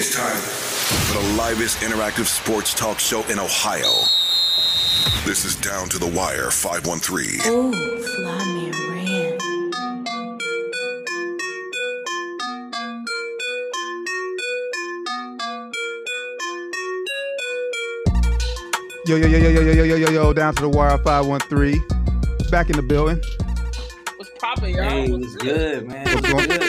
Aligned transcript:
It's 0.00 0.14
time 0.14 0.36
for 0.36 1.20
the 1.20 1.36
livest 1.36 1.78
interactive 1.80 2.26
sports 2.26 2.72
talk 2.72 3.00
show 3.00 3.24
in 3.24 3.40
Ohio. 3.40 3.90
This 5.26 5.44
is 5.44 5.56
Down 5.56 5.88
to 5.88 5.98
the 5.98 6.06
Wire 6.06 6.52
513. 6.52 7.40
Oh, 7.46 7.72
fly 8.14 8.44
me 8.54 8.70
ran. 8.70 9.38
Yo, 19.06 19.16
yo, 19.16 19.26
yo, 19.26 19.38
yo, 19.38 19.48
yo, 19.48 19.60
yo, 19.62 19.72
yo, 19.72 19.84
yo, 19.84 19.96
yo, 19.96 20.10
yo, 20.10 20.32
down 20.34 20.54
to 20.54 20.62
the 20.62 20.68
wire 20.68 20.98
513. 20.98 21.82
Back 22.50 22.68
in 22.70 22.76
the 22.76 22.82
building. 22.82 23.20
What's 24.16 24.30
poppin', 24.38 24.74
y'all? 24.74 24.84
Hey, 24.84 25.10
What's 25.10 25.22
what's 25.22 25.36
good, 25.36 25.88
man? 25.88 26.04
What's 26.04 26.32
What's 26.32 26.46
going- 26.46 26.67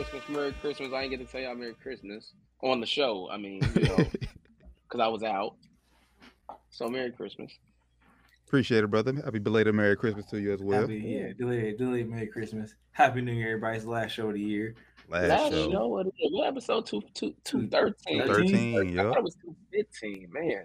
Christmas, 0.00 0.28
Merry 0.30 0.52
Christmas. 0.62 0.92
I 0.94 1.02
ain't 1.02 1.10
get 1.10 1.18
to 1.18 1.26
tell 1.26 1.42
y'all 1.42 1.54
Merry 1.54 1.74
Christmas 1.74 2.32
on 2.62 2.80
the 2.80 2.86
show. 2.86 3.28
I 3.30 3.36
mean, 3.36 3.60
you 3.74 3.82
know, 3.88 3.96
because 3.96 4.98
I 4.98 5.08
was 5.08 5.22
out. 5.22 5.56
So 6.70 6.88
Merry 6.88 7.12
Christmas. 7.12 7.52
Appreciate 8.46 8.82
it, 8.82 8.86
brother. 8.86 9.12
Happy 9.22 9.38
belated 9.40 9.74
Merry 9.74 9.96
Christmas 9.96 10.24
to 10.26 10.40
you 10.40 10.54
as 10.54 10.62
well. 10.62 10.80
Happy, 10.80 10.96
yeah, 10.96 11.32
delayed, 11.36 11.76
delayed 11.76 12.08
Merry 12.08 12.28
Christmas. 12.28 12.74
Happy 12.92 13.20
New 13.20 13.32
Year, 13.32 13.56
everybody's 13.56 13.84
last 13.84 14.12
show 14.12 14.28
of 14.28 14.34
the 14.34 14.40
year. 14.40 14.74
Last, 15.10 15.28
Last 15.28 15.52
show. 15.52 15.70
show, 15.70 15.86
what 15.88 16.06
is 16.06 16.12
it? 16.18 16.32
What 16.32 16.46
episode? 16.48 16.86
Two, 16.86 17.02
two, 17.12 17.34
two 17.44 17.68
thirteen. 17.68 18.26
13, 18.26 18.78
I 18.78 18.82
yeah. 18.82 19.02
thought 19.02 19.18
it 19.18 19.22
was 19.22 19.34
two 19.34 19.54
fifteen. 19.70 20.28
Man, 20.32 20.64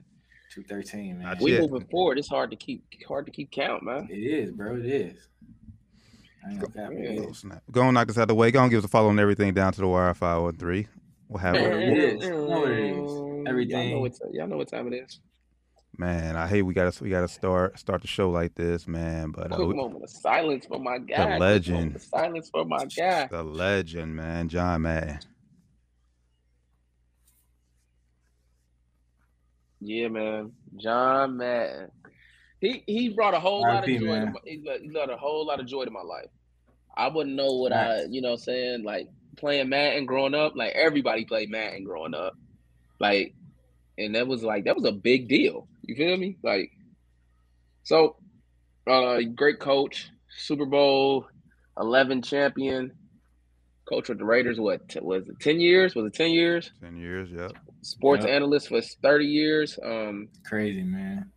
Two 0.49 0.63
thirteen, 0.63 1.17
man. 1.17 1.27
Not 1.27 1.41
we 1.41 1.51
yet. 1.51 1.61
moving 1.69 1.85
forward. 1.87 2.17
It's 2.17 2.29
hard 2.29 2.49
to 2.51 2.55
keep 2.55 2.85
hard 3.05 3.25
to 3.25 3.31
keep 3.33 3.51
count, 3.51 3.83
man. 3.83 4.07
It 4.09 4.19
is, 4.19 4.51
bro. 4.51 4.77
It 4.77 4.85
is. 4.85 5.27
I 6.47 6.53
gonna 6.53 6.67
cap 6.67 6.91
it. 6.91 6.99
Yeah. 7.15 7.21
It 7.21 7.27
Oh, 7.29 7.33
snap. 7.33 7.63
Go 7.71 7.81
and 7.83 7.93
knock 7.93 8.07
this 8.07 8.17
out 8.17 8.27
the 8.27 8.35
way. 8.35 8.51
Go 8.51 8.61
and 8.61 8.69
give 8.71 8.79
us 8.79 8.85
a 8.85 8.87
follow 8.89 9.09
on 9.09 9.19
everything 9.19 9.53
down 9.53 9.73
to 9.73 9.81
the 9.81 9.87
wire 9.87 10.13
513. 10.13 10.87
We'll 11.27 11.39
have 11.39 11.55
it. 11.55 11.61
it 11.63 11.97
is. 12.21 12.23
You 12.27 12.35
what 12.45 12.69
it 12.71 12.79
is. 12.95 13.47
Everything. 13.47 13.89
Y'all 13.89 13.95
know, 13.95 13.99
what, 14.01 14.13
y'all 14.31 14.47
know 14.47 14.57
what 14.57 14.67
time 14.69 14.93
it 14.93 14.97
is. 14.97 15.19
Man, 15.97 16.35
I 16.35 16.45
hate 16.47 16.61
we 16.63 16.73
gotta 16.73 17.01
we 17.03 17.09
gotta 17.09 17.27
start 17.29 17.79
start 17.79 18.01
the 18.01 18.07
show 18.07 18.29
like 18.29 18.53
this, 18.55 18.85
man. 18.85 19.31
But 19.31 19.53
uh, 19.53 19.55
Quick 19.55 19.69
we- 19.69 19.73
moment 19.75 20.03
of 20.03 20.09
silence 20.09 20.65
for 20.65 20.77
my 20.77 20.97
guy. 20.97 21.33
The 21.33 21.39
legend. 21.39 21.77
moment 21.77 21.95
of 21.95 22.01
Silence 22.03 22.49
for 22.49 22.65
my 22.65 22.85
guy. 22.85 23.27
the 23.31 23.41
legend, 23.43 24.13
man, 24.15 24.49
John 24.49 24.81
Madden. 24.81 25.19
Yeah, 29.81 30.07
man. 30.09 30.51
John 30.77 31.37
Madden. 31.37 31.91
He 32.61 32.83
he 32.87 33.09
brought 33.09 33.33
a 33.33 33.39
whole 33.39 33.61
lot 33.61 33.83
of 33.83 33.87
RIP, 33.87 33.99
joy. 34.01 34.19
To 34.19 34.25
my, 34.27 34.39
he 34.45 34.57
brought- 34.57 34.79
he 34.81 34.89
brought 34.89 35.09
a 35.11 35.17
whole 35.17 35.45
lot 35.45 35.59
of 35.59 35.65
joy 35.67 35.85
to 35.85 35.91
my 35.91 36.01
life. 36.01 36.29
I 36.97 37.09
wouldn't 37.09 37.35
know 37.35 37.53
what 37.57 37.73
I, 37.73 38.03
you 38.09 38.21
know, 38.21 38.29
what 38.31 38.39
I'm 38.39 38.43
saying 38.43 38.83
like 38.83 39.07
playing 39.37 39.69
Madden 39.69 40.05
growing 40.05 40.33
up. 40.33 40.53
Like 40.55 40.73
everybody 40.73 41.25
played 41.25 41.49
Madden 41.49 41.83
growing 41.83 42.13
up, 42.13 42.33
like, 42.99 43.33
and 43.97 44.15
that 44.15 44.27
was 44.27 44.43
like 44.43 44.63
that 44.65 44.75
was 44.75 44.85
a 44.85 44.91
big 44.93 45.27
deal. 45.27 45.67
You 45.83 45.95
feel 45.95 46.15
me? 46.17 46.37
Like, 46.41 46.71
so, 47.83 48.15
uh, 48.87 49.19
great 49.35 49.59
coach, 49.59 50.09
Super 50.37 50.65
Bowl 50.65 51.27
eleven 51.77 52.21
champion, 52.21 52.93
coach 53.87 54.09
with 54.09 54.17
the 54.19 54.25
Raiders. 54.25 54.59
What 54.59 54.87
t- 54.89 54.99
was 55.01 55.27
it? 55.27 55.39
Ten 55.41 55.59
years? 55.59 55.93
Was 55.95 56.05
it 56.05 56.13
ten 56.13 56.31
years? 56.31 56.71
Ten 56.81 56.95
years, 56.97 57.29
yep. 57.29 57.51
Sports 57.81 58.25
Yep. 58.25 58.33
analyst 58.33 58.69
for 58.69 58.81
thirty 58.81 59.25
years. 59.27 59.77
Um. 59.83 60.29
Crazy, 60.45 60.81
man. 60.83 61.29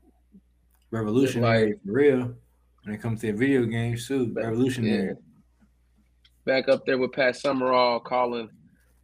Revolutionary 0.90 1.74
for 1.84 1.92
real. 1.92 2.34
When 2.84 2.94
it 2.94 3.02
comes 3.02 3.20
to 3.20 3.32
video 3.32 3.64
games, 3.64 4.06
too. 4.08 4.32
Revolutionary. 4.34 5.16
back 6.44 6.68
up 6.68 6.86
there 6.86 6.96
with 6.96 7.12
Pat 7.12 7.36
Summerall 7.36 8.00
calling 8.00 8.48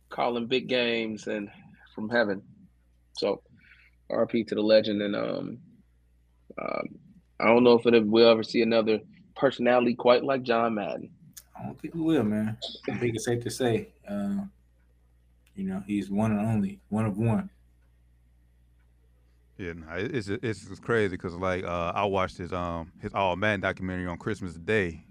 calling 0.09 0.47
big 0.47 0.69
games 0.69 1.27
and 1.27 1.51
from 1.95 2.09
heaven. 2.09 2.43
So 3.19 3.43
RP 4.11 4.47
to 4.49 4.55
the 4.55 4.63
legend 4.63 5.03
and 5.03 5.15
um, 5.17 5.59
um 6.59 6.89
I 7.41 7.47
don't 7.47 7.65
know 7.65 7.79
if 7.79 7.87
it 7.87 8.07
we'll 8.07 8.29
ever 8.29 8.43
see 8.43 8.63
another 8.63 9.01
personality 9.37 9.95
quite 9.95 10.25
like 10.25 10.43
John 10.43 10.77
Madden. 10.77 11.11
I 11.59 11.67
don't 11.67 11.81
think 11.81 11.95
we 11.95 12.01
will, 12.01 12.23
man. 12.23 12.57
I 12.89 12.97
think 12.97 13.15
it's 13.15 13.25
safe 13.25 13.43
to 13.45 13.51
say, 13.51 13.89
uh, 14.09 14.45
you 15.55 15.65
know, 15.65 15.83
he's 15.87 16.11
one 16.11 16.33
and 16.33 16.41
only, 16.41 16.81
one 16.89 17.07
of 17.07 17.19
one. 17.19 17.51
Yeah, 19.57 19.75
nah, 19.75 19.95
it- 19.97 20.15
it's 20.15 20.29
it's, 20.29 20.81
crazy 20.81 21.11
because 21.17 21.35
like 21.35 21.65
uh, 21.65 21.93
I 21.95 22.05
watched 22.05 22.39
his 22.39 22.53
um 22.53 22.91
his 23.01 23.15
All 23.15 23.37
Madden 23.37 23.61
documentary 23.61 24.07
on 24.07 24.19
Christmas 24.19 24.55
Day, 24.55 25.05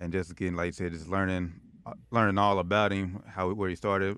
and 0.00 0.12
just 0.12 0.30
again 0.32 0.56
like 0.56 0.68
I 0.68 0.70
said, 0.72 0.92
just 0.92 1.08
learning 1.08 1.60
uh, 1.86 1.92
learning 2.10 2.38
all 2.38 2.58
about 2.58 2.90
him, 2.92 3.22
how 3.28 3.52
where 3.52 3.68
he 3.68 3.76
started, 3.76 4.16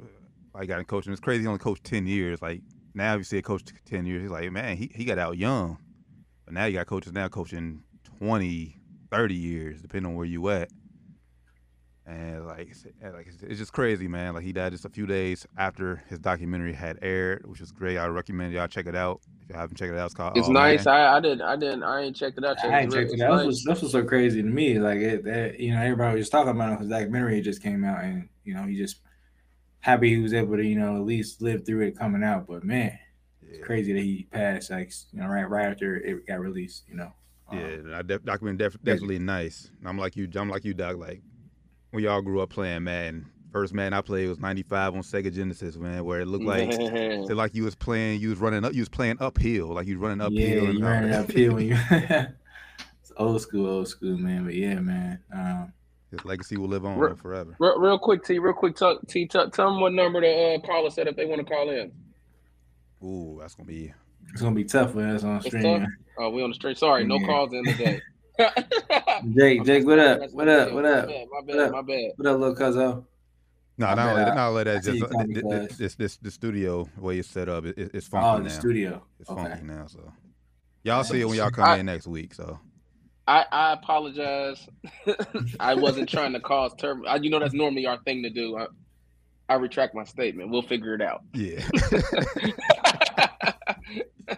I 0.54 0.64
got 0.64 0.78
in 0.78 0.86
coaching. 0.86 1.12
It's 1.12 1.20
crazy. 1.20 1.42
He 1.42 1.46
only 1.46 1.58
coached 1.58 1.84
ten 1.84 2.06
years. 2.06 2.40
Like 2.40 2.62
now, 2.94 3.16
you 3.16 3.24
see 3.24 3.38
a 3.38 3.42
coach 3.42 3.62
ten 3.84 4.06
years, 4.06 4.22
he's 4.22 4.30
like 4.30 4.50
man, 4.52 4.76
he 4.78 4.90
he 4.94 5.04
got 5.04 5.18
out 5.18 5.36
young, 5.36 5.76
but 6.46 6.54
now 6.54 6.64
you 6.64 6.74
got 6.78 6.86
coaches 6.86 7.12
now 7.12 7.28
coaching 7.28 7.82
20, 8.18 8.76
30 9.10 9.34
years, 9.34 9.82
depending 9.82 10.10
on 10.12 10.16
where 10.16 10.26
you 10.26 10.48
at. 10.48 10.70
And 12.10 12.44
like, 12.46 12.68
I 12.70 12.72
said- 12.72 12.92
and 13.00 13.12
like 13.14 13.28
it's- 13.28 13.42
it's 13.48 13.58
just 13.60 13.72
crazy, 13.72 14.08
man. 14.08 14.34
Like 14.34 14.42
he 14.42 14.52
died 14.52 14.72
just 14.72 14.84
a 14.84 14.88
few 14.88 15.06
days 15.06 15.46
after 15.56 16.02
his 16.08 16.18
documentary 16.18 16.72
had 16.72 16.98
aired, 17.02 17.46
which 17.46 17.60
was 17.60 17.70
great. 17.70 17.98
I 17.98 18.06
recommend 18.08 18.52
y'all 18.52 18.66
check 18.66 18.86
it 18.86 18.96
out 18.96 19.20
if 19.42 19.48
you 19.50 19.54
haven't 19.54 19.76
checked 19.76 19.92
it 19.92 19.98
out. 19.98 20.06
It's 20.06 20.14
called. 20.14 20.36
It's 20.36 20.48
All 20.48 20.52
nice. 20.54 20.86
Man. 20.86 20.94
I, 20.96 21.16
I 21.16 21.20
didn't 21.20 21.42
I 21.42 21.54
didn't 21.56 21.82
I 21.84 22.00
ain't 22.00 22.16
checked 22.16 22.38
it 22.38 22.44
out. 22.44 22.56
yet. 22.64 22.72
I 22.72 22.78
ain't 22.80 22.86
It's 22.86 22.94
checked 22.96 23.12
it 23.12 23.20
out. 23.20 23.32
it's 23.32 23.36
That's 23.36 23.46
what's, 23.46 23.64
that's 23.64 23.82
what's 23.82 23.92
so 23.92 24.02
crazy 24.04 24.42
to 24.42 24.48
me. 24.48 24.80
Like 24.80 24.98
it, 24.98 25.24
that, 25.24 25.60
you 25.60 25.72
know, 25.72 25.80
everybody 25.80 26.18
was 26.18 26.28
talking 26.28 26.50
about 26.50 26.72
it 26.72 26.78
because 26.78 26.88
documentary 26.88 27.40
just 27.42 27.62
came 27.62 27.84
out, 27.84 28.02
and 28.02 28.28
you 28.44 28.54
know, 28.54 28.64
he 28.64 28.76
just 28.76 29.02
happy 29.80 30.08
he 30.14 30.20
was 30.20 30.34
able 30.34 30.56
to, 30.56 30.64
you 30.64 30.76
know, 30.76 30.96
at 30.96 31.02
least 31.02 31.40
live 31.40 31.64
through 31.64 31.82
it 31.86 31.96
coming 31.96 32.24
out. 32.24 32.46
But 32.48 32.64
man, 32.64 32.98
it's 33.48 33.64
crazy 33.64 33.92
that 33.92 34.02
he 34.02 34.26
passed, 34.32 34.70
like 34.70 34.92
you 35.12 35.20
know, 35.20 35.28
right 35.28 35.48
right 35.48 35.66
after 35.66 35.96
it 35.96 36.26
got 36.26 36.40
released. 36.40 36.84
You 36.88 36.96
know. 36.96 37.12
Um, 37.48 37.58
Yeah, 37.58 37.98
I 37.98 38.02
def- 38.02 38.24
documentary 38.24 38.68
def- 38.68 38.82
definitely 38.82 39.18
nice. 39.20 39.70
I'm 39.84 39.96
like 39.98 40.16
you, 40.16 40.28
I'm 40.34 40.48
like 40.48 40.64
you, 40.64 40.74
Doc. 40.74 40.96
Like 40.96 41.22
when 41.90 42.02
y'all 42.04 42.22
grew 42.22 42.40
up 42.40 42.50
playing 42.50 42.84
Madden, 42.84 43.26
first 43.52 43.74
Madden 43.74 43.92
I 43.92 44.00
played 44.00 44.28
was 44.28 44.38
'95 44.38 44.94
on 44.94 45.00
Sega 45.02 45.32
Genesis, 45.32 45.76
man, 45.76 46.04
where 46.04 46.20
it 46.20 46.26
looked 46.26 46.44
like 46.44 46.68
it 46.72 47.34
like 47.34 47.54
you 47.54 47.64
was 47.64 47.74
playing, 47.74 48.20
you 48.20 48.30
was 48.30 48.38
running 48.38 48.64
up, 48.64 48.72
you 48.74 48.80
was 48.80 48.88
playing 48.88 49.16
uphill, 49.20 49.68
like 49.68 49.86
you 49.86 49.98
was 49.98 50.08
running 50.08 50.20
yeah, 50.32 50.46
uphill. 50.48 50.64
and 50.66 50.78
you 50.78 50.84
all 50.84 50.90
ran 50.90 51.04
it 51.04 51.08
that. 51.08 51.20
uphill 51.30 51.54
when 51.54 51.66
you. 51.66 51.76
it's 51.90 53.12
old 53.16 53.40
school, 53.40 53.68
old 53.68 53.88
school, 53.88 54.16
man. 54.18 54.44
But 54.44 54.54
yeah, 54.54 54.74
man. 54.80 55.18
Um, 55.34 55.72
His 56.10 56.24
legacy 56.24 56.56
will 56.56 56.68
live 56.68 56.84
on 56.84 56.98
Re- 56.98 57.08
man, 57.08 57.16
forever. 57.16 57.56
real, 57.58 57.78
real 57.80 57.98
quick, 57.98 58.24
T, 58.24 58.38
real 58.38 58.54
quick, 58.54 58.76
tell, 58.76 58.98
T, 59.08 59.26
tell, 59.26 59.50
tell 59.50 59.70
them 59.70 59.80
what 59.80 59.92
number 59.92 60.20
to 60.20 60.28
uh, 60.54 60.58
call 60.60 60.86
us 60.86 60.96
at 60.98 61.08
if 61.08 61.16
they 61.16 61.24
want 61.26 61.46
to 61.46 61.52
call 61.52 61.70
in. 61.70 61.92
Ooh, 63.02 63.38
that's 63.40 63.54
gonna 63.54 63.66
be. 63.66 63.92
it's 64.32 64.42
gonna 64.42 64.54
be 64.54 64.64
tough 64.64 64.92
for 64.92 65.02
us 65.06 65.24
on 65.24 65.40
stream. 65.40 65.62
man. 65.62 65.96
Oh, 66.18 66.28
we 66.30 66.42
on 66.42 66.50
the 66.50 66.54
street. 66.54 66.76
Sorry, 66.78 67.04
no 67.04 67.16
Yeah. 67.18 67.26
calls 67.26 67.52
in 67.54 67.64
today. 67.64 68.00
Jake, 68.38 69.64
Jake, 69.64 69.86
what 69.86 69.98
up? 69.98 70.30
What 70.32 70.48
up? 70.48 70.72
What 70.72 70.84
up? 70.84 71.08
My 71.08 71.42
bad, 71.42 71.70
my 71.72 71.82
bad. 71.82 72.12
What 72.16 72.26
up, 72.28 72.40
little 72.40 72.54
cuzzo? 72.54 73.04
No, 73.78 73.86
My 73.86 73.94
not 73.94 73.96
bad, 73.96 74.08
only, 74.10 74.22
I- 74.22 74.34
not 74.34 74.48
only 74.50 74.64
that, 74.64 74.82
just 74.84 74.98
you 74.98 75.04
uh, 75.04 75.08
call 75.08 75.24
me 75.26 75.34
th- 75.34 75.46
th- 75.48 75.68
Buzz. 75.68 75.78
this 75.78 75.94
this 75.94 76.16
the 76.18 76.30
studio 76.30 76.88
the 76.96 77.00
way 77.02 77.18
it's 77.18 77.28
set 77.28 77.48
up, 77.48 77.64
it, 77.64 77.78
it- 77.78 77.90
it's 77.94 78.08
Oh, 78.08 78.10
funky 78.20 78.42
the 78.44 78.48
now. 78.54 78.60
studio. 78.60 79.02
It's 79.18 79.30
Okay. 79.30 79.42
funky 79.42 79.64
now, 79.64 79.86
so 79.86 80.12
y'all 80.84 81.02
see 81.04 81.20
it 81.20 81.24
when 81.28 81.36
y'all 81.36 81.50
come 81.50 81.64
I- 81.68 81.76
in 81.78 81.86
next 81.86 82.06
week. 82.06 82.34
So 82.34 82.58
I, 83.26 83.44
I 83.50 83.72
apologize. 83.72 84.66
I 85.60 85.74
wasn't 85.74 86.08
trying 86.08 86.32
to 86.34 86.40
cause 86.40 86.74
turb. 86.74 86.98
I, 87.06 87.16
you 87.16 87.30
know 87.30 87.38
that's 87.38 87.54
normally 87.54 87.86
our 87.86 87.98
thing 88.02 88.22
to 88.22 88.30
do. 88.30 88.56
I, 88.58 88.66
I 89.48 89.54
retract 89.54 89.94
my 89.94 90.04
statement. 90.04 90.50
We'll 90.50 90.62
figure 90.62 90.94
it 90.94 91.02
out. 91.02 91.22
yeah. 91.34 91.62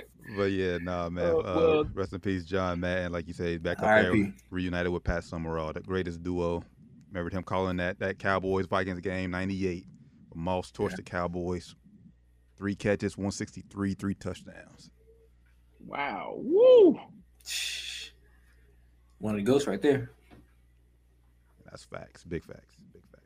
But 0.36 0.50
yeah, 0.52 0.78
nah, 0.78 1.08
man. 1.08 1.24
Uh, 1.26 1.38
Uh, 1.38 1.54
well- 1.56 1.84
rest 1.94 2.12
in 2.12 2.20
peace, 2.20 2.44
John 2.44 2.80
Madden. 2.80 3.12
Like 3.12 3.26
you 3.26 3.34
said, 3.34 3.62
back 3.62 3.78
up 3.78 3.84
R.I.P.. 3.84 4.22
there, 4.22 4.32
reunited 4.50 4.92
with 4.92 5.04
Pat 5.04 5.24
Summerall, 5.24 5.72
the 5.72 5.80
greatest 5.80 6.22
duo. 6.22 6.62
Remember 7.10 7.30
him 7.36 7.42
calling 7.42 7.76
that 7.78 7.98
that 7.98 8.18
Cowboys 8.18 8.66
Vikings 8.66 9.00
game 9.00 9.30
'98. 9.32 9.86
Moss 10.34 10.70
torched 10.70 10.90
Yeah. 10.90 10.96
the 10.96 11.02
Cowboys. 11.02 11.74
Three 12.56 12.74
catches, 12.76 13.16
163, 13.16 13.94
three 13.94 14.14
touchdowns. 14.14 14.90
wow. 15.84 16.34
Woo. 16.36 17.00
One 19.18 19.34
of 19.34 19.38
the 19.38 19.42
ghosts 19.44 19.66
right 19.66 19.80
there. 19.82 20.10
That's 21.64 21.84
facts, 21.84 22.22
big 22.24 22.44
facts, 22.44 22.76
big 22.92 23.02
facts. 23.10 23.24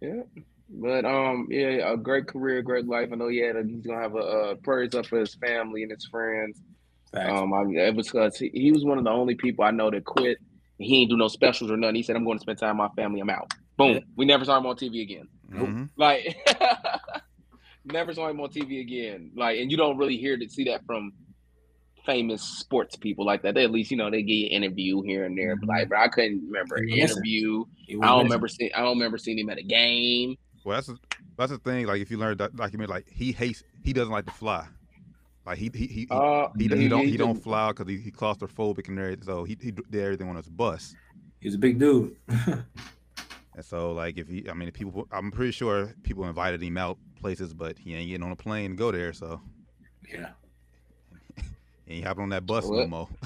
Yeah. 0.00 0.42
But 0.70 1.04
um, 1.04 1.46
yeah, 1.50 1.92
a 1.92 1.96
great 1.96 2.26
career, 2.26 2.60
great 2.62 2.86
life. 2.86 3.08
I 3.12 3.16
know 3.16 3.28
he 3.28 3.38
had. 3.38 3.56
A, 3.56 3.62
he's 3.64 3.86
gonna 3.86 4.00
have 4.02 4.14
a 4.14 4.18
uh, 4.18 4.54
prayers 4.56 4.94
up 4.94 5.06
for 5.06 5.18
his 5.18 5.34
family 5.36 5.82
and 5.82 5.90
his 5.90 6.06
friends. 6.06 6.60
Facts. 7.12 7.30
Um, 7.30 7.54
I, 7.54 7.62
it 7.86 7.94
was 7.94 8.08
because 8.10 8.36
he, 8.36 8.50
he 8.52 8.70
was 8.72 8.84
one 8.84 8.98
of 8.98 9.04
the 9.04 9.10
only 9.10 9.34
people 9.34 9.64
I 9.64 9.70
know 9.70 9.90
that 9.90 10.04
quit. 10.04 10.36
He 10.76 11.00
ain't 11.00 11.10
do 11.10 11.16
no 11.16 11.28
specials 11.28 11.70
or 11.70 11.76
nothing. 11.78 11.94
He 11.96 12.02
said, 12.02 12.16
"I'm 12.16 12.24
going 12.24 12.36
to 12.38 12.42
spend 12.42 12.58
time 12.58 12.78
with 12.78 12.90
my 12.96 13.02
family. 13.02 13.20
I'm 13.20 13.30
out." 13.30 13.50
Boom. 13.78 14.00
We 14.16 14.26
never 14.26 14.44
saw 14.44 14.58
him 14.58 14.66
on 14.66 14.76
TV 14.76 15.02
again. 15.02 15.28
Mhm. 15.50 15.88
Like, 15.96 16.36
never 17.84 18.12
saw 18.12 18.28
him 18.28 18.40
on 18.40 18.50
TV 18.50 18.80
again. 18.80 19.30
Like, 19.36 19.58
and 19.58 19.70
you 19.70 19.76
don't 19.76 19.96
really 19.96 20.16
hear 20.16 20.36
to 20.36 20.48
see 20.48 20.64
that 20.64 20.84
from 20.84 21.12
famous 22.04 22.42
sports 22.42 22.96
people 22.96 23.24
like 23.24 23.42
that. 23.42 23.54
They 23.54 23.64
at 23.64 23.70
least 23.70 23.90
you 23.90 23.96
know 23.96 24.10
they 24.10 24.22
get 24.22 24.34
an 24.52 24.62
interview 24.64 25.00
here 25.02 25.24
and 25.24 25.36
there. 25.36 25.56
But 25.56 25.68
like, 25.68 25.88
bro, 25.88 26.00
I 26.02 26.08
couldn't 26.08 26.44
remember 26.46 26.76
an 26.76 26.88
He 26.88 27.00
was 27.00 27.10
missing. 27.10 27.16
interview. 27.16 27.64
I 28.02 28.06
don't 28.08 28.24
remember 28.24 28.48
seeing. 28.48 28.70
I 28.74 28.80
don't 28.82 28.96
remember 28.98 29.18
seeing 29.18 29.38
him 29.38 29.50
at 29.50 29.58
a 29.58 29.62
game. 29.62 30.36
Well, 30.68 30.76
that's 30.76 30.88
the, 30.88 30.98
that's 31.38 31.50
the 31.50 31.56
thing. 31.58 31.86
Like 31.86 32.02
if 32.02 32.10
you 32.10 32.18
learn 32.18 32.36
that 32.36 32.54
document, 32.54 32.90
like 32.90 33.08
he 33.08 33.32
hates, 33.32 33.62
he 33.82 33.94
doesn't 33.94 34.12
like 34.12 34.26
to 34.26 34.32
fly. 34.32 34.66
Like 35.46 35.56
he 35.56 35.70
he 35.72 35.86
he, 35.86 36.06
Uh, 36.10 36.48
he, 36.58 36.64
he, 36.64 36.88
don't 36.88 37.04
he 37.06 37.12
did- 37.12 37.18
don't 37.18 37.42
fly 37.42 37.70
because 37.70 37.88
he, 37.88 37.96
he 37.96 38.10
claustrophobic 38.10 38.86
and 38.88 38.98
everything. 38.98 39.24
So 39.24 39.44
he 39.44 39.56
he 39.62 39.70
did 39.70 39.94
everything 39.94 40.28
on 40.28 40.36
his 40.36 40.50
bus. 40.50 40.94
He's 41.40 41.54
a 41.54 41.58
big 41.58 41.78
dude. 41.78 42.16
And 43.54 43.64
so 43.64 43.90
like 43.92 44.18
if 44.18 44.28
he, 44.28 44.48
I 44.48 44.52
mean, 44.54 44.68
if 44.68 44.74
people, 44.74 45.08
I'm 45.10 45.32
pretty 45.32 45.50
sure 45.50 45.92
people 46.04 46.24
invited 46.26 46.62
him 46.62 46.76
out 46.78 46.96
places, 47.20 47.52
but 47.52 47.76
he 47.76 47.92
ain't 47.94 48.08
getting 48.08 48.22
on 48.24 48.30
a 48.30 48.36
plane 48.36 48.70
to 48.70 48.76
go 48.76 48.92
there. 48.92 49.12
So 49.12 49.40
yeah. 50.08 50.28
And 51.36 51.44
he 51.86 51.94
ain't 51.96 52.06
hopping 52.06 52.22
on 52.24 52.28
that 52.28 52.46
bus 52.46 52.64
no 52.64 52.70
What? 52.70 52.88
more. 52.90 53.08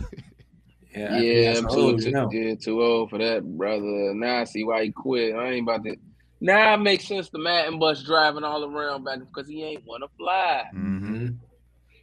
Yeah. 0.94 1.06
I 1.06 1.20
think 1.20 1.24
Yeah, 1.44 1.54
I'm 1.58 1.64
too, 1.64 1.68
old 1.80 1.98
you 2.00 2.04
too, 2.06 2.10
know. 2.12 2.28
yeah, 2.32 2.54
too 2.54 2.82
old 2.82 3.10
for 3.10 3.18
that, 3.18 3.42
brother. 3.44 4.12
Now 4.14 4.40
I 4.40 4.44
see 4.44 4.62
why 4.64 4.84
he 4.84 4.90
quit. 4.92 5.34
I 5.34 5.50
ain't 5.52 5.62
about 5.68 5.84
to. 5.84 5.96
Now 6.42 6.74
it 6.74 6.78
makes 6.78 7.06
sense 7.06 7.30
the 7.30 7.38
Madden 7.38 7.78
bus 7.78 8.02
driving 8.02 8.42
all 8.42 8.64
around 8.64 9.04
back 9.04 9.20
because 9.20 9.48
he 9.48 9.62
ain't 9.62 9.84
want 9.86 10.02
to 10.02 10.08
fly. 10.18 10.64
hmm 10.72 10.98
Mhm. 11.14 11.38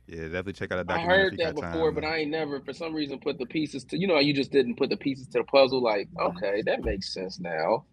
Yeah, 0.07 0.23
definitely 0.23 0.53
check 0.53 0.71
out 0.71 0.87
that 0.87 0.95
I 0.95 0.99
heard 1.05 1.37
that 1.37 1.53
before, 1.55 1.61
time, 1.91 1.93
but 1.95 2.03
man. 2.03 2.11
I 2.13 2.17
ain't 2.19 2.31
never, 2.31 2.61
for 2.61 2.73
some 2.73 2.93
reason, 2.95 3.19
put 3.19 3.37
the 3.37 3.45
pieces 3.45 3.83
to. 3.85 3.97
You 3.99 4.07
know, 4.07 4.17
you 4.17 4.33
just 4.33 4.51
didn't 4.51 4.77
put 4.77 4.89
the 4.89 4.97
pieces 4.97 5.27
to 5.33 5.39
the 5.39 5.43
puzzle. 5.43 5.83
Like, 5.83 6.07
okay, 6.19 6.63
that 6.65 6.81
makes 6.83 7.13
sense 7.13 7.37
now. 7.39 7.85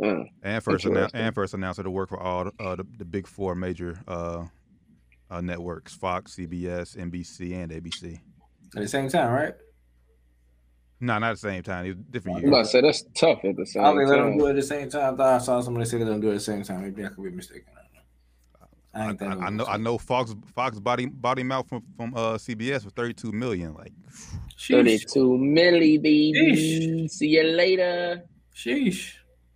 Uh, 0.00 0.24
And 0.42 0.62
first, 0.62 0.84
annou- 0.84 1.10
and 1.14 1.34
first 1.34 1.54
announcer 1.54 1.82
to 1.82 1.90
work 1.90 2.10
for 2.10 2.20
all 2.20 2.44
the, 2.44 2.52
uh, 2.60 2.76
the, 2.76 2.86
the 2.98 3.04
big 3.04 3.26
four 3.26 3.54
major 3.56 3.98
uh, 4.06 4.44
uh, 5.30 5.40
networks: 5.40 5.94
Fox, 5.94 6.36
CBS, 6.36 6.94
NBC, 6.96 7.54
and 7.54 7.72
ABC. 7.72 8.20
At 8.76 8.82
the 8.82 8.86
same 8.88 9.08
time, 9.08 9.32
right? 9.32 9.54
No, 11.00 11.18
not 11.18 11.30
at 11.30 11.32
the 11.34 11.36
same 11.38 11.62
time. 11.62 11.86
It 11.86 11.96
was 11.96 12.04
different 12.10 12.38
I'm 12.38 12.44
about 12.44 12.56
to 12.56 12.58
years. 12.58 12.70
say 12.70 12.80
that's 12.80 13.04
tough 13.14 13.44
at 13.44 13.56
the 13.56 13.64
same 13.66 13.84
I 13.84 13.88
think 13.94 14.08
let 14.08 14.16
them 14.16 14.30
time. 14.30 14.38
do 14.38 14.46
it 14.46 14.50
at 14.50 14.56
the 14.56 14.62
same 14.62 14.90
time. 14.90 15.14
I 15.14 15.16
thought 15.16 15.34
I 15.34 15.38
saw 15.38 15.60
somebody 15.60 15.86
say 15.86 15.98
let 15.98 16.06
them 16.06 16.20
do 16.20 16.28
it 16.28 16.30
at 16.32 16.34
the 16.34 16.40
same 16.40 16.62
time. 16.64 16.82
Maybe 16.82 17.04
I 17.04 17.08
could 17.08 17.22
be 17.24 17.30
mistaken. 17.30 17.66
I 17.76 17.82
know. 17.94 18.64
I, 18.94 19.04
I, 19.06 19.08
ain't 19.10 19.18
think 19.18 19.32
it 19.32 19.38
I, 19.38 19.46
I 19.46 19.50
know. 19.50 19.64
I 19.66 19.76
know. 19.76 19.98
Fox 19.98 20.34
Fox 20.54 20.80
body 20.80 21.06
body 21.06 21.42
mouth 21.44 21.68
from 21.68 21.82
from 21.96 22.14
uh, 22.14 22.34
CBS 22.34 22.82
for 22.84 22.90
32 22.90 23.30
million. 23.30 23.74
Like, 23.74 23.92
Sheesh. 24.56 24.70
32 24.70 25.20
milli, 25.40 26.02
baby. 26.02 26.32
Sheesh. 27.06 27.10
See 27.10 27.28
you 27.28 27.44
later. 27.44 28.24
Sheesh. 28.54 29.14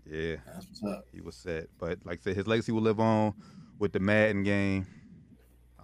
yeah, 0.08 0.36
That's 0.46 0.66
what's 0.68 0.84
up. 0.84 1.04
he 1.12 1.20
was 1.20 1.34
set. 1.34 1.66
But 1.78 1.98
like 2.04 2.18
I 2.20 2.22
said, 2.22 2.36
his 2.36 2.46
legacy 2.46 2.70
will 2.70 2.82
live 2.82 3.00
on 3.00 3.34
with 3.80 3.92
the 3.92 3.98
Madden 3.98 4.44
game. 4.44 4.86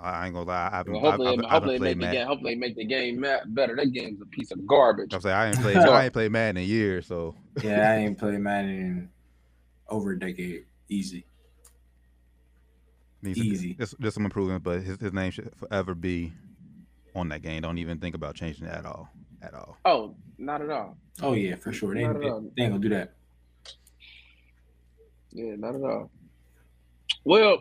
I, 0.00 0.10
I 0.10 0.24
ain't 0.26 0.34
gonna 0.34 0.46
lie. 0.46 0.68
I 0.72 0.76
haven't, 0.76 0.92
Well, 0.92 1.02
hopefully, 1.02 1.26
I, 1.26 1.30
they- 1.30 1.36
haven't 1.36 1.50
hopefully, 1.50 1.74
they 1.74 1.78
played 1.78 1.96
make 1.98 1.98
the 1.98 2.06
Madden. 2.06 2.20
game. 2.20 2.26
Hopefully, 2.28 2.54
make 2.54 2.76
the 2.76 2.84
game 2.84 3.20
better. 3.54 3.76
That 3.76 3.92
game's 3.92 4.20
a 4.22 4.26
piece 4.26 4.50
of 4.52 4.66
garbage. 4.66 5.12
I'm 5.14 5.20
saying 5.20 5.34
I 5.36 5.48
ain't 5.48 5.60
played. 5.60 5.76
I 5.76 6.04
ain't 6.04 6.12
played 6.12 6.30
Madden 6.32 6.62
in 6.62 6.68
years. 6.68 7.06
So 7.06 7.34
Yeah, 7.62 7.90
I 7.90 7.96
ain't 7.96 8.18
played 8.18 8.38
Madden 8.40 8.70
in 8.70 9.08
over 9.88 10.12
a 10.12 10.18
decade. 10.18 10.64
Easy. 10.88 11.24
needs 13.22 13.38
Easy. 13.38 13.74
There's, 13.76 13.94
there's 13.98 14.14
some 14.14 14.24
improvement, 14.24 14.62
but 14.62 14.82
his, 14.82 15.00
his 15.00 15.12
name 15.12 15.30
should 15.30 15.52
forever 15.56 15.94
be 15.94 16.32
on 17.14 17.28
that 17.30 17.42
game. 17.42 17.62
Don't 17.62 17.78
even 17.78 17.98
think 17.98 18.14
about 18.14 18.34
changing 18.34 18.66
it 18.66 18.72
at 18.72 18.86
all. 18.86 19.08
At 19.42 19.54
all. 19.54 19.76
Oh, 19.84 20.14
not 20.38 20.62
at 20.62 20.70
all. 20.70 20.96
Oh 21.22 21.32
yeah, 21.34 21.56
for 21.56 21.72
sure. 21.72 21.94
They, 21.94 22.04
Not 22.04 22.20
they, 22.20 22.28
they 22.28 22.62
ain't 22.64 22.72
gonna 22.72 22.78
do 22.78 22.88
that. 22.90 23.14
Yeah, 25.32 25.54
not 25.56 25.74
at 25.74 25.82
all. 25.82 26.10
Well, 27.24 27.58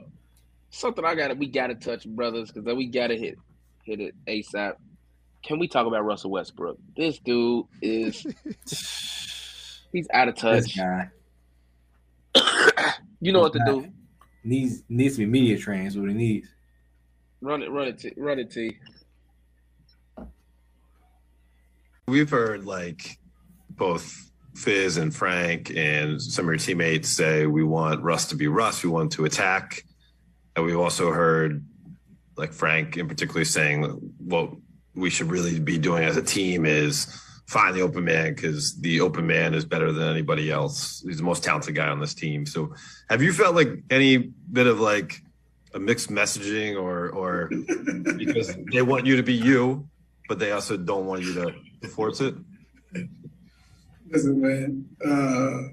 something 0.70 1.04
I 1.06 1.16
got 1.16 1.30
to 1.30 1.34
we 1.36 1.48
got 1.48 1.68
to 1.68 1.76
touch, 1.76 2.08
brothers, 2.08 2.50
because 2.50 2.66
then 2.66 2.78
we 2.78 2.88
got 2.88 3.08
to 3.08 3.18
hit 3.18 3.36
hit 3.84 4.00
it 4.00 4.16
ASAP. 4.28 4.74
Can 5.44 5.60
we 5.60 5.68
talk 5.68 5.88
about 5.88 6.04
Russell 6.04 6.32
Westbrook? 6.32 6.78
This 6.96 7.20
dude 7.20 7.66
is 7.82 8.26
he's 9.92 10.08
out 10.14 10.28
of 10.28 10.36
This 10.36 10.66
touch. 10.66 10.78
guy 10.78 11.10
you 13.22 13.32
know 13.32 13.42
what 13.42 13.54
to 13.54 13.62
do. 13.66 13.88
needs 14.44 14.84
needs 14.90 15.16
to 15.16 15.20
be 15.20 15.26
media 15.26 15.58
trained. 15.58 15.96
What 15.96 16.10
he 16.10 16.16
needs. 16.16 16.48
Run 17.42 17.62
it, 17.62 17.72
run 17.72 17.88
it, 17.88 18.00
T, 18.00 18.14
run 18.18 18.40
it, 18.40 18.52
T. 18.52 18.78
We've 22.08 22.30
heard 22.30 22.66
like 22.66 23.20
both 23.70 24.32
Fizz 24.56 24.98
and 24.98 25.16
Frank 25.16 25.72
and 25.76 26.22
some 26.22 26.46
of 26.46 26.50
your 26.50 26.58
teammates 26.58 27.10
say 27.10 27.46
we 27.46 27.64
want 27.64 28.02
Russ 28.02 28.28
to 28.30 28.36
be 28.36 28.48
Russ. 28.48 28.84
We 28.84 28.90
want 28.90 29.12
to 29.14 29.26
attack. 29.26 29.84
And 30.58 30.66
we've 30.66 30.80
also 30.80 31.12
heard 31.12 31.64
like 32.36 32.52
Frank 32.52 32.98
in 32.98 33.08
particular 33.08 33.46
saying 33.46 33.84
what 34.18 34.50
we 34.96 35.12
should 35.12 35.30
really 35.30 35.60
be 35.60 35.78
doing 35.78 36.04
as 36.04 36.18
a 36.18 36.22
team 36.24 36.66
is 36.66 37.06
find 37.46 37.76
the 37.76 37.82
open 37.82 38.04
man 38.04 38.34
because 38.34 38.76
the 38.82 39.00
open 39.02 39.28
man 39.28 39.54
is 39.54 39.66
better 39.66 39.92
than 39.92 40.10
anybody 40.10 40.50
else. 40.50 41.04
He's 41.06 41.18
the 41.18 41.24
most 41.24 41.44
talented 41.44 41.76
guy 41.76 41.88
on 41.88 42.00
this 42.00 42.16
team. 42.16 42.48
So 42.48 42.74
have 43.08 43.22
you 43.22 43.34
felt 43.34 43.56
like 43.56 43.70
any 43.92 44.18
bit 44.52 44.66
of 44.66 44.80
like 44.80 45.22
a 45.76 45.80
mixed 45.80 46.10
messaging 46.10 46.76
or 46.76 47.10
or 47.10 47.50
because 48.18 48.58
they 48.74 48.82
want 48.82 49.06
you 49.06 49.16
to 49.16 49.24
be 49.24 49.36
you, 49.36 49.88
but 50.28 50.40
they 50.40 50.54
also 50.54 50.76
don't 50.76 51.06
want 51.06 51.22
you 51.22 51.36
to 51.36 51.88
force 51.88 52.20
it? 52.20 52.34
Listen, 54.10 54.42
man. 54.42 54.90
Uh, 55.06 55.68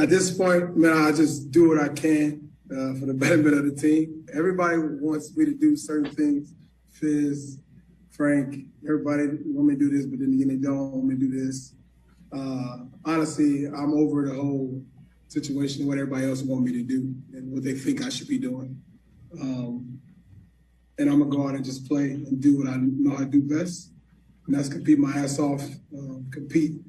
at 0.00 0.08
this 0.08 0.30
point, 0.34 0.74
man, 0.74 0.96
I 0.96 1.12
just 1.12 1.50
do 1.50 1.68
what 1.68 1.78
I 1.78 1.88
can 1.88 2.51
uh, 2.72 2.94
for 2.94 3.06
the 3.06 3.14
betterment 3.18 3.54
of 3.54 3.64
the 3.64 3.80
team. 3.80 4.26
Everybody 4.34 4.78
wants 4.78 5.36
me 5.36 5.44
to 5.44 5.54
do 5.54 5.76
certain 5.76 6.12
things. 6.14 6.54
Fizz, 6.90 7.58
Frank, 8.10 8.66
everybody 8.84 9.28
want 9.46 9.68
me 9.68 9.74
to 9.74 9.80
do 9.80 9.90
this, 9.90 10.06
but 10.06 10.18
then 10.18 10.32
again, 10.32 10.48
they 10.48 10.56
don't 10.56 10.92
want 10.92 11.04
me 11.04 11.14
to 11.14 11.20
do 11.20 11.46
this. 11.46 11.74
Uh, 12.32 12.84
honestly, 13.04 13.66
I'm 13.66 13.92
over 13.94 14.26
the 14.26 14.34
whole 14.34 14.82
situation, 15.28 15.86
what 15.86 15.98
everybody 15.98 16.26
else 16.26 16.42
want 16.42 16.64
me 16.64 16.72
to 16.72 16.82
do 16.82 17.14
and 17.32 17.52
what 17.52 17.62
they 17.62 17.74
think 17.74 18.02
I 18.04 18.08
should 18.08 18.28
be 18.28 18.38
doing. 18.38 18.80
Um, 19.40 19.98
and 20.98 21.10
I'm 21.10 21.18
gonna 21.18 21.30
go 21.30 21.48
out 21.48 21.54
and 21.54 21.64
just 21.64 21.88
play 21.88 22.10
and 22.10 22.40
do 22.40 22.58
what 22.58 22.68
I 22.68 22.76
know 22.76 23.16
to 23.16 23.24
do 23.24 23.42
best 23.42 23.92
and 24.46 24.56
that's 24.56 24.68
compete 24.68 24.98
my 24.98 25.12
ass 25.12 25.38
off, 25.38 25.62
um, 25.96 26.26
compete, 26.30 26.80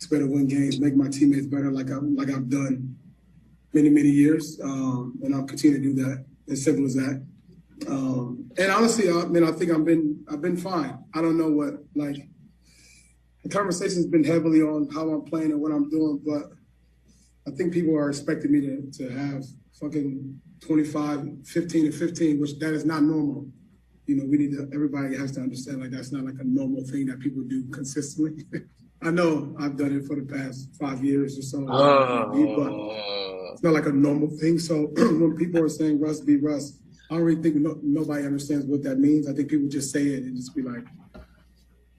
to 0.00 0.26
win 0.26 0.48
games, 0.48 0.80
make 0.80 0.96
my 0.96 1.08
teammates 1.08 1.46
better, 1.46 1.70
like 1.70 1.90
I 1.90 1.94
like 1.94 2.28
I've 2.28 2.48
done 2.48 2.91
many 3.72 3.90
many 3.90 4.08
years, 4.08 4.60
um, 4.62 5.18
and 5.22 5.34
I'll 5.34 5.44
continue 5.44 5.78
to 5.78 5.82
do 5.82 5.94
that. 6.02 6.24
As 6.50 6.64
simple 6.64 6.84
as 6.84 6.94
that. 6.94 7.24
Um, 7.88 8.50
and 8.58 8.70
honestly, 8.70 9.08
I 9.10 9.24
mean, 9.26 9.44
I 9.44 9.52
think 9.52 9.70
I've 9.70 9.84
been 9.84 10.24
I've 10.30 10.42
been 10.42 10.56
fine. 10.56 10.98
I 11.14 11.22
don't 11.22 11.38
know 11.38 11.50
what 11.50 11.74
like 11.94 12.28
the 13.42 13.48
conversation's 13.48 14.06
been 14.06 14.24
heavily 14.24 14.62
on 14.62 14.88
how 14.92 15.08
I'm 15.08 15.22
playing 15.24 15.52
and 15.52 15.60
what 15.60 15.72
I'm 15.72 15.88
doing, 15.88 16.20
but 16.24 16.50
I 17.46 17.56
think 17.56 17.72
people 17.72 17.94
are 17.96 18.08
expecting 18.08 18.52
me 18.52 18.60
to 18.60 18.90
to 18.98 19.08
have 19.10 19.44
fucking 19.80 20.40
25, 20.60 21.28
15 21.44 21.86
and 21.86 21.94
15, 21.94 22.40
which 22.40 22.58
that 22.60 22.72
is 22.72 22.84
not 22.84 23.02
normal 23.02 23.46
you 24.06 24.16
know, 24.16 24.24
we 24.26 24.36
need 24.36 24.52
to, 24.52 24.68
everybody 24.74 25.16
has 25.16 25.32
to 25.32 25.40
understand 25.40 25.80
like 25.80 25.90
that's 25.90 26.12
not 26.12 26.24
like 26.24 26.34
a 26.40 26.44
normal 26.44 26.84
thing 26.84 27.06
that 27.06 27.20
people 27.20 27.42
do 27.42 27.64
consistently. 27.70 28.44
I 29.02 29.10
know 29.10 29.54
I've 29.58 29.76
done 29.76 29.96
it 29.96 30.06
for 30.06 30.16
the 30.16 30.22
past 30.22 30.74
five 30.78 31.04
years 31.04 31.38
or 31.38 31.42
so, 31.42 31.64
but 31.66 31.72
Uh, 31.72 33.31
it's 33.62 33.64
not 33.64 33.74
like 33.74 33.86
a 33.86 33.96
normal 33.96 34.28
thing. 34.28 34.58
So 34.58 34.86
when 34.96 35.36
people 35.36 35.62
are 35.62 35.68
saying 35.68 36.00
Russ 36.00 36.18
be 36.18 36.36
Russ, 36.36 36.80
I 37.08 37.14
don't 37.14 37.22
really 37.22 37.40
think 37.40 37.54
no, 37.54 37.78
nobody 37.80 38.26
understands 38.26 38.66
what 38.66 38.82
that 38.82 38.98
means. 38.98 39.28
I 39.28 39.34
think 39.34 39.50
people 39.50 39.68
just 39.68 39.92
say 39.92 40.02
it 40.02 40.24
and 40.24 40.34
just 40.34 40.56
be 40.56 40.62
like, 40.62 40.84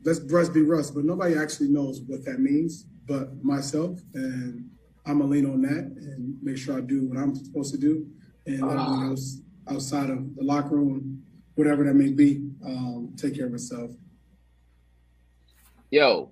let's 0.04 0.20
Russ 0.20 0.50
be 0.50 0.62
Russ, 0.62 0.92
but 0.92 1.06
nobody 1.06 1.38
actually 1.38 1.70
knows 1.70 2.02
what 2.02 2.26
that 2.26 2.42
means 2.42 2.86
but 3.08 3.42
myself. 3.42 3.98
And 4.14 4.70
I'm 5.06 5.20
gonna 5.20 5.32
lean 5.32 5.46
on 5.46 5.62
that 5.62 5.86
and 6.02 6.38
make 6.44 6.58
sure 6.58 6.78
I 6.78 6.82
do 6.82 7.08
what 7.08 7.18
I'm 7.18 7.34
supposed 7.34 7.74
to 7.74 7.80
do. 7.80 8.08
And 8.46 8.56
everyone 8.56 9.08
else 9.08 9.40
outside 9.70 10.10
of 10.10 10.36
the 10.36 10.44
locker 10.44 10.76
room, 10.76 11.24
whatever 11.56 11.86
that 11.86 11.94
may 11.94 12.12
be, 12.12 12.46
um, 12.66 13.14
take 13.16 13.38
care 13.38 13.46
of 13.46 13.54
itself. 13.54 13.92
yo, 15.92 16.30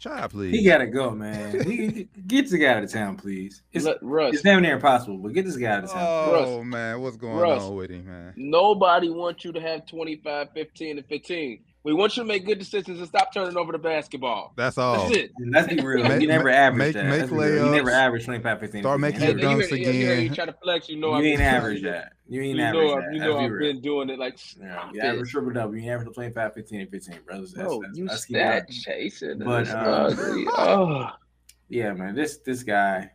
Try, 0.00 0.26
please. 0.28 0.58
He 0.58 0.64
gotta 0.64 0.86
go, 0.86 1.10
man. 1.10 1.60
He, 1.60 2.08
get 2.26 2.48
this 2.48 2.58
guy 2.58 2.68
out 2.68 2.82
of 2.82 2.90
town, 2.90 3.16
please. 3.16 3.60
It's, 3.72 3.84
let, 3.84 3.98
Russ. 4.00 4.32
it's 4.32 4.42
damn 4.42 4.62
near 4.62 4.74
impossible, 4.76 5.18
but 5.18 5.34
get 5.34 5.44
this 5.44 5.56
guy 5.56 5.66
out 5.66 5.84
of 5.84 5.90
town. 5.92 6.02
oh 6.02 6.56
Russ. 6.56 6.64
man, 6.66 7.00
what's 7.02 7.16
going 7.18 7.36
Russ. 7.36 7.62
on 7.62 7.74
with 7.76 7.90
him, 7.90 8.06
man? 8.06 8.32
Nobody 8.36 9.10
wants 9.10 9.44
you 9.44 9.52
to 9.52 9.60
have 9.60 9.86
25, 9.86 10.52
15, 10.54 10.98
and 10.98 11.06
15. 11.06 11.60
We 11.82 11.94
want 11.94 12.14
you 12.16 12.22
to 12.24 12.26
make 12.26 12.44
good 12.44 12.58
decisions 12.58 12.98
and 12.98 13.08
stop 13.08 13.32
turning 13.32 13.56
over 13.56 13.72
the 13.72 13.78
basketball. 13.78 14.52
That's 14.54 14.76
all. 14.76 15.04
That's 15.08 15.16
it. 15.16 15.32
And 15.38 15.50
Let's 15.50 15.72
be 15.72 15.80
real. 15.80 16.06
Make- 16.06 16.20
he 16.20 16.26
never 16.26 16.44
make- 16.44 16.54
averaged 16.54 16.78
make- 16.78 16.92
that. 16.94 17.06
make 17.06 17.20
Let's 17.20 17.30
be 17.30 17.36
real. 17.38 17.52
He 17.52 17.58
layups. 17.58 17.72
never 17.72 17.90
averaged 17.90 18.24
25, 18.26 18.60
15. 18.60 18.82
Start 18.82 19.00
making 19.00 19.20
Hey, 19.20 19.28
your 19.30 19.38
you, 19.38 19.44
dunks 19.46 19.66
hear- 19.68 19.78
you, 19.78 19.92
hear- 19.92 20.12
again. 20.12 20.24
you 20.24 20.30
try 20.34 20.44
to 20.44 20.52
flex, 20.62 20.88
you 20.90 20.96
know 20.98 21.08
You 21.08 21.14
I've 21.14 21.24
ain't 21.24 21.38
been- 21.38 21.46
average 21.46 21.82
that. 21.84 22.12
You 22.28 22.42
ain't 22.42 22.58
You 22.58 22.64
average 22.64 22.82
know, 22.90 23.00
that. 23.00 23.14
You 23.14 23.20
know 23.20 23.38
I've 23.38 23.58
been 23.58 23.80
doing 23.80 24.10
it 24.10 24.18
like 24.18 24.36
Yeah, 24.60 24.88
you 24.88 24.94
shit. 24.94 25.04
average 25.04 25.30
triple 25.30 25.52
double. 25.52 25.76
You 25.76 25.90
average 25.90 26.14
25, 26.14 26.52
15, 26.54 26.80
and 26.82 26.90
15, 26.90 27.18
brothers. 27.26 27.52
That's, 27.54 27.66
Bro, 27.66 27.80
that's, 27.82 27.98
you 27.98 28.06
let's 28.06 28.22
stat 28.24 28.68
chasing. 28.70 29.38
But, 29.38 29.64
But, 29.66 30.20
um. 30.20 30.48
Oh. 30.50 31.08
Yeah, 31.70 31.92
man. 31.94 32.14
This 32.16 32.38
this 32.38 32.64
guy, 32.64 33.12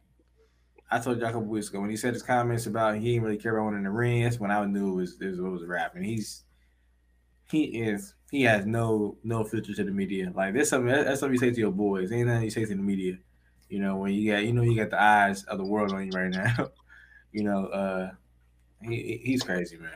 I 0.90 0.98
told 1.00 1.18
you 1.20 1.24
a 1.24 1.28
couple 1.28 1.42
weeks 1.44 1.68
ago 1.68 1.82
when 1.82 1.90
he 1.90 1.98
said 1.98 2.14
his 2.14 2.24
comments 2.24 2.68
about 2.68 2.96
he 2.96 3.12
didn't 3.14 3.24
really 3.26 3.38
care 3.38 3.58
about 3.58 3.66
winning 3.72 3.84
the 3.84 3.92
ring. 3.92 4.24
That's 4.24 4.40
when 4.40 4.50
I 4.50 4.64
knew 4.66 4.94
it 4.94 4.96
was 4.96 5.18
it 5.22 5.28
was, 5.28 5.40
it 5.40 5.42
was 5.42 5.62
a 5.64 5.68
rap. 5.68 5.96
And 5.96 6.06
he's 6.06 6.45
he 7.50 7.64
is 7.64 8.14
he 8.32 8.44
has 8.44 8.66
no 8.66 9.18
no 9.24 9.44
filter 9.44 9.74
to 9.74 9.84
the 9.84 9.92
media. 9.92 10.32
Like 10.36 10.54
there's 10.54 10.70
something 10.70 10.88
that's 10.92 11.20
something 11.20 11.34
you 11.34 11.40
say 11.40 11.52
to 11.52 11.60
your 11.60 11.72
boys. 11.72 12.12
Ain't 12.12 12.28
nothing 12.28 12.44
you 12.44 12.50
say 12.50 12.66
to 12.66 12.76
the 12.76 12.82
media. 12.82 13.18
You 13.70 13.80
know 13.80 13.98
when 13.98 14.14
you 14.14 14.32
got 14.32 14.44
you 14.44 14.54
know 14.54 14.62
you 14.62 14.76
got 14.76 14.90
the 14.90 15.02
eyes 15.02 15.44
of 15.46 15.58
the 15.58 15.64
world 15.66 15.94
on 15.94 16.06
you 16.06 16.12
right 16.12 16.30
now. 16.32 16.70
you 17.32 17.44
know 17.44 17.66
uh 17.68 18.12
he 18.82 19.22
he's 19.24 19.44
crazy 19.44 19.78
man. 19.78 19.92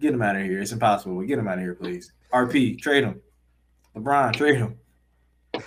Get 0.00 0.14
him 0.14 0.22
out 0.22 0.36
of 0.36 0.42
here. 0.42 0.60
It's 0.60 0.72
impossible. 0.72 1.20
Get 1.22 1.38
him 1.38 1.48
out 1.48 1.58
of 1.58 1.60
here, 1.60 1.74
please. 1.74 2.12
RP 2.32 2.78
trade 2.80 3.04
him. 3.04 3.20
LeBron 3.96 4.34
trade 4.34 4.56
him. 4.56 4.78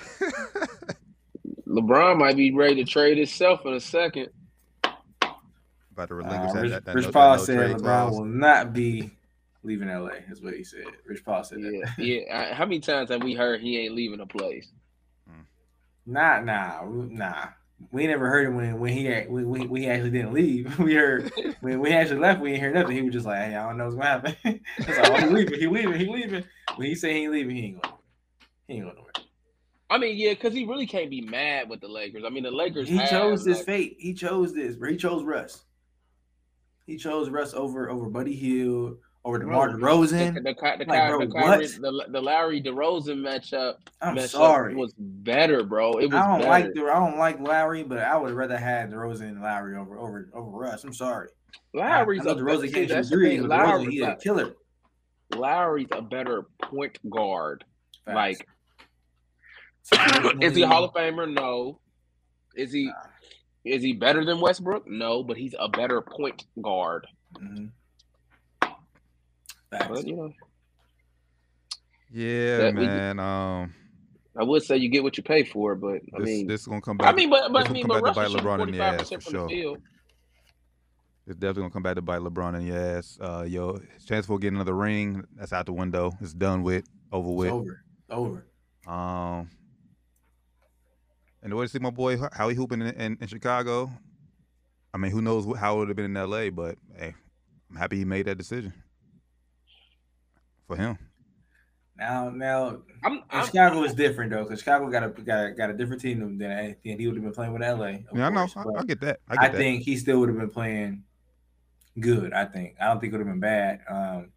LeBron 1.67 2.17
might 2.17 2.35
be 2.35 2.51
ready 2.51 2.75
to 2.75 2.83
trade 2.89 3.17
himself 3.17 3.65
in 3.65 3.73
a 3.73 3.79
second. 3.79 4.29
About 4.83 6.07
to 6.09 6.15
relinquish 6.15 6.49
Uh, 6.49 6.53
that, 6.53 6.61
Rich, 6.61 6.71
that, 6.71 6.85
that 6.85 6.95
Rich 6.95 7.05
no, 7.05 7.11
Paul 7.11 7.31
that 7.33 7.39
no 7.39 7.45
said 7.45 7.77
LeBron 7.77 7.79
clause. 7.81 8.17
will 8.17 8.25
not 8.25 8.73
be 8.73 9.11
leaving 9.65 9.89
LA. 9.89 10.11
Is 10.29 10.41
what 10.41 10.53
he 10.53 10.63
said. 10.63 10.85
Rich 11.05 11.25
Paul 11.25 11.43
said 11.43 11.59
that. 11.61 11.93
Yeah, 11.97 12.05
yeah. 12.27 12.53
How 12.53 12.65
many 12.65 12.79
times 12.79 13.09
have 13.09 13.23
we 13.23 13.33
heard 13.33 13.61
he 13.61 13.79
ain't 13.79 13.95
leaving 13.95 14.19
a 14.19 14.25
place? 14.25 14.71
Nah, 16.05 16.39
nah, 16.39 16.83
nah. 16.85 17.47
We 17.91 18.07
never 18.07 18.27
heard 18.29 18.47
him 18.47 18.55
when 18.55 18.79
when 18.79 18.93
he 18.93 19.09
when, 19.27 19.49
when, 19.49 19.69
when 19.69 19.81
he 19.81 19.89
actually 19.89 20.11
didn't 20.11 20.33
leave. 20.33 20.79
We 20.79 20.93
heard 20.93 21.31
when, 21.59 21.83
he 21.83 21.93
actually 21.93 22.19
left. 22.19 22.39
We 22.39 22.51
didn't 22.51 22.61
hear 22.61 22.73
nothing. 22.73 22.95
He 22.95 23.01
was 23.01 23.13
just 23.13 23.25
like, 23.25 23.39
"Hey, 23.39 23.55
I 23.55 23.67
don't 23.67 23.77
know 23.77 23.85
what's 23.85 23.95
gonna 23.95 24.07
happen." 24.07 24.35
like, 24.79 25.09
"Oh, 25.09 25.17
he 25.17 25.25
leaving. 25.27 25.59
He 25.59 25.67
leaving. 25.67 25.99
He 25.99 26.07
leaving." 26.07 26.43
When 26.75 26.87
he 26.87 26.95
say 26.95 27.13
he 27.13 27.23
ain't 27.23 27.33
leaving, 27.33 27.55
he 27.55 27.63
ain't 27.65 27.81
going. 27.81 27.95
He 28.67 28.73
ain't 28.75 28.83
going 28.83 28.95
nowhere. 28.95 29.11
I 29.89 29.97
mean, 29.97 30.15
yeah, 30.17 30.31
because 30.31 30.53
he 30.53 30.65
really 30.65 30.87
can't 30.87 31.09
be 31.09 31.21
mad 31.21 31.69
with 31.69 31.81
the 31.81 31.87
Lakers. 31.87 32.23
I 32.25 32.29
mean, 32.29 32.43
the 32.43 32.51
Lakers. 32.51 32.87
He 32.87 32.97
have, 32.97 33.09
chose 33.09 33.43
this 33.43 33.57
like- 33.57 33.65
fate. 33.65 33.95
He 33.99 34.13
chose 34.13 34.53
this. 34.53 34.75
Bro. 34.75 34.91
He 34.91 34.97
chose 34.97 35.23
Russ. 35.23 35.63
He 36.87 36.97
chose 36.97 37.29
Russ 37.29 37.53
over 37.53 37.89
over 37.89 38.09
Buddy 38.09 38.35
Hield, 38.35 38.97
over 39.25 39.39
DeMar 39.39 39.69
DeRozan. 39.69 40.35
The, 40.35 40.41
the, 40.41 40.53
Ky- 40.53 40.83
the, 40.83 40.85
Like, 40.87 41.09
bro, 41.09 41.19
the, 41.19 41.27
Kyrie, 41.33 41.65
the, 41.67 42.05
the 42.09 42.21
Lowry 42.21 42.61
DeRozan 42.61 43.17
matchup, 43.19 43.73
I'm 44.01 44.15
matchup 44.15 44.29
sorry. 44.29 44.75
was 44.75 44.93
better, 44.97 45.63
bro. 45.63 45.93
It 45.93 46.05
was 46.11 46.13
I 46.13 46.27
don't 46.27 46.37
better. 46.39 46.49
like 46.51 46.73
the 46.73 46.81
I 46.83 46.99
don't 46.99 47.17
like 47.17 47.39
Lowry, 47.39 47.83
but 47.83 47.97
I 47.97 48.15
would 48.15 48.33
rather 48.33 48.57
have 48.57 48.89
DeRozan 48.91 49.21
and 49.29 49.41
Lowry 49.41 49.75
over 49.75 49.97
over 49.99 50.29
over 50.33 50.49
Russ. 50.57 50.83
I'm 50.83 50.93
sorry. 50.93 51.29
Lowry's 51.73 52.21
I 52.21 52.25
know 52.25 52.31
a 52.31 52.35
DeRozan 52.35 52.61
see, 52.67 52.71
can't 52.71 52.89
shoot 52.89 53.07
threes, 53.07 53.41
but 53.41 53.49
DeRozan, 53.49 53.67
Lowry, 53.67 53.85
he 53.91 53.99
a 54.01 54.15
killer. 54.15 54.53
Lowry's 55.35 55.87
a 55.91 56.01
better 56.03 56.43
point 56.61 56.97
guard. 57.09 57.63
Facts. 58.05 58.15
Like, 58.15 58.47
is 60.43 60.55
he 60.55 60.61
a 60.61 60.67
Hall 60.67 60.83
of 60.83 60.93
Famer? 60.93 61.31
No. 61.31 61.79
Is 62.55 62.71
he? 62.71 62.85
Nah. 62.85 62.93
Is 63.65 63.81
he 63.81 63.93
better 63.93 64.23
than 64.23 64.39
Westbrook? 64.39 64.87
No, 64.87 65.23
but 65.23 65.37
he's 65.37 65.55
a 65.57 65.67
better 65.67 65.99
point 66.01 66.45
guard. 66.61 67.07
Mhm. 67.33 67.71
Facts. 69.77 69.87
But 69.89 70.07
you 70.07 70.15
know, 70.15 70.33
Yeah, 72.11 72.57
That 72.57 72.75
we- 72.75 72.85
man. 72.85 73.19
Um, 73.19 73.73
I 74.37 74.43
would 74.43 74.63
say 74.63 74.77
you 74.77 74.89
get 74.89 75.01
what 75.03 75.15
you 75.17 75.23
pay 75.23 75.43
for, 75.43 75.75
but 75.75 76.01
I 76.13 76.19
this, 76.19 76.25
mean, 76.25 76.47
this 76.47 76.61
is 76.61 76.67
gonna 76.67 76.81
come 76.81 76.97
back. 76.97 77.07
I 77.07 77.15
mean, 77.15 77.29
but 77.29 77.51
but 77.53 77.61
this 77.61 77.69
I 77.69 77.73
mean, 77.73 77.83
come 77.83 78.01
but 78.01 78.03
back 78.03 78.13
to 78.15 78.19
Russell 78.21 78.35
bite 78.41 78.43
LeBron 78.43 78.67
in 78.67 78.71
the 78.73 78.81
ass 78.83 79.09
for 79.09 79.19
from 79.21 79.33
the 79.47 79.49
sure. 79.49 79.77
It's 81.27 81.37
definitely 81.37 81.61
gonna 81.63 81.71
come 81.73 81.83
back 81.83 81.95
to 81.95 82.01
bite 82.01 82.19
LeBron 82.19 82.59
in 82.59 82.67
the 82.67 82.75
ass. 82.75 83.17
Uh, 83.19 83.45
yo, 83.47 83.79
his 83.93 84.05
chance 84.05 84.25
for 84.25 84.37
getting 84.37 84.55
another 84.57 84.75
ring, 84.75 85.25
that's 85.35 85.53
out 85.53 85.65
the 85.65 85.73
window. 85.73 86.11
It's 86.21 86.33
done 86.33 86.63
with, 86.63 86.85
over 87.11 87.29
It's 87.29 87.37
with. 87.37 87.51
over. 87.51 87.81
Over. 88.09 88.45
Um, 88.93 89.49
and 91.41 91.51
the 91.51 91.55
way 91.55 91.65
to 91.65 91.69
see 91.69 91.79
my 91.79 91.89
boy 91.89 92.17
how 92.33 92.49
he 92.49 92.55
hooping 92.55 92.81
in, 92.81 92.87
in, 92.89 93.17
in 93.21 93.27
Chicago. 93.27 93.89
I 94.93 94.97
mean, 94.97 95.11
who 95.11 95.21
knows 95.21 95.45
how 95.57 95.75
it 95.75 95.79
would 95.79 95.87
have 95.89 95.97
been 95.97 96.05
in 96.05 96.17
L.A. 96.17 96.49
But 96.49 96.77
hey, 96.97 97.15
I'm 97.69 97.75
happy 97.77 97.97
he 97.97 98.05
made 98.05 98.25
that 98.27 98.37
decision 98.37 98.73
for 100.67 100.75
him. 100.75 100.97
Now, 101.97 102.29
now, 102.29 102.81
I'm, 103.03 103.23
I'm 103.29 103.45
Chicago 103.45 103.83
is 103.83 103.93
different 103.93 104.31
though, 104.31 104.43
because 104.43 104.59
Chicago 104.59 104.89
got 104.89 105.03
a 105.03 105.09
got 105.09 105.45
a, 105.45 105.51
got 105.51 105.69
a 105.69 105.73
different 105.73 106.01
team 106.01 106.19
than 106.19 106.37
than 106.37 106.75
he 106.83 107.07
would 107.07 107.15
have 107.15 107.23
been 107.23 107.33
playing 107.33 107.53
with 107.53 107.61
LA. 107.61 107.85
of 107.85 108.01
Yeah, 108.13 108.27
I 108.27 108.29
know. 108.29 108.47
I, 108.55 108.79
I 108.79 108.83
get 108.83 108.99
that. 109.01 109.19
I 109.29 109.45
I, 109.45 109.47
that. 109.47 109.57
think 109.57 109.83
he 109.83 109.95
still 109.95 110.19
would 110.19 110.27
have 110.29 110.37
been 110.37 110.49
playing 110.49 111.03
good. 111.99 112.33
I 112.33 112.45
think. 112.45 112.75
I 112.81 112.87
don't 112.87 112.99
think 112.99 113.13
it 113.13 113.17
would 113.17 113.25
have 113.25 113.33
been 113.33 113.39
bad. 113.39 113.79
Um, 113.89 114.31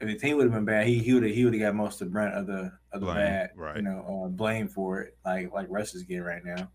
if 0.00 0.08
the 0.08 0.18
team 0.18 0.36
would 0.36 0.46
have 0.46 0.52
been 0.52 0.64
bad, 0.64 0.88
he 0.88 0.98
he 0.98 1.14
would 1.14 1.22
have 1.22 1.32
he 1.32 1.44
would 1.44 1.54
have 1.54 1.62
got 1.62 1.74
most 1.76 2.02
of 2.02 2.08
the 2.08 2.12
brunt 2.12 2.34
of 2.34 2.46
the 2.46 2.72
of 2.92 3.00
the 3.00 3.06
Blame, 3.06 3.16
bad, 3.16 3.50
right. 3.54 3.76
you 3.76 3.82
know, 3.82 4.24
uh, 4.24 4.28
blame 4.28 4.66
for 4.68 5.02
it, 5.02 5.16
like 5.24 5.52
like 5.52 5.68
Russ 5.70 5.94
is 5.94 6.02
getting 6.02 6.24
right 6.24 6.44
now. 6.44 6.68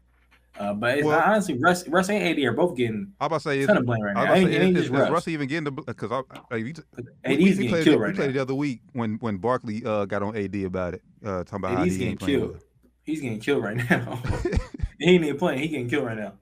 Uh, 0.60 0.74
but 0.74 0.98
it's, 0.98 1.05
Well- 1.05 1.22
honestly, 1.24 1.58
Russ 1.58 1.88
Russ 1.88 2.10
and 2.10 2.22
AD 2.22 2.43
are 2.43 2.51
both 2.53 2.75
getting 2.75 3.13
I'm 3.20 3.27
about 3.27 3.41
to 3.41 3.50
say, 3.50 3.65
ton 3.65 3.77
of 3.77 3.86
blame 3.86 4.01
right 4.03 4.13
now. 4.13 4.34
Ain't, 4.34 4.50
say, 4.50 4.58
ain't 4.58 4.77
is, 4.77 4.84
just 4.84 4.93
is 4.93 5.00
Russ. 5.00 5.10
Russ 5.10 5.27
even 5.27 5.48
getting 5.48 5.63
the 5.63 5.72
because 5.72 6.12
I, 6.12 6.22
I, 6.51 6.55
you, 6.58 6.70
AD's 6.70 6.84
we, 7.25 7.36
we 7.38 7.53
getting 7.53 7.70
played, 7.70 7.84
killed 7.86 8.01
right 8.01 8.08
we 8.10 8.15
played 8.15 8.27
now. 8.27 8.34
the 8.34 8.41
other 8.41 8.55
week 8.55 8.81
when 8.93 9.15
when 9.15 9.38
Barkley 9.38 9.84
uh, 9.86 10.05
got 10.05 10.24
on 10.24 10.36
AD 10.36 10.55
about 10.55 10.96
it, 10.96 11.01
uh, 11.25 11.43
talking 11.43 11.55
about 11.55 11.77
how 11.77 11.84
he 11.84 11.91
getting 11.91 12.08
ain't 12.10 12.20
killed. 12.20 12.62
He's 13.03 13.22
getting 13.22 13.39
killed 13.39 13.63
right 13.63 13.77
now. 13.77 14.22
he 15.00 15.10
ain't 15.12 15.24
even 15.24 15.38
playing. 15.38 15.60
He 15.60 15.70
getting 15.70 15.89
killed 15.89 16.05
right 16.05 16.17
now. 16.17 16.34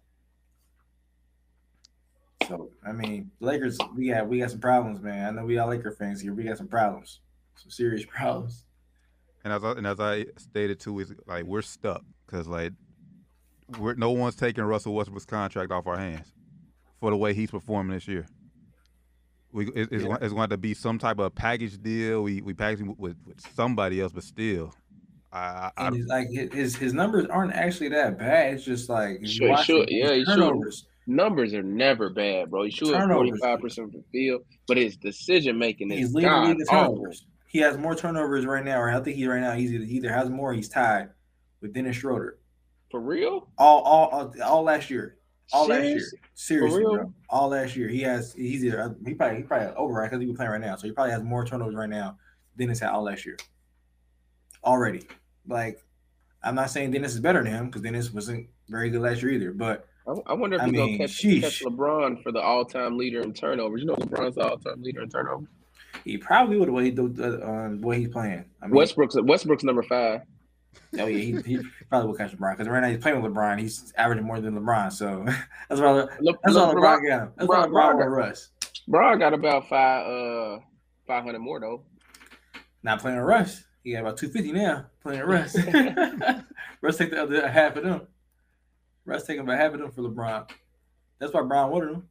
So 2.47 2.71
I 2.85 2.91
mean, 2.91 3.29
Lakers, 3.39 3.77
we 3.95 4.09
got 4.09 4.27
we 4.27 4.39
got 4.39 4.49
some 4.49 4.59
problems, 4.59 4.99
man. 5.01 5.27
I 5.27 5.31
know 5.31 5.45
we 5.45 5.59
all 5.59 5.69
Laker 5.69 5.91
fans 5.91 6.19
here. 6.19 6.33
We 6.33 6.43
got 6.43 6.57
some 6.57 6.67
problems, 6.67 7.19
some 7.55 7.69
serious 7.69 8.05
problems. 8.09 8.65
And 9.43 9.53
as 9.53 9.63
I, 9.63 9.71
and 9.71 9.87
as 9.87 9.99
I 9.99 10.25
stated 10.37 10.79
too, 10.79 10.99
is 10.99 11.13
like 11.27 11.45
we're 11.45 11.61
stuck 11.61 12.03
because 12.25 12.47
like 12.47 12.73
we're 13.77 13.93
no 13.95 14.11
one's 14.11 14.35
taking 14.35 14.63
Russell 14.63 14.93
Westbrook's 14.95 15.25
contract 15.25 15.71
off 15.71 15.85
our 15.87 15.97
hands 15.97 16.33
for 16.99 17.11
the 17.11 17.17
way 17.17 17.33
he's 17.33 17.51
performing 17.51 17.93
this 17.95 18.07
year. 18.07 18.25
We 19.51 19.67
it, 19.67 19.89
it's, 19.91 19.91
Yeah. 19.91 19.99
going, 20.09 20.17
it's 20.21 20.33
going 20.33 20.49
to 20.49 20.57
be 20.57 20.73
some 20.73 20.99
type 20.99 21.19
of 21.19 21.33
package 21.35 21.81
deal. 21.81 22.23
We 22.23 22.41
we 22.41 22.53
package 22.53 22.79
him 22.81 22.95
with, 22.97 23.17
with 23.25 23.41
somebody 23.55 23.99
else, 24.01 24.11
but 24.11 24.23
still, 24.23 24.73
I, 25.31 25.71
I, 25.77 25.87
I 25.87 25.89
like 25.89 26.27
his 26.29 26.75
his 26.75 26.93
numbers 26.93 27.25
aren't 27.27 27.53
actually 27.53 27.89
that 27.89 28.17
bad. 28.19 28.53
It's 28.55 28.63
just 28.63 28.89
like 28.89 29.25
Sure, 29.25 29.57
sure. 29.57 29.85
Yeah, 29.89 30.13
he 30.13 30.19
should. 30.25 30.35
turnovers. 30.35 30.85
numbers 31.07 31.53
are 31.53 31.63
never 31.63 32.09
bad, 32.11 32.49
bro. 32.51 32.63
He's 32.65 32.73
shooting 32.75 32.93
forty 32.93 33.07
Turnovers. 33.31 33.39
five 33.41 33.59
percent 33.59 33.91
from 33.91 34.01
the 34.01 34.05
field, 34.11 34.43
but 34.67 34.77
his 34.77 34.97
decision 34.97 35.57
making 35.57 35.91
is 35.91 35.97
He's 35.99 36.13
leading 36.13 36.29
the 36.29 36.35
god 36.35 36.47
league 36.57 36.67
awful. 36.69 36.95
turnovers. 36.95 37.25
He 37.47 37.59
has 37.59 37.77
more 37.79 37.95
turnovers 37.95 38.45
right 38.45 38.63
now, 38.63 38.79
or 38.79 38.91
I 38.91 38.99
think 39.01 39.15
he 39.17 39.25
right 39.27 39.41
now 39.41 39.53
he's 39.53 39.71
either, 39.73 39.83
he 39.85 39.95
either 39.97 40.13
has 40.13 40.29
more, 40.29 40.53
he's 40.53 40.69
tied 40.69 41.09
with 41.61 41.73
Dennis 41.73 41.95
Schroeder. 41.95 42.37
For 42.91 42.99
real? 42.99 43.49
All 43.57 43.81
all 43.81 44.07
all, 44.07 44.33
all 44.43 44.63
last 44.63 44.89
year. 44.89 45.17
All 45.51 45.67
last 45.67 45.83
year. 45.83 46.01
Seriously, 46.33 46.83
bro. 46.83 47.13
All 47.29 47.49
last 47.49 47.75
year. 47.75 47.87
He 47.87 48.01
has 48.01 48.33
he's 48.33 48.63
either 48.63 48.95
he 49.05 49.13
probably 49.13 49.37
he 49.37 49.43
probably 49.43 49.67
over 49.75 49.93
right 49.93 50.09
because 50.09 50.21
he 50.21 50.27
was 50.27 50.35
playing 50.37 50.51
right 50.51 50.61
now. 50.61 50.75
So 50.75 50.87
he 50.87 50.93
probably 50.93 51.11
has 51.11 51.23
more 51.23 51.45
turnovers 51.45 51.75
right 51.75 51.89
now 51.89 52.17
than 52.55 52.67
Dennis 52.67 52.79
had 52.79 52.89
all 52.89 53.03
last 53.03 53.25
year. 53.25 53.37
Already. 54.63 55.07
Like 55.47 55.83
I'm 56.43 56.55
not 56.55 56.69
saying 56.69 56.91
Dennis 56.91 57.13
is 57.13 57.19
better 57.19 57.43
than 57.43 57.51
him 57.51 57.65
because 57.67 57.81
Dennis 57.81 58.11
wasn't 58.11 58.47
very 58.69 58.89
good 58.89 59.01
last 59.01 59.21
year 59.21 59.31
either. 59.31 59.51
But 59.51 59.87
I, 60.07 60.13
I 60.27 60.33
wonder 60.33 60.57
if 60.57 60.63
he's 60.63 60.73
gonna 60.73 60.97
catch, 60.97 61.21
catch 61.21 61.63
LeBron 61.63 62.23
for 62.23 62.31
the 62.31 62.41
all 62.41 62.65
time 62.65 62.97
leader 62.97 63.21
in 63.21 63.33
turnovers. 63.33 63.81
You 63.81 63.87
know, 63.87 63.95
LeBron's 63.95 64.35
the 64.35 64.47
all 64.47 64.57
time 64.57 64.81
leader 64.81 65.01
in 65.01 65.09
turnovers. 65.09 65.47
he 66.03 66.17
probably 66.17 66.57
would 66.57 66.67
have 66.67 66.73
what 66.73 66.83
he 66.83 66.91
do 66.91 67.13
uh, 67.19 67.45
um, 67.47 67.81
what 67.81 67.97
he's 67.97 68.09
playing. 68.09 68.45
I 68.61 68.67
mean, 68.67 68.75
Westbrook's 68.75 69.15
Westbrook's 69.21 69.63
number 69.63 69.83
five. 69.83 70.21
Oh 70.99 71.05
yeah, 71.05 71.17
he, 71.19 71.41
he 71.57 71.59
probably 71.89 72.07
will 72.07 72.15
catch 72.15 72.31
LeBron 72.35 72.53
because 72.53 72.67
right 72.67 72.81
now 72.81 72.89
he's 72.89 72.97
playing 73.01 73.21
with 73.21 73.31
LeBron. 73.31 73.59
He's 73.59 73.93
averaging 73.97 74.25
more 74.25 74.39
than 74.41 74.55
LeBron, 74.59 74.91
so 74.91 75.23
that's 75.69 75.79
why 75.81 75.91
Le, 75.91 76.07
that's 76.43 76.55
Le- 76.55 76.73
LeBron 76.75 77.07
got 77.07 77.21
him. 77.23 77.31
That's 77.37 77.49
LeBron- 77.49 77.67
LeBron 77.67 77.93
LeBron- 77.95 78.03
or 78.05 78.09
Russ. 78.09 78.49
LeBron 78.89 79.19
got 79.19 79.33
about 79.33 79.69
five 79.69 80.07
uh 80.07 80.59
five 81.05 81.23
hundred 81.23 81.39
more 81.39 81.59
though. 81.59 81.83
Not 82.83 82.99
playing 83.01 83.17
with 83.17 83.25
Russ. 83.25 83.63
He 83.83 83.91
got 83.93 84.01
about 84.01 84.17
two 84.17 84.29
fifty 84.29 84.51
now 84.51 84.87
playing 85.03 85.19
with 85.27 85.29
Russ. 85.29 85.55
Russ 86.81 86.97
take 86.97 87.11
the 87.11 87.21
other 87.21 87.47
half 87.47 87.75
of 87.75 87.83
them. 87.83 88.07
Russ 89.05 89.25
taking 89.25 89.41
about 89.41 89.57
half 89.59 89.73
of 89.73 89.79
them 89.79 89.91
for 89.91 90.01
LeBron. 90.01 90.49
That's 91.19 91.33
why 91.33 91.41
Bron 91.43 91.71
wanted 91.71 91.89
him. 91.91 92.03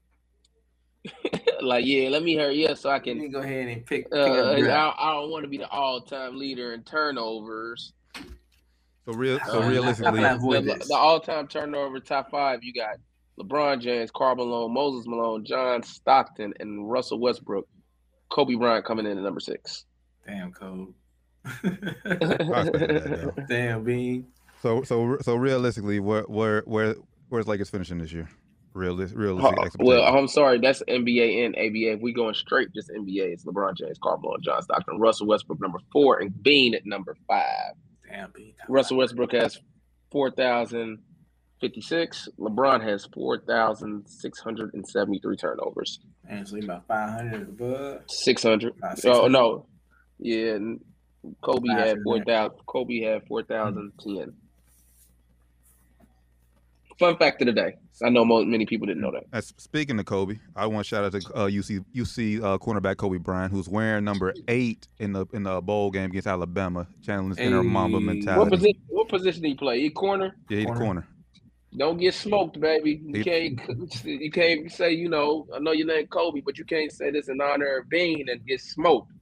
like, 1.63 1.85
yeah, 1.87 2.09
let 2.11 2.23
me 2.23 2.37
hurry 2.37 2.67
up 2.69 2.77
so 2.77 2.91
I 2.91 2.99
can. 2.99 3.31
go 3.31 3.39
ahead 3.41 3.69
and 3.69 3.87
pick. 3.87 4.05
pick 4.11 4.13
Uh, 4.13 4.17
up 4.23 4.59
I. 4.99 5.09
I 5.11 5.13
don't 5.15 5.31
want 5.31 5.45
to 5.45 5.49
be 5.49 5.59
the 5.59 5.69
all 5.69 6.01
time 6.01 6.37
leader 6.39 6.75
in 6.75 6.83
turnovers. 6.83 7.93
So 9.09 9.17
real. 9.19 9.39
So 9.47 9.63
Uh, 9.63 9.69
realistically, 9.69 10.25
I- 10.25 10.31
I- 10.31 10.35
avoid 10.35 10.65
the, 10.65 10.75
the 10.89 10.95
all 10.95 11.21
time 11.21 11.47
turnover 11.49 12.01
top 12.01 12.31
five, 12.31 12.63
you 12.63 12.73
got 12.73 12.97
LeBron 13.41 13.81
James, 13.81 14.11
Karl 14.11 14.35
Malone, 14.37 14.73
Moses 14.75 15.07
Malone, 15.07 15.45
John 15.45 15.83
Stockton, 15.83 16.53
and 16.61 16.91
Russell 16.91 17.21
Westbrook. 17.21 17.67
Kobe 18.31 18.55
Bryant 18.57 18.85
coming 18.85 19.07
in 19.07 19.17
at 19.17 19.25
number 19.25 19.41
six. 19.41 19.85
Damn 20.27 20.53
code. 20.53 20.93
That. 21.63 23.45
Damn 23.49 23.85
bean. 23.85 24.27
so 24.63 24.83
so 24.83 25.17
so 25.23 25.35
realistically, 25.37 26.01
where 26.01 26.23
where 26.25 26.63
where 26.67 26.97
where's 27.29 27.47
Lakers 27.49 27.71
finishing 27.71 27.99
this 27.99 28.13
year? 28.13 28.29
Realis- 28.75 29.13
Uh, 29.15 29.19
realistic. 29.19 29.81
well. 29.83 30.03
I'm 30.03 30.29
sorry, 30.29 30.59
that's 30.61 30.83
NBA 30.89 31.47
and 31.47 31.57
ABA. 31.57 31.95
If 31.95 32.01
we 32.01 32.13
going 32.13 32.35
straight 32.35 32.73
just 32.75 32.91
NBA, 32.91 33.33
it's 33.33 33.45
LeBron 33.45 33.75
James, 33.77 33.99
Karl 34.03 34.19
Malone, 34.19 34.43
John 34.43 34.63
Stockton, 34.63 34.99
Russell 34.99 35.27
Westbrook 35.27 35.61
number 35.61 35.79
four, 35.93 36.19
and 36.21 36.43
Bean 36.43 36.75
at 36.75 36.85
number 36.87 37.17
five. 37.27 37.73
Damn. 38.11 38.33
Russell 38.69 38.97
Westbrook 38.99 39.33
has 39.33 39.59
four 40.11 40.31
thousand 40.31 40.99
fifty 41.61 41.81
six. 41.81 42.29
LeBron 42.39 42.83
has 42.83 43.07
four 43.13 43.41
thousand 43.41 44.07
six 44.09 44.41
hundred 44.41 44.75
and 44.75 44.87
seventy 44.87 45.19
three 45.19 45.37
turnovers. 45.37 46.01
And 46.29 46.47
so 46.47 46.57
about 46.59 46.87
five 46.87 47.11
hundred 47.11 47.49
above. 47.49 48.03
Six 48.09 48.43
hundred. 48.43 48.75
Nah, 48.81 48.95
Oh 49.05 49.27
no, 49.29 49.67
Yeah, 50.19 50.59
Kobe 51.43 51.69
had 51.69 51.97
than 51.99 52.05
four 52.05 52.19
that. 52.19 52.27
thousand. 52.27 52.59
Kobe 52.67 53.01
had 53.01 53.27
four 53.27 53.43
thousand 53.43 53.93
ten. 54.01 54.33
Fun 56.99 57.17
fact 57.17 57.41
of 57.43 57.47
the 57.47 57.53
day. 57.53 57.77
I 58.03 58.09
know 58.09 58.25
most 58.25 58.47
many 58.47 58.67
people 58.67 58.87
didn't 58.87 59.03
know 59.03 59.13
that. 59.13 59.25
As, 59.33 59.55
speaking 59.57 59.99
of 60.01 60.05
Kobe, 60.05 60.39
I 60.57 60.67
want 60.67 60.85
to 60.85 60.89
shout 60.89 61.05
out 61.05 61.13
to 61.13 61.35
uh, 61.35 61.49
UC 61.49 61.85
UC 61.95 62.43
uh, 62.43 62.59
cornerback 62.59 62.97
Coby 62.97 63.21
Bryant, 63.21 63.53
who's 63.53 63.69
wearing 63.69 64.05
number 64.05 64.35
eight 64.49 64.89
in 64.99 65.13
the 65.13 65.27
in 65.33 65.45
the 65.45 65.61
bowl 65.61 65.91
game 65.91 66.11
against 66.11 66.27
Alabama, 66.27 66.89
channeling 67.03 67.31
his 67.31 67.39
inner 67.39 67.63
Mamba 67.63 68.01
mentality. 68.01 68.41
What 68.41 68.51
position? 68.51 68.83
What 68.89 69.09
position 69.09 69.45
he 69.45 69.55
play? 69.55 69.81
He 69.81 69.91
corner. 69.91 70.37
Yeah, 70.49 70.59
he 70.59 70.65
Corner. 70.65 70.81
corner. 70.81 71.09
Don't 71.77 71.99
get 71.99 72.15
smoked, 72.15 72.59
baby. 72.59 73.01
You 73.05 73.23
can't. 73.23 73.61
You 74.05 74.31
can't 74.31 74.71
say 74.73 74.93
you 74.93 75.09
know. 75.09 75.47
I 75.55 75.59
know 75.59 75.73
your 75.73 75.87
name 75.87 76.07
Kobe, 76.09 76.41
but 76.41 76.59
you 76.59 76.65
can't 76.65 76.91
say 76.91 77.11
this 77.11 77.29
in 77.29 77.41
honor 77.41 77.79
of 77.79 77.89
Bean 77.89 78.29
and 78.29 78.45
get 78.47 78.61
smoked. 78.61 79.13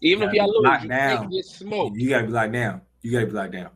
Even 0.00 0.28
if 0.28 0.34
y'all 0.34 0.46
be 0.46 0.68
lose, 0.68 0.82
you 0.82 0.88
down. 0.88 1.16
can't 1.16 1.32
get 1.32 1.44
smoked. 1.44 1.96
You 1.96 2.10
gotta 2.10 2.26
be 2.26 2.32
locked 2.32 2.52
down. 2.52 2.80
You 3.02 3.12
gotta 3.12 3.26
be 3.26 3.32
locked 3.32 3.52
down. 3.52 3.70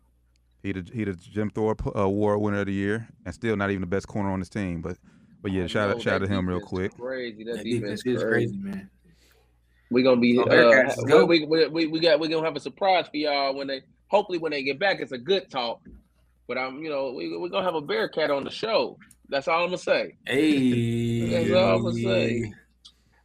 He 0.62 0.72
the 0.72 0.90
he 0.92 1.04
the 1.04 1.14
Jim 1.14 1.50
Thorpe 1.50 1.86
uh, 1.86 2.00
Award 2.00 2.40
winner 2.40 2.60
of 2.60 2.66
the 2.66 2.72
year, 2.72 3.08
and 3.24 3.34
still 3.34 3.56
not 3.56 3.70
even 3.70 3.80
the 3.80 3.86
best 3.86 4.06
corner 4.08 4.30
on 4.30 4.38
his 4.40 4.48
team. 4.48 4.82
But 4.82 4.98
but 5.42 5.52
yeah, 5.52 5.64
I 5.64 5.66
shout 5.66 5.88
know, 5.88 5.96
out 5.96 6.02
shout 6.02 6.22
out 6.22 6.28
to 6.28 6.32
him 6.32 6.48
real 6.48 6.60
quick. 6.60 6.96
Crazy. 6.98 7.44
That, 7.44 7.56
That 7.58 7.64
defense, 7.64 8.02
defense 8.02 8.22
is 8.22 8.22
crazy. 8.22 8.46
crazy, 8.46 8.56
man. 8.58 8.90
We're 9.90 10.04
gonna 10.04 10.20
be 10.20 10.38
uh, 10.38 10.94
go. 11.06 11.24
we, 11.24 11.44
we, 11.44 11.66
we, 11.66 11.86
we 11.86 12.00
got 12.00 12.20
we're 12.20 12.28
gonna 12.28 12.46
have 12.46 12.56
a 12.56 12.60
surprise 12.60 13.06
for 13.08 13.16
y'all 13.16 13.56
when 13.56 13.66
they 13.66 13.82
hopefully 14.08 14.38
when 14.38 14.52
they 14.52 14.62
get 14.62 14.78
back. 14.78 15.00
It's 15.00 15.12
a 15.12 15.18
good 15.18 15.50
talk. 15.50 15.80
But 16.46 16.58
I'm 16.58 16.82
you 16.82 16.90
know, 16.90 17.12
we 17.12 17.36
we're 17.36 17.48
gonna 17.48 17.64
have 17.64 17.74
a 17.74 17.80
Bearcat 17.80 18.30
on 18.30 18.44
the 18.44 18.50
show. 18.50 18.98
That's 19.28 19.48
all 19.48 19.62
I'm 19.62 19.68
gonna 19.68 19.78
say. 19.78 20.16
Hey, 20.26 21.28
That's 21.28 21.52
all 21.52 21.78
I'ma 21.78 21.90
say. 21.92 22.52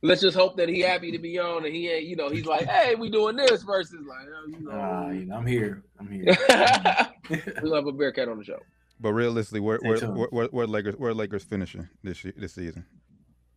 Let's 0.05 0.21
just 0.21 0.37
hope 0.37 0.55
that 0.57 0.69
he 0.69 0.81
happy 0.81 1.11
to 1.11 1.19
be 1.19 1.39
on 1.39 1.65
and 1.65 1.73
he 1.75 1.89
ain't, 1.89 2.05
you 2.05 2.15
know, 2.15 2.29
he's 2.29 2.45
like, 2.45 2.65
hey, 2.67 2.95
we 2.95 3.09
doing 3.09 3.35
this 3.35 3.63
versus 3.63 4.05
like, 4.07 4.27
uh, 4.27 4.47
you 4.47 4.59
know, 4.59 4.71
Ah, 4.71 5.09
you 5.09 5.25
know, 5.25 5.35
I'm 5.35 5.45
here. 5.45 5.83
I'm 5.99 6.07
here. 6.07 6.25
we'll 7.61 7.73
have 7.75 7.87
a 7.87 7.91
Bearcat 7.91 8.29
on 8.29 8.37
the 8.37 8.43
show. 8.43 8.59
But 8.99 9.13
realistically, 9.13 9.59
where 9.59 9.79
where, 9.79 9.97
where, 9.99 10.27
where, 10.29 10.47
where 10.47 10.67
Lakers 10.67 10.95
where 10.97 11.13
Lakers 11.13 11.43
finishing 11.43 11.89
this 12.03 12.23
year, 12.23 12.33
this 12.37 12.53
season? 12.53 12.85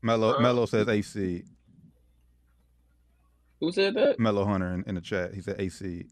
Melo 0.02 0.36
Uh, 0.36 0.40
Melo 0.40 0.66
says 0.66 0.88
eighth 0.88 1.06
seed. 1.06 1.44
Who 3.60 3.70
said 3.72 3.94
that? 3.94 4.18
Melo 4.18 4.44
Hunter 4.44 4.72
in, 4.72 4.84
in 4.86 4.94
the 4.94 5.00
chat. 5.00 5.34
He 5.34 5.40
said 5.40 5.56
eighth 5.58 5.74
seed. 5.74 6.08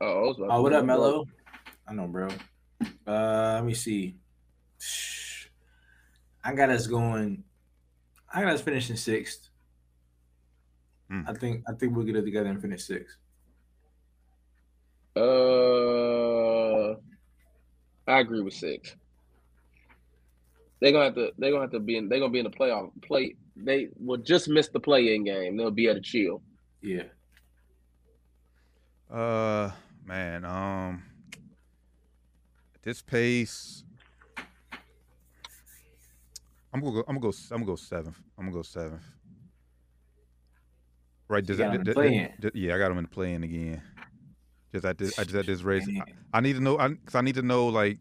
Oh, 0.00 0.06
I 0.06 0.20
was 0.20 0.38
about 0.38 0.50
Oh, 0.50 0.62
what 0.62 0.72
up, 0.72 0.84
Mello? 0.84 1.24
I 1.86 1.94
know, 1.94 2.06
bro. 2.06 2.28
Uh, 3.06 3.54
let 3.54 3.64
me 3.64 3.74
see. 3.74 4.16
I 6.44 6.54
got 6.54 6.70
us 6.70 6.86
going. 6.86 7.44
I 8.32 8.42
got 8.42 8.54
us 8.54 8.60
finishing 8.60 8.96
sixth. 8.96 9.47
Hmm. 11.10 11.22
I 11.26 11.32
think 11.34 11.64
I 11.68 11.72
think 11.72 11.96
we'll 11.96 12.04
get 12.04 12.16
it 12.16 12.24
together 12.24 12.50
and 12.50 12.60
finish 12.60 12.84
six. 12.84 13.16
Uh, 15.16 16.94
I 18.06 18.20
agree 18.20 18.40
with 18.40 18.54
six. 18.54 18.94
They're 20.80 20.92
gonna 20.92 21.06
have 21.06 21.14
to. 21.14 21.32
They're 21.38 21.50
gonna 21.50 21.62
have 21.62 21.72
to 21.72 21.80
be 21.80 21.96
in. 21.96 22.08
They're 22.08 22.20
gonna 22.20 22.32
be 22.32 22.38
in 22.38 22.44
the 22.44 22.50
playoff. 22.50 22.90
Play. 23.02 23.36
They 23.56 23.88
will 23.98 24.18
just 24.18 24.48
miss 24.48 24.68
the 24.68 24.78
play-in 24.78 25.24
game. 25.24 25.56
They'll 25.56 25.72
be 25.72 25.88
at 25.88 25.96
a 25.96 26.00
chill. 26.00 26.40
Yeah. 26.80 27.04
Uh, 29.10 29.72
man, 30.04 30.44
um, 30.44 31.02
at 32.74 32.82
this 32.82 33.02
pace, 33.02 33.82
I'm 36.72 36.80
gonna 36.80 36.92
go. 36.92 37.04
I'm 37.08 37.18
gonna 37.18 37.20
go. 37.20 37.32
I'm 37.50 37.58
gonna 37.58 37.64
go 37.66 37.76
seventh. 37.76 38.20
I'm 38.38 38.44
gonna 38.44 38.56
go 38.56 38.62
seventh. 38.62 39.02
Right, 41.28 41.44
does 41.44 41.58
got 41.58 41.64
that, 41.72 41.74
him 41.74 41.80
in 41.80 42.22
that- 42.32 42.40
that- 42.40 42.56
yeah, 42.56 42.74
I 42.74 42.78
got 42.78 42.90
him 42.90 42.98
in 42.98 43.04
the 43.04 43.10
play-in 43.10 43.42
again. 43.44 43.82
Just 44.72 44.84
at 44.84 44.98
this, 44.98 45.18
I 45.18 45.24
just 45.24 45.34
at 45.36 45.46
this 45.46 45.62
race. 45.62 45.88
I, 45.88 46.38
I 46.38 46.40
need 46.40 46.54
to 46.54 46.60
know. 46.60 46.78
I, 46.78 46.88
cause 46.88 47.14
I 47.14 47.20
need 47.22 47.36
to 47.36 47.42
know 47.42 47.66
like 47.68 47.98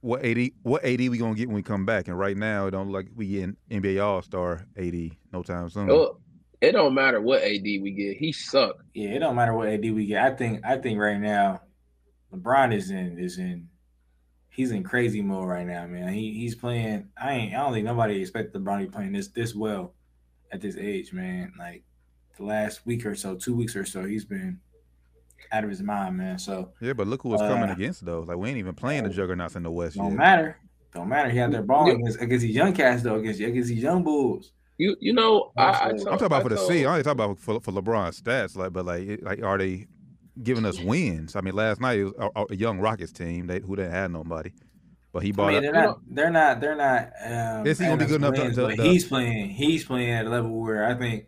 what 0.00 0.24
AD, 0.24 0.50
what 0.62 0.84
AD 0.84 1.00
we 1.00 1.18
gonna 1.18 1.34
get 1.34 1.48
when 1.48 1.56
we 1.56 1.62
come 1.62 1.84
back. 1.84 2.06
And 2.08 2.18
right 2.18 2.36
now, 2.36 2.66
it 2.66 2.70
don't 2.72 2.90
look 2.90 3.06
like 3.06 3.12
we 3.16 3.28
getting 3.28 3.56
NBA 3.70 4.04
All 4.04 4.22
Star 4.22 4.66
AD 4.76 5.10
no 5.32 5.42
time 5.42 5.68
soon. 5.70 5.90
Oh, 5.90 6.18
it 6.60 6.72
don't 6.72 6.94
matter 6.94 7.20
what 7.20 7.42
AD 7.42 7.62
we 7.64 7.90
get. 7.92 8.16
He 8.16 8.30
suck. 8.32 8.76
Yeah, 8.94 9.10
it 9.10 9.18
don't 9.18 9.34
matter 9.34 9.54
what 9.54 9.68
AD 9.68 9.80
we 9.82 10.06
get. 10.06 10.22
I 10.24 10.34
think 10.36 10.64
I 10.64 10.78
think 10.78 11.00
right 11.00 11.18
now, 11.18 11.62
LeBron 12.32 12.72
is 12.74 12.90
in 12.90 13.18
is 13.18 13.38
in 13.38 13.68
he's 14.50 14.70
in 14.70 14.84
crazy 14.84 15.20
mode 15.20 15.48
right 15.48 15.66
now, 15.66 15.86
man. 15.86 16.12
He 16.12 16.32
he's 16.34 16.54
playing. 16.54 17.08
I 17.20 17.32
ain't. 17.32 17.54
I 17.54 17.58
don't 17.58 17.72
think 17.72 17.86
nobody 17.86 18.20
expected 18.20 18.54
LeBron 18.62 18.80
to 18.80 18.84
be 18.86 18.90
playing 18.90 19.12
this 19.12 19.28
this 19.28 19.52
well 19.54 19.94
at 20.52 20.60
this 20.60 20.76
age, 20.76 21.12
man. 21.12 21.52
Like 21.58 21.82
the 22.36 22.44
last 22.44 22.84
week 22.86 23.04
or 23.06 23.14
so, 23.14 23.34
two 23.36 23.54
weeks 23.54 23.76
or 23.76 23.84
so, 23.84 24.04
he's 24.04 24.24
been 24.24 24.58
out 25.52 25.64
of 25.64 25.70
his 25.70 25.82
mind, 25.82 26.16
man. 26.16 26.38
So 26.38 26.72
Yeah, 26.80 26.92
but 26.94 27.06
look 27.06 27.22
who 27.22 27.28
was 27.30 27.40
coming 27.40 27.70
Uh, 27.70 27.72
against 27.74 28.04
though. 28.04 28.20
Like 28.20 28.36
we 28.36 28.48
ain't 28.48 28.58
even 28.58 28.74
playing 28.74 29.04
the 29.04 29.10
juggernauts 29.10 29.56
in 29.56 29.62
the 29.62 29.70
West 29.70 29.96
don't 29.96 30.10
yet. 30.10 30.16
matter. 30.16 30.56
Don't 30.94 31.08
matter. 31.08 31.28
He 31.30 31.38
had 31.38 31.52
their 31.52 31.62
ball 31.62 31.86
Yeah. 31.88 31.94
against, 31.94 32.20
against 32.20 32.42
these 32.42 32.54
young 32.56 32.72
cats 32.72 33.02
though. 33.02 33.16
Against 33.16 33.40
against 33.40 33.68
these 33.68 33.82
young 33.82 34.02
bulls. 34.02 34.52
You 34.78 34.96
you 35.00 35.12
know 35.12 35.52
I, 35.56 35.62
I 35.62 35.66
I'm 35.68 35.96
told, 35.96 36.00
I'm 36.00 36.04
talking 36.18 36.26
about 36.26 36.40
I 36.40 36.42
for 36.42 36.48
the 36.48 36.56
told- 36.56 36.68
C. 36.68 36.84
I 36.84 36.90
only 36.90 37.02
talking 37.04 37.12
about 37.24 37.38
for, 37.38 37.60
for 37.60 37.72
LeBron's 37.72 38.20
stats. 38.20 38.56
Like, 38.56 38.72
but 38.72 38.84
like, 38.84 39.20
like, 39.22 39.42
are 39.42 39.58
they 39.58 39.86
giving 40.42 40.64
us 40.64 40.80
wins? 40.80 41.36
I 41.36 41.40
mean, 41.42 41.54
last 41.54 41.80
night 41.80 41.98
it 42.00 42.04
was 42.04 42.14
a, 42.34 42.44
a 42.52 42.56
young 42.56 42.80
Rockets 42.80 43.12
team 43.12 43.46
they, 43.46 43.60
who 43.60 43.76
didn't 43.76 43.92
have 43.92 44.10
nobody, 44.10 44.50
but 45.12 45.22
he 45.22 45.28
I 45.28 45.32
bought 45.32 45.52
mean, 45.52 45.64
up. 45.76 46.00
they're 46.10 46.30
not. 46.30 46.60
They're 46.60 46.76
not. 46.76 47.10
They're 47.24 47.46
not. 47.46 47.58
Um, 47.60 47.66
Is 47.68 47.78
he 47.78 47.84
gonna 47.86 47.98
be 47.98 48.06
good 48.06 48.16
enough 48.16 48.36
wins, 48.36 48.56
to- 48.56 48.62
but 48.66 48.76
to- 48.76 48.82
he's 48.82 49.04
playing. 49.04 49.50
He's 49.50 49.84
playing 49.84 50.10
at 50.10 50.26
a 50.26 50.28
level 50.28 50.60
where 50.60 50.84
I 50.84 50.94
think, 50.94 51.26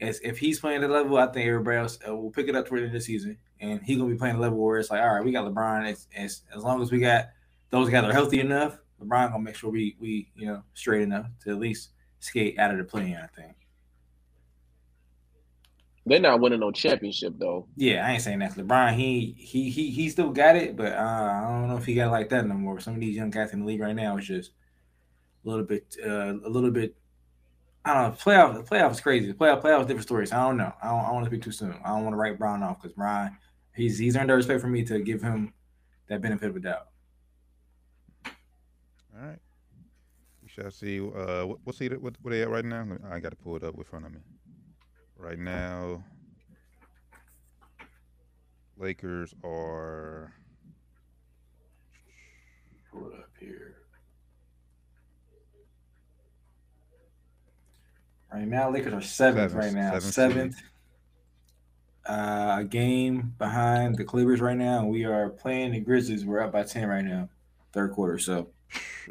as 0.00 0.20
if 0.20 0.38
he's 0.38 0.60
playing 0.60 0.80
the 0.80 0.88
level, 0.88 1.16
I 1.16 1.26
think 1.26 1.46
everybody 1.46 1.78
else 1.78 1.98
uh, 2.06 2.14
will 2.14 2.30
pick 2.30 2.48
it 2.48 2.56
up 2.56 2.66
toward 2.66 2.80
the 2.80 2.86
end 2.86 2.94
of 2.94 3.00
the 3.00 3.04
season, 3.04 3.36
and 3.60 3.82
he's 3.82 3.98
gonna 3.98 4.10
be 4.10 4.16
playing 4.16 4.36
at 4.36 4.38
a 4.38 4.42
level 4.42 4.58
where 4.58 4.78
it's 4.78 4.90
like, 4.90 5.00
all 5.00 5.14
right, 5.14 5.24
we 5.24 5.32
got 5.32 5.44
LeBron. 5.52 5.90
As 5.90 6.06
as, 6.16 6.42
as 6.54 6.62
long 6.62 6.80
as 6.82 6.92
we 6.92 6.98
got 6.98 7.26
those 7.70 7.90
guys 7.90 8.04
are 8.04 8.12
healthy 8.12 8.40
enough, 8.40 8.78
LeBron 9.02 9.30
gonna 9.30 9.40
make 9.40 9.56
sure 9.56 9.70
we 9.70 9.96
we 10.00 10.30
you 10.34 10.46
know 10.46 10.62
straight 10.74 11.02
enough 11.02 11.26
to 11.44 11.50
at 11.50 11.58
least 11.58 11.90
skate 12.20 12.58
out 12.58 12.70
of 12.70 12.78
the 12.78 12.84
play-in. 12.84 13.16
I 13.16 13.26
think. 13.26 13.54
They're 16.06 16.20
not 16.20 16.40
winning 16.40 16.60
no 16.60 16.70
championship 16.70 17.34
though. 17.36 17.66
Yeah, 17.76 18.06
I 18.06 18.12
ain't 18.12 18.22
saying 18.22 18.38
that. 18.38 18.54
LeBron, 18.54 18.94
he 18.94 19.34
he 19.36 19.68
he 19.68 19.90
he 19.90 20.08
still 20.08 20.30
got 20.30 20.56
it, 20.56 20.74
but 20.74 20.92
uh, 20.92 20.96
I 20.96 21.46
don't 21.48 21.68
know 21.68 21.76
if 21.76 21.84
he 21.84 21.94
got 21.94 22.08
it 22.08 22.12
like 22.12 22.30
that 22.30 22.46
no 22.46 22.54
more. 22.54 22.80
Some 22.80 22.94
of 22.94 23.00
these 23.00 23.16
young 23.16 23.30
guys 23.30 23.52
in 23.52 23.60
the 23.60 23.66
league 23.66 23.80
right 23.80 23.94
now 23.94 24.16
is 24.16 24.26
just 24.26 24.52
a 25.44 25.48
little 25.48 25.64
bit, 25.64 25.96
uh, 26.04 26.34
a 26.44 26.48
little 26.48 26.70
bit. 26.70 26.94
I 27.88 27.94
don't 27.94 28.02
know. 28.02 28.16
Playoff, 28.18 28.54
the 28.54 28.62
playoff 28.62 28.90
is 28.92 29.00
crazy. 29.00 29.28
The 29.28 29.32
playoff, 29.32 29.62
playoff 29.62 29.80
is 29.80 29.86
different 29.86 30.06
stories. 30.06 30.30
I 30.30 30.46
don't 30.46 30.58
know. 30.58 30.74
I 30.82 30.88
don't, 30.88 31.00
I 31.00 31.04
don't 31.06 31.14
want 31.14 31.24
to 31.24 31.30
speak 31.30 31.42
too 31.42 31.52
soon. 31.52 31.74
I 31.82 31.88
don't 31.88 32.04
want 32.04 32.12
to 32.12 32.18
write 32.18 32.38
Bron 32.38 32.62
off 32.62 32.82
because 32.82 32.94
Brian, 32.94 33.34
he's 33.74 33.96
he's 33.96 34.14
earned 34.14 34.28
the 34.28 34.34
respect 34.34 34.60
for 34.60 34.66
me 34.66 34.84
to 34.84 35.00
give 35.00 35.22
him 35.22 35.54
that 36.08 36.20
benefit 36.20 36.48
of 36.48 36.54
the 36.54 36.60
doubt. 36.60 36.88
All 38.26 39.26
right, 39.26 39.38
we 40.42 40.50
shall 40.50 40.70
see. 40.70 41.00
Uh, 41.00 41.46
what, 41.46 41.58
what's 41.64 41.78
he? 41.78 41.88
What, 41.88 42.14
what 42.20 42.30
they 42.30 42.42
at 42.42 42.50
right 42.50 42.64
now? 42.64 42.86
I 43.10 43.20
got 43.20 43.30
to 43.30 43.36
pull 43.36 43.56
it 43.56 43.64
up 43.64 43.74
in 43.74 43.84
front 43.84 44.04
of 44.04 44.12
me. 44.12 44.20
Right 45.16 45.38
now, 45.38 46.04
Lakers 48.76 49.34
are 49.42 50.34
Pull 52.92 53.08
it 53.08 53.14
up 53.14 53.30
here. 53.40 53.77
Right 58.32 58.46
now, 58.46 58.70
Lakers 58.70 58.92
are 58.92 59.00
seventh. 59.00 59.52
Seventh, 59.52 59.54
right 59.54 59.72
now, 59.72 59.98
seventh 59.98 60.14
seventh. 60.14 60.62
Uh, 62.06 62.56
a 62.60 62.64
game 62.64 63.34
behind 63.38 63.96
the 63.96 64.04
Clippers 64.04 64.40
right 64.40 64.56
now. 64.56 64.84
We 64.84 65.04
are 65.04 65.28
playing 65.28 65.72
the 65.72 65.80
Grizzlies. 65.80 66.24
We're 66.24 66.40
up 66.40 66.52
by 66.52 66.62
ten 66.62 66.88
right 66.88 67.04
now, 67.04 67.28
third 67.72 67.92
quarter. 67.92 68.18
So 68.18 68.48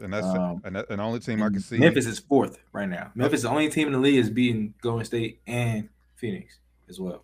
and 0.02 0.14
that's 0.14 0.26
Um, 0.26 0.62
and, 0.64 1.02
only 1.02 1.20
team 1.20 1.42
I 1.42 1.50
can 1.50 1.60
see. 1.60 1.78
Memphis 1.78 2.06
is 2.06 2.20
fourth 2.20 2.60
right 2.72 2.88
now. 2.88 3.12
Memphis, 3.16 3.40
is 3.40 3.44
the 3.44 3.50
only 3.50 3.70
team 3.70 3.88
in 3.88 3.94
the 3.94 4.00
league, 4.00 4.18
is 4.18 4.30
beating 4.30 4.74
Golden 4.82 5.06
State 5.06 5.42
and 5.48 5.90
Phoenix 6.16 6.60
as 6.90 7.00
well. 7.00 7.24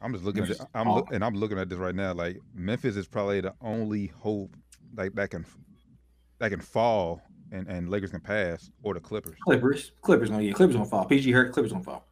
I'm 0.00 0.12
just 0.12 0.24
looking 0.24 0.44
at 0.44 0.56
I'm 0.74 0.88
look, 0.92 1.12
and 1.12 1.24
I'm 1.24 1.34
looking 1.34 1.58
at 1.58 1.68
this 1.68 1.78
right 1.78 1.94
now. 1.94 2.12
Like 2.12 2.38
Memphis 2.54 2.96
is 2.96 3.08
probably 3.08 3.40
the 3.40 3.54
only 3.60 4.06
hope 4.06 4.54
like 4.94 5.14
that 5.14 5.30
can 5.30 5.44
that 6.38 6.50
can 6.50 6.60
fall 6.60 7.20
and 7.52 7.66
and 7.68 7.88
Lakers 7.88 8.10
can 8.10 8.20
pass 8.20 8.70
or 8.82 8.94
the 8.94 9.00
Clippers. 9.00 9.36
Clippers, 9.44 9.92
Clippers 10.02 10.30
gonna 10.30 10.42
yeah, 10.42 10.52
Clippers 10.52 10.76
gonna 10.76 10.88
fall. 10.88 11.04
PG 11.04 11.30
hurt, 11.32 11.52
Clippers 11.52 11.72
gonna 11.72 11.84
fall. 11.84 12.06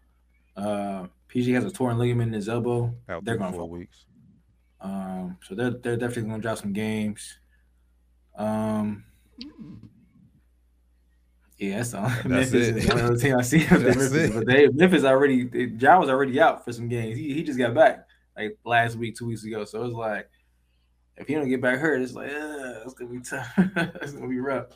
Uh, 0.57 1.07
PG 1.29 1.53
has 1.53 1.65
a 1.65 1.71
torn 1.71 1.99
ligament 1.99 2.29
in 2.29 2.35
his 2.35 2.49
elbow. 2.49 2.95
Out 3.09 3.25
They're 3.25 3.37
gonna 3.37 3.57
fall. 3.57 3.69
weeks. 3.69 4.05
Um, 4.81 5.37
so 5.43 5.55
they're 5.55 5.71
they're 5.71 5.97
definitely 5.97 6.31
gonna 6.31 6.43
drop 6.43 6.59
some 6.59 6.73
games. 6.73 7.39
Um, 8.37 9.05
yeah, 11.59 11.79
that's 11.79 11.95
all. 11.95 12.09
That's 12.09 12.25
Memphis 12.27 12.53
it. 12.69 12.77
is 12.77 12.87
the 12.87 13.03
only 13.03 13.19
team 13.21 13.37
I 13.39 13.43
see. 13.43 13.59
Memphis. 13.71 14.13
it. 14.13 14.35
But 14.35 14.47
they 14.47 14.69
Memphis 14.69 15.05
already. 15.05 15.45
they- 15.45 15.65
Ja 15.79 15.99
was 15.99 16.11
already 16.11 16.39
out 16.41 16.65
for 16.65 16.73
some 16.73 16.89
games. 16.89 17.17
He 17.17 17.33
he 17.35 17.43
just 17.43 17.59
got 17.59 17.75
back 17.75 18.07
like 18.37 18.59
last 18.65 18.97
week, 18.97 19.17
two 19.17 19.27
weeks 19.27 19.45
ago. 19.45 19.65
So 19.65 19.83
it's 19.85 19.95
like 19.95 20.29
if 21.17 21.27
he 21.27 21.35
don't 21.35 21.49
get 21.49 21.63
back 21.63 21.79
hurt, 21.79 22.03
it's 22.03 22.13
like 22.13 22.31
uh, 22.31 22.81
it's 22.85 22.93
gonna 22.95 23.11
be 23.11 23.21
tough. 23.21 23.51
it's 24.03 24.13
gonna 24.13 24.29
be 24.29 24.39
rough. 24.39 24.67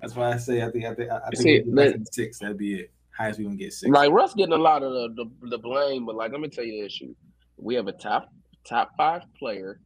That's 0.00 0.14
why 0.14 0.32
I 0.32 0.36
say 0.36 0.62
I 0.62 0.70
think 0.70 0.84
I 0.84 0.94
think 0.94 1.10
I 1.10 1.20
think 1.30 1.36
See, 1.36 1.52
we'll 1.60 1.64
get 1.64 1.74
back 1.74 1.86
let- 1.86 1.94
in 1.96 2.06
six. 2.06 2.38
That'd 2.38 2.58
be 2.58 2.74
it. 2.80 2.90
Highest 3.16 3.38
we 3.38 3.44
gonna 3.46 3.56
get 3.56 3.72
six. 3.72 3.90
Like 3.90 4.10
Russ 4.10 4.34
getting 4.34 4.52
a 4.52 4.58
lot 4.58 4.82
of 4.82 4.92
the, 4.92 5.24
the, 5.42 5.48
the 5.50 5.58
blame, 5.58 6.04
but 6.04 6.14
like 6.16 6.32
let 6.32 6.40
me 6.40 6.48
tell 6.48 6.64
you 6.64 6.80
the 6.80 6.86
issue. 6.86 7.14
we 7.56 7.74
have 7.74 7.86
a 7.88 7.92
top 7.92 8.30
top 8.64 8.90
five 8.96 9.22
player 9.38 9.80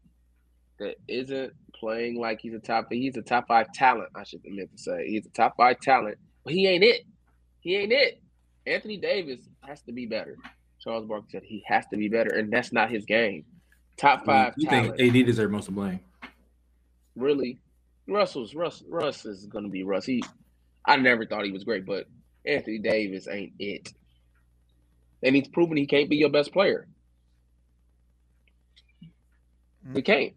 that 0.81 0.97
isn't 1.07 1.53
playing 1.75 2.19
like 2.19 2.41
he's 2.41 2.55
a 2.55 2.59
top. 2.59 2.89
He's 2.91 3.17
a 3.17 3.23
top 3.23 3.47
five 3.47 3.73
talent. 3.73 4.09
I 4.17 4.25
should 4.25 4.41
admit 4.45 4.73
to 4.73 4.79
say 4.83 5.07
he's 5.09 5.27
a 5.27 5.31
top 5.31 5.57
five 5.57 5.79
talent, 5.81 6.19
but 6.45 6.53
he 6.53 6.67
ain't 6.67 6.83
it. 6.83 7.03
He 7.61 7.77
ain't 7.77 7.93
it. 7.93 8.21
Anthony 8.67 8.97
Davis 8.97 9.41
has 9.63 9.81
to 9.83 9.93
be 9.93 10.07
better. 10.07 10.37
Charles 10.83 11.07
Barkley 11.07 11.29
said 11.31 11.43
he 11.45 11.63
has 11.67 11.87
to 11.93 11.97
be 11.97 12.09
better, 12.09 12.31
and 12.35 12.51
that's 12.53 12.73
not 12.73 12.91
his 12.91 13.05
game. 13.05 13.45
Top 13.97 14.25
five 14.25 14.55
You 14.57 14.67
talent. 14.69 14.97
think 14.97 15.15
AD 15.15 15.27
deserves 15.27 15.53
most 15.53 15.69
of 15.69 15.75
the 15.75 15.81
blame? 15.81 16.01
really, 17.17 17.59
Russell's 18.07 18.55
Russ. 18.55 18.83
Russ 18.89 19.25
is 19.25 19.47
to 19.47 19.69
be 19.69 19.83
Russ. 19.83 20.05
He, 20.05 20.23
I 20.85 20.97
never 20.97 21.27
thought 21.27 21.45
he 21.45 21.53
was 21.53 21.65
great, 21.65 21.87
but 21.87 22.07
Anthony 22.47 22.79
Davis 22.79 23.29
ain't 23.29 23.53
it, 23.59 23.93
and 25.23 25.37
he's 25.37 25.49
proven 25.49 25.77
he 25.77 25.87
can't 25.87 26.11
be 26.11 26.17
your 26.17 26.31
best 26.31 26.53
player. 26.53 26.87
He 29.95 30.03
can't. 30.03 30.35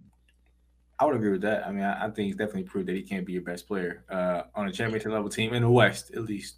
I 0.99 1.05
would 1.05 1.15
agree 1.15 1.31
with 1.31 1.41
that. 1.41 1.67
I 1.67 1.71
mean, 1.71 1.83
I, 1.83 2.05
I 2.05 2.09
think 2.09 2.27
he's 2.27 2.35
definitely 2.35 2.63
proved 2.63 2.87
that 2.87 2.95
he 2.95 3.01
can't 3.01 3.25
be 3.25 3.33
your 3.33 3.41
best 3.41 3.67
player 3.67 4.03
uh, 4.09 4.43
on 4.55 4.67
a 4.67 4.71
championship 4.71 5.11
level 5.11 5.29
team 5.29 5.53
in 5.53 5.63
the 5.63 5.69
West, 5.69 6.11
at 6.11 6.23
least. 6.23 6.57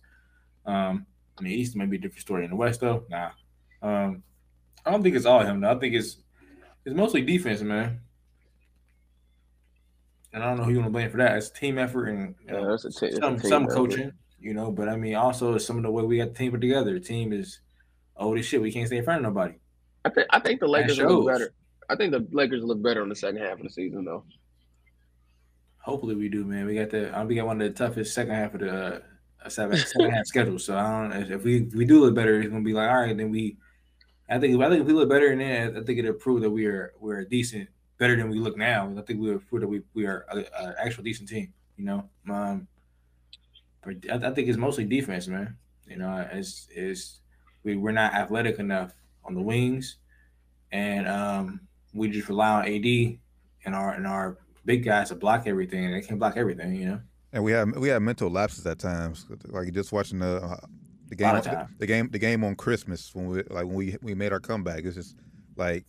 Um, 0.66 1.06
in 1.40 1.46
the 1.46 1.54
East, 1.54 1.76
may 1.76 1.86
be 1.86 1.98
a 1.98 2.00
different 2.00 2.22
story. 2.22 2.44
In 2.44 2.52
the 2.52 2.56
West, 2.56 2.82
though, 2.82 3.06
nah. 3.10 3.32
Um, 3.82 4.24
I 4.86 4.92
don't 4.92 5.04
think 5.04 5.16
it's 5.16 5.26
all 5.26 5.42
him. 5.42 5.62
Though. 5.62 5.72
I 5.72 5.80
think 5.80 5.96
it's 5.96 6.18
it's 6.86 6.96
mostly 6.96 7.22
defense, 7.22 7.62
man. 7.62 8.02
And 10.36 10.44
I 10.44 10.48
don't 10.50 10.58
know 10.58 10.66
who 10.66 10.72
you 10.72 10.78
want 10.80 10.88
to 10.88 10.92
blame 10.92 11.10
for 11.10 11.16
that. 11.18 11.38
It's 11.38 11.50
team 11.50 11.78
effort 11.78 12.08
and 12.10 12.36
you 12.42 12.48
Yeah, 12.48 12.52
know, 12.60 12.72
that's 12.72 12.84
a 12.84 12.90
t- 12.92 12.96
that's 13.06 13.16
a 13.16 13.22
some 13.22 13.40
some 13.40 13.64
effort. 13.64 13.74
coaching, 13.74 14.12
you 14.38 14.54
know. 14.54 14.70
But 14.70 14.90
I 14.90 14.98
mean, 14.98 15.16
also 15.16 15.56
it's 15.56 15.64
some 15.66 15.78
of 15.78 15.84
the 15.84 15.90
way 15.92 16.04
we 16.04 16.18
got 16.18 16.34
the 16.34 16.38
team 16.38 16.52
put 16.52 16.60
together. 16.60 16.94
The 16.94 17.00
team 17.00 17.32
is 17.32 17.62
old 18.18 18.38
as 18.38 18.46
shit. 18.46 18.62
We 18.62 18.70
can't 18.72 18.86
stay 18.86 18.98
in 18.98 19.06
front 19.06 19.26
of 19.26 19.34
nobody. 19.34 19.54
I 20.04 20.10
think 20.10 20.28
I 20.32 20.40
think 20.40 20.60
the 20.60 20.68
Lakers 20.68 21.00
look 21.00 21.26
better. 21.26 21.54
I 21.90 21.96
think 21.96 22.12
the 22.12 22.28
Lakers 22.32 22.64
look 22.66 22.84
better 22.84 23.02
in 23.02 23.08
the 23.08 23.16
second 23.16 23.42
half 23.42 23.54
of 23.60 23.64
the 23.64 23.70
season, 23.70 24.04
though. 24.04 24.26
Hopefully 25.80 26.16
we 26.16 26.28
do, 26.28 26.44
man. 26.44 26.66
We 26.66 26.76
got 26.76 26.90
the 26.90 27.18
uh, 27.18 27.24
we 27.24 27.36
got 27.36 27.46
one 27.46 27.62
of 27.62 27.68
the 27.68 27.74
toughest 27.86 28.14
second 28.14 28.34
half 28.36 28.54
of 28.56 28.60
the 28.60 29.02
uh, 29.46 29.50
seven 29.50 29.78
second 29.78 30.12
half 30.12 30.26
schedule. 30.34 30.60
So 30.60 30.76
I 30.78 31.02
don't 31.10 31.14
if- 31.22 31.32
if 31.32 31.44
we 31.44 31.62
if 31.62 31.74
we 31.76 31.86
do 31.86 32.02
look 32.02 32.14
better, 32.16 32.42
it's 32.42 32.50
gonna 32.50 32.62
be 32.62 32.74
like 32.74 32.90
all 32.90 33.02
right. 33.02 33.16
Then 33.16 33.30
we, 33.32 33.56
I 34.30 34.38
think 34.40 34.62
I 34.62 34.68
think 34.70 34.82
if 34.82 34.88
we 34.88 34.94
look 34.94 35.10
better, 35.10 35.28
and 35.32 35.40
then 35.40 35.78
I 35.78 35.84
think 35.84 36.00
it'll 36.00 36.14
prove 36.14 36.42
that 36.42 36.50
we 36.50 36.66
are 36.66 36.92
we're 37.00 37.24
decent, 37.24 37.70
better 37.98 38.16
than 38.16 38.30
we 38.30 38.40
look 38.40 38.58
now. 38.58 38.94
I 38.98 39.02
think 39.02 39.20
we 39.20 39.32
are 39.32 39.68
we 39.68 39.82
we 39.94 40.06
are 40.06 40.26
an 40.32 40.76
actual 40.80 41.04
decent 41.04 41.30
team. 41.30 41.54
You 41.78 41.86
know, 41.86 42.10
um, 42.30 42.68
but 43.84 43.96
I, 44.12 44.28
I 44.28 44.32
think 44.32 44.48
it's 44.48 44.58
mostly 44.58 44.86
defense, 44.86 45.28
man. 45.28 45.58
You 45.88 45.98
know, 45.98 46.28
it's 46.32 46.68
it's 46.72 47.20
we 47.64 47.76
we're 47.76 47.92
not 47.92 48.14
athletic 48.14 48.60
enough 48.60 48.94
on 49.24 49.34
the 49.34 49.42
wings, 49.42 49.98
and 50.72 51.08
um, 51.08 51.62
we 51.94 52.10
just 52.10 52.30
rely 52.30 52.50
on 52.50 52.66
AD 52.66 53.18
and 53.66 53.76
our 53.76 53.94
and 53.94 54.08
our 54.08 54.38
big 54.66 54.84
guys 54.84 55.10
to 55.10 55.16
block 55.16 55.48
everything, 55.48 55.86
and 55.86 55.94
they 55.94 56.02
can't 56.02 56.20
block 56.20 56.38
everything. 56.38 56.76
You 56.76 56.86
know. 56.86 57.02
And 57.34 57.44
we 57.44 57.52
have 57.52 57.76
we 57.76 57.90
have 57.90 58.02
mental 58.02 58.30
lapses 58.30 58.66
at 58.66 58.80
times, 58.80 59.26
like 59.48 59.74
just 59.74 59.92
watching 59.92 60.20
the 60.20 60.38
uh, 60.38 60.58
the 61.10 61.16
game 61.16 61.36
the, 61.36 61.68
the 61.80 61.86
game 61.86 62.10
the 62.10 62.20
game 62.20 62.44
on 62.44 62.56
Christmas 62.56 63.14
when 63.14 63.28
we 63.28 63.44
like 63.50 63.66
when 63.66 63.74
we 63.74 63.98
we 64.02 64.16
made 64.16 64.32
our 64.32 64.40
comeback. 64.40 64.86
It's 64.86 64.96
just 64.96 65.18
like 65.58 65.86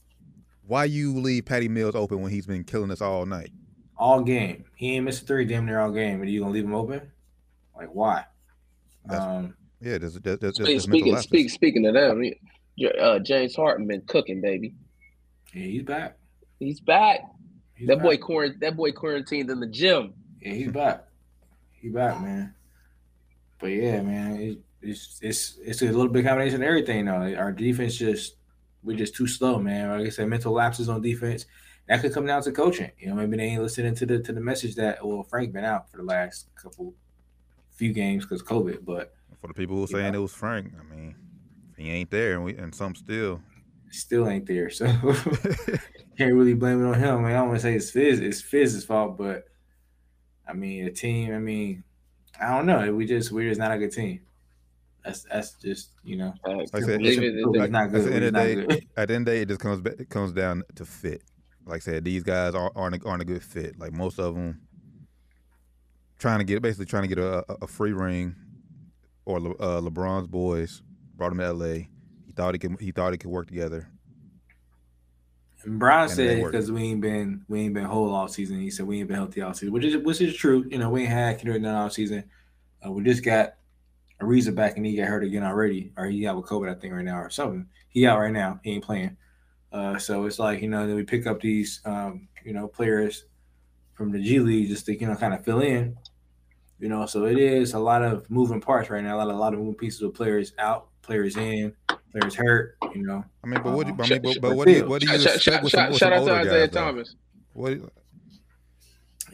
why 0.67 0.85
you 0.85 1.15
leave 1.19 1.45
Patty 1.45 1.69
Mills 1.69 1.95
open 1.95 2.21
when 2.23 2.31
he's 2.33 2.47
been 2.47 2.65
killing 2.65 2.91
us 2.91 3.01
all 3.01 3.27
night? 3.27 3.51
all 3.99 4.23
game. 4.23 4.63
He 4.77 4.95
ain't 4.95 5.07
missed 5.07 5.23
a 5.23 5.27
three 5.27 5.47
damn 5.47 5.65
near 5.65 5.81
all 5.81 5.91
game. 5.91 6.19
But 6.19 6.29
you 6.29 6.41
gonna 6.41 6.53
leave 6.53 6.65
him 6.65 6.75
open? 6.75 7.01
Like 7.75 7.89
why? 7.95 8.25
That's- 9.07 9.27
Um, 9.27 9.55
Yeah, 9.81 9.97
there's, 9.99 10.15
there's, 10.21 10.39
there's, 10.39 10.57
there's 10.57 10.83
speaking 10.83 11.13
lapses. 11.15 11.29
speak, 11.29 11.49
speaking 11.51 11.87
of 11.87 11.95
them, 11.95 12.23
he- 12.23 12.87
uh, 13.01 13.19
James 13.21 13.57
Harden 13.57 13.87
been 13.87 14.03
cooking, 14.03 14.41
baby. 14.43 14.75
yeah, 15.55 15.63
he's 15.63 15.83
back. 15.83 16.19
He's 16.59 16.81
back. 16.81 17.21
He's 17.75 17.89
that 17.89 17.97
back. 17.97 18.05
boy 18.05 18.17
quarant- 18.19 18.61
that 18.61 18.77
boy 18.77 18.93
quarantined 18.93 19.49
in 19.51 19.61
the 19.61 19.67
gym. 19.67 20.13
Yeah, 20.43 20.53
he's 20.53 20.73
back. 20.73 21.05
He 21.73 21.89
back, 21.89 22.21
man. 22.21 22.55
But 23.59 23.69
yeah, 23.69 24.03
man, 24.03 24.37
it, 24.41 24.59
it's 24.83 25.19
it's 25.23 25.59
it's 25.65 25.81
a 25.83 25.87
little 25.87 26.09
bit 26.09 26.25
combination 26.27 26.57
of 26.63 26.69
everything. 26.69 27.07
Though 27.07 27.35
our 27.35 27.51
defense 27.53 27.97
just 27.97 28.37
we're 28.83 28.97
just 28.97 29.15
too 29.15 29.27
slow, 29.27 29.59
man. 29.59 29.91
Like 29.91 30.07
I 30.07 30.11
said, 30.11 30.29
mental 30.29 30.53
lapses 30.53 30.89
on 30.89 31.03
defense. 31.03 31.47
That 31.89 32.01
could 32.01 32.13
come 32.13 32.27
down 32.27 32.43
to 32.43 32.53
coaching. 32.53 32.91
You 32.99 33.09
know, 33.09 33.15
maybe 33.15 33.37
they 33.37 33.45
ain't 33.45 33.63
listening 33.63 33.95
to 33.97 34.07
the 34.07 34.19
to 34.21 34.33
the 34.33 34.41
message 34.41 34.75
that 34.77 35.05
well 35.07 35.23
Frank 35.23 35.53
been 35.53 35.65
out 35.65 35.91
for 35.91 35.99
the 35.99 36.03
last 36.03 36.49
couple 36.55 36.95
few 37.71 37.93
games 37.93 38.25
because 38.25 38.43
COVID, 38.43 38.85
but 38.85 39.15
For 39.41 39.49
the 39.49 39.55
people 39.55 39.77
who 39.77 39.85
are 39.85 39.89
saying 39.89 40.15
it 40.15 40.19
was 40.19 40.33
Frank, 40.33 40.73
I 40.81 40.95
mean, 40.95 41.15
he 41.77 41.91
ain't 41.91 42.11
there, 42.11 42.35
and 42.35 42.45
we 42.45 42.57
and 42.57 42.75
some 42.75 42.95
still. 42.95 43.41
still 43.91 44.29
ain't 44.29 44.47
there. 44.47 44.71
So 44.71 44.87
can't 46.19 46.35
really 46.35 46.55
blame 46.55 46.85
it 46.85 46.89
on 46.89 46.95
him. 46.95 47.17
I, 47.17 47.19
mean, 47.19 47.27
I 47.27 47.35
don't 47.35 47.49
want 47.49 47.61
to 47.61 47.63
say 47.63 47.75
it's 47.75 47.91
Fizz, 47.91 48.21
it's 48.21 48.41
Fizz's 48.41 48.85
fault, 48.85 49.17
but 49.17 49.47
I 50.49 50.55
mean, 50.55 50.87
a 50.87 50.91
team. 50.91 51.35
I 51.35 51.39
mean, 51.39 51.85
I 52.41 52.57
don't 52.57 52.67
know. 52.67 52.93
We 52.95 53.07
just 53.07 53.31
we're 53.31 53.49
just 53.49 53.61
not 53.61 53.73
a 53.73 53.79
good 53.79 53.93
team. 53.93 54.21
That's 55.07 55.23
that's 55.23 55.53
just 55.53 55.91
you 56.05 56.17
know. 56.17 56.35
Like 56.45 56.69
I 56.75 56.81
said, 56.81 57.01
leave 57.01 57.23
it's- 57.23 57.35
it- 57.39 57.47
We're 57.49 57.65
at 57.65 57.71
the 57.73 57.97
end 58.15 58.25
of 58.25 58.33
the 58.33 58.33
day, 58.33 58.55
good. 58.57 58.87
at 58.97 59.09
the 59.09 59.15
end 59.15 59.23
of 59.23 59.25
the 59.27 59.31
day, 59.31 59.41
it 59.43 59.49
just 59.49 59.61
comes 59.61 59.81
back, 59.81 59.95
it 60.01 60.09
comes 60.11 60.33
down 60.33 60.65
to 60.75 60.85
fit. 60.85 61.23
Like 61.65 61.77
I 61.77 61.79
said, 61.79 62.05
these 62.05 62.25
guys 62.25 62.55
aren't 62.57 62.77
aren't 62.77 62.97
a, 63.03 63.09
aren't 63.09 63.23
a 63.23 63.25
good 63.25 63.43
fit. 63.43 63.79
Like 63.79 63.93
most 63.93 64.19
of 64.19 64.35
them, 64.35 64.61
trying 66.19 66.41
to 66.41 66.45
get 66.45 66.61
basically 66.61 66.87
trying 66.87 67.05
to 67.05 67.09
get 67.09 67.19
a, 67.19 67.39
a, 67.49 67.57
a 67.63 67.67
free 67.69 67.93
ring, 67.93 68.35
or 69.25 69.39
Le, 69.41 69.51
uh, 69.53 69.81
LeBron's 69.81 70.27
boys 70.27 70.83
brought 71.15 71.31
him 71.33 71.39
to 71.39 71.45
L.A. 71.45 71.89
He 72.27 72.33
thought 72.35 72.55
he 72.55 72.59
could 72.59 72.81
he 72.81 72.91
thought 72.91 73.13
he 73.13 73.19
could 73.19 73.31
work 73.31 73.47
together. 73.47 73.89
And 75.65 75.79
Brian 75.79 76.03
And 76.05 76.11
said 76.13 76.45
because 76.45 76.71
we 76.73 76.83
ain't 76.83 77.01
been 77.01 77.45
we 77.49 77.61
ain't 77.61 77.75
been 77.75 77.85
whole 77.85 78.13
all 78.13 78.27
season. 78.29 78.61
He 78.61 78.71
said 78.71 78.87
we 78.87 78.99
ain't 78.99 79.09
been 79.09 79.17
healthy 79.17 79.41
all 79.41 79.55
season, 79.55 79.73
which 79.73 79.85
is 79.85 79.97
which 79.99 80.21
is 80.21 80.35
true. 80.37 80.67
You 80.69 80.79
know, 80.79 80.91
we 80.91 81.03
ain't 81.03 81.11
had 81.11 81.39
Kendrick 81.39 81.63
Nunn 81.63 81.75
all 81.77 81.91
season. 81.91 82.25
Uh, 82.85 82.91
we 82.91 83.03
just 83.05 83.25
got 83.25 83.55
Ariza 84.21 84.55
back 84.55 84.77
and 84.77 84.87
he 84.87 84.97
got 84.97 85.09
hurt 85.09 85.25
again 85.25 85.43
already, 85.45 85.93
or 85.97 86.07
he 86.07 86.23
got 86.23 86.37
with 86.37 86.47
COVID, 86.47 86.75
I 86.75 86.79
think, 86.79 86.95
right 86.95 87.05
now, 87.05 87.19
or 87.21 87.31
something. 87.31 87.67
He 87.89 88.07
out 88.07 88.19
right 88.19 88.33
now. 88.33 88.61
He 88.63 88.73
ain't 88.73 88.85
playing. 88.85 89.17
Uh, 89.73 89.99
so 89.99 90.25
it's 90.25 90.39
like 90.39 90.63
you 90.63 90.69
know, 90.69 90.87
then 90.87 90.97
we 90.97 91.03
pick 91.03 91.27
up 91.27 91.41
these 91.41 91.81
um, 91.85 92.29
you 92.45 92.53
know 92.53 92.67
players 92.69 93.25
from 93.95 94.11
the 94.13 94.21
G 94.21 94.39
League 94.41 94.69
just 94.69 94.87
to 94.87 94.99
you 94.99 95.07
know 95.07 95.17
kind 95.17 95.35
of 95.35 95.45
fill 95.45 95.61
in. 95.61 95.97
You 96.79 96.89
know, 96.91 97.07
so 97.07 97.25
it 97.25 97.39
is 97.39 97.73
a 97.75 97.79
lot 97.79 98.03
of 98.03 98.31
moving 98.31 98.61
parts 98.61 98.91
right 98.91 99.03
now. 99.03 99.17
A 99.17 99.19
lot, 99.19 99.29
a 99.29 99.37
lot 99.37 99.53
of 99.55 99.61
moving 99.61 99.75
pieces 99.75 100.03
with 100.03 100.15
players 100.15 100.53
out, 100.59 100.89
players 101.03 101.37
in, 101.37 101.75
players 102.13 102.35
hurt. 102.35 102.77
You 102.95 103.03
know, 103.07 103.25
I 103.43 103.47
mean, 103.47 103.61
but 103.63 103.73
what 103.73 103.87
do, 103.87 103.95
I 103.99 104.05
Uh, 104.05 104.09
mean, 104.09 104.23
but, 104.23 104.41
but 104.41 104.57
what 104.57 104.67
do 104.67 104.73
you 104.73 104.87
what 104.87 105.01
do 105.03 105.07
you 105.11 105.19
Shout, 105.19 105.35
expect 105.37 105.43
shout, 105.43 105.63
with 105.63 105.73
some, 105.73 105.89
with 105.89 105.99
shout 105.99 106.13
some 106.13 106.13
out 106.13 106.27
to 106.27 106.33
older 106.33 106.35
Isaiah 106.35 106.67
guys? 106.67 106.71
though? 106.75 106.81
Thomas. 106.81 107.17
What 107.55 107.73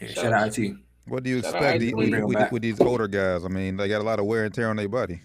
yeah, 0.00 0.06
Shout 0.08 0.16
shout 0.16 0.32
out 0.32 0.42
out 0.46 0.52
to 0.52 0.62
you. 0.66 0.78
What 1.06 1.22
do 1.22 1.30
you 1.30 1.38
expect 1.38 1.80
the- 1.80 1.94
with, 1.94 2.24
with, 2.24 2.52
with 2.52 2.62
these 2.62 2.80
older 2.80 3.08
guys? 3.08 3.44
I 3.44 3.48
mean, 3.48 3.76
they 3.76 3.88
got 3.88 4.00
a 4.00 4.04
lot 4.04 4.18
of 4.18 4.26
wear 4.26 4.44
and 4.44 4.54
tear 4.54 4.70
on 4.70 4.76
their 4.76 4.88
body. 4.88 5.20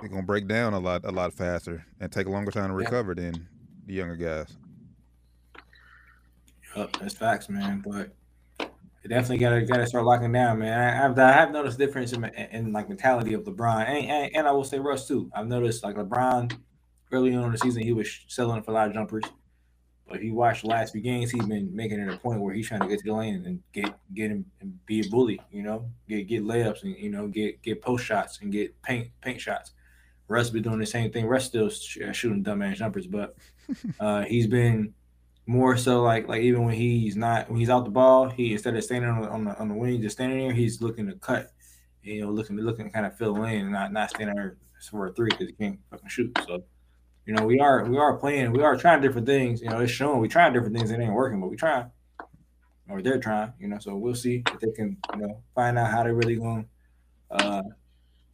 They're 0.00 0.08
gonna 0.08 0.22
break 0.22 0.48
down 0.48 0.74
a 0.74 0.78
lot 0.80 1.04
a 1.04 1.10
lot 1.12 1.32
faster 1.32 1.84
and 2.00 2.10
take 2.10 2.26
a 2.26 2.30
longer 2.30 2.50
time 2.50 2.68
to 2.70 2.72
Yeah. 2.74 2.84
recover 2.84 3.14
than 3.14 3.48
the 3.86 3.94
younger 3.94 4.16
guys. 4.16 4.56
Yup, 6.76 6.96
that's 6.98 7.14
facts, 7.14 7.48
man. 7.48 7.82
But 7.86 8.10
it 9.04 9.08
definitely 9.08 9.38
gotta 9.38 9.62
gotta 9.62 9.86
start 9.86 10.04
locking 10.04 10.32
down, 10.32 10.58
man. 10.58 10.78
I, 10.78 11.04
I've 11.04 11.18
I 11.18 11.32
have 11.32 11.52
noticed 11.52 11.78
difference 11.78 12.12
in, 12.12 12.24
in, 12.24 12.32
in 12.50 12.72
like 12.72 12.88
mentality 12.88 13.34
of 13.34 13.44
LeBron, 13.44 13.86
and, 13.86 14.06
and 14.10 14.36
and 14.36 14.48
I 14.48 14.50
will 14.52 14.64
say 14.64 14.78
Russ 14.78 15.06
too. 15.06 15.30
I've 15.34 15.46
noticed 15.46 15.84
like 15.84 15.94
LeBron 15.96 16.56
early 17.12 17.34
on 17.34 17.44
in 17.44 17.52
the 17.52 17.58
season 17.58 17.82
he 17.84 17.92
was 17.92 18.10
selling 18.26 18.62
for 18.62 18.72
a 18.72 18.74
lot 18.74 18.88
of 18.88 18.94
jumpers, 18.94 19.22
but 20.06 20.18
if 20.18 20.22
you 20.22 20.34
watch 20.34 20.62
the 20.62 20.68
last 20.68 20.92
few 20.92 21.00
games, 21.00 21.30
he's 21.30 21.46
been 21.46 21.74
making 21.74 21.98
it 21.98 22.12
a 22.12 22.18
point 22.18 22.40
where 22.40 22.54
he's 22.54 22.68
trying 22.68 22.80
to 22.80 22.88
get 22.88 22.98
to 22.98 23.04
the 23.04 23.12
lane 23.12 23.44
and 23.46 23.62
get 23.72 23.94
get 24.12 24.30
him 24.30 24.44
and 24.60 24.84
be 24.86 25.00
a 25.00 25.08
bully, 25.08 25.40
you 25.50 25.62
know, 25.62 25.88
get 26.08 26.28
get 26.28 26.44
layups 26.44 26.82
and 26.82 26.96
you 26.96 27.10
know 27.10 27.26
get 27.26 27.62
get 27.62 27.80
post 27.80 28.04
shots 28.04 28.40
and 28.42 28.52
get 28.52 28.80
paint 28.82 29.08
paint 29.20 29.40
shots. 29.40 29.72
Russ 30.28 30.50
been 30.50 30.62
doing 30.62 30.78
the 30.78 30.86
same 30.86 31.10
thing. 31.10 31.26
Russ 31.26 31.44
still 31.44 31.70
sh- 31.70 31.98
shooting 32.12 32.44
dumbass 32.44 32.76
jumpers, 32.76 33.06
but 33.06 33.36
uh, 34.00 34.22
he's 34.22 34.46
been 34.46 34.92
more 35.46 35.76
so 35.76 36.02
like 36.02 36.28
like 36.28 36.42
even 36.42 36.64
when 36.64 36.74
he's 36.74 37.16
not 37.16 37.48
when 37.48 37.58
he's 37.58 37.70
out 37.70 37.84
the 37.84 37.90
ball, 37.90 38.28
he 38.28 38.52
instead 38.52 38.76
of 38.76 38.84
standing 38.84 39.10
on 39.10 39.22
the 39.22 39.28
on 39.28 39.44
the, 39.44 39.58
on 39.58 39.68
the 39.68 39.74
wing, 39.74 40.00
just 40.00 40.16
standing 40.16 40.38
there, 40.38 40.52
he's 40.52 40.80
looking 40.80 41.06
to 41.06 41.14
cut, 41.14 41.50
you 42.02 42.22
know, 42.22 42.30
looking 42.30 42.56
looking 42.56 42.86
to 42.86 42.90
kind 42.90 43.06
of 43.06 43.16
fill 43.16 43.42
in, 43.44 43.60
and 43.60 43.72
not 43.72 43.92
not 43.92 44.10
standing 44.10 44.36
there 44.36 44.56
for 44.90 45.06
a 45.06 45.12
three 45.12 45.30
because 45.30 45.48
he 45.48 45.54
can't 45.54 45.78
fucking 45.90 46.08
shoot. 46.08 46.38
So, 46.46 46.62
you 47.26 47.34
know, 47.34 47.44
we 47.44 47.58
are 47.58 47.84
we 47.84 47.96
are 47.96 48.16
playing, 48.16 48.52
we 48.52 48.62
are 48.62 48.76
trying 48.76 49.00
different 49.00 49.26
things. 49.26 49.62
You 49.62 49.70
know, 49.70 49.80
it's 49.80 49.92
showing 49.92 50.20
we 50.20 50.28
trying 50.28 50.52
different 50.52 50.76
things. 50.76 50.90
It 50.90 51.00
ain't 51.00 51.12
working, 51.12 51.40
but 51.40 51.48
we 51.48 51.56
trying, 51.56 51.90
or 52.88 53.02
they're 53.02 53.18
trying. 53.18 53.52
You 53.58 53.68
know, 53.68 53.78
so 53.78 53.96
we'll 53.96 54.14
see 54.14 54.42
if 54.46 54.60
they 54.60 54.72
can 54.72 54.98
you 55.14 55.20
know 55.20 55.42
find 55.54 55.78
out 55.78 55.90
how 55.90 56.02
they're 56.02 56.14
really 56.14 56.36
going. 56.36 56.66
Uh, 57.30 57.62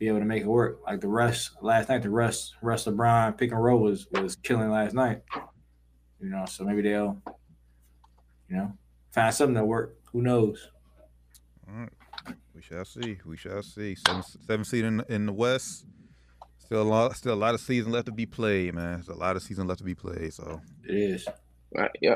be 0.01 0.09
able 0.09 0.19
to 0.19 0.25
make 0.25 0.43
it 0.43 0.49
work. 0.49 0.81
Like 0.85 1.01
the 1.01 1.09
Russ 1.09 1.51
last 1.61 1.91
night, 1.91 2.03
the 2.03 2.11
Russ 2.11 2.55
Russ 2.63 2.87
LeBron 2.87 3.37
pick 3.37 3.53
and 3.53 3.63
roll 3.63 3.81
was 3.81 4.09
was 4.11 4.35
killing 4.35 4.71
last 4.71 4.95
night. 4.95 5.21
You 6.21 6.31
know, 6.31 6.45
so 6.47 6.65
maybe 6.65 6.83
they'll, 6.83 7.23
you 8.49 8.57
know, 8.57 8.73
find 9.13 9.33
something 9.33 9.55
that 9.55 9.65
work. 9.65 9.97
Who 10.13 10.23
knows? 10.23 10.69
All 11.69 11.81
right. 11.81 11.91
We 12.55 12.63
shall 12.63 12.85
see. 12.85 13.19
We 13.25 13.37
shall 13.37 13.63
see. 13.63 13.95
Seven, 13.95 14.23
seven 14.23 14.65
seed 14.65 14.85
in, 14.85 15.03
in 15.09 15.27
the 15.27 15.33
West. 15.33 15.87
Still 16.71 16.83
a 16.83 16.85
lot, 16.85 17.17
still 17.17 17.35
a 17.35 17.35
lot 17.35 17.53
of 17.55 17.61
season 17.61 17.91
left 17.91 18.07
to 18.07 18.13
be 18.13 18.27
played, 18.27 18.75
man. 18.77 18.93
There's 18.93 19.09
a 19.09 19.15
lot 19.15 19.35
of 19.35 19.43
season 19.43 19.67
left 19.67 19.79
to 19.79 19.85
be 19.85 19.97
played. 19.97 20.33
So 20.33 20.61
It 20.85 20.95
is. 20.95 21.27
Right, 21.75 21.91
yeah. 22.01 22.15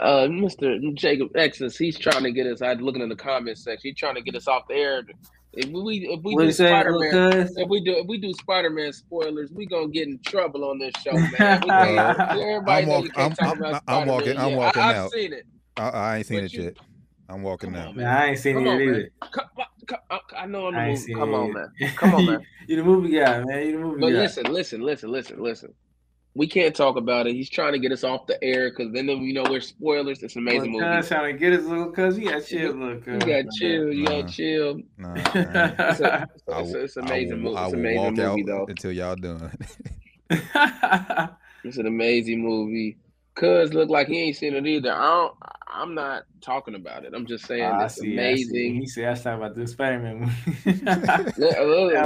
Uh, 0.00 0.26
Mr. 0.26 0.92
Jacob 0.94 1.32
Exus, 1.34 1.78
he's 1.78 1.96
trying 1.96 2.24
to 2.24 2.32
get 2.32 2.48
us. 2.48 2.62
I'm 2.62 2.78
looking 2.78 3.02
in 3.02 3.08
the 3.08 3.14
comments 3.14 3.62
section. 3.62 3.90
He's 3.90 3.96
trying 3.96 4.16
to 4.16 4.22
get 4.22 4.34
us 4.34 4.48
off 4.48 4.66
the 4.66 4.74
air. 4.74 5.04
If 5.52 5.70
we 5.70 5.98
if 6.10 6.20
we 6.24 6.34
What 6.34 6.40
do 6.40 6.46
you 6.46 6.52
Spider 6.52 6.98
Man, 6.98 7.46
cuz? 7.46 7.56
if 7.56 7.68
we 7.68 7.80
do 7.80 7.92
if 7.92 8.08
we 8.08 8.18
do 8.18 8.32
Spider 8.32 8.70
Man 8.70 8.92
spoilers, 8.92 9.52
we 9.52 9.66
gonna 9.66 9.86
get 9.86 10.08
in 10.08 10.18
trouble 10.26 10.68
on 10.68 10.80
this 10.80 10.92
show, 11.04 11.12
man. 11.12 11.62
We 11.62 11.70
everybody 12.42 12.82
I'm 12.82 12.88
walk- 12.88 13.04
you 13.04 13.10
can't 13.10 13.18
I'm- 13.18 13.30
talk 13.36 13.48
I'm- 13.48 13.58
about 13.58 13.82
I'm 13.86 14.08
walking- 14.08 14.32
Spider-Man 14.32 14.52
I'm 14.52 14.56
walking 14.58 14.82
I, 14.82 15.04
I've 15.04 15.10
seen 15.10 15.32
it. 15.32 15.46
I, 15.76 15.88
I 15.90 16.16
ain't 16.16 16.26
seen 16.26 16.38
But 16.38 16.44
it 16.46 16.52
you- 16.54 16.62
yet. 16.64 16.76
I'm 17.28 17.42
walking 17.44 17.72
Come 17.72 17.80
out. 17.82 17.94
Man, 17.96 18.06
I 18.06 18.26
ain't 18.30 18.38
seen 18.40 18.54
Come 18.56 18.66
it 18.66 18.70
on, 18.70 18.80
either. 18.82 19.10
Come, 19.30 19.44
come, 19.86 19.98
I- 20.10 20.20
I 20.38 20.46
know 20.46 20.66
in 20.68 20.74
the 20.74 20.80
I 20.80 20.88
ain't 20.88 21.00
movie. 21.00 21.14
Come 21.14 21.28
it 21.30 21.34
on, 21.36 21.50
either. 21.50 21.72
man. 21.80 21.92
Come 21.94 22.14
on, 22.16 22.26
man. 22.26 22.46
you 22.68 22.76
the 22.76 22.84
movie 22.84 23.16
guy, 23.16 23.42
man. 23.44 23.66
You 23.66 23.72
the 23.72 23.78
movie 23.78 24.00
But 24.00 24.10
guy. 24.10 24.18
listen, 24.18 24.44
listen, 24.52 24.80
listen, 24.80 25.10
listen, 25.10 25.42
listen. 25.42 25.74
We 26.34 26.46
can't 26.46 26.76
talk 26.76 26.96
about 26.96 27.26
it. 27.26 27.32
He's 27.34 27.48
trying 27.48 27.72
to 27.72 27.78
get 27.78 27.92
us 27.92 28.04
off 28.04 28.26
the 28.26 28.42
air 28.44 28.68
because 28.68 28.92
then 28.92 29.08
you 29.08 29.32
know 29.32 29.44
we're 29.48 29.60
spoilers. 29.62 30.22
It's 30.22 30.36
an 30.36 30.42
amazing 30.42 30.74
Well, 30.74 30.94
movie. 30.96 31.08
trying 31.08 31.32
to 31.32 31.38
get 31.38 31.52
his 31.54 31.64
little 31.66 31.90
cuz. 31.90 32.18
You 32.18 32.28
got 32.30 32.44
chill, 32.44 32.72
little 32.74 32.96
You 33.14 33.18
gotta 33.20 33.48
chill. 33.58 33.90
You 33.92 34.04
gotta 34.06 34.28
chill. 34.28 34.80
Nah, 34.98 35.14
nah. 35.14 35.22
It's, 35.24 36.00
a, 36.00 36.28
I 36.52 36.60
it's, 36.60 36.74
a, 36.74 36.80
it's 36.84 36.96
an 36.98 37.06
amazing 37.06 37.42
will- 37.42 37.54
movie. 37.54 37.62
It's 37.64 37.72
an 37.72 37.78
amazing 37.80 38.14
movie, 38.16 38.42
though. 38.42 38.66
until 38.68 38.92
y'all 38.92 39.16
done. 39.16 39.50
It's 41.64 41.78
an 41.78 41.86
amazing 41.86 42.42
movie. 42.42 42.96
Cuz 43.36 43.74
look 43.74 43.90
like 43.90 44.08
he 44.08 44.18
ain't 44.22 44.36
seen 44.36 44.54
it 44.54 44.66
either. 44.66 44.92
I 44.92 45.04
don't. 45.04 45.34
I'm 45.68 45.94
not 45.94 46.24
talking 46.40 46.74
about 46.74 47.04
it. 47.04 47.12
I'm 47.14 47.26
just 47.26 47.44
saying 47.44 47.64
ah, 47.64 47.82
I 47.82 47.84
it's 47.84 48.00
see, 48.00 48.12
I 48.18 48.34
see. 48.34 48.42
amazing. 48.42 48.74
He 48.76 48.86
said, 48.86 49.04
"I 49.04 49.10
was 49.10 49.22
talking 49.22 49.42
about 49.42 49.54
the 49.54 49.66
Spider-Man 49.66 50.20
movie." 50.20 50.82
Let, 51.36 51.58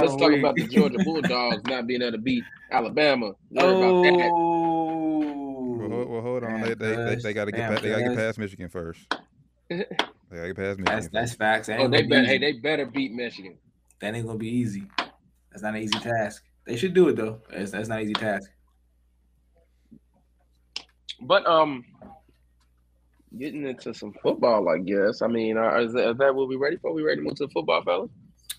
us 0.03 0.15
talk 0.17 0.33
about 0.33 0.55
the 0.57 0.67
Georgia 0.67 0.99
Bulldogs 0.99 1.63
not 1.65 1.87
being 1.87 2.01
able 2.01 2.13
to 2.13 2.17
beat 2.17 2.43
Alabama. 2.69 3.31
Worry 3.49 3.77
about 3.77 4.03
that. 4.03 4.31
oh, 4.33 5.77
well, 5.79 5.89
hold, 5.89 6.09
well, 6.09 6.21
hold 6.21 6.43
on. 6.43 6.61
Damn, 6.61 6.61
They, 6.61 6.73
they, 6.73 6.95
they, 6.95 7.15
they 7.15 7.33
got 7.33 7.45
to 7.45 7.51
get 7.51 7.61
Damn, 7.61 7.71
past, 7.71 7.83
they 7.83 7.89
got 7.89 7.97
to 7.97 8.03
get 8.03 8.15
past 8.15 8.39
Michigan 8.39 8.69
first. 8.69 8.99
They 10.29 10.37
got 10.37 10.43
to 10.43 10.47
get 10.47 10.55
past 10.55 10.79
Michigan. 10.79 10.85
That's 10.85 11.09
that's 11.09 11.33
facts. 11.33 11.67
That 11.67 11.79
Oh, 11.79 11.89
they 11.89 12.03
gonna 12.03 12.21
be. 12.21 12.27
Hey, 12.27 12.37
they 12.37 12.53
better 12.53 12.85
beat 12.85 13.11
Michigan. 13.11 13.57
That 13.99 14.15
ain't 14.15 14.25
gonna 14.25 14.37
be 14.37 14.47
easy. 14.47 14.83
That's 15.51 15.61
not 15.61 15.75
an 15.75 15.81
easy 15.81 15.99
task. 15.99 16.43
They 16.65 16.77
should 16.77 16.93
do 16.93 17.09
it 17.09 17.17
though. 17.17 17.41
That's, 17.49 17.71
that's 17.71 17.89
not 17.89 17.99
an 17.99 18.05
easy 18.05 18.13
task. 18.13 18.49
But 21.21 21.45
um, 21.45 21.85
getting 23.37 23.65
into 23.65 23.93
some 23.93 24.13
football, 24.21 24.67
I 24.69 24.79
guess. 24.79 25.21
I 25.21 25.27
mean, 25.27 25.57
uh, 25.57 25.79
is, 25.79 25.93
that, 25.93 26.09
is 26.09 26.17
that 26.17 26.35
what 26.35 26.47
we 26.47 26.55
ready 26.55 26.77
for? 26.77 26.93
We 26.93 27.03
ready 27.03 27.17
to 27.17 27.23
move 27.23 27.35
to 27.35 27.47
football, 27.49 27.83
fellas? 27.83 28.09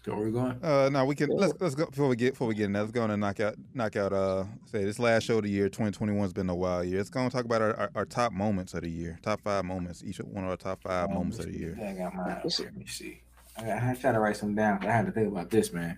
So 0.04 0.16
where 0.16 0.24
we 0.24 0.32
going? 0.32 0.58
Uh, 0.64 0.88
no, 0.88 1.04
we 1.04 1.14
can 1.14 1.30
let's 1.30 1.52
let's 1.60 1.76
go 1.76 1.86
before 1.86 2.08
we 2.08 2.16
get 2.16 2.32
before 2.32 2.48
we 2.48 2.56
get 2.56 2.64
in 2.64 2.72
there. 2.72 2.82
Let's 2.82 2.92
go 2.92 3.02
on 3.02 3.12
and 3.12 3.20
knock 3.20 3.38
out 3.38 3.54
knock 3.72 3.94
out. 3.94 4.12
Uh, 4.12 4.44
say 4.64 4.84
this 4.84 4.98
last 4.98 5.22
show 5.22 5.36
of 5.36 5.44
the 5.44 5.50
year, 5.50 5.68
2021 5.68 6.20
has 6.22 6.32
been 6.32 6.50
a 6.50 6.54
wild 6.54 6.86
year. 6.86 6.98
Let's 6.98 7.08
go 7.08 7.20
and 7.20 7.30
talk 7.30 7.44
about 7.44 7.62
our, 7.62 7.76
our, 7.76 7.90
our 7.94 8.04
top 8.04 8.32
moments 8.32 8.74
of 8.74 8.80
the 8.80 8.90
year, 8.90 9.20
top 9.22 9.40
five 9.42 9.64
moments, 9.64 10.02
each 10.02 10.18
one 10.18 10.42
of 10.42 10.50
our 10.50 10.56
top 10.56 10.82
five 10.82 11.08
moments 11.08 11.38
of 11.38 11.46
the 11.46 11.56
year. 11.56 11.78
I 11.80 11.92
got 11.92 12.14
mine. 12.16 12.40
Let 12.42 12.76
me 12.76 12.86
see. 12.86 13.20
I, 13.56 13.64
got, 13.64 13.82
I 13.82 13.94
tried 13.94 14.12
to 14.12 14.18
write 14.18 14.36
some 14.36 14.56
down. 14.56 14.80
but 14.80 14.88
I 14.88 14.92
had 14.92 15.06
to 15.06 15.12
think 15.12 15.28
about 15.28 15.50
this, 15.50 15.72
man. 15.72 15.96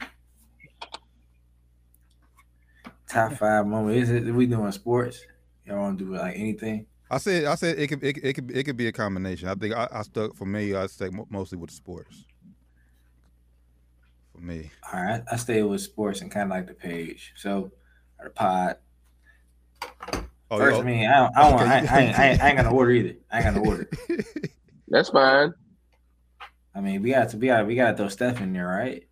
Top 3.08 3.32
five 3.32 3.66
moments. 3.66 4.10
Is 4.10 4.26
it? 4.26 4.34
We 4.34 4.44
doing 4.44 4.72
sports? 4.72 5.24
Y'all 5.66 5.78
want 5.78 5.98
to 5.98 6.04
do 6.04 6.14
like 6.16 6.36
anything? 6.36 6.86
I 7.10 7.18
said 7.18 7.44
I 7.44 7.54
said 7.54 7.78
it 7.78 7.88
could 7.88 8.02
it, 8.02 8.16
it 8.22 8.32
could 8.34 8.50
it 8.50 8.64
could 8.64 8.76
be 8.76 8.86
a 8.88 8.92
combination. 8.92 9.48
I 9.48 9.54
think 9.54 9.74
I, 9.74 9.88
I 9.92 10.02
stuck 10.02 10.34
for 10.34 10.46
me. 10.46 10.74
I 10.74 10.86
stuck 10.86 11.12
mostly 11.30 11.58
with 11.58 11.70
the 11.70 11.76
sports. 11.76 12.24
For 14.32 14.40
me, 14.40 14.70
All 14.92 15.00
right, 15.00 15.22
I 15.30 15.36
stay 15.36 15.62
with 15.62 15.80
sports 15.80 16.20
and 16.20 16.28
kind 16.30 16.44
of 16.44 16.50
like 16.50 16.66
the 16.66 16.74
page. 16.74 17.32
So, 17.36 17.70
or 18.18 18.24
the 18.24 18.30
pod. 18.30 18.78
oh, 20.50 20.58
First, 20.58 20.78
oh, 20.78 20.80
I 20.80 20.82
mean, 20.82 21.08
I 21.08 21.16
don't, 21.20 21.36
I, 21.36 21.50
don't, 21.50 21.60
Okay, 21.60 21.70
I, 21.70 21.74
I, 21.74 21.78
ain't, 21.78 21.88
I, 21.92 22.00
ain't, 22.30 22.42
I 22.42 22.48
ain't 22.48 22.56
got 22.56 22.64
no 22.66 22.72
order 22.72 22.90
either. 22.90 23.14
I 23.30 23.42
ain't 23.42 23.54
gonna 23.54 23.68
order. 23.68 23.88
That's 24.88 25.10
fine. 25.10 25.54
I 26.74 26.80
mean, 26.80 27.00
we 27.02 27.10
got 27.10 27.28
to 27.28 27.36
we 27.36 27.46
got 27.46 27.64
we 27.66 27.76
got 27.76 27.92
to 27.92 27.96
throw 27.96 28.08
Steph 28.08 28.40
in 28.40 28.52
there, 28.52 28.66
right? 28.66 29.04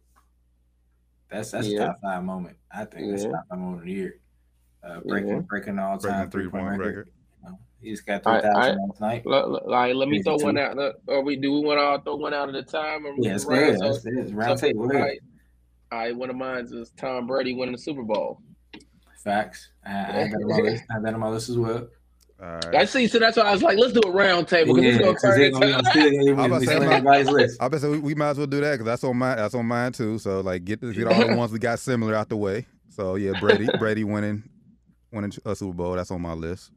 That's 1.31 1.53
that's 1.53 1.69
Yeah. 1.69 1.83
a 1.83 1.87
top 1.87 2.01
five 2.03 2.25
moment. 2.25 2.57
I 2.73 2.85
think 2.85 3.11
that's 3.13 3.23
a 3.23 3.31
top 3.31 3.45
five 3.49 3.59
moment 3.61 3.81
of 3.83 3.87
the 3.87 3.93
year. 3.93 4.19
Uh, 4.85 5.01
breaking 5.07 5.29
Yeah. 5.31 5.39
breaking 5.49 5.79
all 5.79 5.99
breaking 5.99 6.19
time 6.19 6.31
three 6.31 6.49
point 6.49 6.79
record. 6.79 7.09
You 7.45 7.51
know, 7.51 7.59
he's 7.81 8.01
got 8.01 8.23
three 8.25 8.41
thousand 8.41 8.79
last 8.89 9.01
night. 9.01 9.23
L- 9.27 9.33
l- 9.35 9.63
Like, 9.67 9.95
let 9.95 10.09
me 10.09 10.23
throw 10.23 10.37
one 10.37 10.59
out. 10.59 10.77
Look, 10.77 10.97
Or 11.07 11.23
we 11.23 11.37
do 11.37 11.53
we 11.53 11.61
want 11.61 11.79
to 11.79 11.83
all 11.83 11.99
throw 12.01 12.17
one 12.17 12.35
out 12.35 12.49
at 12.49 12.55
a 12.57 12.63
time? 12.63 13.07
Or 13.07 13.15
we 13.17 13.27
Yeah, 13.27 13.35
it's 13.37 13.45
round- 13.45 13.65
good. 13.65 13.79
so- 13.79 13.85
That's. 13.93 14.07
It's 14.07 14.33
round 14.33 14.59
so- 14.59 14.67
table. 14.67 14.83
all 14.83 14.89
Go 14.89 14.97
ahead. 14.97 15.07
right. 15.09 15.21
All 15.93 15.99
right, 15.99 16.17
one 16.17 16.31
of 16.31 16.37
mine 16.37 16.67
is 16.73 16.91
Tom 16.97 17.27
Brady 17.27 17.55
winning 17.55 17.73
the 17.73 17.79
Super 17.79 18.03
Bowl. 18.03 18.41
Facts. 19.23 19.71
I, 19.87 19.91
I 19.91 19.93
had 19.95 20.31
that 20.33 20.37
on 20.43 20.49
my 20.49 20.57
list. 20.57 20.85
I 20.91 20.95
had 20.95 21.05
that 21.05 21.15
on 21.15 21.21
my 21.21 21.29
list 21.29 21.49
as 21.49 21.59
well. 21.59 21.87
All 22.43 22.61
I 22.77 22.85
see. 22.87 23.07
So 23.07 23.21
that's 23.21 23.37
why 23.37 23.45
I 23.45 23.53
was 23.53 23.63
like, 23.63 23.79
let's 23.79 23.93
do 23.93 24.01
a 24.05 24.11
round 24.11 24.49
table 24.49 24.75
because 24.75 24.85
Yeah, 24.85 24.91
it's 24.95 24.99
gonna 24.99 25.13
'cause 25.13 25.23
turn 25.23 25.39
they 25.39 25.51
gonna- 25.51 25.67
into. 25.67 25.83
gonna 25.83 25.91
still- 25.91 26.11
we 26.11 26.19
I'm 26.19 26.33
about 26.33 26.37
gonna 26.49 26.55
to 26.55 26.61
be 26.61 26.67
say, 26.67 26.73
stealing 26.73 26.89
I'm 26.89 26.95
everybody's 26.95 27.29
list. 27.29 27.61
Bet 27.61 27.81
say 27.81 27.89
we, 27.89 27.99
we 28.01 28.15
might 28.17 28.31
as 28.31 28.39
well 28.39 28.47
do 28.49 28.61
that 28.63 28.73
because 28.73 28.87
that's 28.87 29.05
on 29.05 29.17
my 29.17 29.35
that's 29.37 29.55
on 29.55 29.67
mine 29.67 29.93
too. 29.93 30.19
So 30.19 30.41
like 30.41 30.65
get 30.65 30.81
get 30.81 31.07
all 31.07 31.29
the 31.29 31.37
ones 31.37 31.53
we 31.53 31.61
got 31.61 31.79
similar 31.79 32.17
out 32.17 32.29
the 32.31 32.37
way. 32.37 32.67
So 32.89 33.15
yeah, 33.15 33.39
Brady 33.39 33.69
Brady 33.79 34.03
winning 34.03 34.43
winning 35.13 35.33
a 35.45 35.55
Super 35.55 35.75
Bowl. 35.75 35.93
That's 35.95 36.11
on 36.11 36.21
my 36.23 36.33
list. 36.33 36.71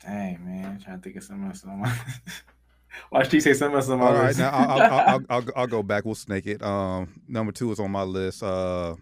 Dang 0.00 0.44
man, 0.44 0.64
I'm 0.64 0.80
trying 0.80 0.98
to 0.98 1.02
think 1.02 1.16
of 1.16 1.24
something 1.24 1.46
else 1.48 1.64
on 1.64 1.80
my. 1.80 1.94
Watch 3.12 3.28
T 3.30 3.40
say 3.40 3.52
something 3.52 3.76
else 3.76 3.88
on 3.88 3.98
my 3.98 4.06
All 4.06 4.12
right, 4.14 4.26
list. 4.28 4.38
now 4.38 4.50
I'll, 4.50 4.70
I'll, 4.70 4.80
I'll, 4.82 4.92
I'll, 5.08 5.24
I'll, 5.30 5.44
I'll 5.56 5.66
go 5.66 5.82
back. 5.82 6.04
We'll 6.04 6.14
snake 6.14 6.46
it. 6.46 6.62
Um, 6.62 7.20
number 7.28 7.52
two 7.52 7.70
is 7.72 7.80
on 7.80 7.90
my 7.90 8.02
list. 8.02 8.42
Uh, 8.42 8.96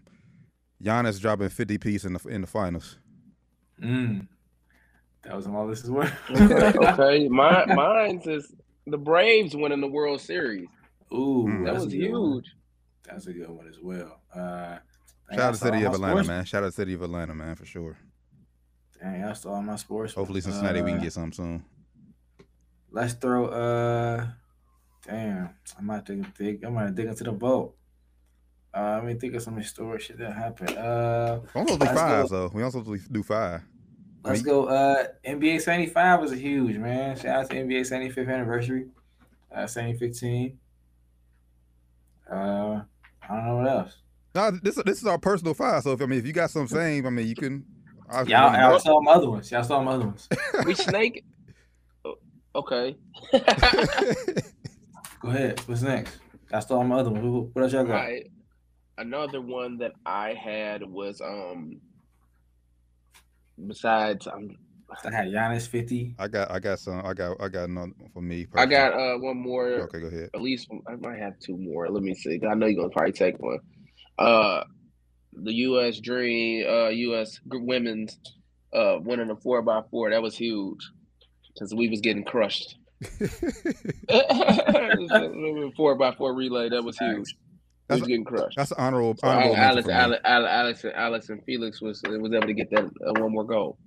Giannis 0.82 1.20
dropping 1.20 1.48
50 1.48 1.78
piece 1.78 2.04
in 2.04 2.12
the 2.14 2.28
in 2.28 2.40
the 2.42 2.46
finals. 2.46 2.98
Mm. 3.82 4.26
That 5.22 5.36
was 5.36 5.46
on 5.46 5.52
my 5.52 5.62
list 5.62 5.84
as 5.84 5.90
well. 5.90 6.10
okay, 6.30 6.72
okay. 6.78 7.28
Mine, 7.28 7.74
mine's 7.74 8.26
is 8.26 8.54
the 8.86 8.98
Braves 8.98 9.54
winning 9.56 9.80
the 9.80 9.86
World 9.88 10.20
Series. 10.20 10.68
Ooh, 11.12 11.46
Mm. 11.48 11.64
That 11.64 11.74
was 11.74 11.84
a 11.84 11.88
good 11.88 12.10
one. 12.12 12.32
huge. 12.32 12.54
That's 13.04 13.26
a 13.26 13.32
good 13.32 13.48
one 13.50 13.68
as 13.68 13.78
well. 13.80 14.20
Uh, 14.34 14.78
Shout 15.32 15.40
out 15.40 15.54
to 15.54 15.60
the 15.60 15.66
city 15.66 15.84
of 15.84 15.94
Atlanta, 15.94 16.12
sports. 16.14 16.28
man. 16.28 16.44
Shout 16.44 16.62
out 16.62 16.66
to 16.66 16.70
the 16.70 16.82
city 16.82 16.94
of 16.94 17.02
Atlanta, 17.02 17.34
man, 17.34 17.54
for 17.56 17.64
sure. 17.64 17.96
Dang, 19.00 19.24
I 19.24 19.32
saw 19.34 19.54
all 19.54 19.62
my 19.62 19.76
sports. 19.76 20.14
Hopefully 20.14 20.40
Cincinnati 20.40 20.80
we 20.82 20.90
can 20.92 21.00
Uh, 21.00 21.02
get 21.02 21.12
some 21.12 21.32
soon. 21.32 21.64
Let's 22.90 23.14
throw. 23.14 23.46
Uh, 23.46 24.26
damn, 25.06 25.50
I 25.78 25.82
might 25.82 26.04
dig. 26.04 26.34
dig 26.34 26.64
I 26.64 26.70
might 26.70 26.94
dig 26.94 27.06
into 27.06 27.24
the 27.24 27.32
boat. 27.32 27.74
Uh, 28.74 28.94
let 28.96 29.04
me 29.04 29.14
think 29.14 29.34
of 29.34 29.42
some 29.42 29.56
historic 29.56 30.00
shit 30.02 30.18
that 30.18 30.32
happened. 30.34 30.76
Uh, 30.76 31.40
We 31.54 31.60
don't 31.60 31.68
supposed 31.68 31.80
to 31.80 31.86
do 31.88 31.94
five, 31.94 32.22
go. 32.24 32.28
so 32.28 32.50
we 32.54 32.60
don't 32.62 32.70
supposed 32.70 33.06
to 33.06 33.12
do 33.12 33.22
five. 33.22 33.62
let's 34.24 34.42
go. 34.42 34.66
Uh, 34.66 35.04
NBA 35.24 35.60
seventy 35.60 35.86
five 35.86 36.20
was 36.20 36.32
a 36.32 36.36
huge 36.36 36.76
man. 36.78 37.16
Shout 37.16 37.44
out 37.44 37.50
to 37.50 37.56
NBA 37.56 37.84
seventy 37.86 38.10
fifth 38.10 38.28
anniversary. 38.28 38.86
Uh, 39.54 39.66
seventy 39.66 39.98
fifteen. 39.98 40.58
Uh, 42.30 42.82
I 43.28 43.28
don't 43.36 43.46
know 43.46 43.56
what 43.56 43.68
else. 43.68 43.96
No, 44.34 44.50
this 44.50 44.74
this 44.84 45.00
is 45.00 45.06
our 45.06 45.18
personal 45.18 45.54
five. 45.54 45.82
So 45.82 45.92
if 45.92 46.02
I 46.02 46.06
mean 46.06 46.18
if 46.18 46.26
you 46.26 46.32
got 46.32 46.50
some 46.50 46.66
same, 46.80 47.06
I 47.06 47.10
mean 47.10 47.26
you 47.26 47.34
can. 47.34 47.64
Obviously 48.08 48.32
Y'all, 48.32 48.52
let 48.52 48.60
y'all 48.60 48.78
saw 48.78 49.00
my 49.00 49.12
other 49.12 49.30
ones. 49.30 49.50
Y'all 49.50 49.62
saw 49.64 49.82
my 49.82 49.92
other 49.92 50.06
ones. 50.06 50.28
We 50.66 50.74
snake. 50.74 51.24
Oh, 52.04 52.14
Okay. 52.54 52.96
Go 55.20 55.28
ahead. 55.30 55.60
What's 55.66 55.82
next? 55.82 56.18
Y'all 56.50 56.60
saw 56.60 56.82
my 56.82 56.96
other 56.98 57.10
ones. 57.10 57.24
What- 57.24 57.54
What 57.54 57.62
else 57.64 57.72
y'all 57.72 57.84
got? 57.84 57.94
Right. 57.94 58.30
Another 58.98 59.40
one 59.40 59.78
that 59.78 59.92
I 60.06 60.34
had 60.34 60.82
was 60.82 61.20
um. 61.20 61.80
Besides, 63.66 64.26
um, 64.26 64.50
I 65.04 65.10
had 65.14 65.28
Giannis 65.28 65.66
fifty. 65.66 66.14
I 66.18 66.28
got 66.28 66.50
I 66.50 66.58
got 66.60 66.78
some 66.78 67.04
I 67.04 67.12
got 67.14 67.36
I 67.40 67.48
got 67.48 67.68
another 67.68 67.92
one 67.98 68.10
for 68.12 68.20
me. 68.22 68.46
I 68.54 68.66
got 68.66 68.92
uh 68.92 69.18
one 69.18 69.38
more. 69.38 69.66
Okay, 69.68 70.00
go 70.00 70.06
ahead. 70.06 70.30
At 70.34 70.42
least 70.42 70.68
I 70.88 70.96
might 70.96 71.18
have 71.18 71.38
two 71.40 71.56
more. 71.56 71.88
Let 71.88 72.02
me 72.02 72.14
see. 72.14 72.38
I 72.48 72.54
know 72.54 72.66
you're 72.66 72.76
gonna 72.82 72.90
probably 72.90 73.12
take 73.12 73.38
one. 73.40 73.58
Uh, 74.18 74.62
the 75.36 75.52
U.S. 75.52 76.00
Dream, 76.00 76.66
uh, 76.68 76.88
U.S. 76.88 77.40
Women's, 77.46 78.18
uh, 78.72 78.98
winning 79.00 79.30
a 79.30 79.36
four 79.36 79.62
by 79.62 79.82
four. 79.90 80.10
That 80.10 80.22
was 80.22 80.36
huge 80.36 80.80
because 81.54 81.74
we 81.74 81.88
was 81.88 82.00
getting 82.00 82.24
crushed. 82.24 82.76
four 85.76 85.94
by 85.96 86.12
four 86.16 86.34
relay. 86.34 86.68
That 86.68 86.82
was 86.82 86.98
huge. 86.98 87.34
We 87.34 87.36
That's 87.88 88.00
was 88.00 88.08
getting 88.08 88.24
crushed. 88.24 88.56
That's 88.56 88.72
an 88.72 88.78
honorable 88.78 89.16
So 89.16 89.28
honorable 89.28 89.54
mention 89.54 89.70
Alex. 89.70 89.88
Alex, 89.88 90.20
Alex, 90.24 90.50
Alex, 90.50 90.84
and 90.84 90.94
Alex 90.94 91.28
and 91.28 91.44
Felix 91.44 91.80
was 91.80 92.02
was 92.02 92.32
able 92.32 92.46
to 92.46 92.54
get 92.54 92.70
that 92.70 92.84
uh, 92.84 93.20
one 93.20 93.32
more 93.32 93.44
goal. 93.44 93.78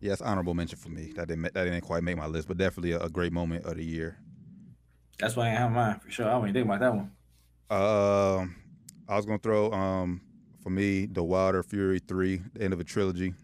Yeah, 0.00 0.10
that's 0.10 0.20
honorable 0.22 0.54
mention 0.54 0.78
for 0.78 0.90
me. 0.90 1.12
That 1.16 1.28
didn't 1.28 1.42
that 1.42 1.54
didn't 1.54 1.80
quite 1.82 2.02
make 2.02 2.16
my 2.16 2.26
list, 2.26 2.48
but 2.48 2.58
definitely 2.58 2.92
a, 2.92 3.00
a 3.00 3.08
great 3.08 3.32
moment 3.32 3.64
of 3.64 3.76
the 3.76 3.84
year. 3.84 4.18
That's 5.18 5.36
why 5.36 5.46
I 5.46 5.50
have 5.50 5.70
mine 5.70 6.00
for 6.00 6.10
sure. 6.10 6.28
I 6.28 6.36
wasn't 6.36 6.56
even 6.56 6.68
think 6.68 6.74
about 6.74 6.80
that 6.80 6.94
one. 6.94 7.10
Um, 7.70 8.56
I 9.08 9.16
was 9.16 9.26
gonna 9.26 9.38
throw 9.38 9.70
um 9.72 10.20
for 10.62 10.70
me 10.70 11.06
the 11.06 11.22
Wilder 11.22 11.62
Fury 11.62 11.98
three, 11.98 12.40
the 12.54 12.62
end 12.62 12.72
of 12.72 12.80
a 12.80 12.84
trilogy. 12.84 13.34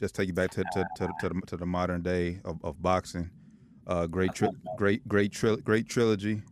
Just 0.00 0.14
take 0.14 0.28
you 0.28 0.34
back 0.34 0.50
to 0.52 0.64
to 0.72 0.84
to, 0.96 1.08
to, 1.20 1.28
the, 1.28 1.40
to 1.46 1.56
the 1.56 1.66
modern 1.66 2.02
day 2.02 2.40
of, 2.44 2.58
of 2.64 2.82
boxing. 2.82 3.30
Uh, 3.86 4.06
great 4.06 4.34
tri- 4.34 4.50
great 4.76 5.06
great 5.08 5.32
tri- 5.32 5.56
great 5.56 5.88
trilogy. 5.88 6.42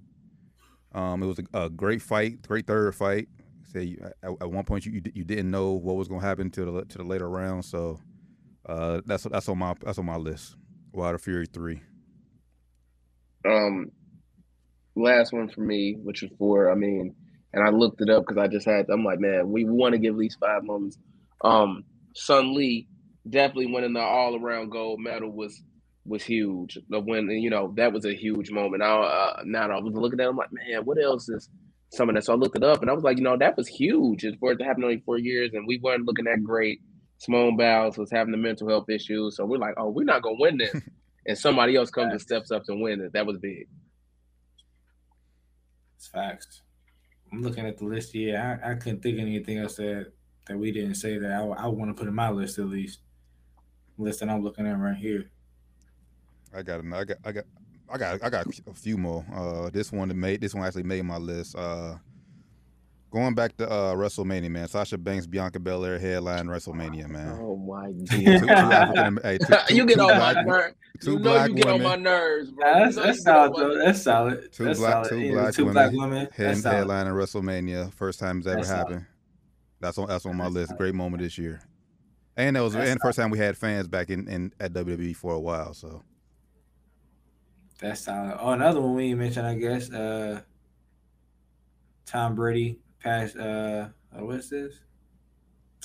Um, 0.93 1.23
it 1.23 1.27
was 1.27 1.39
a, 1.39 1.65
a 1.65 1.71
great 1.71 2.03
fight, 2.03 2.43
great 2.47 2.67
third 2.67 2.95
fight. 2.95 3.29
say 3.65 3.97
at, 4.23 4.31
at 4.41 4.51
one 4.51 4.65
point 4.65 4.87
you 4.87 4.93
you, 4.93 5.03
you 5.15 5.25
didn't 5.25 5.51
know 5.51 5.73
what 5.73 5.97
was 5.97 6.09
to 6.09 6.19
happen 6.19 6.51
to 6.51 6.65
the 6.65 6.85
to 6.87 6.99
the 6.99 7.05
later 7.05 7.29
round. 7.29 7.65
So 7.65 8.01
uh, 8.67 9.01
that's 9.07 9.25
that's 9.25 9.49
on 9.49 9.59
my 9.59 9.75
that's 9.85 9.99
on 9.99 10.07
my 10.07 10.17
list. 10.17 10.57
Wilder 10.93 11.19
Fury 11.19 11.47
three. 11.47 11.83
Um, 13.47 13.91
last 14.97 15.33
one 15.33 15.49
for 15.49 15.61
me, 15.61 15.97
which 16.03 16.23
is 16.23 16.31
four. 16.39 16.71
I 16.71 16.75
mean, 16.75 17.15
and 17.53 17.65
I 17.65 17.71
looked 17.71 18.01
it 18.01 18.11
up 18.11 18.25
because 18.27 18.39
I 18.39 18.49
just 18.49 18.67
had. 18.67 18.87
I'm 18.91 19.05
like, 19.05 19.21
man, 19.21 19.51
we 19.51 19.65
want 19.65 19.93
to 19.93 19.99
give 19.99 20.15
at 20.15 20.19
least 20.19 20.39
five 20.41 20.63
moments. 20.63 20.99
Um, 21.43 21.85
Suni 22.17 22.55
Lee 22.55 22.89
definitely 23.29 23.73
winning 23.73 23.93
the 23.93 24.01
all 24.01 24.37
around 24.37 24.71
gold 24.71 25.01
medal 25.01 25.31
was 25.31 25.61
was 26.05 26.23
huge. 26.25 26.79
The 26.89 27.01
win, 27.01 27.31
you 27.31 27.51
know, 27.51 27.73
that 27.77 27.93
was 27.93 28.05
a 28.05 28.15
huge 28.15 28.51
moment. 28.51 28.81
Now, 28.81 29.03
uh, 29.03 29.43
now 29.45 29.71
I 29.71 29.81
was 29.81 29.95
looking 29.95 30.21
at, 30.21 30.27
it, 30.27 30.31
I'm 30.31 30.37
like, 30.37 30.53
man, 30.53 30.85
what 30.85 31.03
else 31.03 31.29
is 31.29 31.49
some 31.93 32.09
of 32.09 32.15
that? 32.15 32.25
So 32.25 32.33
I 32.33 32.37
looked 32.37 32.57
it 32.57 32.65
up, 32.65 32.81
and 32.81 32.91
I 32.91 32.95
was 32.95 33.05
like, 33.05 33.19
you 33.19 33.23
know, 33.23 33.37
that 33.37 33.57
was 33.57 33.69
huge. 33.69 34.25
It's 34.25 34.37
for 34.39 34.53
it 34.53 34.59
to 34.59 34.65
happen 34.65 34.83
only 34.83 35.03
four 35.05 35.19
years, 35.19 35.51
and 35.53 35.67
we 35.67 35.79
weren't 35.83 36.07
looking 36.07 36.25
that 36.25 36.43
great. 36.43 36.81
Simone 37.19 37.57
Biles 37.57 37.99
was 37.99 38.11
having 38.11 38.33
the 38.33 38.39
mental 38.39 38.69
health 38.69 38.89
issues, 38.89 39.37
so 39.37 39.45
we're 39.45 39.59
like, 39.59 39.75
oh, 39.77 39.91
we're 39.91 40.05
not 40.05 40.23
gonna 40.23 40.37
win 40.39 40.59
this, 40.59 40.75
and 41.27 41.37
somebody 41.39 41.77
else 41.77 41.91
comes 41.91 42.13
and 42.13 42.21
steps 42.21 42.51
up 42.51 42.65
to 42.65 42.75
win 42.75 43.01
it. 43.01 43.13
That 43.13 43.27
was 43.27 43.37
big. 43.39 43.69
It's 45.97 46.09
facts. 46.09 46.63
I'm 47.33 47.43
looking 47.43 47.67
at 47.67 47.79
the 47.79 47.85
list 47.85 48.13
here. 48.13 48.61
I, 48.63 48.73
I 48.73 48.75
couldn't 48.75 49.03
think 49.03 49.19
of 49.19 49.27
anything 49.27 49.59
else 49.59 49.77
that 49.77 50.13
that 50.47 50.59
we 50.59 50.73
didn't 50.73 50.97
say 50.97 51.19
that 51.19 51.31
I, 51.31 51.43
I 51.45 51.67
want 51.67 51.91
to 51.91 51.95
put 51.95 52.09
in 52.09 52.15
my 52.15 52.31
list 52.31 52.59
at 52.59 52.67
least. 52.67 53.01
List 53.99 54.21
that 54.21 54.29
I'm 54.29 54.43
looking 54.43 54.67
at 54.67 54.79
right 54.79 54.97
here. 54.97 55.31
I 56.55 56.63
got 56.63 56.81
I 56.93 57.05
got 57.05 57.17
I 57.25 57.33
got 57.33 57.45
I 57.89 57.99
got 57.99 58.25
I 58.25 58.31
got 58.31 58.47
a 58.67 58.75
few 58.75 58.97
more. 58.97 59.25
Uh, 59.33 59.71
this 59.71 59.93
one 59.93 60.19
made 60.19 60.41
this 60.41 60.55
one 60.55 60.65
actually 60.65 60.83
made 60.83 61.03
my 61.05 61.19
list. 61.19 61.57
Uh, 61.57 61.97
going 63.11 63.35
back 63.35 63.57
to 63.57 63.69
uh, 63.71 63.95
WrestleMania, 63.95 64.51
man. 64.51 64.69
Sasha 64.69 64.97
Banks, 64.99 65.27
Bianca 65.27 65.59
Belair 65.59 65.99
headline 65.99 66.47
WrestleMania, 66.47 67.09
man. 67.09 67.39
Oh 67.41 67.57
my 67.57 67.87
Two, 68.11 68.39
two 68.39 68.47
god. 68.47 69.19
Hey, 69.23 69.39
two, 69.39 69.47
two, 69.69 69.75
you 69.75 69.87
get 69.87 69.99
on 70.01 70.17
my 70.19 70.33
nerves. 70.43 70.75
two 71.01 71.13
You 71.13 71.19
know 71.19 71.23
black 71.33 71.49
you 71.51 71.55
get 71.57 71.67
on 71.67 71.73
women. 71.81 71.89
my 71.89 71.97
nerves, 71.97 72.51
bro. 72.53 72.65
Nah, 72.73 72.79
You 72.79 72.85
that's 72.85 72.97
know 72.97 73.03
that's 73.05 73.19
you 73.19 73.25
get 73.25 73.33
on 73.35 73.53
solid 73.53 73.57
though. 73.57 73.85
That's 73.85 74.03
solid. 74.03 74.53
Two 74.53 74.65
that's 74.65 74.79
black- 74.79 74.93
solid. 74.93 75.09
two 75.09 75.19
Yeah, 75.21 75.33
black 75.33 75.55
two 75.55 75.65
women 75.67 75.75
black 75.75 75.93
women. 75.93 76.29
Head, 76.37 76.57
That's 76.57 76.65
headline 76.65 77.07
in 77.07 77.13
WrestleMania, 77.15 77.93
first 77.95 78.19
time 78.21 78.39
it's 78.39 78.47
ever 78.47 78.57
That's 78.57 78.69
solid. 78.69 78.79
happened. 78.81 79.07
That's 79.81 79.99
on 79.99 80.09
that's 80.09 80.27
on 80.27 80.37
my 80.37 80.45
That's 80.45 80.55
list. 80.55 80.69
solid. 80.69 80.79
Great 80.79 80.95
moment 80.95 81.23
this 81.23 81.37
year, 81.39 81.61
and 82.37 82.55
that 82.57 82.63
was 82.63 82.75
That's 82.75 82.91
and 82.91 82.99
the 83.01 83.03
first 83.03 83.19
time 83.19 83.31
we 83.31 83.39
had 83.39 83.57
fans 83.57 83.89
back 83.89 84.11
in, 84.11 84.29
in 84.29 84.53
at 84.61 84.73
WWE 84.73 85.17
for 85.17 85.33
a 85.35 85.41
while. 85.41 85.73
So 85.75 86.03
That's 87.81 88.03
solid. 88.03 88.37
Oh, 88.41 88.51
another 88.51 88.81
one 88.81 88.95
we 88.95 89.15
didn't 89.15 89.39
I 89.39 89.55
guess. 89.55 89.91
Uh, 89.91 90.43
Tom 92.07 92.35
Brady 92.35 92.79
passed. 93.01 93.37
Uh, 93.37 93.89
oh, 94.17 94.25
what's 94.27 94.49
this? 94.51 94.81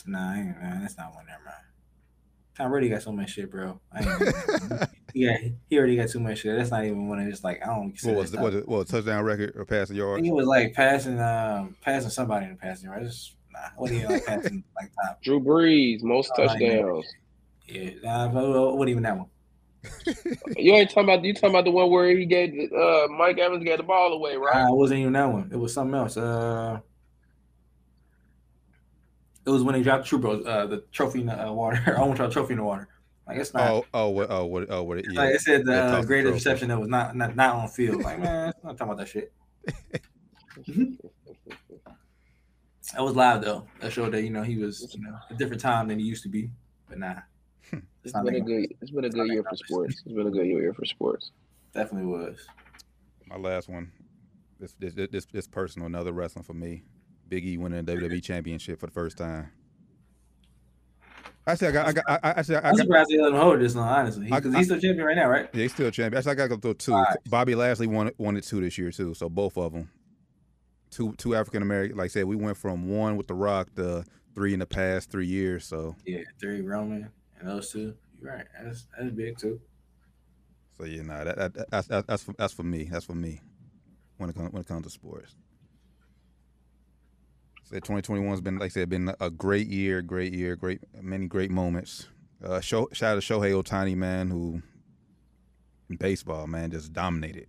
Nah, 0.05 0.33
I 0.33 0.37
ain't, 0.39 0.61
nah, 0.61 0.79
that's 0.81 0.97
not 0.97 1.13
one. 1.15 1.25
Never 1.25 1.43
mind. 1.43 1.55
Tom 2.57 2.71
Brady 2.71 2.89
got 2.89 3.01
so 3.01 3.11
much 3.11 3.31
shit, 3.31 3.51
bro. 3.51 3.79
Yeah, 5.13 5.37
he 5.69 5.77
already 5.77 5.95
got 5.97 6.09
too 6.09 6.19
much 6.19 6.39
shit. 6.39 6.55
That's 6.55 6.71
not 6.71 6.85
even 6.85 7.07
one 7.09 7.19
of 7.19 7.29
just 7.29 7.43
like 7.43 7.61
I 7.61 7.67
don't. 7.67 7.97
what 8.03 8.15
was 8.15 8.31
that 8.31 8.37
it? 8.39 8.41
What 8.41 8.43
stuff. 8.43 8.43
was 8.43 8.55
it? 8.55 8.67
What 8.67 8.77
was 8.79 8.87
touchdown 8.89 9.23
record 9.25 9.53
or 9.55 9.65
passing 9.65 9.95
I 9.95 9.99
yards? 9.99 10.21
think 10.21 10.31
it 10.31 10.35
was 10.35 10.47
like 10.47 10.73
passing, 10.73 11.19
um, 11.19 11.75
passing 11.81 12.09
somebody 12.09 12.45
in 12.45 12.51
the 12.51 12.57
passing 12.57 12.89
right. 12.89 13.03
Just, 13.03 13.35
nah, 13.51 13.59
what 13.77 13.89
do 13.89 13.97
you 13.97 14.07
like 14.07 14.25
passing 14.25 14.63
like 14.75 14.91
top? 15.03 15.21
Drew 15.21 15.39
Brees, 15.41 16.01
most 16.01 16.31
Oh, 16.37 16.47
touchdowns. 16.47 17.05
Yeah, 17.67 17.89
nah, 18.03 18.27
but 18.29 18.75
what 18.75 18.87
even 18.89 19.03
that 19.03 19.17
one? 19.17 19.27
You 20.57 20.73
ain't 20.73 20.89
talking 20.89 21.03
about 21.03 21.23
you 21.23 21.33
talking 21.33 21.49
about 21.49 21.65
the 21.65 21.71
one 21.71 21.89
where 21.91 22.09
he 22.15 22.25
gave 22.25 22.71
uh 22.71 23.07
Mike 23.09 23.37
Evans 23.37 23.63
gave 23.63 23.77
the 23.77 23.83
ball 23.83 24.13
away, 24.13 24.35
right? 24.35 24.63
Nah, 24.63 24.73
it 24.73 24.75
wasn't 24.77 25.01
even 25.01 25.13
that 25.13 25.25
one. 25.31 25.49
It 25.51 25.57
was 25.57 25.73
something 25.73 25.93
else. 25.95 26.15
Uh, 26.17 26.79
it 29.45 29.49
was 29.49 29.63
when 29.63 29.75
they 29.75 29.83
dropped 29.83 30.07
True 30.07 30.19
Bros, 30.19 30.45
uh, 30.45 30.65
the 30.65 30.83
trophy 30.91 31.21
in 31.21 31.27
the 31.27 31.47
uh, 31.47 31.51
water. 31.51 31.95
I 31.97 32.01
want 32.01 32.17
to 32.17 32.29
trophy 32.29 32.53
in 32.53 32.59
the 32.59 32.65
water. 32.65 32.87
Like 33.27 33.37
it's 33.37 33.53
not. 33.53 33.69
Oh 33.69 33.85
oh 33.93 34.09
what 34.09 34.29
oh 34.29 34.45
what 34.45 34.69
oh 34.69 34.83
what 34.83 34.97
yeah. 34.97 35.19
like 35.19 35.35
it 35.35 35.41
said, 35.41 35.65
the 35.65 35.73
uh, 35.73 36.01
greatest 36.03 36.25
trophy. 36.25 36.33
reception 36.33 36.67
that 36.69 36.79
was 36.79 36.89
not 36.89 37.15
not 37.15 37.35
not 37.35 37.55
on 37.55 37.67
field. 37.67 38.03
Like 38.03 38.19
man, 38.19 38.53
I'm 38.63 38.67
not 38.67 38.77
talking 38.77 38.93
about 38.93 38.97
that 38.97 39.07
shit. 39.07 39.33
that 42.95 43.03
was 43.03 43.15
live 43.15 43.41
though. 43.41 43.67
That 43.81 43.91
showed 43.91 44.13
that 44.13 44.21
you 44.21 44.29
know 44.29 44.43
he 44.43 44.57
was 44.57 44.93
you 44.95 45.01
know 45.01 45.17
a 45.29 45.33
different 45.33 45.61
time 45.61 45.87
than 45.87 45.99
he 45.99 46.05
used 46.05 46.23
to 46.23 46.29
be. 46.29 46.51
But 46.87 46.99
nah, 46.99 47.15
It's 47.71 47.81
it's 48.03 48.13
not 48.13 48.25
been 48.25 48.35
a 48.35 48.41
good 48.41 48.75
it's 48.79 48.91
been 48.91 49.05
a 49.05 49.09
good 49.09 49.27
year 49.27 49.43
for 49.43 49.55
sports. 49.55 50.01
It's 50.05 50.13
been 50.15 50.27
a 50.27 50.31
good 50.31 50.45
year 50.45 50.73
for 50.73 50.85
sports. 50.85 51.31
definitely 51.73 52.07
was. 52.07 52.37
My 53.25 53.37
last 53.37 53.69
one. 53.69 53.91
This 54.59 54.73
this 54.79 54.93
this 54.93 55.25
this 55.25 55.47
personal, 55.47 55.87
another 55.87 56.13
wrestling 56.13 56.43
for 56.43 56.53
me. 56.53 56.83
Big 57.27 57.45
E 57.45 57.57
winning 57.57 57.83
the 57.85 57.93
WWE 57.93 58.21
championship 58.23 58.79
for 58.79 58.85
the 58.87 58.91
first 58.91 59.17
time. 59.17 59.49
Actually, 61.47 61.67
I 61.67 61.71
got 61.71 61.87
I 61.87 61.91
got 61.93 62.03
I, 62.07 62.13
I 62.23 62.29
actually 62.39 62.55
I 62.55 62.69
I'm 62.69 62.75
got 62.75 62.77
surprised 62.77 63.09
they 63.09 63.17
let 63.21 63.31
him 63.31 63.39
hold 63.39 63.59
this 63.59 63.75
long, 63.75 63.87
honestly. 63.87 64.25
Because 64.25 64.53
I- 64.53 64.57
he's 64.57 64.67
still 64.67 64.79
champion 64.79 65.05
right 65.05 65.15
now, 65.15 65.29
right? 65.29 65.47
yeah, 65.53 65.61
he's 65.63 65.73
still 65.73 65.91
champion. 65.91 66.17
Actually, 66.17 66.31
I 66.31 66.35
got 66.35 66.49
to 66.49 66.57
go 66.57 66.73
two. 66.73 66.93
Alright. 66.93 67.17
Bobby 67.29 67.53
Lashley 67.55 67.85
won 67.87 68.07
it 68.07 68.15
won 68.17 68.35
it 68.35 68.43
two 68.43 68.61
this 68.61 68.77
year 68.77 68.91
too. 68.91 69.13
So 69.13 69.29
both 69.29 69.57
of 69.57 69.73
them. 69.73 69.89
Two 70.89 71.13
two 71.17 71.35
African 71.35 71.61
American. 71.61 71.97
Like 71.97 72.05
I 72.05 72.07
said, 72.09 72.25
we 72.25 72.35
went 72.35 72.57
from 72.57 72.89
one 72.89 73.15
with 73.15 73.27
The 73.27 73.35
Rock 73.35 73.73
to 73.75 74.03
three 74.33 74.53
in 74.53 74.59
the 74.59 74.65
past 74.65 75.11
three 75.11 75.27
years. 75.27 75.65
So 75.65 75.95
Yeah, 76.05 76.21
three 76.39 76.61
Roman 76.61 77.09
and 77.39 77.49
those 77.49 77.71
two. 77.71 77.93
You're 78.21 78.31
right. 78.33 78.45
That's 78.63 78.87
that's 78.97 79.11
big 79.11 79.37
too. 79.37 79.59
so 80.77 80.85
yeah, 80.85 81.03
nah, 81.03 81.25
that, 81.25 81.37
that, 81.37 81.53
that 81.53 81.69
that's 81.69 81.87
that's 81.87 82.07
that's 82.07 82.23
for, 82.23 82.33
that's 82.37 82.53
for 82.53 82.63
me. 82.63 82.85
That's 82.85 83.05
for 83.05 83.13
me. 83.13 83.41
When 84.17 84.29
it 84.31 84.35
comes 84.35 84.51
when 84.51 84.61
it 84.61 84.67
comes 84.67 84.85
to 84.85 84.89
sports. 84.89 85.35
Said 87.65 87.83
2021 87.83 88.29
has 88.29 88.41
been 88.41 88.59
like 88.59 88.67
I 88.67 88.69
said 88.69 88.89
been 88.89 89.11
a 89.19 89.31
great 89.31 89.67
year, 89.67 90.03
great 90.03 90.33
year, 90.33 90.55
great 90.55 90.81
many 91.01 91.25
great 91.25 91.49
moments. 91.49 92.07
Uh, 92.43 92.61
show, 92.61 92.87
shout 92.93 93.17
out 93.17 93.23
to 93.23 93.33
Shohei 93.33 93.59
Ohtani, 93.59 93.95
man, 93.95 94.29
who 94.29 94.61
in 95.89 95.95
baseball, 95.95 96.45
man, 96.45 96.69
just 96.69 96.93
dominated 96.93 97.47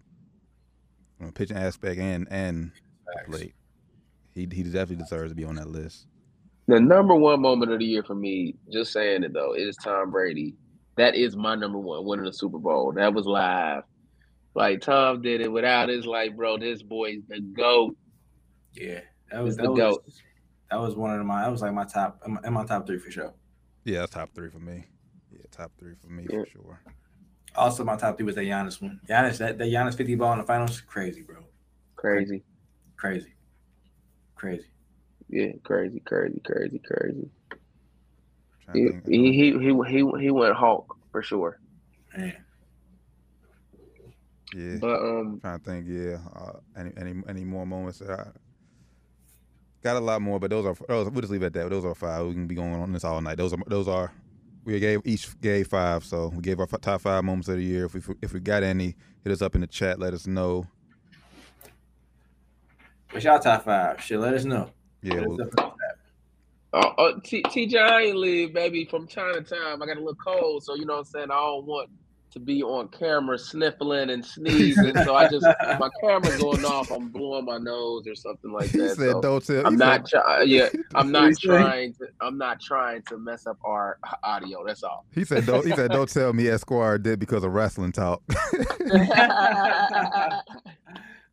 from 1.19 1.29
a 1.29 1.33
pitching 1.33 1.59
aspect 1.59 2.01
and 2.01 2.27
and 2.31 2.73
Facts. 3.15 3.29
plate. 3.29 3.55
He 4.35 4.49
he 4.51 4.63
definitely 4.63 4.97
deserves 4.97 5.33
to 5.33 5.35
be 5.35 5.45
on 5.45 5.57
that 5.57 5.69
list. 5.69 6.07
The 6.67 6.81
number 6.81 7.15
one 7.15 7.43
moment 7.43 7.73
of 7.73 7.81
the 7.81 7.85
year 7.85 8.03
for 8.03 8.15
me, 8.15 8.57
just 8.73 8.95
saying 8.95 9.23
it 9.23 9.35
though, 9.35 9.53
is 9.53 9.77
Tom 9.77 10.11
Brady. 10.11 10.55
That 10.97 11.15
is 11.15 11.37
my 11.37 11.57
number 11.57 11.79
one, 11.79 12.07
winning 12.07 12.25
the 12.25 12.33
Super 12.33 12.59
Bowl. 12.59 12.91
That 12.97 13.13
was 13.13 13.27
live. 13.27 13.83
Like 14.55 14.81
Tom 14.81 15.21
did 15.21 15.43
it 15.43 15.53
without 15.53 15.91
his 15.91 16.07
like, 16.07 16.35
bro, 16.35 16.57
this 16.57 16.83
boy's 16.83 17.21
the 17.29 17.41
GOAT. 17.41 17.95
Yeah, 18.73 19.01
that 19.31 19.43
was 19.43 19.55
He's 19.55 19.57
the 19.57 19.63
that 19.65 19.71
was, 19.73 19.79
GOAT. 19.79 20.05
that 20.71 20.77
was 20.77 20.95
one 20.97 21.19
of 21.19 21.27
my 21.27 21.43
that 21.43 21.51
was 21.51 21.63
like 21.63 21.73
my 21.73 21.85
top 21.85 22.21
in 22.45 22.53
my, 22.53 22.65
top 22.65 22.87
three 22.87 22.99
for 22.99 23.11
sure. 23.11 23.35
Yeah, 23.85 24.01
that's 24.01 24.13
top 24.13 24.31
three 24.35 24.51
for 24.51 24.59
me. 24.59 24.85
Yeah, 25.33 25.39
top 25.51 25.73
three 25.79 25.95
for 26.01 26.09
me 26.09 26.27
Yeah. 26.31 26.41
for 26.41 26.47
sure. 26.47 26.81
Also, 27.55 27.85
my 27.85 27.97
top 27.97 28.17
three 28.17 28.27
was 28.27 28.35
that 28.35 28.43
Giannis 28.45 28.81
one. 28.83 29.01
Giannis 29.09 29.39
that 29.39 29.59
that 29.59 29.69
Giannis 29.69 29.97
fifty 29.97 30.15
ball 30.15 30.33
in 30.33 30.39
the 30.39 30.45
finals, 30.45 30.81
crazy, 30.81 31.23
bro, 31.23 31.37
Crazy. 31.97 32.43
crazy, 32.97 33.35
crazy. 34.35 34.67
Yeah, 35.29 35.53
crazy, 35.65 36.01
crazy, 36.01 36.41
crazy, 36.45 36.79
crazy. 36.87 37.31
He 38.75 38.89
he 39.07 39.33
he 39.33 39.53
he, 39.59 39.73
he, 39.89 40.13
he 40.21 40.31
went 40.31 40.55
Hulk 40.57 40.97
for 41.13 41.23
sure. 41.23 41.61
Man, 42.17 42.35
yeah. 44.55 44.77
But 44.81 45.01
um 45.01 45.41
Trying 45.41 45.59
to 45.61 45.65
think, 45.65 45.87
yeah. 45.89 46.19
Uh, 46.35 46.59
any 46.77 46.93
any 46.97 47.23
any 47.29 47.45
more 47.45 47.67
moments 47.67 47.99
that 48.01 48.11
I 48.11 48.29
got 49.87 49.97
a 49.97 50.01
lot 50.05 50.21
more, 50.21 50.41
but 50.41 50.51
those 50.51 50.67
are 50.67 50.75
those. 50.89 51.09
We'll 51.11 51.21
just 51.23 51.33
leave 51.33 51.43
it 51.43 51.47
at 51.47 51.53
that. 51.55 51.71
Those 51.71 51.85
are 51.85 51.95
five. 51.95 52.27
We 52.27 52.33
can 52.35 52.47
be 52.49 52.57
going 52.57 52.75
on 52.75 52.93
this 52.93 53.05
all 53.05 53.21
night. 53.21 53.39
Those 53.39 53.53
are 53.53 53.59
those 53.69 53.89
are. 53.89 54.13
We 54.65 54.81
gave 54.81 55.01
each 55.05 55.41
gave 55.41 55.69
five, 55.69 56.05
so 56.05 56.29
we 56.35 56.43
gave 56.43 56.59
our 56.59 56.69
f- 56.73 56.81
top 56.81 57.01
five 57.03 57.23
moments 57.25 57.49
of 57.49 57.57
the 57.57 57.63
year. 57.65 57.85
If 57.87 57.95
we 57.95 58.03
if 58.21 58.33
we 58.33 58.41
got 58.41 58.65
any, 58.65 58.97
hit 59.23 59.33
us 59.33 59.43
up 59.43 59.55
in 59.55 59.61
the 59.61 59.69
chat. 59.69 60.01
Let 60.01 60.13
us 60.13 60.27
know. 60.27 60.67
what's 63.11 63.25
y'all 63.25 63.39
top 63.39 63.65
five? 63.65 64.03
Shit, 64.03 64.19
let 64.19 64.35
us 64.35 64.45
know. 64.45 64.71
Yeah, 65.03 65.21
Let 65.21 65.29
we'll, 65.29 65.39
know 65.39 65.45
in 65.45 65.51
the 65.51 65.63
chat. 65.63 65.99
uh, 66.73 66.79
uh, 66.99 67.13
T- 67.25 67.43
TJ 67.45 67.77
I 67.81 68.03
ain't 68.03 68.17
live, 68.17 68.53
baby, 68.55 68.85
from 68.87 69.07
Chinatown. 69.07 69.83
I 69.83 69.87
got 69.87 69.97
a 69.97 70.01
little 70.01 70.17
cold, 70.17 70.65
so 70.65 70.75
you 70.75 70.85
know 70.85 70.95
what 70.95 70.99
I'm 71.01 71.05
saying? 71.07 71.31
I 71.31 71.37
don't 71.37 71.67
want 71.67 71.91
to 72.37 72.41
be 72.41 72.63
on 72.63 72.87
camera 72.89 73.39
sniffling 73.39 74.11
and 74.11 74.25
sneezing. 74.35 74.95
so 75.05 75.15
I 75.15 75.27
just 75.29 75.47
my 75.81 75.89
camera's 76.03 76.37
going 76.37 76.65
off, 76.67 76.91
I'm 76.91 77.09
blowing 77.09 77.47
my 77.47 77.57
nose 77.57 78.07
or 78.07 78.15
something 78.15 78.53
like 78.53 78.69
he 78.71 78.79
that. 78.79 78.97
said, 78.97 79.13
so 79.13 79.21
"Don't 79.23 79.45
tell." 79.45 79.67
I'm 79.67 79.73
he 79.73 79.79
not 79.79 80.07
Said, 80.09 80.21
try- 80.21 80.43
yeah, 80.43 80.69
I'm 80.95 81.11
not 81.11 81.29
he 81.29 81.35
say? 81.35 81.47
trying 81.49 81.95
to 81.95 82.07
I'm 82.21 82.37
not 82.37 82.61
trying 82.61 83.03
to 83.09 83.17
mess 83.17 83.47
up 83.47 83.57
our 83.65 83.99
audio. 84.23 84.65
That's 84.67 84.83
all. 84.83 85.07
he 85.15 85.25
said, 85.25 85.47
"Don't." 85.47 85.65
He 85.67 85.73
said, 85.75 85.91
"Don't 85.91 86.11
tell 86.11 86.35
me 86.35 86.47
Esquire 86.49 86.99
did 86.99 87.19
because 87.19 87.43
of 87.43 87.53
wrestling 87.55 87.93
talk." 87.93 88.23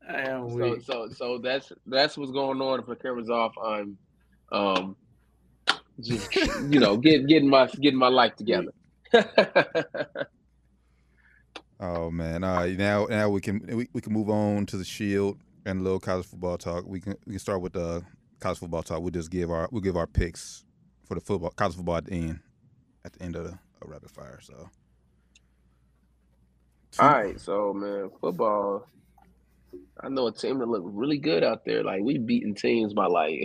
I 0.07 0.09
am 0.09 0.49
so 0.49 0.55
weak. 0.55 0.83
so 0.85 1.09
so 1.09 1.37
that's 1.37 1.73
that's 1.85 2.17
what's 2.17 2.31
going 2.31 2.61
on. 2.61 2.79
If 2.79 2.85
the 2.85 2.95
camera's 2.95 3.29
off, 3.29 3.53
I'm 3.63 3.97
um 4.53 4.95
just 5.99 6.33
you 6.71 6.79
know 6.79 6.95
get, 6.95 7.27
getting 7.27 7.49
my 7.49 7.67
getting 7.67 7.99
my 7.99 8.07
life 8.07 8.37
together. 8.37 8.71
Oh 11.83 12.09
man! 12.09 12.45
All 12.45 12.55
right, 12.55 12.77
now 12.77 13.07
now 13.09 13.27
we 13.27 13.41
can 13.41 13.59
we, 13.67 13.89
we 13.91 13.99
can 13.99 14.13
move 14.13 14.29
on 14.29 14.65
to 14.67 14.77
the 14.77 14.85
Shield 14.85 15.37
and 15.65 15.81
a 15.81 15.83
little 15.83 15.99
college 15.99 16.25
football 16.25 16.57
talk. 16.57 16.85
We 16.87 17.01
can 17.01 17.17
we 17.25 17.33
can 17.33 17.39
start 17.39 17.59
with 17.59 17.73
the 17.73 18.01
college 18.39 18.59
football 18.59 18.83
talk. 18.83 19.01
We'll 19.01 19.11
just 19.11 19.29
give 19.29 19.51
our 19.51 19.67
we'll 19.69 19.81
give 19.81 19.97
our 19.97 20.07
picks 20.07 20.63
for 21.05 21.15
the 21.15 21.19
football 21.19 21.49
college 21.49 21.75
football 21.75 21.97
at 21.97 22.05
the 22.05 22.13
end 22.13 22.39
at 23.03 23.11
the 23.11 23.23
end 23.23 23.35
of 23.35 23.43
the 23.43 23.59
of 23.81 23.89
rapid 23.89 24.11
fire. 24.11 24.39
So 24.41 24.69
All 26.99 27.09
right, 27.09 27.37
so 27.37 27.73
man, 27.73 28.11
football. 28.21 28.87
I 29.99 30.07
know 30.07 30.27
a 30.27 30.31
team 30.31 30.59
that 30.59 30.69
look 30.69 30.83
really 30.85 31.17
good 31.17 31.43
out 31.43 31.65
there. 31.65 31.83
Like 31.83 32.01
we 32.01 32.17
beating 32.17 32.55
teams 32.55 32.93
by 32.93 33.07
like 33.07 33.43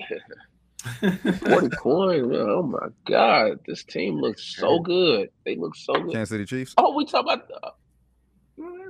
forty 1.01 1.71
points. 1.71 2.29
Man, 2.29 2.37
oh 2.37 2.63
my 2.63 2.87
god, 3.05 3.59
this 3.67 3.83
team 3.83 4.21
looks 4.21 4.45
so 4.45 4.79
good. 4.79 5.31
They 5.45 5.57
look 5.57 5.75
so 5.75 5.95
good. 5.95 6.13
Kansas 6.13 6.29
City 6.29 6.45
Chiefs. 6.45 6.75
Oh, 6.79 6.95
we 6.95 7.05
talk 7.05 7.25
about. 7.25 7.51
Uh, 7.51 7.71
mm, 7.71 7.75
they 7.75 7.78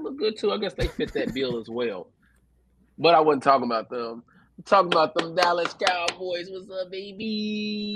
look 0.08 0.18
good 0.18 0.38
too. 0.38 0.52
I 0.52 0.58
guess 0.58 0.74
they 0.74 0.86
fit 0.88 1.12
that 1.14 1.34
bill 1.34 1.58
as 1.58 1.68
well. 1.68 2.08
But 2.98 3.14
I 3.14 3.20
wasn't 3.20 3.42
talking 3.44 3.66
about 3.66 3.88
them. 3.90 4.24
I'm 4.56 4.64
talking 4.64 4.92
about 4.92 5.14
them 5.14 5.34
Dallas 5.34 5.74
Cowboys. 5.74 6.48
What's 6.50 6.70
up, 6.70 6.90
baby? 6.90 7.94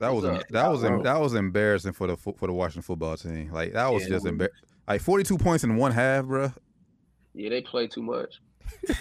That 0.00 0.12
was 0.12 0.24
What's 0.24 0.40
up? 0.44 0.48
that 0.50 0.68
was 0.68 0.80
Bro. 0.80 1.02
that 1.02 1.20
was 1.20 1.34
embarrassing 1.34 1.92
for 1.92 2.08
the 2.08 2.16
for 2.16 2.34
the 2.46 2.52
Washington 2.52 2.82
football 2.82 3.16
team. 3.16 3.50
Like 3.52 3.72
that 3.74 3.92
was 3.92 4.02
Yeah, 4.04 4.08
just 4.10 4.26
it 4.26 4.36
embar- 4.36 4.48
like 4.88 5.00
forty 5.00 5.22
two 5.24 5.38
points 5.38 5.62
in 5.64 5.76
one 5.76 5.92
half, 5.92 6.24
bro. 6.26 6.52
Yeah, 7.34 7.50
they 7.50 7.60
play 7.62 7.86
too 7.86 8.02
much. 8.02 8.40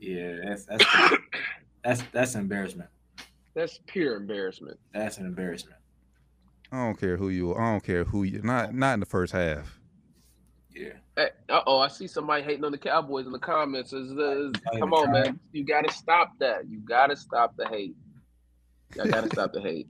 Yeah, 0.00 0.36
that's 0.44 0.64
that's 0.64 0.84
that's 1.82 2.02
that's 2.12 2.34
embarrassment. 2.36 2.88
That's 3.54 3.80
pure 3.88 4.14
embarrassment. 4.16 4.78
That's 4.94 5.18
an 5.18 5.26
embarrassment. 5.26 5.77
I 6.70 6.84
don't 6.84 6.98
care 6.98 7.16
who 7.16 7.28
you. 7.30 7.54
I 7.54 7.72
don't 7.72 7.82
care 7.82 8.04
who 8.04 8.24
you. 8.24 8.42
Not 8.42 8.74
not 8.74 8.94
in 8.94 9.00
the 9.00 9.06
first 9.06 9.32
half. 9.32 9.78
Yeah. 10.74 10.90
Uh 11.16 11.60
oh, 11.66 11.78
I 11.78 11.88
see 11.88 12.06
somebody 12.06 12.42
hating 12.42 12.64
on 12.64 12.72
the 12.72 12.78
Cowboys 12.78 13.26
in 13.26 13.32
the 13.32 13.38
comments. 13.38 13.92
Is, 13.92 14.12
is, 14.12 14.52
come 14.78 14.92
on, 14.92 15.10
man. 15.12 15.40
You 15.52 15.64
got 15.64 15.86
to 15.88 15.92
stop 15.92 16.32
that. 16.38 16.68
You 16.68 16.78
got 16.80 17.08
to 17.08 17.16
stop 17.16 17.56
the 17.56 17.66
hate. 17.66 17.96
Y'all 18.94 19.08
got 19.08 19.24
to 19.24 19.30
stop 19.32 19.52
the 19.52 19.60
hate. 19.60 19.88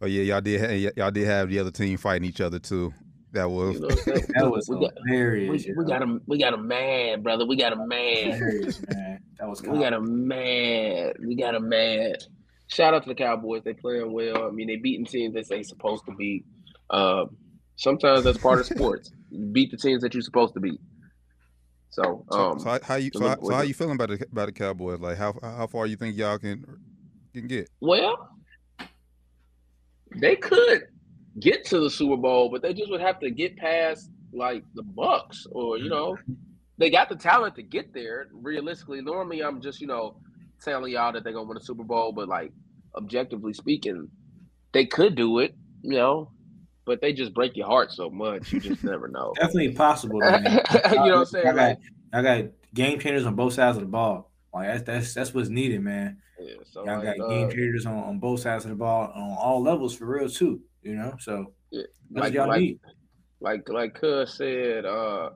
Oh 0.00 0.06
yeah, 0.06 0.22
y'all 0.22 0.40
did. 0.40 0.60
ha- 0.60 0.92
Y'all 0.96 1.10
did 1.12 1.26
have 1.26 1.48
the 1.48 1.60
other 1.60 1.70
team 1.70 1.96
fighting 1.96 2.28
each 2.28 2.40
other 2.40 2.58
too. 2.58 2.92
That 3.32 3.48
was. 3.50 3.74
You 3.74 3.80
know 3.80 3.86
what 3.86 3.98
I'm 3.98 4.04
saying? 4.04 4.26
That 4.34 4.50
was 4.50 4.68
we 4.68 4.80
got, 4.80 4.92
hilarious. 5.06 5.66
we, 5.66 5.74
we 5.74 5.84
got 5.84 6.02
him. 6.02 6.20
We 6.26 6.38
got 6.38 6.54
him 6.54 6.66
mad, 6.66 7.22
brother. 7.22 7.46
We 7.46 7.56
got 7.56 7.72
him 7.72 7.86
mad. 7.86 8.34
hilarious, 8.34 8.82
man. 8.88 9.20
That 9.38 9.48
was 9.48 9.62
We 9.62 9.78
got 9.78 9.92
him 9.92 10.26
mad. 10.26 11.16
We 11.20 11.36
got 11.36 11.54
him 11.54 11.68
mad. 11.68 12.24
Shout 12.72 12.94
out 12.94 13.02
to 13.02 13.08
the 13.10 13.14
Cowboys. 13.14 13.62
They 13.64 13.74
playing 13.74 14.10
well. 14.12 14.46
I 14.46 14.50
mean, 14.50 14.66
they 14.66 14.76
beating 14.76 15.04
teams 15.04 15.34
that 15.34 15.46
they 15.48 15.62
supposed 15.62 16.06
to 16.06 16.12
beat. 16.14 16.46
Um, 16.88 17.36
sometimes 17.76 18.24
that's 18.24 18.38
part 18.38 18.60
of 18.60 18.66
sports. 18.74 19.12
You 19.30 19.44
beat 19.46 19.70
the 19.70 19.76
teams 19.76 20.00
that 20.02 20.14
you're 20.14 20.22
supposed 20.22 20.54
to 20.54 20.60
beat. 20.60 20.80
So, 21.90 22.24
So, 22.30 22.38
um, 22.38 22.58
so 22.58 22.70
how, 22.70 22.78
how 22.82 22.94
you 22.94 23.10
so, 23.12 23.28
how- 23.28 23.40
so 23.42 23.52
how 23.52 23.60
you 23.60 23.74
feeling 23.74 23.96
about 23.96 24.08
the 24.08 24.24
about 24.32 24.46
the 24.46 24.52
Cowboys? 24.52 25.00
Like 25.00 25.18
how 25.18 25.34
how 25.42 25.66
far 25.66 25.86
you 25.86 25.96
think 25.96 26.16
y'all 26.16 26.38
can 26.38 26.64
can 27.34 27.46
get? 27.46 27.68
well, 27.80 28.30
they 30.16 30.36
could 30.36 30.84
get 31.40 31.64
to 31.66 31.80
the 31.80 31.90
Super 31.90 32.16
Bowl, 32.16 32.50
but 32.50 32.62
they 32.62 32.72
just 32.72 32.90
would 32.90 33.00
have 33.02 33.18
to 33.20 33.30
get 33.30 33.56
past 33.56 34.10
like 34.32 34.64
the 34.74 34.82
Bucks, 34.82 35.46
or 35.50 35.76
you 35.76 35.90
know, 35.90 36.16
they 36.78 36.88
got 36.88 37.10
the 37.10 37.16
talent 37.16 37.54
to 37.56 37.62
get 37.62 37.92
there. 37.92 38.28
Realistically, 38.32 39.02
normally 39.02 39.42
I'm 39.42 39.60
just 39.60 39.80
you 39.80 39.86
know 39.86 40.16
telling 40.62 40.92
y'all 40.92 41.12
that 41.12 41.24
they're 41.24 41.32
gonna 41.34 41.48
win 41.48 41.56
a 41.58 41.60
Super 41.60 41.84
Bowl, 41.84 42.12
but 42.12 42.28
like 42.28 42.52
objectively 42.96 43.52
speaking, 43.52 44.08
they 44.72 44.86
could 44.86 45.14
do 45.14 45.38
it. 45.38 45.54
You 45.82 45.96
know, 45.96 46.30
but 46.84 47.00
they 47.00 47.12
just 47.12 47.34
break 47.34 47.56
your 47.56 47.66
heart 47.66 47.92
so 47.92 48.10
much, 48.10 48.52
you 48.52 48.60
just 48.60 48.84
never 48.84 49.08
know. 49.08 49.32
definitely 49.40 49.72
possible. 49.72 50.20
man. 50.20 50.42
you 50.44 50.96
know 50.96 51.02
what 51.02 51.14
I'm 51.18 51.26
saying? 51.26 51.46
I 51.48 51.52
got, 51.52 51.76
I 52.12 52.22
got 52.22 52.50
game 52.74 52.98
changers 52.98 53.26
on 53.26 53.34
both 53.34 53.54
sides 53.54 53.76
of 53.76 53.82
the 53.82 53.88
ball. 53.88 54.30
Like 54.52 54.68
that's 54.68 54.82
that's 54.82 55.14
that's 55.14 55.34
what's 55.34 55.48
needed, 55.48 55.80
man. 55.80 56.18
yeah, 56.38 56.54
so 56.70 56.84
Y'all 56.84 57.02
like, 57.02 57.16
got 57.16 57.28
game 57.28 57.46
uh, 57.46 57.50
changers 57.50 57.86
on, 57.86 57.94
on 57.94 58.18
both 58.18 58.40
sides 58.40 58.64
of 58.64 58.70
the 58.70 58.76
ball 58.76 59.10
on 59.14 59.36
all 59.38 59.62
levels 59.62 59.96
for 59.96 60.06
real 60.06 60.28
too. 60.28 60.60
You 60.82 60.96
know, 60.96 61.14
so 61.18 61.52
Yeah, 61.70 61.84
like 62.10 62.34
y'all 62.34 62.48
like 62.48 62.60
need. 62.60 62.80
like 63.40 63.68
like 63.68 63.94
Cuz 63.94 64.34
said, 64.36 64.84
uh, 64.84 65.30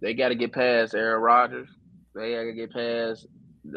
they 0.00 0.14
got 0.14 0.30
to 0.30 0.34
get 0.34 0.52
past 0.52 0.94
Aaron 0.94 1.22
Rodgers. 1.22 1.68
They 2.14 2.32
got 2.34 2.44
to 2.44 2.52
get 2.52 2.72
past 2.72 3.26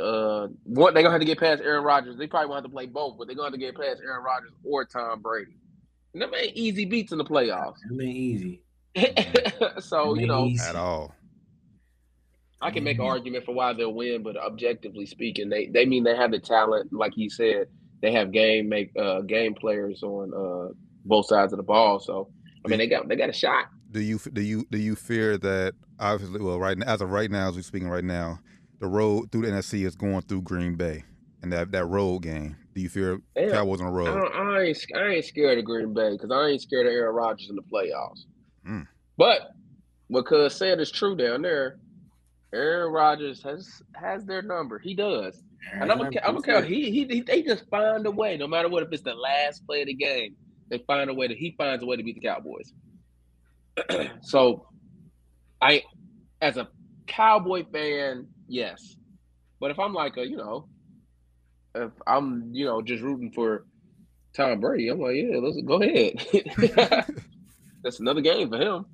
uh, 0.01 0.47
what 0.63 0.93
they 0.93 1.01
gonna 1.01 1.11
have 1.13 1.21
to 1.21 1.25
get 1.25 1.39
past 1.39 1.61
Aaron 1.61 1.83
Rodgers. 1.83 2.17
They 2.17 2.27
probably 2.27 2.49
want 2.49 2.65
to 2.65 2.69
play 2.71 2.85
both, 2.87 3.17
but 3.17 3.27
they're 3.27 3.35
gonna 3.35 3.47
have 3.47 3.53
to 3.53 3.59
get 3.59 3.75
past 3.75 4.01
Aaron 4.03 4.23
Rodgers 4.23 4.51
or 4.63 4.85
Tom 4.85 5.21
Brady. 5.21 5.57
And 6.13 6.21
them 6.21 6.31
ain't 6.33 6.55
easy 6.55 6.85
beats 6.85 7.11
in 7.11 7.17
the 7.17 7.25
playoffs. 7.25 7.75
I 7.89 7.93
mean, 7.93 8.09
easy 8.15 8.61
so 9.79 10.15
you 10.15 10.25
know, 10.27 10.45
Easy. 10.45 10.63
At 10.67 10.75
all. 10.75 11.13
I 12.59 12.71
can 12.71 12.83
make 12.83 12.97
an 12.97 13.03
Mhm. 13.05 13.09
argument 13.09 13.45
for 13.45 13.53
why 13.53 13.73
they'll 13.73 13.93
win, 13.93 14.23
but 14.23 14.35
objectively 14.35 15.05
speaking, 15.05 15.49
they 15.49 15.67
they 15.67 15.85
mean 15.85 16.03
they 16.03 16.15
have 16.15 16.31
the 16.31 16.39
talent. 16.39 16.91
Like 16.91 17.15
you 17.15 17.29
said, 17.29 17.67
they 18.01 18.11
have 18.13 18.31
game 18.31 18.67
make 18.67 18.91
uh 18.97 19.21
game 19.21 19.53
players 19.53 20.01
on 20.01 20.33
uh 20.33 20.73
both 21.05 21.27
sides 21.27 21.53
of 21.53 21.57
the 21.57 21.63
ball. 21.63 21.99
So 21.99 22.29
I 22.65 22.69
mean, 22.69 22.79
they 22.79 22.87
got 22.87 23.07
they 23.07 23.15
got 23.15 23.29
a 23.29 23.33
shot. 23.33 23.65
Do 23.91 24.01
you 24.01 24.19
do 24.33 24.41
you 24.41 24.65
do 24.71 24.77
you 24.79 24.95
fear 24.95 25.37
that 25.37 25.75
obviously 25.99 26.41
well 26.41 26.59
right 26.59 26.77
now 26.77 26.87
as 26.87 27.01
of 27.01 27.11
right 27.11 27.29
now 27.29 27.49
as 27.49 27.55
we're 27.55 27.61
speaking 27.61 27.89
right 27.89 28.03
now, 28.03 28.39
the 28.79 28.87
road 28.87 29.31
through 29.31 29.41
the 29.43 29.47
NFC 29.49 29.85
is 29.85 29.95
going 29.95 30.21
through 30.21 30.41
Green 30.41 30.75
Bay 30.75 31.03
and 31.41 31.51
that 31.53 31.71
that 31.71 31.85
road 31.85 32.23
game. 32.23 32.57
Do 32.73 32.81
you 32.81 32.89
fear 32.89 33.19
Yeah. 33.35 33.51
Cowboys 33.51 33.81
on 33.81 33.87
the 33.87 33.91
I, 33.91 33.95
road? 34.05 34.21
don't, 34.21 34.35
I 34.35 34.61
ain't 34.63 34.85
I 34.95 35.07
ain't 35.07 35.25
scared 35.25 35.57
of 35.57 35.65
Green 35.65 35.93
Bay 35.93 36.11
because 36.11 36.31
I 36.31 36.47
ain't 36.47 36.61
scared 36.61 36.85
of 36.85 36.93
Aaron 36.93 37.15
Rodgers 37.15 37.49
in 37.49 37.55
the 37.55 37.61
playoffs. 37.63 38.25
Mm. 38.67 38.87
But 39.17 39.51
what 40.07 40.25
Cuz 40.25 40.55
said 40.55 40.79
is 40.79 40.91
true 40.91 41.15
down 41.15 41.41
there. 41.41 41.79
Aaron 42.53 42.91
Rodgers 42.91 43.41
has 43.43 43.81
has 43.95 44.25
their 44.25 44.41
number. 44.41 44.79
He 44.79 44.93
does. 44.93 45.43
And 45.73 45.91
I'm 45.91 45.97
gonna, 45.97 46.11
I'm 46.23 46.35
gonna 46.35 46.41
count. 46.41 46.65
He, 46.65 46.91
he 46.91 47.05
he 47.05 47.21
they 47.21 47.41
just 47.41 47.67
find 47.69 48.05
a 48.05 48.11
way, 48.11 48.37
no 48.37 48.47
matter 48.47 48.69
what. 48.69 48.83
If 48.83 48.89
it's 48.91 49.03
the 49.03 49.13
last 49.13 49.65
play 49.65 49.81
of 49.81 49.87
the 49.87 49.93
game, 49.93 50.35
they 50.69 50.77
find 50.87 51.09
a 51.09 51.13
way 51.13 51.27
to. 51.27 51.35
He 51.35 51.55
finds 51.57 51.83
a 51.83 51.85
way 51.85 51.97
to 51.97 52.03
beat 52.03 52.15
the 52.15 52.21
Cowboys. 52.21 52.73
so, 54.21 54.67
I, 55.61 55.83
as 56.41 56.57
a 56.57 56.69
Cowboy 57.05 57.65
fan, 57.71 58.27
yes. 58.47 58.95
But 59.59 59.71
if 59.71 59.79
I'm 59.79 59.93
like 59.93 60.17
a, 60.17 60.27
you 60.27 60.37
know, 60.37 60.67
if 61.75 61.91
I'm 62.05 62.49
you 62.53 62.65
know 62.65 62.81
just 62.81 63.03
rooting 63.03 63.31
for 63.31 63.65
Tom 64.33 64.59
Brady, 64.59 64.89
I'm 64.89 64.99
like, 64.99 65.15
yeah, 65.15 65.37
let's 65.37 65.61
go 65.61 65.81
ahead. 65.81 66.25
That's 67.83 67.99
another 67.99 68.21
game 68.21 68.49
for 68.49 68.57
him. 68.57 68.85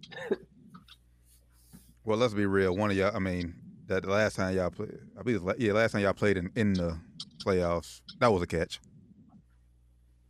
Well, 2.05 2.17
let's 2.17 2.33
be 2.33 2.45
real. 2.45 2.75
One 2.75 2.91
of 2.91 2.97
y'all, 2.97 3.15
I 3.15 3.19
mean, 3.19 3.55
that 3.87 4.03
the 4.03 4.09
last 4.09 4.35
time 4.35 4.55
y'all 4.55 4.69
played, 4.69 4.97
I 5.17 5.23
believe, 5.23 5.41
yeah, 5.57 5.73
last 5.73 5.93
time 5.93 6.01
y'all 6.01 6.13
played 6.13 6.37
in, 6.37 6.51
in 6.55 6.73
the 6.73 6.97
playoffs, 7.43 8.01
that 8.19 8.31
was 8.31 8.41
a 8.41 8.47
catch. 8.47 8.79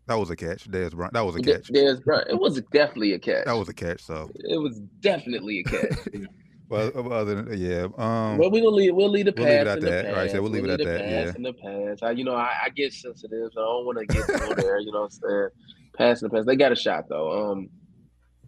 That 0.06 0.16
was 0.16 0.30
a 0.30 0.36
catch. 0.36 0.70
Dez 0.70 0.94
Bryant, 0.94 1.14
that 1.14 1.26
was 1.26 1.36
a 1.36 1.42
catch. 1.42 1.70
There's, 1.70 2.00
it 2.00 2.40
was 2.40 2.62
definitely 2.72 3.14
a 3.14 3.20
catch. 3.20 3.46
That 3.46 3.54
was 3.54 3.70
a 3.70 3.74
catch. 3.74 4.04
So, 4.04 4.30
it 4.36 4.58
was 4.58 4.80
definitely 5.00 5.60
a 5.60 5.64
catch. 5.64 5.98
well, 6.74 7.14
other 7.14 7.42
than 7.42 7.58
yeah, 7.58 7.88
um, 7.98 8.38
well, 8.38 8.52
we 8.52 8.60
gonna 8.60 8.76
leave. 8.76 8.96
We'll 8.96 9.10
leave 9.10 9.26
the 9.26 9.34
We'll 9.36 9.46
leave 9.46 9.62
it 9.62 9.66
past 9.66 9.68
at 9.68 9.78
in 9.78 9.84
the 9.86 9.92
that. 9.92 10.06
past. 10.06 10.18
Right, 10.18 10.32
so 10.32 10.42
we'll 10.42 10.52
leave 10.52 10.64
it 10.64 10.70
at 10.70 10.78
the 10.80 10.86
that, 10.86 11.00
past 11.02 11.12
yeah. 11.12 11.34
In 11.36 11.44
the 11.44 11.54
past, 11.54 12.04
I, 12.04 12.12
you 12.12 12.24
know, 12.24 12.36
I, 12.36 12.54
I 12.66 12.70
get 12.70 12.94
sensitive, 12.94 13.52
so 13.54 13.62
I 13.62 13.66
don't 13.66 13.86
want 13.86 13.98
to 14.00 14.06
get 14.06 14.28
go 14.28 14.54
there. 14.56 14.80
You 14.80 14.92
know 14.92 15.02
what 15.02 15.14
I'm 15.24 15.30
saying? 15.30 15.50
Past 15.98 16.24
in 16.24 16.30
the 16.30 16.36
past. 16.36 16.48
They 16.48 16.56
got 16.56 16.72
a 16.72 16.76
shot 16.76 17.08
though. 17.10 17.52
Um, 17.52 17.70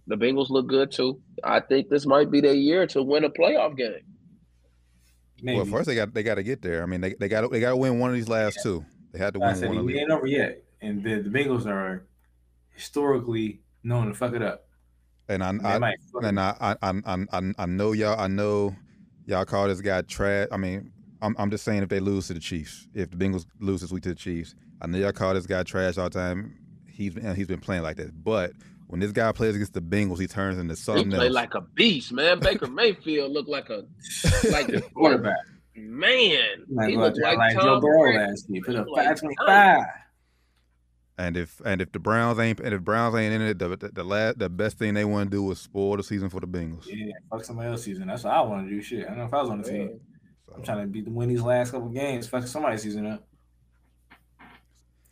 the 0.08 0.16
Bengals 0.16 0.50
look 0.50 0.68
good 0.68 0.92
too. 0.92 1.22
I 1.44 1.60
think 1.60 1.90
this 1.90 2.06
might 2.06 2.32
be 2.32 2.42
their 2.42 2.54
year 2.54 2.86
to 2.88 3.02
win 3.02 3.24
a 3.24 3.30
playoff 3.30 3.78
game. 3.78 4.02
Maybe. 5.42 5.58
well, 5.58 5.66
first 5.66 5.88
they 5.88 5.96
got 5.96 6.14
they 6.14 6.24
got 6.24 6.36
to 6.36 6.44
get 6.44 6.62
there. 6.62 6.82
I 6.82 6.86
mean, 6.86 7.02
they 7.02 7.14
they 7.20 7.28
got 7.28 7.50
they 7.52 7.60
got 7.60 7.72
to 7.72 7.78
win 7.78 8.00
one 8.00 8.10
of 8.10 8.16
these 8.16 8.30
last 8.30 8.60
two. 8.64 8.86
They 9.12 9.20
had 9.20 9.34
to 9.34 9.42
I 9.42 9.48
win 9.48 9.56
said 9.56 9.70
one 9.70 9.78
of 9.80 9.86
we 9.86 10.00
ain't 10.00 10.12
over 10.12 10.28
yet, 10.28 10.64
and 10.82 11.04
the, 11.04 11.22
the 11.22 11.30
Bengals 11.30 11.66
are 11.66 12.06
historically 12.74 13.62
known 13.84 14.08
to 14.08 14.14
fuck 14.14 14.34
it 14.34 14.42
up. 14.42 14.65
And 15.28 15.44
I, 15.44 15.52
They 15.54 15.68
I 15.70 15.78
might 15.80 15.98
fuck 16.12 16.24
it 16.24 16.28
and 16.28 16.40
I, 16.40 16.56
I, 16.60 16.76
I, 16.82 16.94
I, 17.06 17.26
I- 17.40 17.54
I 17.58 17.66
know 17.66 17.92
y'all. 17.94 18.20
I 18.20 18.28
know 18.28 18.76
y'all 19.26 19.46
call 19.46 19.68
this 19.68 19.82
guy 19.82 20.02
trash. 20.04 20.48
I 20.52 20.58
mean, 20.58 20.92
I'm, 21.22 21.36
I'm 21.40 21.50
just 21.50 21.64
saying 21.64 21.82
if 21.84 21.90
they 21.90 22.00
lose 22.00 22.28
to 22.28 22.34
the 22.34 22.40
Chiefs, 22.40 22.88
if 22.94 23.10
the 23.10 23.18
Bengals 23.18 23.46
lose 23.60 23.82
this 23.82 23.92
week 23.92 24.04
to 24.04 24.10
the 24.10 24.16
Chiefs, 24.16 24.54
I 24.82 24.88
know 24.88 24.98
y'all 25.00 25.12
call 25.12 25.34
this 25.34 25.48
guy 25.48 25.64
trash 25.64 25.98
all 25.98 26.10
the 26.10 26.20
time. 26.20 26.58
He's 26.88 27.14
been, 27.16 27.36
he's 27.36 27.48
been 27.48 27.60
playing 27.60 27.82
like 27.84 27.98
that. 27.98 28.24
But 28.24 28.52
when 28.88 29.00
this 29.00 29.12
guy 29.12 29.32
plays 29.32 29.56
against 29.56 29.74
the 29.74 29.82
Bengals, 29.82 30.20
he 30.20 30.28
turns 30.28 30.60
into 30.60 30.74
He 30.74 30.80
something 30.80 31.10
play 31.10 31.26
else. 31.26 31.34
like 31.34 31.56
a 31.56 31.62
beast, 31.62 32.12
man. 32.12 32.40
Baker 32.40 32.68
Mayfield 32.68 33.32
looked 33.32 33.50
like 33.50 33.70
a 33.70 33.86
like 34.52 34.70
a 34.70 34.82
quarterback. 34.94 35.34
man. 35.76 36.66
Like, 36.70 36.90
He 36.90 36.98
looked 36.98 37.20
like, 37.20 37.38
like 37.38 37.54
Joe 37.56 37.80
Burrow 37.82 38.14
last 38.14 38.46
year. 38.50 38.62
Put 38.64 38.76
He 38.76 38.80
up 38.80 38.88
like 38.90 39.08
five 39.08 39.20
twenty 39.20 39.36
five. 39.46 39.86
And 41.18 41.38
if 41.38 41.62
and 41.66 41.82
if 41.82 41.92
the 41.94 42.00
Browns 42.00 42.40
ain't 42.40 42.60
and 42.60 42.74
if 42.74 42.82
Browns 42.82 43.16
ain't 43.16 43.34
in 43.34 43.42
it, 43.42 43.58
the 43.58 43.70
the, 43.70 43.90
the 43.90 44.04
last 44.04 44.38
the 44.38 44.50
best 44.50 44.78
thing 44.78 44.94
they 44.94 45.06
want 45.06 45.32
to 45.32 45.38
do 45.38 45.50
is 45.52 45.60
spoil 45.60 45.96
the 45.96 46.04
season 46.04 46.30
for 46.30 46.42
the 46.42 46.48
Bengals. 46.48 46.86
Yeah, 46.88 47.14
fuck 47.32 47.46
somebody 47.46 47.70
else's 47.70 47.86
season. 47.86 48.08
That's 48.08 48.26
what 48.26 48.34
I 48.34 48.42
want 48.42 48.68
to 48.68 48.74
do. 48.74 48.82
Shit, 48.82 49.06
I 49.06 49.10
don't 49.10 49.20
know 49.20 49.26
if 49.26 49.34
I 49.34 49.42
was 49.42 49.50
on 49.50 49.62
the 49.62 49.70
team. 49.70 50.00
I'm 50.54 50.64
trying 50.64 50.82
to 50.82 50.88
beat 50.88 51.06
them 51.06 51.16
win 51.16 51.30
these 51.30 51.42
last 51.42 51.72
couple 51.72 51.88
games. 51.90 52.28
Fuck 52.28 52.48
somebody's 52.48 52.82
season 52.82 53.06
up. 53.08 53.26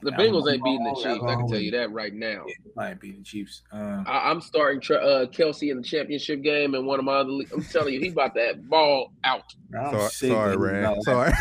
The 0.01 0.11
I'm- 0.11 0.19
Bengals 0.19 0.51
ain't 0.51 0.61
beating 0.61 0.83
the 0.83 1.01
Chiefs. 1.01 1.23
I 1.25 1.35
can 1.35 1.47
tell 1.47 1.59
you 1.59 1.71
that 1.71 1.91
right 1.91 2.13
now. 2.13 2.43
Yeah, 2.47 2.53
might 2.75 2.99
beat 2.99 3.17
the 3.17 3.23
Chiefs. 3.23 3.61
Um, 3.71 4.03
I, 4.05 4.29
I'm 4.29 4.41
starting 4.41 4.79
uh, 4.97 5.27
Kelce 5.27 5.71
in 5.71 5.77
the 5.77 5.83
championship 5.83 6.41
game, 6.41 6.75
and 6.75 6.85
one 6.85 6.99
of 6.99 7.05
my 7.05 7.13
other. 7.13 7.31
le- 7.31 7.45
I'm 7.53 7.63
telling 7.63 7.93
you, 7.93 8.01
he 8.01 8.09
about 8.09 8.33
that 8.35 8.67
ball 8.69 9.13
out. 9.23 9.43
I'm 9.73 9.93
Sorry, 9.93 10.09
sick 10.09 10.31
sorry, 10.31 10.51
that 10.51 10.57
Rand. 10.59 11.03
Sorry. 11.03 11.31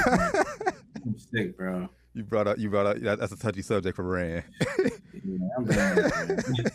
I'm 1.05 1.19
sick, 1.19 1.57
bro. 1.57 1.89
You 2.15 2.25
brought 2.25 2.47
up. 2.47 2.59
You 2.59 2.69
brought 2.71 2.87
up. 2.87 2.99
That, 2.99 3.19
that's 3.21 3.33
a 3.33 3.39
touchy 3.39 3.63
subject 3.63 3.97
for 3.97 4.03
Rand. 4.05 4.45
Yeah, 5.25 5.49
I'm 5.57 5.65
done. 5.65 6.11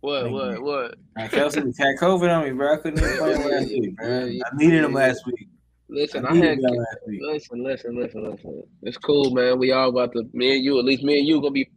What? 0.00 0.24
Thank 0.24 0.34
What? 0.34 0.52
you. 0.58 0.62
What? 0.64 0.94
Man, 1.16 1.28
Kelce 1.30 1.78
had 1.78 1.96
COVID 1.98 2.36
on 2.36 2.44
me, 2.44 2.50
bro. 2.50 2.74
I 2.74 2.76
couldn't 2.76 2.98
even 3.02 3.16
play 3.18 3.34
him 3.34 3.50
last 3.50 3.68
week, 3.70 3.96
bro. 3.96 4.06
Yeah, 4.06 4.24
yeah, 4.26 4.42
I 4.52 4.56
needed 4.56 4.84
him 4.84 4.92
last 4.92 5.24
week. 5.24 5.48
Listen, 5.88 6.26
I 6.26 6.30
I 6.32 6.34
had. 6.36 6.58
him 6.58 6.60
last 6.60 6.96
week. 7.06 7.20
Listen, 7.22 7.64
listen, 7.64 7.96
listen, 7.98 8.30
listen. 8.30 8.62
It's 8.82 8.98
cool, 8.98 9.30
man. 9.30 9.58
We 9.58 9.72
all 9.72 9.88
about 9.88 10.12
to. 10.12 10.24
Me 10.34 10.56
and 10.56 10.62
you, 10.64 10.78
at 10.78 10.84
least 10.84 11.02
me 11.04 11.20
and 11.20 11.26
you, 11.26 11.40
gonna 11.40 11.52
be. 11.52 11.70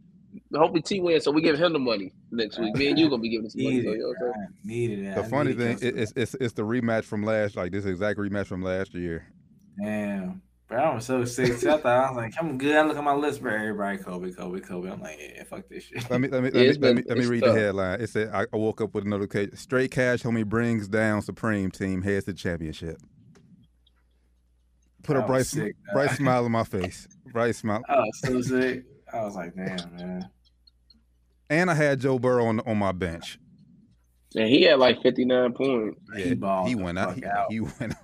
Hopefully, 0.54 0.82
T 0.82 1.00
wins, 1.00 1.24
so 1.24 1.30
we 1.30 1.40
give 1.40 1.58
him 1.58 1.72
the 1.72 1.78
money 1.78 2.12
next 2.30 2.58
week. 2.58 2.74
Me 2.76 2.88
and 2.90 2.98
you 2.98 3.08
gonna 3.08 3.22
be 3.22 3.30
giving 3.30 3.46
us 3.46 3.56
money. 3.56 3.76
Needed 3.80 3.84
So, 3.86 3.90
it, 3.92 3.96
you 3.96 4.02
know 4.02 4.08
what 4.08 4.16
I'm 4.26 4.32
saying? 4.34 4.48
Needed 4.64 4.98
it. 5.06 5.14
The 5.14 5.24
funny 5.24 5.52
thing, 5.54 5.76
Kelce. 5.78 5.82
it, 5.84 5.96
it's, 5.98 6.12
it's 6.14 6.34
it's 6.34 6.52
the 6.52 6.62
rematch 6.62 7.04
from 7.04 7.22
last, 7.22 7.56
like 7.56 7.72
this 7.72 7.86
exact 7.86 8.18
rematch 8.18 8.46
from 8.46 8.62
last 8.62 8.92
year. 8.94 9.26
Damn. 9.82 10.42
Bro, 10.68 10.82
I 10.82 10.94
was 10.96 11.06
so 11.06 11.24
sick. 11.24 11.52
I 11.64 11.78
thought 11.78 11.86
I 11.86 12.08
was 12.10 12.16
like, 12.16 12.34
I'm 12.38 12.58
good. 12.58 12.76
I 12.76 12.82
look 12.82 12.98
at 12.98 13.02
my 13.04 13.14
list, 13.14 13.40
bro. 13.40 13.54
Everybody, 13.54 13.98
Kobe, 13.98 14.30
Kobe, 14.32 14.60
Kobe. 14.60 14.90
I'm 14.90 15.00
like, 15.00 15.18
yeah, 15.18 15.42
fuck 15.44 15.66
this 15.68 15.84
shit. 15.84 16.08
Let 16.10 16.20
me 16.20 16.28
let 16.28 16.42
me 16.42 16.50
Yeah, 16.52 16.60
let 16.60 16.66
me, 16.66 16.68
it's 16.68 16.78
let 16.78 16.94
me, 16.94 17.02
let 17.08 17.18
me 17.18 17.26
read 17.26 17.42
tough. 17.42 17.54
the 17.54 17.60
headline. 17.60 18.00
It 18.02 18.10
said 18.10 18.28
I 18.34 18.42
I 18.52 18.56
woke 18.56 18.82
up 18.82 18.94
with 18.94 19.06
a 19.06 19.08
notification. 19.08 19.56
Straight 19.56 19.90
cash 19.90 20.22
homie 20.22 20.44
brings 20.46 20.86
down 20.86 21.22
Supreme 21.22 21.70
team 21.70 22.02
heads 22.02 22.26
to 22.26 22.34
championship. 22.34 23.00
Put 25.02 25.16
a 25.16 25.20
I 25.20 25.22
was 25.22 25.26
bright 25.26 25.46
sick, 25.46 25.76
dog. 25.86 25.94
bright 25.94 26.10
smile 26.10 26.44
on 26.44 26.52
my 26.52 26.64
face. 26.64 27.08
Bright 27.32 27.56
smile. 27.56 27.82
I 27.88 28.00
was 28.00 28.20
so 28.20 28.40
sick. 28.42 28.84
I 29.12 29.22
was 29.22 29.36
like, 29.36 29.54
damn, 29.56 29.96
man. 29.96 30.28
And 31.48 31.70
I 31.70 31.74
had 31.74 32.00
Joe 32.00 32.18
Burrow 32.18 32.44
on 32.46 32.60
on 32.60 32.76
my 32.76 32.92
bench. 32.92 33.38
And 34.36 34.48
he 34.48 34.62
had 34.64 34.78
like 34.78 35.00
59 35.02 35.54
points. 35.54 35.98
He 36.14 36.34
he 36.66 36.74
went 36.74 36.98
out. 36.98 37.14
fuck 37.14 37.16
He, 37.16 37.24
out. 37.24 37.46
he 37.50 37.60
went 37.80 37.92
out. 37.92 37.98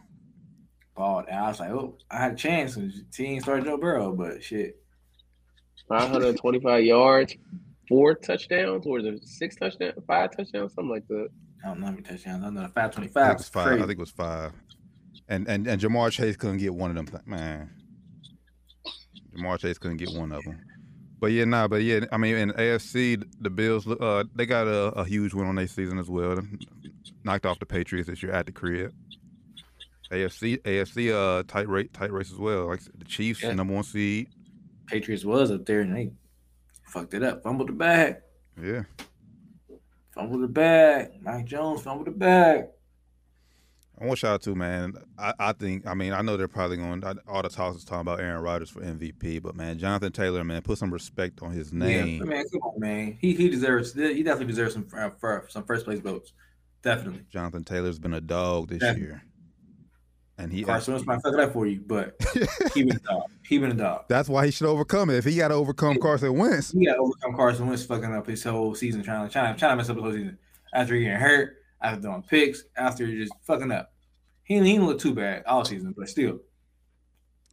Balled. 0.97 1.26
And 1.28 1.38
I 1.38 1.49
was 1.49 1.61
like, 1.61 1.70
oh, 1.70 1.97
I 2.11 2.18
had 2.18 2.32
a 2.32 2.36
chance. 2.36 2.76
And 2.76 2.92
team 3.12 3.40
started 3.40 3.64
Joe 3.64 3.76
Burrow, 3.76 4.12
but 4.12 4.42
shit. 4.42 4.76
525 5.88 6.84
yards, 6.84 7.34
four 7.88 8.14
touchdowns, 8.14 8.86
or 8.86 9.01
is 9.01 9.05
it 9.07 9.26
six 9.26 9.57
touchdowns, 9.57 9.95
five 10.07 10.30
touchdowns, 10.36 10.72
something 10.74 10.90
like 10.90 11.07
that. 11.09 11.28
I 11.64 11.68
don't 11.68 11.80
know 11.80 11.86
how 11.86 11.92
many 11.92 12.03
touchdowns. 12.03 12.42
I 12.42 12.47
don't 12.47 12.55
know 12.55 12.61
the 12.62 12.66
I 12.68 12.88
525. 12.88 13.12
think 13.12 13.26
it 13.26 13.32
was 13.32 13.38
was 13.38 13.49
five. 13.49 13.66
crazy. 13.66 13.82
I 13.82 13.86
think 13.86 13.99
it 13.99 14.01
was 14.01 14.11
five. 14.11 14.53
And 15.28 15.49
and 15.49 15.66
and 15.66 15.80
Ja'Marr 15.80 16.11
Chase 16.11 16.36
couldn't 16.36 16.59
get 16.59 16.74
one 16.74 16.90
of 16.90 16.97
them. 16.97 17.07
th- 17.07 17.26
Man, 17.26 17.70
Ja'Marr 19.36 19.59
Chase 19.59 19.78
couldn't 19.78 19.97
get 19.99 20.11
one 20.12 20.32
of 20.32 20.45
them. 20.45 20.61
But 21.20 21.28
yeah, 21.32 21.45
nah. 21.45 21.66
But 21.68 21.82
yeah, 21.82 22.01
I 22.12 22.16
mean, 22.18 22.36
in 22.36 22.51
AFC, 22.53 23.22
the 23.40 23.49
Bills, 23.51 23.86
uh, 23.86 24.24
they 24.34 24.45
got 24.47 24.66
a, 24.66 24.88
a 24.88 25.05
huge 25.05 25.32
win 25.32 25.47
on 25.47 25.55
their 25.55 25.66
season 25.66 25.99
as 25.99 26.09
well. 26.11 26.38
Knocked 27.24 27.47
off 27.47 27.59
the 27.59 27.66
Patriots 27.66 28.09
this 28.09 28.22
year 28.22 28.32
at 28.32 28.45
the 28.47 28.53
crib. 28.53 28.92
AFC, 30.14 30.58
AFC, 30.62 31.12
uh, 31.12 31.42
tight 31.46 31.68
rate, 31.68 31.92
tight 31.92 32.12
race 32.12 32.30
as 32.32 32.38
well. 32.38 32.66
Like 32.66 32.80
the 32.96 33.04
Chiefs, 33.04 33.42
Yeah. 33.42 33.52
number 33.54 33.74
one 33.74 33.84
seed. 33.84 34.28
Patriots 34.86 35.24
was 35.24 35.50
up 35.50 35.64
there 35.66 35.80
and 35.80 35.94
they 35.96 36.12
fucked 36.84 37.14
it 37.14 37.22
up. 37.22 37.42
Fumbled 37.42 37.68
the 37.68 37.72
bag. 37.72 38.16
Yeah, 38.62 38.82
Fumbled 40.12 40.42
the 40.42 40.48
bag. 40.48 41.10
Mac 41.22 41.44
Jones 41.44 41.82
fumbled 41.82 42.06
the 42.06 42.12
bag. 42.12 42.66
I 44.00 44.06
want 44.06 44.20
y'all 44.22 44.38
too, 44.38 44.54
man. 44.56 44.94
I, 45.18 45.32
I 45.38 45.52
think, 45.52 45.86
I 45.86 45.94
mean, 45.94 46.12
I 46.12 46.20
know 46.20 46.36
they're 46.36 46.48
probably 46.48 46.76
going. 46.76 47.02
All 47.28 47.42
the 47.42 47.48
talks 47.48 47.76
is 47.78 47.84
talking 47.84 48.00
about 48.02 48.20
Aaron 48.20 48.42
Rodgers 48.42 48.68
for 48.70 48.80
MVP, 48.80 49.40
but 49.40 49.54
man, 49.54 49.78
Jonathan 49.78 50.10
Taylor, 50.12 50.42
man, 50.44 50.62
put 50.62 50.78
some 50.78 50.92
respect 50.92 51.42
on 51.42 51.52
his 51.52 51.72
name. 51.72 52.18
Yeah, 52.18 52.24
man, 52.24 52.44
come 52.52 52.60
on, 52.62 52.80
man. 52.80 53.16
He 53.20 53.34
he 53.34 53.48
deserves. 53.48 53.94
He 53.94 54.22
definitely 54.22 54.46
deserves 54.52 54.74
some 54.74 54.86
uh, 54.96 55.10
for 55.18 55.46
some 55.48 55.64
first 55.64 55.84
place 55.84 56.00
votes. 56.00 56.32
Definitely. 56.82 57.22
Jonathan 57.30 57.64
Taylor's 57.64 57.98
been 58.00 58.14
a 58.14 58.20
dog 58.20 58.68
this 58.68 58.82
Yeah. 58.82 58.94
year, 58.96 59.22
and 60.39 60.53
he. 60.53 60.64
Carson 60.64 60.95
Wentz 60.95 61.07
might 61.07 61.22
fuck 61.22 61.35
it 61.35 61.41
up 61.41 61.53
for 61.53 61.66
you, 61.66 61.80
but 61.87 62.16
he 62.74 62.82
been 62.85 62.97
a 62.97 63.01
dog. 63.01 63.22
He 63.47 63.59
been 63.59 63.70
a 63.72 63.74
dog. 63.74 64.05
that's 64.09 64.28
why 64.28 64.45
he 64.47 64.51
should 64.51 64.66
overcome 64.66 65.11
it. 65.11 65.16
If 65.16 65.24
he 65.24 65.37
got 65.37 65.49
to 65.49 65.55
overcome 65.55 65.99
Carson 66.01 66.37
Wentz, 66.37 66.72
He 66.72 66.87
got 66.87 66.95
to 66.95 67.01
overcome 67.01 67.35
Carson 67.37 67.66
Wentz 67.66 67.85
fucking 67.85 68.12
up 68.14 68.26
his 68.26 68.43
whole 68.43 68.74
season, 68.74 69.03
trying 69.03 69.26
to 69.26 69.32
trying, 69.32 69.55
to- 69.55 69.59
trying 69.59 69.72
to 69.72 69.76
mess 69.76 69.91
up 69.91 69.97
his 69.97 70.03
whole 70.03 70.12
season 70.12 70.39
after 70.72 70.99
getting 70.99 71.18
hurt, 71.18 71.57
after 71.80 72.01
throwing 72.03 72.22
picks, 72.22 72.64
after 72.76 73.07
just 73.07 73.32
fucking 73.43 73.70
up. 73.70 73.93
He, 74.43 74.55
he 74.55 74.61
didn't 74.72 74.87
look 74.87 74.99
too 75.01 75.14
bad 75.14 75.45
all 75.47 75.64
season, 75.64 75.95
but 75.97 76.09
still, 76.09 76.41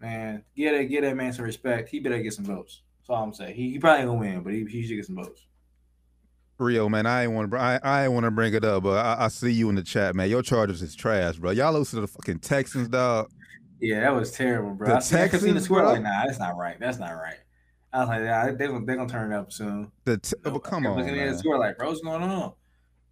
man, 0.01 0.43
get 0.55 0.77
that 0.77 0.83
get 0.85 1.01
that 1.01 1.15
man 1.15 1.33
some 1.33 1.45
respect. 1.45 1.89
He 1.89 1.99
better 1.99 2.21
get 2.21 2.33
some 2.33 2.45
votes. 2.45 2.81
That's 2.99 3.09
all 3.09 3.23
I'm 3.23 3.33
saying. 3.33 3.55
He, 3.55 3.71
he 3.71 3.79
probably 3.79 4.01
ain't 4.01 4.09
gonna 4.09 4.19
win, 4.19 4.43
but 4.43 4.53
he, 4.53 4.65
he 4.65 4.85
should 4.85 4.95
get 4.95 5.05
some 5.05 5.15
votes. 5.15 5.45
Rio, 6.61 6.87
man, 6.87 7.05
I 7.05 7.23
ain't 7.23 7.33
want 7.33 7.51
to. 7.51 7.57
I, 7.57 7.79
I 7.83 8.03
ain't 8.03 8.13
want 8.13 8.23
to 8.25 8.31
bring 8.31 8.53
it 8.53 8.63
up, 8.63 8.83
but 8.83 9.03
I, 9.05 9.25
I 9.25 9.27
see 9.27 9.51
you 9.51 9.69
in 9.69 9.75
the 9.75 9.83
chat, 9.83 10.15
man. 10.15 10.29
Your 10.29 10.41
Chargers 10.41 10.81
is 10.81 10.95
trash, 10.95 11.35
bro. 11.37 11.51
Y'all 11.51 11.73
lose 11.73 11.89
to 11.91 11.99
the 12.01 12.07
fucking 12.07 12.39
Texans, 12.39 12.87
dog. 12.87 13.29
Yeah, 13.79 14.01
that 14.01 14.13
was 14.13 14.31
terrible, 14.31 14.75
bro. 14.75 14.87
The 14.89 14.95
I, 14.97 14.99
see, 14.99 15.15
I 15.15 15.19
kept 15.27 15.41
seeing 15.41 15.55
the 15.55 15.59
Texans, 15.59 15.65
score 15.65 15.79
bro? 15.81 15.91
like, 15.93 16.03
nah, 16.03 16.25
that's 16.25 16.39
not 16.39 16.55
right. 16.55 16.79
That's 16.79 16.99
not 16.99 17.11
right. 17.13 17.37
I 17.91 17.99
was 17.99 18.09
like, 18.09 18.19
yeah, 18.21 18.51
they're 18.51 18.67
gonna, 18.67 18.85
they 18.85 18.95
gonna 18.95 19.09
turn 19.09 19.31
it 19.31 19.35
up 19.35 19.51
soon. 19.51 19.91
The 20.05 20.17
t- 20.17 20.35
So 20.43 20.51
but 20.51 20.59
come 20.59 20.83
I 20.85 20.89
kept 20.89 20.91
on, 20.91 20.97
looking 20.99 21.19
at 21.19 21.25
the 21.25 21.31
man. 21.31 21.37
score 21.39 21.57
like, 21.59 21.77
bro, 21.77 21.89
what's 21.89 22.01
going 22.01 22.21
on? 22.23 22.53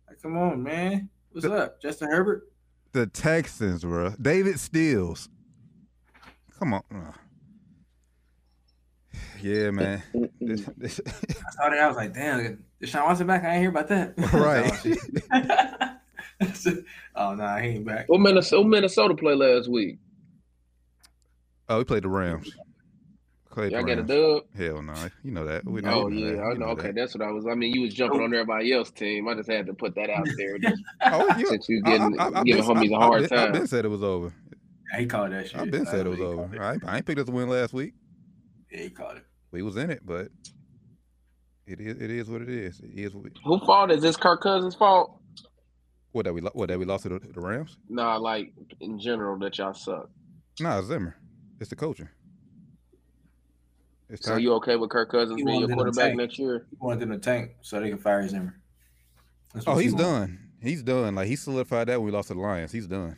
Like, 0.07 0.21
come 0.21 0.37
on, 0.37 0.61
man. 0.63 1.09
What's 1.31 1.45
up, 1.47 1.81
Justin 1.81 2.09
Herbert? 2.09 2.51
The 2.93 3.07
Texans, 3.07 3.81
bro. 3.83 4.13
David 4.21 4.59
Steels. 4.59 5.27
Come 6.59 6.73
on. 6.75 6.83
Ugh. 6.93 7.13
Yeah, 9.41 9.71
man. 9.71 10.03
This- 10.39 10.69
this- 10.77 11.01
I 11.07 11.51
saw 11.51 11.69
that. 11.69 11.79
I 11.79 11.87
was 11.87 11.97
like, 11.97 12.13
damn, 12.13 12.63
Deshaun 12.81 13.05
Watson 13.05 13.27
back? 13.27 13.43
I 13.43 13.53
ain't 13.55 13.59
hear 13.61 13.69
about 13.69 13.87
that. 13.89 14.13
Right. 15.31 15.99
oh, 17.15 17.35
no, 17.35 17.35
nah, 17.35 17.57
he 17.57 17.69
ain't 17.69 17.85
back. 17.85 18.07
What 18.07 18.19
Minnesota, 18.21 18.61
what 18.61 18.69
Minnesota 18.69 19.13
play 19.15 19.35
last 19.35 19.69
week? 19.69 19.97
oh, 21.67 21.79
we 21.79 21.83
played 21.83 22.03
the 22.03 22.09
Rams. 22.09 22.49
Played 23.51 23.71
the 23.73 23.77
Y'all 23.77 23.83
got 23.85 23.91
a 23.99 24.03
Rams. 24.03 24.07
dub? 24.09 24.43
Hell 24.57 24.81
no. 24.81 24.93
You 25.23 25.31
know 25.31 25.45
that. 25.45 25.65
We 25.65 25.81
know, 25.81 26.03
Oh 26.03 26.07
you 26.07 26.19
know 26.21 26.27
yeah, 26.31 26.35
that. 26.37 26.41
I 26.43 26.53
know. 26.53 26.59
know 26.59 26.65
Okay, 26.71 26.87
that. 26.87 26.95
that's 26.95 27.13
what 27.15 27.27
I 27.27 27.31
was. 27.31 27.45
I 27.47 27.55
mean, 27.55 27.73
you 27.73 27.81
was 27.81 27.93
jumping 27.93 28.21
on 28.21 28.33
everybody 28.33 28.71
else's 28.71 28.93
team. 28.93 29.27
I 29.27 29.33
just 29.35 29.49
had 29.49 29.65
to 29.65 29.73
put 29.73 29.95
that 29.95 30.09
out 30.09 30.27
there 30.37 30.57
just 30.59 30.81
Oh, 31.01 31.35
you, 31.37 31.47
since 31.47 31.67
you 31.67 31.81
I- 31.85 31.89
getting 31.97 32.19
I- 32.19 32.23
I- 32.27 32.39
I 32.39 32.43
giving 32.43 32.65
been- 32.65 32.75
homies 32.77 32.91
a 32.91 32.95
I- 32.95 32.97
I 32.99 33.05
hard 33.05 33.29
been- 33.29 33.37
I 33.39 33.43
time. 33.43 33.51
been 33.53 33.67
said 33.67 33.85
it 33.85 33.89
was 33.89 34.03
over. 34.03 34.33
Yeah, 34.93 34.99
he 35.01 35.05
called 35.07 35.31
that 35.33 35.49
shit. 35.49 35.59
I've 35.59 35.69
been 35.71 35.85
said 35.85 36.05
it 36.05 36.09
was 36.09 36.19
over. 36.21 36.35
called 36.37 36.53
it. 36.55 36.61
I 36.61 36.73
ain't, 36.73 36.83
I 36.85 36.95
ain't 36.97 37.05
picked 37.05 37.19
up 37.19 37.25
the 37.25 37.31
win 37.31 37.49
last 37.49 37.73
week. 37.73 37.93
Yeah, 38.71 38.81
he 38.83 38.89
called 38.89 39.17
it. 39.17 39.25
We 39.51 39.61
was 39.63 39.77
in 39.77 39.89
it, 39.91 40.01
but 40.05 40.29
it 41.69 41.79
is 41.79 42.01
it 42.01 42.09
is 42.09 42.29
what 42.29 42.41
it 42.41 42.49
is. 42.49 42.79
It 42.79 42.91
is 42.95 43.13
what 43.13 43.23
we, 43.25 43.31
Who 43.45 43.59
fault 43.59 43.91
is 43.91 44.01
this? 44.01 44.17
Kirk 44.17 44.41
Cousins' 44.41 44.75
fault? 44.75 45.15
what 46.11 46.25
that 46.25 46.33
we 46.33 46.41
lo- 46.41 46.51
what 46.53 46.69
that 46.69 46.79
we 46.79 46.85
lost 46.85 47.03
to 47.03 47.09
the, 47.09 47.19
the 47.19 47.39
Rams. 47.39 47.77
Nah, 47.87 48.17
like 48.17 48.51
in 48.79 48.99
general 48.99 49.37
that 49.39 49.57
y'all 49.57 49.73
suck. 49.73 50.09
Nah, 50.59 50.81
Zimmer. 50.81 51.15
It's 51.59 51.69
the 51.69 51.75
coaching. 51.75 52.09
It's 54.09 54.25
So 54.25 54.31
time. 54.33 54.39
you 54.39 54.53
okay 54.55 54.75
with 54.75 54.89
Kirk 54.89 55.11
Cousins 55.11 55.37
He 55.39 55.45
being 55.45 55.59
your 55.59 55.67
wanted 55.69 55.85
them 55.85 55.93
to 55.93 55.99
quarterback 55.99 56.17
next 56.17 56.39
year? 56.39 56.65
He 56.71 56.77
wanted 56.79 56.99
them 57.01 57.11
to 57.11 57.19
tank 57.19 57.51
so 57.61 57.79
they 57.79 57.89
can 57.89 57.99
fire 57.99 58.27
Zimmer. 58.27 58.59
That's 59.53 59.67
oh, 59.67 59.77
he's 59.77 59.93
wanted. 59.93 60.03
done. 60.03 60.39
He's 60.61 60.81
done. 60.83 61.15
Like 61.15 61.27
he 61.27 61.35
solidified 61.35 61.87
that 61.89 61.99
when 61.99 62.05
we 62.07 62.11
lost 62.11 62.29
to 62.29 62.33
the 62.33 62.39
Lions. 62.39 62.71
He's 62.71 62.87
done. 62.87 63.17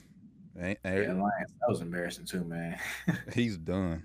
Ain't, 0.59 0.79
Yeah, 0.83 0.91
Lions. 0.91 1.21
That 1.61 1.69
was 1.69 1.79
embarrassing 1.81 2.25
too, 2.25 2.43
man. 2.43 2.77
he's 3.33 3.57
done. 3.57 4.03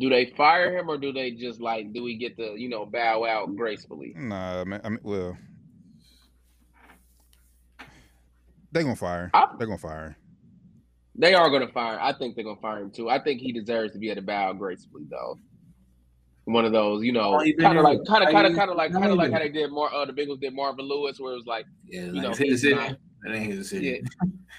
Do 0.00 0.08
they 0.08 0.32
fire 0.36 0.76
him 0.76 0.88
or 0.88 0.96
do 0.98 1.12
they 1.12 1.30
just 1.32 1.60
like 1.60 1.92
do 1.92 2.02
we 2.02 2.16
get 2.16 2.36
to 2.38 2.54
you 2.58 2.68
know 2.68 2.86
bow 2.86 3.24
out 3.26 3.54
gracefully? 3.54 4.14
Nah, 4.16 4.64
man. 4.64 4.80
I 4.82 4.88
mean, 4.88 4.98
well, 5.02 5.36
they 8.72 8.82
gonna 8.82 8.96
fire. 8.96 9.30
I- 9.34 9.54
They're 9.58 9.66
gonna 9.66 9.78
fire. 9.78 10.08
him. 10.08 10.16
They 11.16 11.34
are 11.34 11.50
gonna 11.50 11.68
fire. 11.68 11.98
I 12.00 12.12
think 12.14 12.34
they're 12.34 12.44
gonna 12.44 12.60
fire 12.60 12.80
him 12.80 12.90
too. 12.90 13.10
I 13.10 13.18
think 13.22 13.40
he 13.40 13.52
deserves 13.52 13.92
to 13.92 13.98
be 13.98 14.10
at 14.10 14.18
a 14.18 14.22
bow 14.22 14.48
out 14.50 14.58
gracefully 14.58 15.04
though. 15.10 15.38
One 16.44 16.64
of 16.64 16.72
those, 16.72 17.04
you 17.04 17.12
know, 17.12 17.38
he 17.40 17.52
been 17.52 17.64
kind 17.66 17.78
of 17.78 17.84
like, 17.84 17.98
kind 18.08 18.24
of, 18.24 18.30
kind 18.32 18.46
of, 18.46 18.56
kind 18.56 18.70
of 18.70 18.76
like, 18.76 18.92
kind 18.92 19.04
of 19.12 19.18
like 19.18 19.30
how 19.32 19.38
they 19.38 19.50
did 19.50 19.70
more. 19.70 19.92
Uh, 19.94 20.04
the 20.06 20.12
Bengals 20.12 20.40
did 20.40 20.54
Marvin 20.54 20.86
Lewis, 20.88 21.20
where 21.20 21.32
it 21.32 21.36
was 21.36 21.46
like, 21.46 21.66
Yeah, 21.86 22.06
You 22.06 22.12
like, 22.12 22.22
know, 22.22 22.30
it's 22.30 22.38
his 22.38 22.48
he's 22.48 22.60
decision. 22.62 22.78
not- 22.78 22.96
That 23.22 23.34
ain't 23.34 23.46
his 23.52 23.58
decision. 23.70 24.08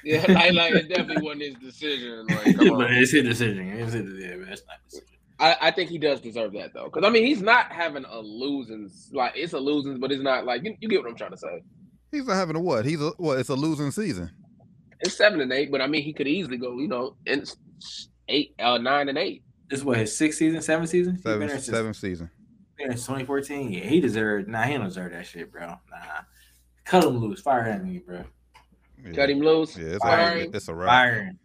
yeah, 0.05 0.25
like, 0.29 0.53
like 0.53 0.73
it 0.75 0.87
definitely 0.89 1.23
wasn't 1.23 1.41
his 1.41 1.55
decision. 1.55 2.27
Like, 2.27 2.55
come 2.57 2.77
but 2.77 2.91
it's 2.91 3.11
his 3.11 3.23
decision. 3.23 3.67
It's 3.71 3.93
his 3.93 4.05
decision. 4.05 4.39
but 4.39 4.49
That's 4.49 4.61
not 4.67 4.75
his 4.85 4.93
decision. 4.99 5.10
I, 5.41 5.57
I 5.59 5.71
think 5.71 5.89
he 5.89 5.97
does 5.97 6.21
deserve 6.21 6.53
that 6.53 6.73
though, 6.73 6.85
because 6.85 7.03
I 7.03 7.09
mean 7.09 7.25
he's 7.25 7.41
not 7.41 7.71
having 7.71 8.05
a 8.05 8.19
losing 8.19 8.89
like 9.11 9.33
it's 9.35 9.53
a 9.53 9.59
losing, 9.59 9.99
but 9.99 10.11
it's 10.11 10.21
not 10.21 10.45
like 10.45 10.63
you, 10.63 10.75
you 10.79 10.87
get 10.87 11.01
what 11.01 11.09
I'm 11.09 11.15
trying 11.17 11.31
to 11.31 11.37
say. 11.37 11.63
He's 12.11 12.25
not 12.27 12.35
having 12.35 12.55
a 12.55 12.59
what? 12.61 12.85
He's 12.85 13.01
a 13.01 13.09
what? 13.17 13.39
It's 13.39 13.49
a 13.49 13.55
losing 13.55 13.91
season. 13.91 14.29
It's 14.99 15.15
seven 15.17 15.41
and 15.41 15.51
eight, 15.51 15.71
but 15.71 15.81
I 15.81 15.87
mean 15.87 16.03
he 16.03 16.13
could 16.13 16.27
easily 16.27 16.57
go, 16.57 16.77
you 16.77 16.87
know, 16.87 17.15
in 17.25 17.43
eight, 18.27 18.53
uh, 18.59 18.77
nine 18.77 19.09
and 19.09 19.17
eight. 19.17 19.43
This 19.69 19.79
is 19.79 19.85
what 19.85 19.97
his 19.97 20.15
sixth 20.15 20.37
season, 20.37 20.61
seventh 20.61 20.89
season. 20.89 21.15
He 21.15 21.21
Seven, 21.21 21.39
there 21.39 21.49
since- 21.49 21.65
seventh 21.65 21.95
season. 21.95 22.29
been 22.77 22.89
2014. 22.91 23.71
Yeah, 23.71 23.79
he 23.85 23.99
deserved. 24.01 24.47
Nah, 24.47 24.63
he 24.63 24.73
don't 24.75 24.85
deserve 24.85 25.11
that 25.13 25.25
shit, 25.25 25.51
bro. 25.51 25.65
Nah, 25.67 25.77
cut 26.85 27.03
him 27.03 27.17
loose. 27.17 27.41
Fire 27.41 27.63
that 27.65 27.83
nigga, 27.83 28.05
bro. 28.05 28.23
Yeah. 29.03 29.11
Cut 29.13 29.29
him 29.29 29.39
loose. 29.39 29.75
Yeah, 29.77 29.85
it's 29.87 30.03
fire 30.03 30.37
a, 30.37 30.39
him. 30.43 30.51
it's 30.53 30.67
a 30.67 30.75
wrap. 30.75 30.89
Fire 30.89 31.23
him. 31.23 31.39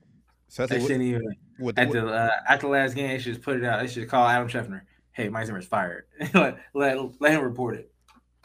Especially 0.49 0.76
They 0.76 0.82
with, 0.82 0.86
shouldn't 0.90 1.05
even. 1.09 1.22
With, 1.59 1.78
At 1.78 1.88
with- 1.88 1.96
the 2.04 2.09
uh, 2.09 2.30
after 2.48 2.66
the 2.66 2.72
last 2.72 2.94
game, 2.94 3.09
they 3.09 3.18
should 3.18 3.34
just 3.34 3.44
put 3.44 3.57
it 3.57 3.64
out. 3.64 3.80
They 3.80 3.86
should 3.88 4.09
call 4.09 4.26
Adam 4.26 4.48
Schefter. 4.48 4.82
hey, 5.12 5.28
Mike 5.28 5.46
Zimmer's 5.46 5.66
fired. 5.66 6.04
let, 6.34 6.59
let 6.74 6.98
let 7.20 7.32
him 7.32 7.42
report 7.42 7.76
it. 7.76 7.90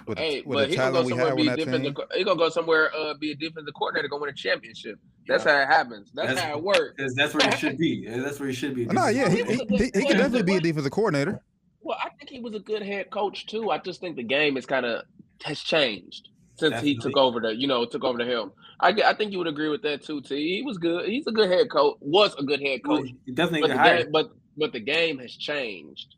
With, 0.07 0.17
the- 0.17 0.23
Hey, 0.23 0.41
with 0.41 0.55
but 0.57 0.61
the 0.65 0.67
he 0.71 0.75
gonna 0.77 0.91
go 0.91 1.09
somewhere 1.09 1.35
be 1.35 1.41
a 1.47 1.49
that 1.51 1.57
defensive. 1.59 1.95
team. 1.95 2.05
He 2.15 2.23
gonna 2.23 2.37
go 2.39 2.49
somewhere 2.49 2.91
uh 2.95 3.13
be 3.15 3.31
a 3.31 3.35
defensive 3.35 3.73
coordinator, 3.77 4.07
go 4.07 4.19
win 4.19 4.29
a 4.29 4.33
championship. 4.33 4.97
That's 5.27 5.45
Yeah. 5.45 5.57
how 5.57 5.61
it 5.61 5.67
happens. 5.67 6.11
That's, 6.13 6.29
That's- 6.29 6.45
how 6.45 6.57
it 6.57 6.63
works. 6.63 7.13
That's 7.15 7.33
where 7.33 7.49
he 7.49 7.55
should 7.57 7.77
be. 7.77 8.07
That's 8.07 8.39
where 8.39 8.49
he 8.49 8.55
should 8.55 8.75
be. 8.75 8.85
No, 8.91 9.07
yeah, 9.07 9.29
he, 9.29 9.43
he, 9.43 9.55
he, 9.69 9.77
he 9.77 9.91
could 9.91 10.17
definitely 10.17 10.43
be 10.43 10.55
a 10.55 10.59
defensive 10.61 10.91
coordinator. 10.91 11.41
Well, 11.81 11.97
I 12.03 12.09
think 12.09 12.29
he 12.29 12.39
was 12.39 12.55
a 12.55 12.59
good 12.59 12.81
head 12.83 13.09
coach 13.11 13.45
too. 13.47 13.69
I 13.71 13.77
just 13.79 13.99
think 14.01 14.15
the 14.15 14.23
game 14.23 14.55
is 14.57 14.65
kind 14.65 14.85
of 14.85 15.03
has 15.43 15.59
changed 15.59 16.29
since 16.55 16.79
he 16.81 16.95
took 16.97 17.17
over 17.17 17.39
the, 17.39 17.55
you 17.55 17.67
know, 17.67 17.85
took 17.85 18.03
over 18.03 18.17
the 18.19 18.25
helm. 18.25 18.51
I, 18.81 18.89
I 19.05 19.13
think 19.13 19.31
you 19.31 19.37
would 19.37 19.47
agree 19.47 19.69
with 19.69 19.83
that 19.83 20.03
too. 20.03 20.21
T. 20.21 20.57
He 20.57 20.63
was 20.63 20.77
good. 20.77 21.07
He's 21.07 21.27
a 21.27 21.31
good 21.31 21.49
head 21.49 21.69
coach. 21.69 21.97
Was 22.01 22.35
a 22.35 22.43
good 22.43 22.61
head 22.61 22.83
coach. 22.83 23.09
He 23.25 23.31
definitely 23.31 23.61
But 23.61 23.67
get 23.67 23.77
the 23.77 24.03
game, 24.03 24.11
but 24.11 24.31
but 24.57 24.73
the 24.73 24.79
game 24.79 25.19
has 25.19 25.35
changed. 25.35 26.15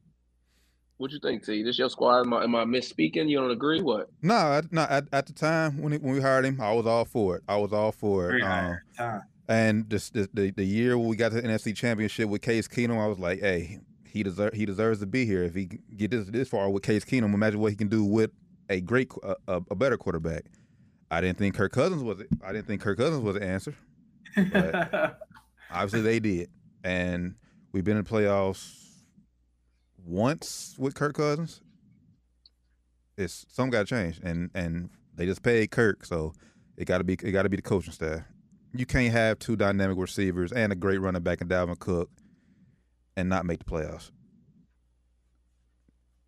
What 0.98 1.10
do 1.10 1.16
you 1.16 1.20
think, 1.20 1.46
T? 1.46 1.64
This 1.64 1.78
your 1.78 1.90
squad? 1.90 2.22
Am 2.22 2.34
I, 2.34 2.44
am 2.44 2.56
I 2.56 2.64
misspeaking? 2.64 3.28
You 3.28 3.40
don't 3.40 3.52
agree? 3.52 3.82
What? 3.82 4.10
No, 4.22 4.36
I, 4.36 4.62
no. 4.72 4.84
At, 4.84 5.08
at 5.12 5.26
the 5.26 5.34
time 5.34 5.82
when 5.82 5.92
he, 5.92 5.98
when 5.98 6.14
we 6.14 6.22
hired 6.22 6.46
him, 6.46 6.62
I 6.62 6.72
was 6.72 6.86
all 6.86 7.04
for 7.04 7.36
it. 7.38 7.44
I 7.48 7.58
was 7.58 7.74
all 7.74 7.92
for 7.92 8.34
it. 8.34 8.42
Um, 8.42 9.22
and 9.50 9.90
this, 9.90 10.10
this, 10.12 10.30
the 10.34 10.52
the 10.52 10.64
year 10.64 10.98
when 10.98 11.08
we 11.08 11.18
got 11.18 11.34
to 11.34 11.42
the 11.42 11.48
NFC 11.48 11.76
Championship 11.76 12.30
with 12.30 12.42
Case 12.42 12.68
Keenum, 12.68 13.04
I 13.04 13.08
was 13.08 13.20
like, 13.20 13.42
hey, 13.42 13.80
he 14.06 14.24
deserve 14.24 14.54
he 14.54 14.66
deserves 14.66 15.00
to 15.00 15.06
be 15.06 15.26
here. 15.26 15.44
If 15.44 15.56
he 15.56 15.66
can 15.66 15.84
get 15.98 16.12
this 16.12 16.28
this 16.28 16.48
far 16.48 16.70
with 16.70 16.84
Case 16.84 17.04
Keenum, 17.04 17.34
imagine 17.34 17.60
what 17.60 17.72
he 17.72 17.76
can 17.76 17.90
do 17.90 18.06
with 18.06 18.32
a 18.70 18.80
great 18.80 19.12
a, 19.24 19.36
a, 19.48 19.62
a 19.72 19.76
better 19.76 19.98
quarterback. 19.98 20.44
I 21.14 21.22
didn't 21.22 21.38
think 21.38 21.56
Kirk 21.56 21.72
Cousins 21.72 22.04
was 22.04 22.20
It. 22.20 22.28
I 22.44 22.52
didn't 22.52 22.68
think 22.68 22.82
Kirk 22.82 22.98
Cousins 22.98 23.24
was 23.24 23.36
the 23.36 23.44
answer. 23.44 23.76
But- 24.36 25.20
Obviously, 25.72 26.02
they 26.02 26.20
did, 26.20 26.50
and 26.84 27.36
we've 27.72 27.84
been 27.84 27.98
in 27.98 28.04
the 28.04 28.10
playoffs 28.10 28.80
once 30.06 30.76
with 30.78 30.94
Kirk 30.94 31.16
Cousins. 31.16 31.62
It's 33.18 33.46
some 33.50 33.70
got 33.72 33.88
to 33.88 33.96
change, 33.96 34.20
and 34.24 34.52
and 34.54 34.90
they 35.16 35.26
just 35.26 35.42
paid 35.42 35.72
Kirk, 35.72 36.06
so 36.06 36.34
it 36.78 36.86
got 36.86 37.00
to 37.00 37.04
be 37.04 37.14
it 37.14 37.32
got 37.32 37.44
to 37.44 37.50
be 37.50 37.56
the 37.58 37.64
coaching 37.64 37.94
staff. 37.94 38.22
You 38.76 38.86
can't 38.86 39.12
have 39.14 39.40
two 39.40 39.56
dynamic 39.56 39.98
receivers 39.98 40.52
and 40.52 40.72
a 40.72 40.76
great 40.76 41.00
running 41.00 41.22
back 41.24 41.42
in 41.42 41.48
Dalvin 41.48 41.78
Cook, 41.80 42.10
and 43.16 43.30
not 43.30 43.46
make 43.46 43.60
the 43.60 43.66
playoffs. 43.66 44.12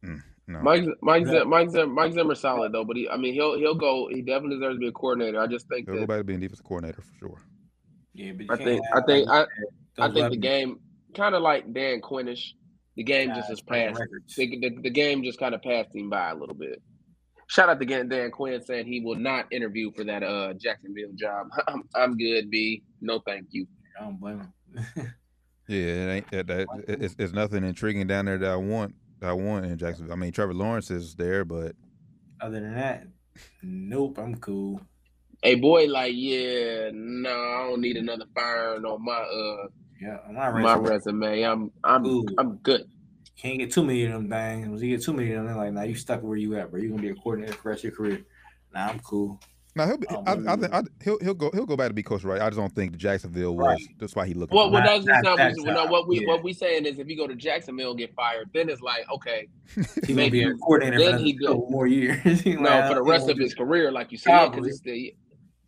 Mm, 0.03 0.21
no, 0.47 0.59
Mike 0.61 0.85
Mike 1.01 1.25
Zim, 1.25 1.49
Mike 1.49 1.69
Zim, 1.69 1.93
Mike 1.93 2.13
Zimmer's 2.13 2.39
solid 2.39 2.71
though, 2.71 2.85
but 2.85 2.95
he, 2.95 3.09
I 3.09 3.17
mean 3.17 3.33
he'll 3.33 3.57
he'll 3.57 3.75
go. 3.75 4.07
He 4.11 4.21
definitely 4.21 4.57
deserves 4.57 4.75
to 4.75 4.79
be 4.79 4.87
a 4.87 4.91
coordinator. 4.91 5.39
I 5.39 5.47
just 5.47 5.67
think 5.67 5.87
he'll 5.87 5.95
go 5.95 6.01
that 6.01 6.07
back 6.07 6.17
to 6.19 6.23
being 6.23 6.39
defensive 6.39 6.65
coordinator 6.65 7.01
for 7.01 7.13
sure. 7.19 7.41
yeah, 8.13 8.31
but 8.33 8.45
you 8.45 8.51
I 8.51 8.57
think 8.57 8.81
I 8.93 9.01
think 9.01 9.29
I, 9.29 9.45
I 9.97 10.11
think 10.11 10.29
the 10.29 10.37
game 10.37 10.79
kind 11.15 11.33
of 11.33 11.41
like 11.41 11.73
Dan 11.73 12.01
Quinnish. 12.01 12.51
The 12.95 13.03
game 13.03 13.33
just 13.35 13.49
has 13.49 13.59
breaking 13.59 13.95
passed. 13.95 14.37
The, 14.37 14.59
the, 14.59 14.77
the 14.83 14.89
game 14.89 15.21
just 15.21 15.37
kind 15.37 15.53
of 15.53 15.61
passed 15.61 15.89
him 15.93 16.09
by 16.09 16.29
a 16.29 16.35
little 16.35 16.55
bit. 16.55 16.81
Shout 17.47 17.67
out 17.67 17.79
to 17.79 17.85
Dan 17.85 18.07
Dan 18.07 18.31
Quinn 18.31 18.61
saying 18.61 18.87
he 18.87 19.01
will 19.01 19.17
not 19.17 19.51
interview 19.51 19.91
for 19.91 20.03
that 20.05 20.23
uh 20.23 20.53
Jacksonville 20.53 21.11
job. 21.15 21.47
I'm, 21.67 21.83
I'm 21.95 22.17
good, 22.17 22.49
B. 22.49 22.83
No, 23.01 23.19
thank 23.25 23.47
you. 23.49 23.67
I 23.99 24.03
don't 24.03 24.19
blame 24.19 24.51
him. 24.75 25.13
Yeah, 25.67 25.77
it 25.77 26.11
ain't 26.11 26.31
that, 26.31 26.45
that 26.45 26.67
it's, 26.87 27.15
it's 27.17 27.33
nothing 27.33 27.63
intriguing 27.63 28.05
down 28.05 28.25
there 28.25 28.37
that 28.37 28.51
I 28.51 28.55
want 28.55 28.93
that 29.19 29.29
I 29.29 29.33
want 29.33 29.65
in 29.65 29.77
Jacksonville. 29.77 30.13
I 30.13 30.17
mean, 30.17 30.31
Trevor 30.31 30.53
Lawrence 30.53 30.91
is 30.91 31.15
there, 31.15 31.45
but 31.45 31.75
Other 32.41 32.59
than 32.59 32.75
that, 32.75 33.07
nope, 33.61 34.17
I'm 34.17 34.35
cool. 34.35 34.81
Hey, 35.41 35.55
boy, 35.55 35.85
like 35.87 36.13
yeah, 36.15 36.89
no, 36.93 37.29
I 37.29 37.67
don't 37.69 37.81
need 37.81 37.97
another 37.97 38.25
firing 38.33 38.85
on 38.85 39.03
my 39.03 39.13
uh 39.13 39.67
Yeah, 40.01 40.17
I'm 40.27 40.61
my 40.61 40.75
resume. 40.75 41.43
I'm 41.43 41.71
I'm 41.83 42.05
Ooh. 42.05 42.25
I'm 42.37 42.57
good. 42.57 42.83
Can't 43.37 43.59
get 43.59 43.71
too 43.71 43.83
many 43.83 44.05
of 44.05 44.13
them 44.13 44.29
things. 44.29 44.67
Once 44.67 44.81
you 44.81 44.95
get 44.95 45.03
too 45.03 45.13
many 45.13 45.31
of 45.31 45.37
them, 45.37 45.47
they're 45.47 45.55
like, 45.55 45.73
nah, 45.73 45.81
you 45.81 45.95
stuck 45.95 46.23
where 46.23 46.37
you 46.37 46.55
at, 46.57 46.71
bro. 46.71 46.79
You're 46.79 46.91
gonna 46.91 47.01
be 47.01 47.09
a 47.09 47.15
coordinator 47.15 47.53
for 47.53 47.63
the 47.63 47.69
rest 47.69 47.79
of 47.79 47.83
your 47.83 47.93
career. 47.93 48.21
Nah, 48.73 48.87
I'm 48.87 48.99
cool. 48.99 49.39
No, 49.75 49.85
he'll 49.85 49.97
be. 49.97 50.07
Oh, 50.09 50.23
I, 50.25 50.31
um, 50.31 50.47
I 50.47 50.55
think 50.55 50.73
I, 50.73 50.81
he'll 51.03 51.19
he'll 51.19 51.33
go 51.33 51.51
he'll 51.53 51.65
go 51.65 51.75
back 51.75 51.89
to 51.89 51.93
be 51.93 52.03
coach 52.03 52.23
right. 52.23 52.41
I 52.41 52.47
just 52.47 52.57
don't 52.57 52.73
think 52.73 52.95
Jacksonville 52.97 53.55
was. 53.55 53.65
Right. 53.65 53.87
That's 53.99 54.15
why 54.15 54.25
he 54.25 54.33
looked. 54.33 54.53
Well, 54.53 54.71
well, 54.71 54.81
him. 54.81 54.87
that's 54.87 55.05
just 55.05 55.23
not 55.23 55.23
not 55.23 55.37
that 55.37 55.53
what, 55.57 55.67
no, 55.67 55.73
job, 55.73 55.91
what 55.91 56.07
we 56.07 56.21
yeah. 56.21 56.27
what 56.27 56.43
we 56.43 56.53
saying 56.53 56.85
is 56.85 56.97
if 56.99 57.07
you 57.09 57.17
go 57.17 57.27
to 57.27 57.35
Jacksonville 57.35 57.91
and 57.91 57.99
get 57.99 58.13
fired, 58.15 58.49
then 58.53 58.69
it's 58.69 58.81
like 58.81 59.09
okay, 59.11 59.47
He's 59.75 59.85
gonna 60.15 60.29
be 60.29 60.43
a 60.43 60.47
Maybe. 60.47 60.57
coordinator 60.59 60.97
Then 60.97 61.19
he 61.19 61.37
another 61.39 61.55
good. 61.59 61.69
more 61.69 61.87
years. 61.87 62.41
He 62.41 62.53
no, 62.55 62.61
like, 62.69 62.87
for 62.89 62.95
the 62.95 63.03
rest 63.03 63.29
of 63.29 63.37
his 63.37 63.53
career, 63.53 63.91
like 63.91 64.11
you 64.11 64.17
said, 64.17 64.51
because 64.51 64.51
Probably. 64.53 64.69
it's 64.69 64.79
the 64.81 65.15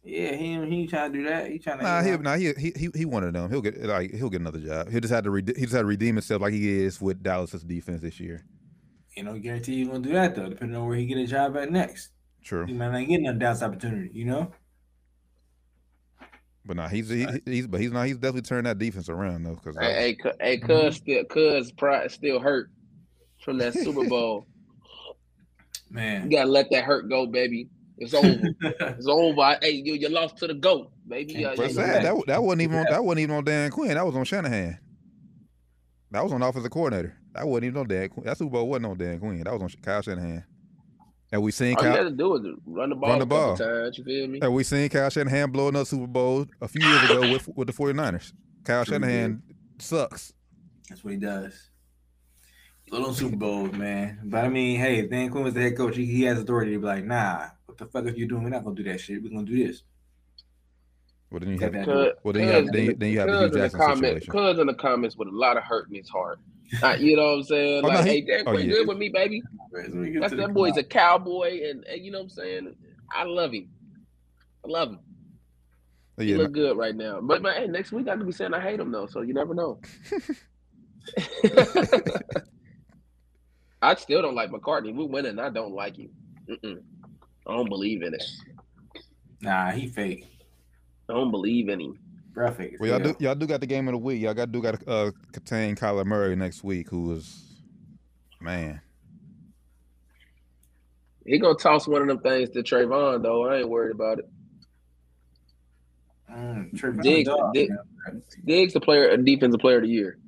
Yeah, 0.04 0.36
he 0.36 0.46
he 0.46 0.54
ain't 0.54 0.90
trying 0.90 1.12
to 1.12 1.18
do 1.20 1.26
that. 1.26 1.52
He 1.52 1.60
trying 1.60 1.80
to. 1.80 1.84
Nah, 1.84 2.02
he 2.02 2.12
know, 2.12 2.18
nah, 2.18 2.36
he 2.38 2.54
he 2.54 2.72
he 2.78 2.90
he 2.96 3.06
one 3.06 3.24
of 3.26 3.34
them. 3.34 3.50
He'll 3.50 3.62
get 3.62 3.78
like 3.84 4.14
he'll 4.14 4.30
get 4.30 4.40
another 4.42 4.60
job. 4.60 4.90
He 4.90 5.00
just 5.02 5.14
had 5.14 5.26
to 5.26 5.32
rede- 5.32 5.56
he 5.58 5.64
just 5.64 5.74
had 5.74 5.82
to 5.82 5.86
redeem 5.86 6.16
himself 6.16 6.42
like 6.42 6.54
he 6.54 6.82
is 6.84 7.02
with 7.02 7.22
Dallas's 7.22 7.64
defense 7.64 8.02
this 8.02 8.20
year. 8.20 8.46
you 9.18 9.24
know, 9.24 9.38
guarantee 9.38 9.78
he's 9.78 9.88
gonna 9.88 10.00
do 10.00 10.14
that 10.14 10.36
though, 10.36 10.48
depending 10.50 10.78
on 10.78 10.88
where 10.88 10.96
he 10.96 11.06
get 11.06 11.18
a 11.18 11.28
job 11.28 11.58
at 11.58 11.72
next. 11.72 12.12
True, 12.48 12.66
He 12.66 12.72
might 12.74 12.92
not 12.92 13.06
get 13.08 13.20
another 13.20 13.38
downside 13.40 13.70
opportunity. 13.72 14.10
You 14.14 14.24
know. 14.26 14.52
but 16.66 16.78
nah, 16.78 16.88
he's 16.88 17.10
he, 17.10 17.28
he's 17.46 17.68
but 17.68 17.82
he's 17.82 17.92
not. 17.92 18.08
He's 18.08 18.16
definitely 18.16 18.44
turned 18.44 18.68
that 18.68 18.78
defense 18.80 19.10
around 19.10 19.44
though. 19.44 19.56
Because 19.56 19.76
hey, 19.78 19.94
hey, 19.94 20.16
cu- 20.16 20.32
hey, 20.40 20.58
Mm-hmm. 20.58 20.66
cuz 20.88 20.96
still 20.96 21.24
cuz 21.26 21.72
pride 21.74 22.10
still 22.12 22.40
hurt 22.40 22.70
from 23.44 23.58
that 23.58 23.74
Super 23.74 24.06
Bowl. 24.10 24.46
Man, 25.92 26.30
you 26.32 26.38
gotta 26.38 26.50
let 26.50 26.70
that 26.72 26.84
hurt 26.86 27.10
go, 27.10 27.26
baby. 27.26 27.68
It's 27.98 28.14
over. 28.14 28.30
it's 28.62 29.08
over. 29.08 29.42
I- 29.42 29.58
Hey, 29.62 29.72
you 29.84 29.96
you 29.96 30.08
lost 30.08 30.38
to 30.38 30.48
the 30.48 30.54
goat, 30.54 30.92
baby. 31.08 31.44
Uh, 31.46 31.54
but 31.58 31.68
you- 31.68 31.74
sad 31.76 32.06
that 32.06 32.16
that 32.28 32.44
wasn't 32.44 32.62
even 32.62 32.78
on, 32.80 32.86
that 32.90 33.04
wasn't 33.04 33.20
even 33.24 33.36
on 33.36 33.44
Dan 33.44 33.72
Quinn. 33.72 33.96
That 33.96 34.06
was 34.06 34.16
on 34.16 34.24
Shanahan. 34.24 34.80
That 36.12 36.24
was 36.24 36.32
on 36.32 36.42
offensive 36.42 36.72
coordinator. 36.72 37.18
That 37.34 37.46
wasn't 37.46 37.66
even 37.66 37.80
on 37.82 37.88
Dan. 37.90 38.08
Quinn. 38.08 38.26
That 38.26 38.38
Super 38.38 38.52
Bowl 38.52 38.70
wasn't 38.70 38.86
on 38.86 38.98
Dan 38.98 39.20
Quinn. 39.20 39.44
That 39.44 39.52
was 39.54 39.62
on 39.64 39.70
Kyle 39.82 40.02
Shanahan. 40.02 40.46
And 41.32 41.42
we 41.42 41.52
seen 41.52 41.76
all 41.76 41.84
you 41.84 41.90
Kyle. 41.92 42.04
gotta 42.04 42.16
do 42.16 42.36
is 42.36 42.56
run 42.66 42.90
the 42.90 42.96
ball 42.96 43.10
Run 43.10 43.20
the 43.20 43.26
ball. 43.26 43.58
times. 43.58 43.98
You 43.98 44.04
feel 44.04 44.28
me? 44.28 44.40
And 44.42 44.54
we 44.54 44.64
seen 44.64 44.88
Kyle 44.90 45.10
Shanahan 45.10 45.52
blow 45.52 45.68
another 45.68 45.86
Super 45.86 46.08
Bowl 46.08 46.46
a 46.62 46.68
few 46.68 46.86
years 46.88 47.04
ago 47.10 47.20
with 47.32 47.50
with 47.56 47.68
the 47.68 47.74
49ers. 47.74 48.32
Kyle 48.64 48.86
True, 48.86 48.94
Shanahan 48.96 49.44
sucks. 49.80 50.34
That's 50.90 51.04
what 51.04 51.14
he 51.14 51.20
does. 51.20 51.70
Little 52.90 53.14
Super 53.14 53.36
Bowls, 53.36 53.74
man. 53.74 54.20
But 54.24 54.46
I 54.46 54.48
mean, 54.50 54.80
hey, 54.80 55.00
if 55.00 55.10
Dan 55.10 55.30
Quinn 55.30 55.44
was 55.44 55.54
the 55.54 55.62
head 55.62 55.76
coach, 55.76 55.98
he, 55.98 56.06
he 56.06 56.24
has 56.24 56.40
authority 56.40 56.72
to 56.72 56.80
be 56.80 56.86
like, 56.86 57.04
nah, 57.04 57.48
what 57.66 57.78
the 57.78 57.86
fuck 57.86 58.06
are 58.06 58.10
you 58.10 58.26
doing? 58.28 58.44
We're 58.44 58.50
not 58.50 58.64
gonna 58.64 58.76
do 58.78 58.84
that 58.84 59.02
shit. 59.02 59.22
We're 59.22 59.30
gonna 59.32 59.44
do 59.46 59.68
this. 59.68 59.84
Well, 61.32 61.40
then 61.42 61.50
you 61.54 61.60
have 61.60 61.74
that. 61.74 61.86
Cuz- 61.86 62.14
well 62.24 62.34
then 62.34 62.44
you 62.44 62.54
have 62.54 62.64
cuz 62.64 62.72
then 62.72 62.84
you, 62.86 62.94
then 62.94 63.12
you 63.12 63.20
have 63.20 63.28
the 63.28 63.34
cuz 63.34 63.40
Hue 63.40 63.46
in 63.46 63.52
the 63.52 63.60
Jackson 63.60 63.80
comment, 63.80 64.24
situation. 64.24 64.32
cuz 64.34 64.60
in 64.60 64.68
the 64.68 64.74
comments 64.74 65.18
with 65.18 65.28
a 65.28 65.32
lot 65.32 65.58
of 65.58 65.64
hurt 65.64 65.90
in 65.90 65.96
his 65.96 66.10
heart. 66.10 66.40
You 67.00 67.16
know 67.16 67.24
what 67.24 67.38
I'm 67.38 67.44
saying? 67.44 67.86
Oh, 67.86 67.88
no, 67.88 67.94
like, 67.96 68.06
he- 68.06 68.12
hey, 68.12 68.22
Dan 68.22 68.44
oh, 68.48 68.58
yeah. 68.58 68.72
good 68.72 68.88
with 68.88 68.98
me, 68.98 69.10
baby. 69.10 69.42
That's 70.20 70.34
that 70.34 70.54
boy's 70.54 70.78
a 70.78 70.84
cowboy, 70.84 71.62
and, 71.70 71.84
and 71.86 72.04
you 72.06 72.12
know 72.12 72.20
what 72.20 72.24
I'm 72.26 72.30
saying. 72.30 72.76
I 73.14 73.24
love 73.24 73.54
him. 73.54 73.70
I 74.66 74.70
love 74.70 74.90
him. 74.90 75.00
Oh, 76.18 76.24
he 76.24 76.32
Yeah, 76.32 76.38
look 76.38 76.52
good 76.54 76.78
right 76.78 76.96
now. 76.96 77.20
But, 77.22 77.42
but 77.44 77.56
hey, 77.56 77.68
next 77.68 77.92
week 77.92 78.08
I 78.08 78.16
could 78.18 78.26
be 78.26 78.32
saying 78.32 78.54
I 78.54 78.62
hate 78.62 78.80
him 78.80 78.92
though, 78.92 79.06
so 79.08 79.22
you 79.22 79.34
never 79.34 79.54
know. 79.54 79.80
I 83.82 83.96
still 83.96 84.22
don't 84.22 84.36
like 84.36 84.52
McCarthy. 84.52 84.92
We're 84.92 85.06
winning. 85.06 85.40
I 85.40 85.50
don't 85.50 85.74
like 85.74 85.98
him. 85.98 86.10
Mm-mm. 86.50 86.82
I 87.46 87.54
don't 87.56 87.70
believe 87.70 88.02
in 88.02 88.14
it. 88.14 88.24
Nah, 89.42 89.72
he 89.72 89.88
fake. 89.88 90.26
I 91.10 91.14
don't 91.14 91.32
believe 91.32 91.70
in 91.70 91.80
him. 91.80 92.00
Bro, 92.34 92.52
fake. 92.52 92.76
Well, 92.80 92.90
y'all 92.90 93.00
hell. 93.00 93.14
do 93.14 93.24
y'all 93.24 93.36
do 93.36 93.48
got 93.48 93.62
the 93.62 93.66
game 93.68 93.88
of 93.88 93.94
the 93.94 93.98
week. 93.98 94.22
Y'all 94.22 94.34
got 94.34 94.52
do 94.52 94.62
got 94.62 94.80
to 94.80 94.90
uh, 94.90 95.12
contain 95.32 95.76
Kyler 95.76 96.06
Murray 96.06 96.36
next 96.36 96.64
week, 96.64 96.90
who 96.90 97.12
is 97.14 97.44
man. 98.40 98.82
He 101.26 101.40
gonna 101.40 101.58
toss 101.58 101.88
one 101.88 102.02
of 102.02 102.08
them 102.08 102.20
things 102.20 102.50
to 102.52 102.64
Trevon 102.64 103.24
though. 103.24 103.48
I 103.48 103.58
ain't 103.60 103.70
worried 103.70 103.92
about 103.96 104.20
it. 104.20 104.30
Mm, 106.32 106.74
Trevon 106.74 107.02
Diggs, 107.02 107.28
dog, 107.30 107.54
Diggs, 107.54 107.72
man. 107.72 108.22
Diggs 108.46 108.74
the 108.74 108.80
player, 108.82 109.10
a 109.10 109.18
defensive 109.18 109.60
player 109.60 109.78
of 109.78 109.84
the 109.84 109.90
year. 109.90 110.20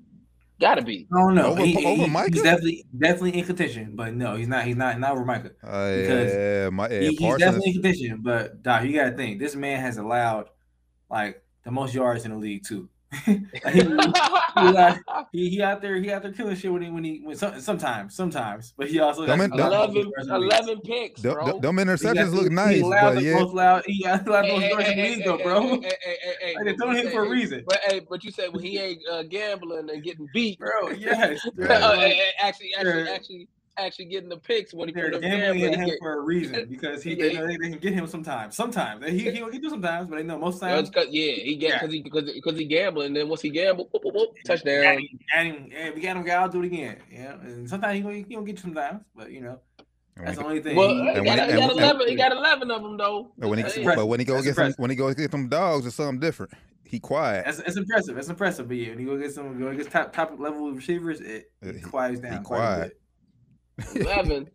Gotta 0.59 0.81
be. 0.81 1.07
I 1.13 1.19
don't 1.19 1.35
know. 1.35 1.51
Over- 1.51 1.63
He- 1.63 1.85
over 1.85 2.03
he- 2.03 2.09
Micah? 2.09 2.31
He's 2.33 2.43
definitely 2.43 2.85
definitely 2.97 3.37
in 3.39 3.45
contention, 3.45 3.95
but 3.95 4.13
no, 4.13 4.35
he's 4.35 4.47
not. 4.47 4.65
He's 4.65 4.75
not 4.75 4.99
not 4.99 5.11
over 5.11 5.23
Micah. 5.23 5.51
Uh, 5.63 5.95
Because 5.95 6.33
yeah, 6.33 6.69
my 6.69 6.89
yeah, 6.89 6.99
He- 7.01 7.15
he's 7.15 7.37
definitely 7.37 7.67
in 7.69 7.73
contention, 7.75 8.19
but 8.21 8.61
Doc, 8.63 8.83
you 8.83 8.93
gotta 8.93 9.15
think 9.15 9.39
this 9.39 9.55
man 9.55 9.79
has 9.79 9.97
allowed 9.97 10.49
like 11.09 11.43
the 11.63 11.71
most 11.71 11.93
yards 11.93 12.25
in 12.25 12.31
the 12.31 12.37
league 12.37 12.63
too. 12.65 12.89
Like, 13.27 13.73
he, 13.73 13.81
he, 13.81 13.87
like, 14.71 14.99
he, 15.31 15.49
he 15.49 15.61
out 15.63 15.81
there 15.81 15.95
he 15.97 16.11
out 16.11 16.21
there 16.21 16.31
killing 16.31 16.55
shit 16.55 16.71
when 16.71 16.81
he 16.83 16.89
when 16.91 17.03
he 17.03 17.21
when 17.23 17.35
some, 17.35 17.59
sometimes 17.59 18.13
sometimes, 18.15 18.73
but 18.77 18.87
he 18.87 18.99
also 18.99 19.25
Don't 19.25 19.39
has 19.39 19.49
men- 19.49 19.59
allowed 19.59 19.93
the 19.93 20.01
11, 20.01 20.13
in 20.29 20.35
11 20.35 20.81
picks, 20.81 21.21
Them, 21.21 21.33
bro. 21.33 21.45
them- 21.59 21.61
them 21.61 21.87
interceptions 21.87 22.13
got- 22.13 22.33
look 22.33 22.43
he 22.43 22.49
nice, 22.49 22.81
allowed 22.81 23.01
but 23.01 23.15
the 23.15 23.21
yeah, 23.23 23.33
most 23.39 23.53
loud. 23.55 23.83
He 23.87 24.03
allowed 24.05 24.25
the 24.25 24.31
Hey, 24.43 24.51
most 24.51 24.61
hey, 24.61 24.69
yards 24.69 24.89
in 24.89 24.95
the 24.97 25.01
hey, 25.03 25.09
league, 25.09 25.17
hey, 25.19 25.25
though, 25.25 25.37
bro. 25.43 25.61
hey, 25.61 25.79
hey, 25.81 25.91
hey, 26.03 26.35
hey, 26.41 26.55
Like, 26.65 26.77
they're 26.77 26.93
him 26.93 27.11
for 27.11 27.25
a 27.25 27.29
reason. 27.29 27.63
But 27.65 27.79
hey, 27.87 28.01
but 28.07 28.23
you 28.23 28.31
say 28.31 28.47
when 28.49 28.63
he 28.63 28.77
ain't 28.77 29.01
uh, 29.11 29.23
gambling 29.23 29.89
and 29.89 30.03
getting 30.03 30.27
beat. 30.33 30.59
Bro, 30.59 30.89
yes. 30.97 31.39
Right. 31.55 31.71
Uh, 31.81 31.95
hey, 31.95 32.09
hey, 32.15 32.29
actually, 32.39 32.75
actually, 32.77 33.03
Yeah. 33.05 33.11
actually, 33.11 33.47
actually 33.79 34.05
getting 34.05 34.29
the 34.29 34.37
picks 34.37 34.73
when 34.73 34.87
he 34.89 34.93
They're 34.93 35.11
put 35.11 35.21
gambling 35.21 35.59
gambling. 35.61 35.73
at 35.73 35.79
him 35.79 35.85
get- 35.89 35.99
for 35.99 36.13
a 36.17 36.21
reason 36.21 36.65
because 36.69 37.01
he 37.03 37.15
they, 37.15 37.33
know 37.33 37.47
they 37.47 37.57
can 37.57 37.71
get 37.79 37.93
him 37.93 38.07
sometimes. 38.07 38.55
Sometimes 38.55 39.05
he 39.07 39.31
he 39.31 39.41
will 39.43 39.51
get 39.51 39.61
you 39.63 39.69
sometimes, 39.69 40.07
but 40.09 40.17
they 40.17 40.23
know 40.23 40.37
most 40.37 40.61
Well, 40.61 40.79
it's 40.79 40.91
yeah, 40.95 41.33
he 41.33 41.55
get 41.55 41.69
Yeah. 41.69 41.79
because 41.79 41.93
he 41.93 42.01
because 42.01 42.31
because 42.31 42.57
he 42.57 42.65
gambling. 42.65 43.07
And 43.07 43.15
then 43.15 43.29
once 43.29 43.41
he 43.41 43.49
gamble, 43.49 43.89
whoop, 43.91 44.03
whoop, 44.03 44.13
whoop, 44.15 44.29
Got 44.45 44.45
touchdown. 44.57 44.83
him, 44.99 45.19
got 45.35 45.45
him, 45.45 45.69
yeah, 45.71 45.89
we 45.91 46.01
got 46.01 46.17
him, 46.17 46.23
guy. 46.23 46.33
I'll 46.41 46.49
do 46.49 46.61
it 46.63 46.65
again. 46.67 46.97
Yeah, 47.11 47.33
and 47.41 47.69
sometimes 47.69 47.95
he 47.95 48.01
gonna 48.01 48.15
he 48.15 48.23
gonna 48.23 48.45
get 48.45 48.55
you 48.57 48.61
sometimes, 48.61 49.03
but 49.15 49.31
you 49.31 49.41
know 49.41 49.59
that's 50.17 50.37
the 50.37 50.43
only 50.43 50.61
thing. 50.61 50.75
Well, 50.75 50.89
He- 50.89 50.99
he 50.99 51.05
got, 51.05 51.15
he 51.15 51.21
he- 51.21 51.25
got 51.27 51.39
and- 51.71 51.71
eleven. 51.79 52.07
He 52.09 52.15
got 52.15 52.31
eleven 52.33 52.71
of 52.71 52.81
them 52.83 52.97
though. 52.97 53.31
But 53.37 53.47
when 53.47 53.57
he, 53.59 53.63
That's 53.63 53.75
Hey, 53.75 53.81
impressive. 53.81 54.01
but 54.01 54.05
when 54.07 54.19
he 54.19 54.25
go 54.25 54.33
That's 54.33 54.45
get 54.47 54.55
some, 54.55 54.73
when 54.77 54.89
he 54.89 54.95
go 54.97 55.13
get 55.13 55.31
them 55.31 55.47
dogs, 55.47 55.85
it's 55.85 55.95
something 55.95 56.19
different. 56.19 56.51
He 56.83 56.99
quiet. 56.99 57.45
That's 57.45 57.59
it's 57.59 57.77
impressive. 57.77 58.17
It's 58.17 58.29
impressive. 58.29 58.67
But 58.67 58.77
yeah, 58.77 58.89
when 58.89 58.99
you 58.99 59.05
go 59.05 59.17
get 59.17 59.31
some, 59.31 59.57
go 59.59 59.73
get 59.73 59.89
top 59.91 60.11
top 60.11 60.37
level 60.39 60.71
receivers, 60.71 61.21
it, 61.21 61.51
Uh, 61.63 61.69
it 61.69 61.75
he- 61.75 61.81
quiets 61.81 62.19
down 62.19 62.43
quite 62.43 62.57
a 62.57 62.75
quiet. 62.75 62.98
Bit. 63.93 64.01
11. 64.05 64.49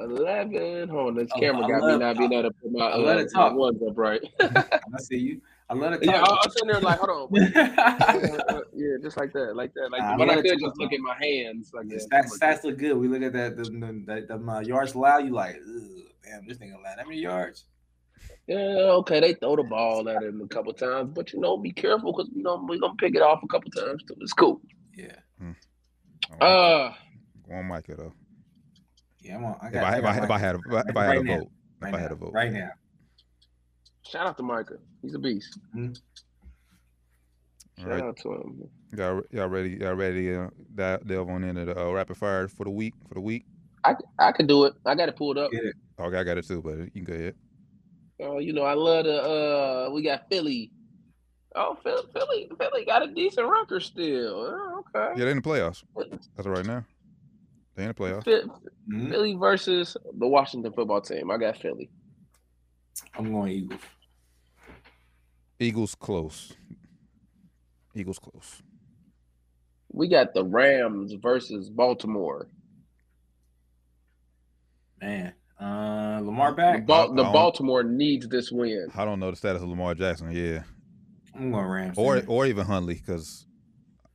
11. 0.00 0.88
Hold 0.88 1.08
on, 1.08 1.14
this 1.14 1.30
Oh, 1.34 1.40
camera 1.40 1.64
I 1.64 1.68
got 1.68 1.82
love- 1.82 2.00
me 2.00 2.06
not 2.06 2.18
being 2.18 2.32
able 2.32 2.42
to 2.50 2.50
put 2.50 2.72
my, 2.72 2.80
I 2.86 2.96
love 2.96 3.16
uh, 3.16 3.20
it 3.20 3.30
my 3.34 3.52
ones 3.52 3.80
up 3.88 3.96
right. 3.96 4.20
I 4.40 4.64
see 4.98 5.18
you. 5.18 5.40
I 5.70 5.74
love 5.74 5.94
it. 5.94 6.00
yeah, 6.04 6.20
I, 6.22 6.38
I'm 6.42 6.50
sitting 6.50 6.68
there 6.68 6.80
like, 6.80 6.98
hold 7.00 7.32
on. 7.32 7.42
Uh, 7.56 8.60
yeah, 8.74 8.96
just 9.02 9.16
like 9.16 9.32
that, 9.32 9.56
like 9.56 9.72
that, 9.74 9.88
like. 9.90 10.02
Nah, 10.02 10.12
I 10.14 10.16
but 10.18 10.28
I 10.30 10.34
could 10.42 10.58
just 10.60 10.76
look 10.76 10.92
at 10.92 11.00
my 11.00 11.14
hands, 11.18 11.70
like 11.72 11.88
The 11.88 11.96
that. 11.96 12.26
stats, 12.26 12.38
stats 12.38 12.64
look 12.64 12.76
good. 12.78 12.98
We 12.98 13.08
look 13.08 13.22
at 13.22 13.32
that. 13.32 13.56
The, 13.56 13.64
the, 13.64 13.70
the, 13.70 14.36
the 14.38 14.50
uh, 14.52 14.60
yards 14.60 14.94
allowed. 14.94 15.24
You 15.24 15.30
like, 15.30 15.56
Ugh, 15.56 15.82
damn, 16.22 16.46
this 16.46 16.58
thing 16.58 16.72
allowed 16.72 16.98
that 16.98 17.06
many 17.08 17.20
yards. 17.20 17.64
Yeah, 18.46 18.58
okay, 18.58 19.20
they 19.20 19.32
throw 19.34 19.56
the 19.56 19.62
ball 19.62 20.06
at 20.08 20.22
him 20.22 20.42
a 20.42 20.48
couple 20.48 20.74
times, 20.74 21.12
but 21.14 21.32
you 21.32 21.40
know, 21.40 21.56
be 21.56 21.72
careful 21.72 22.12
because 22.12 22.30
you 22.34 22.42
know 22.42 22.62
we're 22.68 22.78
gonna 22.78 22.94
pick 22.96 23.14
it 23.14 23.22
off 23.22 23.42
a 23.42 23.46
couple 23.48 23.70
times 23.70 24.02
too. 24.04 24.16
It's 24.20 24.34
cool. 24.34 24.60
Yeah, 24.94 25.16
Oh, 26.40 26.46
Uh, 26.46 26.94
go 27.48 27.54
on 27.54 27.64
Micah 27.66 27.94
though. 27.96 28.12
Yeah. 29.24 29.36
I'm 29.36 29.44
on. 29.44 29.56
I 29.60 29.66
If 29.66 29.72
got, 29.72 29.84
I, 29.84 29.98
if 29.98 30.04
I, 30.04 30.24
if 30.24 30.30
I 30.30 30.38
had 30.38 30.54
a, 30.54 30.58
if 30.88 30.96
I, 30.96 31.04
had 31.04 31.16
a 31.16 31.22
vote, 31.22 31.50
right 31.80 31.88
if 31.88 31.94
I 31.94 31.98
had 31.98 32.12
a 32.12 32.14
vote, 32.14 32.32
right 32.32 32.52
now. 32.52 32.70
shout 34.06 34.26
out 34.26 34.36
to 34.36 34.42
Micah. 34.42 34.76
He's 35.02 35.14
a 35.14 35.18
beast. 35.18 35.58
All 35.74 35.90
Shout 37.78 37.88
right, 37.88 38.02
out 38.02 38.16
to 38.18 38.32
him. 38.32 38.70
y'all, 38.96 39.22
y'all 39.30 39.48
ready? 39.48 39.70
Y'all 39.70 39.94
ready? 39.94 40.26
to 40.26 40.44
Uh, 40.44 40.50
dive, 40.74 41.06
delve 41.06 41.28
on 41.28 41.44
into 41.44 41.64
the 41.64 41.80
uh, 41.80 41.90
rapid 41.90 42.16
fire 42.16 42.46
for 42.48 42.64
the 42.64 42.70
week. 42.70 42.94
For 43.08 43.14
the 43.14 43.20
week. 43.20 43.44
I 43.84 43.94
I 44.18 44.32
could 44.32 44.46
do 44.46 44.64
it. 44.64 44.74
I 44.86 44.94
got 44.94 45.08
it 45.08 45.16
pulled 45.16 45.38
up. 45.38 45.50
Get 45.50 45.64
it. 45.64 45.74
Okay, 45.98 46.16
I 46.16 46.22
got 46.22 46.38
it 46.38 46.46
too, 46.46 46.62
but 46.62 46.78
you 46.78 46.90
can 46.90 47.04
go 47.04 47.14
ahead. 47.14 47.34
Oh, 48.20 48.38
you 48.38 48.52
know, 48.52 48.62
I 48.62 48.74
love 48.74 49.04
the 49.06 49.22
uh 49.22 49.90
we 49.92 50.02
got 50.02 50.28
Philly. 50.30 50.70
Oh, 51.56 51.76
Philly, 51.82 52.02
Philly, 52.12 52.50
Philly 52.58 52.84
got 52.84 53.02
a 53.02 53.12
decent 53.12 53.48
record 53.48 53.82
still. 53.82 54.34
Oh, 54.36 54.84
okay. 54.94 55.10
Yeah, 55.18 55.24
they're 55.24 55.30
in 55.30 55.36
the 55.36 55.42
playoffs. 55.42 55.82
That's 56.36 56.48
right 56.48 56.66
now. 56.66 56.84
They 57.74 57.82
in 57.84 57.88
the 57.88 57.94
playoffs. 57.94 58.24
Phil- 58.24 58.60
Mhm. 58.88 59.08
Philly 59.10 59.34
versus 59.34 59.96
the 60.12 60.26
Washington 60.28 60.72
football 60.72 61.00
team. 61.00 61.30
I 61.30 61.38
got 61.38 61.56
Philly. 61.56 61.90
I'm 63.18 63.32
going 63.32 63.50
Eagles. 63.52 63.80
Eagles 65.58 65.94
close. 65.94 66.52
Eagles 67.94 68.18
close. 68.18 68.62
We 69.92 70.08
got 70.08 70.34
the 70.34 70.44
Rams 70.44 71.12
versus 71.14 71.70
Baltimore. 71.70 72.48
Man, 75.00 75.32
uh, 75.60 76.20
Lamar 76.22 76.54
back. 76.54 76.86
Bal- 76.86 77.12
I- 77.12 77.16
the 77.16 77.22
Baltimore 77.24 77.82
needs 77.82 78.28
this 78.28 78.50
win. 78.50 78.88
I 78.94 79.04
don't 79.04 79.20
know 79.20 79.30
the 79.30 79.36
status 79.36 79.62
of 79.62 79.68
Lamar 79.68 79.94
Jackson. 79.94 80.30
Yeah, 80.32 80.62
I'm 81.34 81.50
going 81.52 81.66
Rams. 81.66 81.98
or 81.98 82.16
man. 82.16 82.24
or 82.26 82.46
even 82.46 82.66
Huntley 82.66 82.94
because 82.94 83.46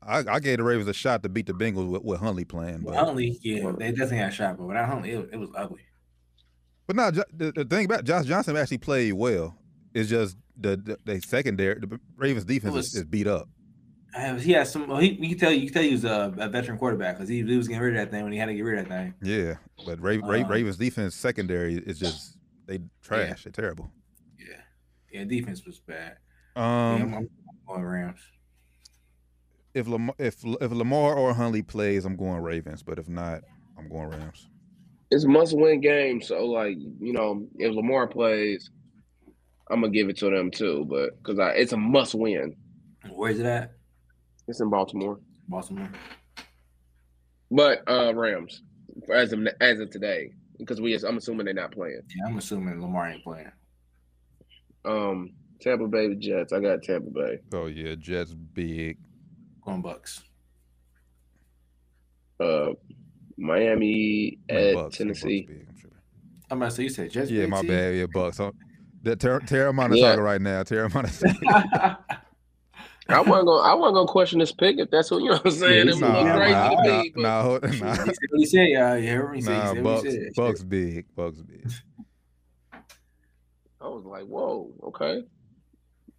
I, 0.01 0.19
I 0.27 0.39
gave 0.39 0.57
the 0.57 0.63
Ravens 0.63 0.87
a 0.87 0.93
shot 0.93 1.23
to 1.23 1.29
beat 1.29 1.45
the 1.47 1.53
Bengals 1.53 1.89
with, 1.89 2.03
with 2.03 2.19
Huntley 2.19 2.45
playing, 2.45 2.79
but 2.79 2.95
Huntley, 2.95 3.37
yeah, 3.41 3.71
they 3.77 3.89
definitely 3.91 4.17
had 4.17 4.29
a 4.31 4.35
shot, 4.35 4.57
but 4.57 4.65
without 4.67 4.87
Huntley, 4.87 5.11
it, 5.11 5.29
it 5.33 5.37
was 5.37 5.49
ugly. 5.55 5.81
but 6.87 6.95
now 6.95 7.11
the, 7.11 7.51
the 7.55 7.65
thing 7.65 7.85
about 7.85 8.03
Josh 8.05 8.25
Johnson 8.25 8.55
actually 8.57 8.77
played 8.79 9.13
well. 9.13 9.57
It's 9.93 10.09
just 10.09 10.37
the 10.59 10.77
the, 10.77 10.97
the 11.05 11.19
secondary, 11.21 11.79
the 11.79 11.99
Ravens 12.15 12.45
defense 12.45 12.73
was- 12.73 12.95
is, 12.95 13.03
beat 13.05 13.27
up. 13.27 13.49
He 14.39 14.53
has 14.53 14.71
some. 14.71 14.87
Well, 14.87 14.97
he, 14.97 15.09
you 15.11 15.29
can 15.29 15.37
tell 15.37 15.51
you 15.51 15.65
can 15.67 15.73
tell 15.75 15.83
he 15.83 15.91
was 15.91 16.03
a, 16.03 16.33
a 16.39 16.49
veteran 16.49 16.79
quarterback 16.79 17.17
because 17.17 17.29
he, 17.29 17.43
he 17.43 17.55
was 17.57 17.67
getting 17.67 17.83
rid 17.83 17.95
of 17.95 18.01
that 18.01 18.09
thing 18.11 18.23
when 18.23 18.31
he 18.33 18.39
had 18.39 18.47
to 18.47 18.55
get 18.55 18.61
rid 18.63 18.79
of 18.79 18.89
that 18.89 18.95
thing. 18.95 19.13
Yeah, 19.21 19.55
but 19.85 20.01
Ra- 20.01 20.13
Uh, 20.15 20.47
Ravens 20.47 20.77
defense 20.77 21.13
secondary 21.13 21.75
is 21.75 21.99
just 21.99 22.35
they 22.65 22.79
trash. 23.03 23.43
They're 23.43 23.51
terrible. 23.51 23.91
Yeah, 24.39 24.55
yeah, 25.11 25.25
defense 25.25 25.63
was 25.63 25.79
bad. 25.79 26.17
Um, 26.55 26.63
yeah, 26.63 27.03
I'm, 27.03 27.13
I'm 27.13 27.29
going 27.67 27.83
Rams. 27.83 28.19
If 29.73 29.87
Lamar, 29.87 30.15
if 30.17 30.43
if 30.43 30.71
Lamar 30.71 31.15
or 31.15 31.33
Huntley 31.33 31.61
plays, 31.61 32.05
I'm 32.05 32.15
going 32.15 32.41
Ravens. 32.41 32.83
But 32.83 32.99
if 32.99 33.07
not, 33.07 33.41
I'm 33.77 33.89
going 33.89 34.09
Rams. 34.09 34.47
It's 35.11 35.23
a 35.23 35.27
must 35.27 35.57
win 35.57 35.81
game. 35.81 36.21
So 36.21 36.45
like, 36.45 36.77
you 36.77 37.13
know, 37.13 37.47
if 37.57 37.73
Lamar 37.73 38.07
plays, 38.07 38.69
I'm 39.69 39.81
gonna 39.81 39.91
give 39.91 40.09
it 40.09 40.17
to 40.17 40.29
them 40.29 40.51
too. 40.51 40.85
But 40.87 41.17
because 41.17 41.37
it's 41.55 41.73
a 41.73 41.77
must 41.77 42.15
win. 42.15 42.55
Where's 43.09 43.39
it 43.39 43.45
at? 43.45 43.73
It's 44.47 44.61
in 44.61 44.69
Baltimore. 44.69 45.19
Baltimore. 45.47 45.89
But 47.51 47.89
uh 47.89 48.13
Rams 48.13 48.61
as 49.13 49.33
of 49.33 49.47
as 49.61 49.79
of 49.79 49.89
today. 49.89 50.31
Because 50.57 50.81
we 50.81 50.93
I'm 50.95 51.17
assuming 51.17 51.45
they're 51.45 51.53
not 51.53 51.71
playing. 51.71 52.01
Yeah, 52.15 52.27
I'm 52.27 52.37
assuming 52.37 52.81
Lamar 52.81 53.09
ain't 53.09 53.23
playing. 53.23 53.51
Um 54.85 55.31
Tampa 55.61 55.87
Bay 55.87 56.13
Jets. 56.15 56.53
I 56.53 56.59
got 56.59 56.83
Tampa 56.83 57.09
Bay. 57.09 57.39
Oh 57.53 57.65
yeah, 57.67 57.95
Jets 57.95 58.33
big. 58.33 58.97
Going 59.69 59.81
Bucks. 59.81 60.23
Uh 62.39 62.69
Miami 63.37 64.39
I 64.49 64.53
at 64.53 64.73
Bucks, 64.73 64.83
Bucks 64.83 64.97
Tennessee. 64.97 65.45
big, 65.47 65.65
I'm 65.69 65.77
sure. 65.77 65.91
I'm 66.49 66.57
about 66.57 66.71
to 66.71 66.75
say 66.75 66.83
you 66.83 66.89
said 66.89 67.11
Jets. 67.11 67.29
Yeah, 67.31 67.45
my 67.45 67.61
team? 67.61 67.69
bad. 67.69 67.95
Yeah, 67.95 68.05
Bucks. 68.11 68.37
So, 68.37 68.53
that 69.03 69.19
Ter- 69.19 69.39
Terramana 69.41 69.95
Yeah. 69.95 70.09
talking 70.09 70.23
right 70.23 70.41
now. 70.41 70.63
Terramana. 70.63 71.09
I 73.09 73.21
wasn't 73.21 73.47
gonna 73.47 73.61
I 73.63 73.73
wasn't 73.73 73.95
gonna 73.95 74.07
question 74.07 74.39
this 74.39 74.51
pick 74.51 74.77
if 74.77 74.89
that's 74.91 75.09
what 75.11 75.19
you 75.21 75.29
know 75.29 75.37
what 75.37 75.45
I'm 75.45 75.51
saying. 75.51 75.73
Yeah, 75.75 75.81
it 75.81 75.85
was 75.87 75.99
nah, 75.99 76.19
a 76.19 76.37
crazy 76.37 76.53
nah, 76.53 76.69
to 76.69 76.75
nah, 76.75 77.01
me. 77.01 77.11
but- 77.15 77.21
nah, 77.21 77.41
hold- 77.41 77.69
he 77.69 77.79
nah, 77.79 77.93
said 77.95 78.05
what 78.07 78.17
he 78.39 78.45
said. 78.45 78.67
Yeah, 78.69 78.95
you 78.95 79.09
heard 79.09 79.25
what 79.25 79.35
he 79.35 79.41
said. 79.41 79.51
He 79.53 79.57
nah, 79.57 79.73
said 79.73 79.83
what 79.83 79.95
Bucks, 79.95 80.03
he 80.03 80.11
said. 80.11 80.31
Bucks 80.35 80.63
big, 80.63 81.05
Bucks 81.15 81.41
big. 81.41 81.71
I 83.81 83.87
was 83.87 84.05
like, 84.05 84.25
whoa, 84.25 84.71
okay. 84.83 85.23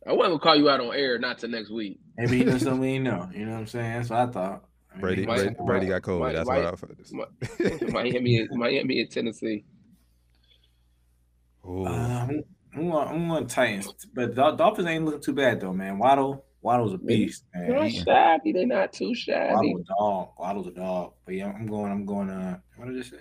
I 0.06 0.12
wasn't 0.12 0.32
gonna 0.32 0.38
call 0.40 0.56
you 0.56 0.68
out 0.70 0.80
on 0.80 0.94
air, 0.94 1.18
not 1.18 1.38
to 1.38 1.48
next 1.48 1.70
week. 1.70 1.99
Maybe 2.20 2.38
he 2.38 2.44
knows 2.44 2.60
something 2.62 2.80
we 2.80 2.88
ain't 2.88 3.04
know. 3.04 3.30
You 3.34 3.46
know 3.46 3.52
what 3.52 3.60
I'm 3.60 3.66
saying? 3.66 3.92
That's 3.94 4.10
what 4.10 4.18
I 4.18 4.26
thought. 4.26 4.64
I 4.90 4.94
mean, 4.94 5.00
Brady, 5.00 5.24
Brady, 5.24 5.54
Brady 5.64 5.86
got 5.86 6.02
cold. 6.02 6.20
Why- 6.20 6.32
That's 6.32 6.48
why- 6.48 6.58
what 6.58 6.66
I. 6.66 6.76
Thought. 6.76 7.92
Miami, 7.92 8.46
Miami, 8.52 9.00
and 9.00 9.10
Tennessee. 9.10 9.64
Ooh. 11.66 11.86
Uh, 11.86 12.26
I'm, 12.28 12.44
I'm 12.74 12.90
going, 12.90 13.08
I'm 13.08 13.28
going 13.28 13.46
Titans, 13.46 14.06
but 14.14 14.34
the 14.34 14.50
Dolphins 14.52 14.88
ain't 14.88 15.04
looking 15.04 15.20
too 15.20 15.32
bad 15.32 15.60
though, 15.60 15.72
man. 15.72 15.98
Waddle, 15.98 16.44
Waddle's 16.62 16.94
a 16.94 16.98
beast, 16.98 17.44
They're 17.54 17.74
not 17.74 17.90
shabby. 17.90 18.52
They're 18.52 18.66
not 18.66 18.92
too 18.92 19.14
shabby. 19.14 19.54
Waddle's 19.54 19.80
a 19.80 19.94
dog. 19.98 20.28
Waddle's 20.38 20.66
a 20.66 20.72
dog. 20.72 21.12
But 21.24 21.34
yeah, 21.34 21.52
I'm 21.52 21.66
going. 21.66 21.90
I'm 21.90 22.04
going. 22.04 22.30
Uh, 22.30 22.58
what 22.76 22.88
did 22.88 22.98
I 22.98 23.02
say? 23.02 23.16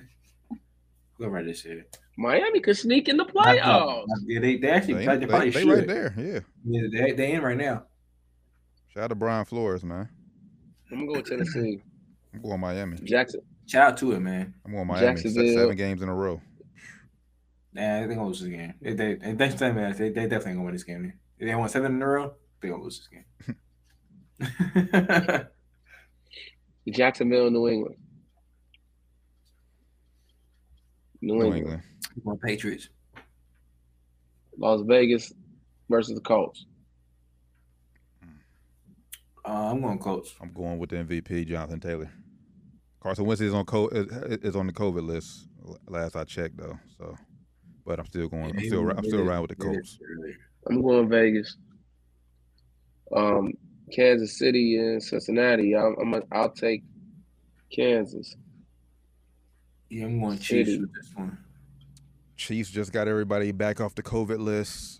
Whoever 1.17 1.37
I 1.37 1.43
just 1.43 1.63
said. 1.63 1.85
Miami 2.17 2.59
could 2.59 2.77
sneak 2.77 3.07
in 3.07 3.17
the 3.17 3.25
playoffs. 3.25 4.05
Yeah, 4.25 4.39
they, 4.39 4.57
they 4.57 4.69
actually 4.69 4.93
they, 4.95 5.05
they, 5.05 5.17
they, 5.17 5.25
probably 5.25 5.49
they 5.51 5.61
should. 5.61 5.77
right 5.77 5.87
there. 5.87 6.13
Yeah. 6.17 6.39
Yeah, 6.65 6.87
they, 6.91 7.11
they 7.13 7.31
in 7.33 7.41
right 7.41 7.57
now. 7.57 7.85
Shout 8.99 9.05
out 9.05 9.09
to 9.11 9.15
Brian 9.15 9.45
Flores, 9.45 9.85
man. 9.85 10.09
I'm 10.91 10.97
gonna 10.97 11.07
go 11.07 11.13
with 11.19 11.29
Tennessee. 11.29 11.81
I'm 12.33 12.41
going 12.41 12.59
Miami. 12.59 12.97
Jackson. 13.05 13.39
Shout 13.65 13.91
out 13.91 13.97
to 13.99 14.11
it, 14.11 14.19
man. 14.19 14.53
I'm 14.65 14.73
going 14.73 14.87
Miami. 14.87 15.15
Se- 15.15 15.23
Jacksonville. 15.23 15.53
Seven 15.53 15.77
games 15.77 16.01
in 16.01 16.09
a 16.09 16.13
row. 16.13 16.41
Nah, 17.71 18.01
they 18.01 18.07
gonna 18.13 18.27
lose 18.27 18.41
this 18.41 18.49
game. 18.49 18.73
They 18.81 18.91
they 18.91 19.13
they, 19.15 19.31
they, 19.31 19.47
they, 19.47 20.09
they 20.09 20.27
definitely 20.27 20.51
gonna 20.51 20.63
win 20.63 20.73
this 20.73 20.83
game. 20.83 21.13
If 21.37 21.47
they 21.47 21.55
won 21.55 21.69
seven 21.69 21.95
in 21.95 22.01
a 22.01 22.05
row, 22.05 22.33
they 22.59 22.67
gonna 22.67 22.83
lose 22.83 23.07
this 24.37 24.43
game. 24.67 25.45
Jacksonville, 26.89 27.51
New 27.51 27.69
England. 27.69 27.95
New, 31.21 31.35
New 31.35 31.53
England. 31.53 31.83
England. 32.17 32.41
Patriots. 32.41 32.89
Las 34.57 34.81
Vegas 34.81 35.31
versus 35.87 36.15
the 36.15 36.21
Colts. 36.21 36.65
Uh, 39.45 39.71
I'm 39.71 39.81
going 39.81 39.99
Colts. 39.99 40.35
I'm 40.41 40.53
going 40.53 40.77
with 40.79 40.89
the 40.89 40.97
MVP, 40.97 41.47
Jonathan 41.47 41.79
Taylor. 41.79 42.11
Carson 43.01 43.25
Wentz 43.25 43.41
is 43.41 43.53
on 43.53 43.65
co- 43.65 43.87
is, 43.89 44.07
is 44.43 44.55
on 44.55 44.67
the 44.67 44.73
COVID 44.73 45.05
list. 45.05 45.47
Last 45.87 46.15
I 46.15 46.23
checked, 46.25 46.57
though. 46.57 46.77
So, 46.97 47.15
but 47.85 47.99
I'm 47.99 48.05
still 48.05 48.27
going. 48.27 48.51
I'm 48.57 48.65
still. 48.65 48.89
I'm 48.89 49.03
still 49.03 49.27
around 49.27 49.43
with 49.43 49.51
the 49.51 49.55
Colts. 49.55 49.99
I'm 50.67 50.81
going 50.81 51.09
Vegas. 51.09 51.57
Um, 53.15 53.53
Kansas 53.91 54.37
City 54.37 54.77
and 54.77 55.01
Cincinnati. 55.01 55.75
I'm, 55.75 55.95
I'm 55.99 56.13
a, 56.13 56.21
I'll 56.31 56.51
take 56.51 56.83
Kansas. 57.73 58.35
Yeah, 59.89 60.05
I'm 60.05 60.19
going 60.19 60.37
Chiefs 60.37 60.79
with 60.79 60.93
this 60.93 61.11
one. 61.15 61.37
Chiefs 62.37 62.69
just 62.69 62.93
got 62.93 63.07
everybody 63.07 63.51
back 63.51 63.81
off 63.81 63.95
the 63.95 64.03
COVID 64.03 64.39
list. 64.39 64.98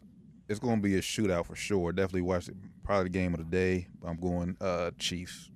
It's 0.50 0.60
going 0.60 0.78
to 0.78 0.82
be 0.82 0.95
a 0.95 1.02
shootout 1.02 1.45
for 1.45 1.56
sure. 1.56 1.91
Definitely 1.91 2.24
watch 2.24 2.50
it. 2.50 2.56
Probably 2.84 3.04
the 3.04 3.10
game 3.10 3.34
of 3.34 3.39
the 3.39 3.45
day. 3.45 3.88
I'm 4.04 4.18
going 4.18 4.58
uh 4.60 4.91
Chiefs. 4.97 5.52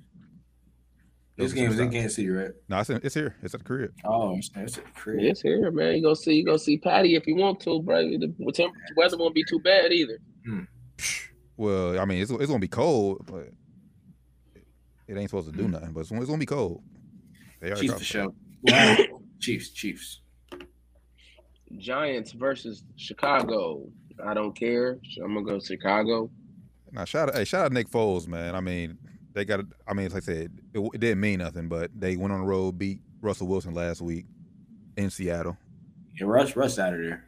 This 1.36 1.52
game 1.52 1.72
is 1.72 1.80
in 1.80 1.90
Kansas 1.90 2.16
City, 2.16 2.30
right? 2.30 2.52
No, 2.70 2.80
it's, 2.80 2.92
in, 2.92 3.02
it's 3.04 3.16
here. 3.16 3.36
It's 3.42 3.56
at 3.56 3.62
the 3.62 3.66
crib. 3.66 3.92
Oh, 4.06 4.38
it's, 4.38 4.52
it's 4.56 4.78
at 4.78 4.86
the 4.86 4.92
crib. 4.92 5.20
It's 5.20 5.42
here, 5.42 5.72
man. 5.72 5.96
You 5.96 6.04
go 6.04 6.14
see, 6.14 6.36
you 6.36 6.46
go 6.46 6.58
see 6.58 6.78
Patty 6.78 7.16
if 7.16 7.26
you 7.26 7.36
want 7.36 7.60
to, 7.62 7.82
bro. 7.82 8.04
The 8.04 8.52
temperature 8.54 8.94
weather 8.96 9.18
won't 9.18 9.34
be 9.34 9.44
too 9.44 9.60
bad 9.60 9.92
either. 9.92 10.20
Well, 11.58 12.00
I 12.00 12.06
mean, 12.06 12.22
it's, 12.22 12.30
it's 12.30 12.46
gonna 12.46 12.60
be 12.60 12.68
cold, 12.68 13.26
but 13.26 13.50
it 15.08 15.18
ain't 15.18 15.28
supposed 15.28 15.52
to 15.52 15.58
do 15.58 15.68
nothing. 15.68 15.92
But 15.92 16.02
it's, 16.02 16.12
it's 16.12 16.26
gonna 16.28 16.38
be 16.38 16.46
cold. 16.46 16.84
They 17.62 17.72
already 17.72 17.88
Chiefs 17.88 18.12
talked 18.12 18.36
for 18.68 18.76
sure. 19.08 19.08
Chiefs, 19.40 19.72
Chiefs. 19.72 20.22
Giants 21.78 22.34
versus 22.34 22.84
Chicago. 22.96 23.88
I 24.24 24.34
don't 24.34 24.56
care. 24.56 25.00
I'm 25.24 25.34
gonna 25.34 25.46
go 25.46 25.60
Chicago. 25.60 26.26
it. 26.26 26.94
Now, 26.94 27.06
shout 27.06 27.30
out, 27.30 27.36
hey, 27.36 27.46
shout 27.46 27.66
out 27.66 27.72
Nick 27.72 27.90
Foles, 27.90 28.28
man. 28.28 28.56
I 28.56 28.62
mean, 28.62 28.98
they 29.34 29.46
got. 29.46 29.62
I 29.88 29.94
mean, 29.94 30.10
like 30.10 30.24
I 30.24 30.26
said, 30.26 30.52
it, 30.74 30.80
it 30.94 31.00
didn't 31.00 31.20
mean 31.20 31.40
nothing, 31.40 31.68
but 31.68 31.92
they 31.96 32.16
went 32.18 32.34
on 32.34 32.42
the 32.42 32.46
road, 32.46 32.78
beat 32.78 33.00
Russell 33.22 33.48
Wilson 33.48 33.74
last 33.74 34.02
week 34.02 34.26
in 34.98 35.10
Seattle. 35.10 35.58
Yeah, 36.20 36.28
Russ, 36.28 36.56
Russ 36.56 36.78
out 36.78 36.94
of 36.94 37.00
there. 37.00 37.26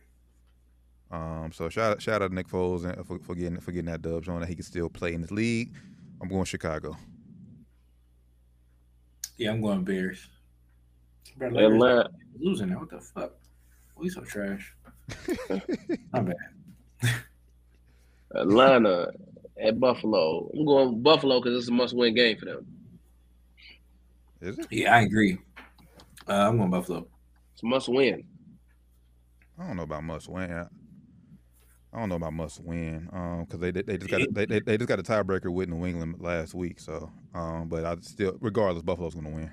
Um, 1.12 1.52
so 1.54 1.70
shout 1.70 1.94
out, 1.94 2.02
shout 2.02 2.22
out 2.22 2.30
to 2.30 2.36
Nick 2.36 2.48
Foles 2.48 2.84
and 2.86 3.06
for, 3.06 3.20
for 3.20 3.36
getting 3.36 3.60
for 3.60 3.72
getting 3.72 3.86
that 3.86 4.02
dub, 4.02 4.26
showing 4.26 4.42
that 4.42 4.50
he 4.50 4.56
can 4.56 4.64
still 4.64 4.90
play 4.90 5.14
in 5.14 5.22
this 5.22 5.32
league. 5.32 5.74
I'm 6.22 6.30
going 6.30 6.46
Chicago. 6.46 6.96
Yeah, 9.38 9.52
I'm 9.52 9.62
going 9.62 9.84
Bears. 9.84 10.28
Bro, 11.38 11.50
Lakers 11.50 11.74
Atlanta, 11.74 12.10
losing 12.40 12.70
now. 12.70 12.80
What 12.80 12.90
the 12.90 13.00
fuck? 13.02 13.34
We 13.98 14.10
so 14.10 14.22
trash. 14.22 14.74
My 16.12 16.22
bad. 16.22 16.36
Atlanta 18.32 19.12
at 19.62 19.80
Buffalo. 19.80 20.50
I'm 20.54 20.66
going 20.66 21.02
Buffalo 21.02 21.40
because 21.42 21.60
it's 21.60 21.70
a 21.70 21.74
must-win 21.74 22.14
game 22.14 22.38
for 22.38 22.46
them. 22.46 22.68
Is 24.42 24.60
it? 24.60 24.68
Yeah, 24.72 24.96
I 24.96 25.02
agree. 25.02 25.38
Uh, 26.28 26.34
I'm 26.50 26.58
going 26.58 26.72
Buffalo. 26.72 27.08
It's 27.54 27.64
a 27.64 27.66
must-win. 27.66 28.24
I 29.58 29.68
don't 29.68 29.78
know 29.78 29.84
about 29.84 30.04
must 30.04 30.28
win. 30.28 30.52
I, 30.52 30.66
I 31.94 32.00
don't 32.00 32.10
know 32.10 32.16
about 32.16 32.34
must 32.34 32.62
win. 32.62 33.08
Um, 33.14 33.46
because 33.46 33.62
they, 33.62 33.72
they 33.72 33.84
they 33.84 33.98
just 33.98 34.12
got 34.12 34.22
they, 34.34 34.46
they 34.46 34.60
they 34.60 34.78
just 34.78 34.90
got 34.90 35.00
a 35.00 35.04
tiebreaker 35.04 35.52
with 35.52 35.70
New 35.70 35.86
England 35.86 36.16
last 36.20 36.54
week. 36.54 36.80
So 36.80 37.10
um, 37.34 37.70
but 37.70 37.86
I 37.86 37.96
still 38.02 38.38
regardless, 38.42 38.84
Buffalo's 38.84 39.16
gonna 39.16 39.30
win. 39.30 39.50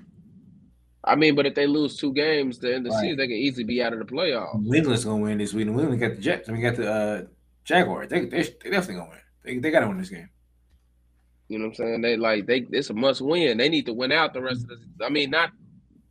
I 1.04 1.14
mean, 1.14 1.36
but 1.36 1.46
if 1.46 1.54
they 1.54 1.68
lose 1.68 1.96
two 1.96 2.12
games, 2.12 2.58
then 2.58 2.82
the 2.82 2.90
Right. 2.90 3.00
season 3.00 3.16
they 3.16 3.26
can 3.28 3.36
easily 3.36 3.64
be 3.64 3.80
out 3.80 3.92
of 3.92 4.00
the 4.00 4.04
playoffs. 4.04 4.60
New 4.60 4.74
England's 4.74 5.04
gonna 5.04 5.22
win 5.22 5.38
this 5.38 5.54
week. 5.54 5.68
New 5.68 5.78
England 5.78 6.00
got 6.00 6.16
the 6.16 6.20
Jets. 6.20 6.48
I 6.48 6.52
mean, 6.52 6.62
got 6.62 6.74
the 6.76 6.92
uh, 6.92 7.22
Jaguars. 7.64 8.08
They, 8.08 8.26
they 8.26 8.42
they 8.42 8.70
definitely 8.70 8.96
gonna 8.96 9.10
win. 9.10 9.18
They 9.44 9.58
they 9.58 9.70
gotta 9.70 9.88
win 9.88 9.98
this 9.98 10.10
game. 10.10 10.28
You 11.48 11.58
know 11.58 11.66
what 11.66 11.70
I'm 11.70 11.74
saying? 11.74 12.02
They 12.02 12.16
like 12.16 12.46
they 12.46 12.66
it's 12.70 12.90
a 12.90 12.94
must 12.94 13.20
win. 13.20 13.58
They 13.58 13.68
need 13.68 13.86
to 13.86 13.92
win 13.92 14.12
out 14.12 14.32
the 14.32 14.42
rest 14.42 14.62
of 14.62 14.68
the. 14.68 15.04
I 15.04 15.08
mean, 15.08 15.30
not 15.30 15.50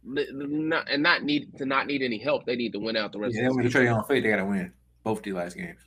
not 0.03 0.89
and 0.89 1.03
not 1.03 1.23
need 1.23 1.57
to 1.57 1.65
not 1.65 1.87
need 1.87 2.01
any 2.01 2.17
help. 2.17 2.45
They 2.45 2.55
need 2.55 2.73
to 2.73 2.79
win 2.79 2.95
out 2.95 3.11
the 3.11 3.19
rest 3.19 3.35
Yeah, 3.35 3.41
they 3.41 3.47
of 3.47 3.55
want 3.55 3.63
the 3.63 3.69
to 3.69 3.73
trade 3.73 3.87
on 3.87 4.03
faith. 4.05 4.23
They 4.23 4.29
gotta 4.29 4.45
win 4.45 4.71
both 5.03 5.21
the 5.23 5.33
last 5.33 5.57
games. 5.57 5.79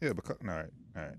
Yeah, 0.00 0.12
because 0.12 0.36
all 0.42 0.48
right, 0.48 0.66
all 0.96 1.02
right, 1.02 1.14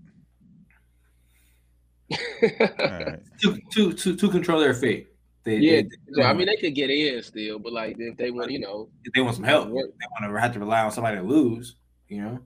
season. 2.10 2.76
all 2.80 2.90
right. 2.90 3.20
To 3.42 3.58
to 3.72 3.92
to, 3.92 4.16
to 4.16 4.28
control 4.30 4.60
their 4.60 4.74
fate. 4.74 5.08
They, 5.42 5.56
yeah, 5.56 5.80
they, 5.80 5.88
so, 6.12 6.22
I 6.22 6.34
mean 6.34 6.46
they 6.46 6.56
could 6.56 6.74
get 6.74 6.90
in 6.90 7.22
still, 7.22 7.58
but 7.58 7.72
like 7.72 7.96
if 7.98 8.16
they 8.18 8.30
want, 8.30 8.50
you 8.50 8.60
know, 8.60 8.90
if 9.04 9.12
they 9.14 9.22
want 9.22 9.36
some 9.36 9.44
help. 9.44 9.68
They 9.68 9.72
want 9.72 9.96
to 10.22 10.40
have 10.40 10.52
to 10.52 10.58
rely 10.58 10.82
on 10.82 10.92
somebody 10.92 11.16
to 11.16 11.22
lose. 11.22 11.76
You 12.08 12.22
know, 12.22 12.38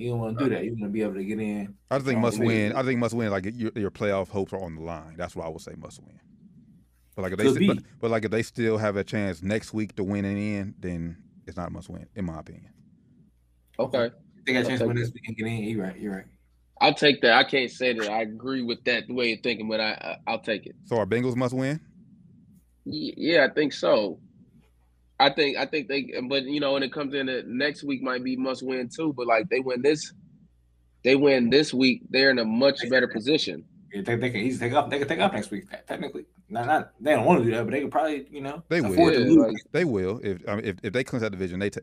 you 0.00 0.10
don't 0.10 0.20
want 0.20 0.38
to 0.38 0.44
do 0.44 0.54
that. 0.54 0.64
You 0.64 0.72
want 0.72 0.84
to 0.84 0.88
be 0.88 1.02
able 1.02 1.14
to 1.14 1.24
get 1.24 1.40
in. 1.40 1.74
I 1.90 1.96
just 1.98 2.06
think 2.06 2.20
must 2.20 2.38
man. 2.38 2.46
win. 2.46 2.72
I 2.74 2.82
think 2.82 3.00
must 3.00 3.14
win. 3.14 3.30
Like 3.30 3.44
your, 3.54 3.72
your 3.76 3.90
playoff 3.90 4.28
hopes 4.28 4.52
are 4.52 4.62
on 4.62 4.76
the 4.76 4.82
line. 4.82 5.16
That's 5.16 5.36
why 5.36 5.46
I 5.46 5.48
would 5.48 5.60
say 5.60 5.72
must 5.76 6.00
win. 6.02 6.20
But 7.16 7.22
like 7.22 7.32
if 7.32 7.38
they, 7.38 7.48
st- 7.48 7.66
but, 7.66 7.78
but 8.00 8.10
like 8.10 8.24
if 8.24 8.30
they 8.30 8.42
still 8.42 8.78
have 8.78 8.96
a 8.96 9.04
chance 9.04 9.42
next 9.42 9.74
week 9.74 9.96
to 9.96 10.04
win 10.04 10.24
and 10.24 10.38
in, 10.38 10.74
then 10.78 11.18
it's 11.46 11.56
not 11.56 11.68
a 11.68 11.70
must 11.70 11.88
win, 11.90 12.06
in 12.14 12.24
my 12.24 12.40
opinion. 12.40 12.72
okay, 13.78 14.10
If 14.36 14.44
they 14.46 14.52
got 14.54 14.64
a 14.64 14.66
chance 14.66 14.80
to 14.80 14.84
I'll 14.84 14.88
win 14.88 14.96
take 14.96 15.04
this 15.06 15.12
week 15.14 15.24
and 15.28 15.36
get 15.36 15.46
in. 15.46 15.64
You're 15.64 15.84
right. 15.84 15.98
You're 15.98 16.14
right. 16.16 16.26
I'll 16.80 16.94
take 16.94 17.20
that. 17.22 17.34
I 17.34 17.44
can't 17.44 17.70
say 17.70 17.92
that 17.92 18.08
I 18.10 18.22
agree 18.22 18.62
with 18.62 18.84
that 18.84 19.06
the 19.06 19.14
way 19.14 19.28
you're 19.28 19.38
thinking, 19.42 19.68
but 19.68 19.80
I, 19.80 19.90
I 19.92 20.16
I'll 20.32 20.40
take 20.40 20.66
it. 20.66 20.76
So 20.86 20.96
our 20.98 21.06
Bengals 21.06 21.36
must 21.36 21.54
win. 21.54 21.80
Y- 22.86 23.12
Yeah, 23.16 23.46
I 23.50 23.54
think 23.54 23.72
so. 23.72 24.20
I 25.20 25.30
think 25.30 25.56
I 25.58 25.66
think 25.66 25.88
they, 25.88 26.12
but 26.28 26.44
you 26.44 26.60
know, 26.60 26.72
when 26.72 26.82
it 26.82 26.92
comes 26.92 27.14
in, 27.14 27.26
that 27.26 27.46
next 27.46 27.82
week 27.84 28.02
might 28.02 28.24
be 28.24 28.36
must 28.36 28.62
win 28.64 28.88
too. 28.88 29.12
But 29.12 29.26
like 29.26 29.48
they 29.50 29.60
win 29.60 29.82
this, 29.82 30.12
they 31.04 31.14
win 31.16 31.50
this 31.50 31.72
week, 31.74 32.02
they're 32.10 32.30
in 32.30 32.38
a 32.38 32.44
much 32.44 32.78
better 32.88 33.06
position. 33.06 33.64
Yeah, 33.92 34.02
they, 34.02 34.16
they 34.16 34.30
can 34.30 34.40
easily 34.40 34.68
take 34.70 34.76
off. 34.78 34.88
They 34.88 34.98
can 34.98 35.08
take 35.08 35.20
off 35.20 35.32
next 35.32 35.50
week. 35.50 35.64
Technically, 35.86 36.24
not 36.48 36.66
not. 36.66 36.92
They 37.00 37.12
don't 37.12 37.24
want 37.26 37.40
to 37.40 37.44
do 37.44 37.50
that, 37.56 37.64
but 37.64 37.72
they 37.72 37.80
could 37.82 37.90
probably, 37.90 38.26
you 38.30 38.40
know, 38.40 38.62
They 38.68 38.80
will. 38.80 38.94
to 38.94 39.02
Yeah, 39.20 39.26
lose. 39.28 39.36
like- 39.52 39.56
They 39.72 39.84
will 39.84 40.20
if 40.22 40.48
I 40.48 40.56
mean, 40.56 40.64
if, 40.64 40.76
if 40.82 40.92
they 40.92 41.04
clinch 41.04 41.20
that 41.22 41.30
division. 41.32 41.60
They 41.60 41.70
ta- 41.70 41.80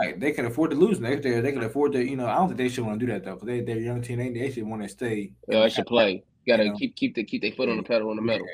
Right, 0.00 0.20
they 0.20 0.30
can 0.32 0.44
afford 0.44 0.70
to 0.70 0.76
lose 0.76 1.00
next 1.00 1.24
year. 1.24 1.40
They 1.42 1.50
can 1.50 1.62
afford 1.64 1.92
to, 1.92 2.04
you 2.08 2.14
know. 2.16 2.26
I 2.26 2.34
don't 2.36 2.48
think 2.48 2.58
they 2.58 2.68
should 2.68 2.84
want 2.84 3.00
to 3.00 3.06
do 3.06 3.10
that 3.12 3.24
though, 3.24 3.32
because 3.34 3.46
they 3.48 3.60
they're 3.62 3.78
young 3.78 4.02
team. 4.02 4.18
They, 4.18 4.28
they 4.30 4.50
should 4.52 4.64
want 4.64 4.82
to 4.82 4.88
stay. 4.88 5.32
Yeah, 5.48 5.62
I 5.62 5.68
should 5.68 5.86
play. 5.86 6.22
Got 6.46 6.58
to 6.58 6.64
You 6.64 6.70
know? 6.72 6.76
keep 6.76 6.94
keep 6.94 7.14
the 7.16 7.24
keep 7.24 7.42
their 7.42 7.52
foot 7.52 7.68
on 7.70 7.78
the 7.78 7.82
pedal 7.82 8.10
on 8.10 8.16
the 8.16 8.22
metal. 8.22 8.46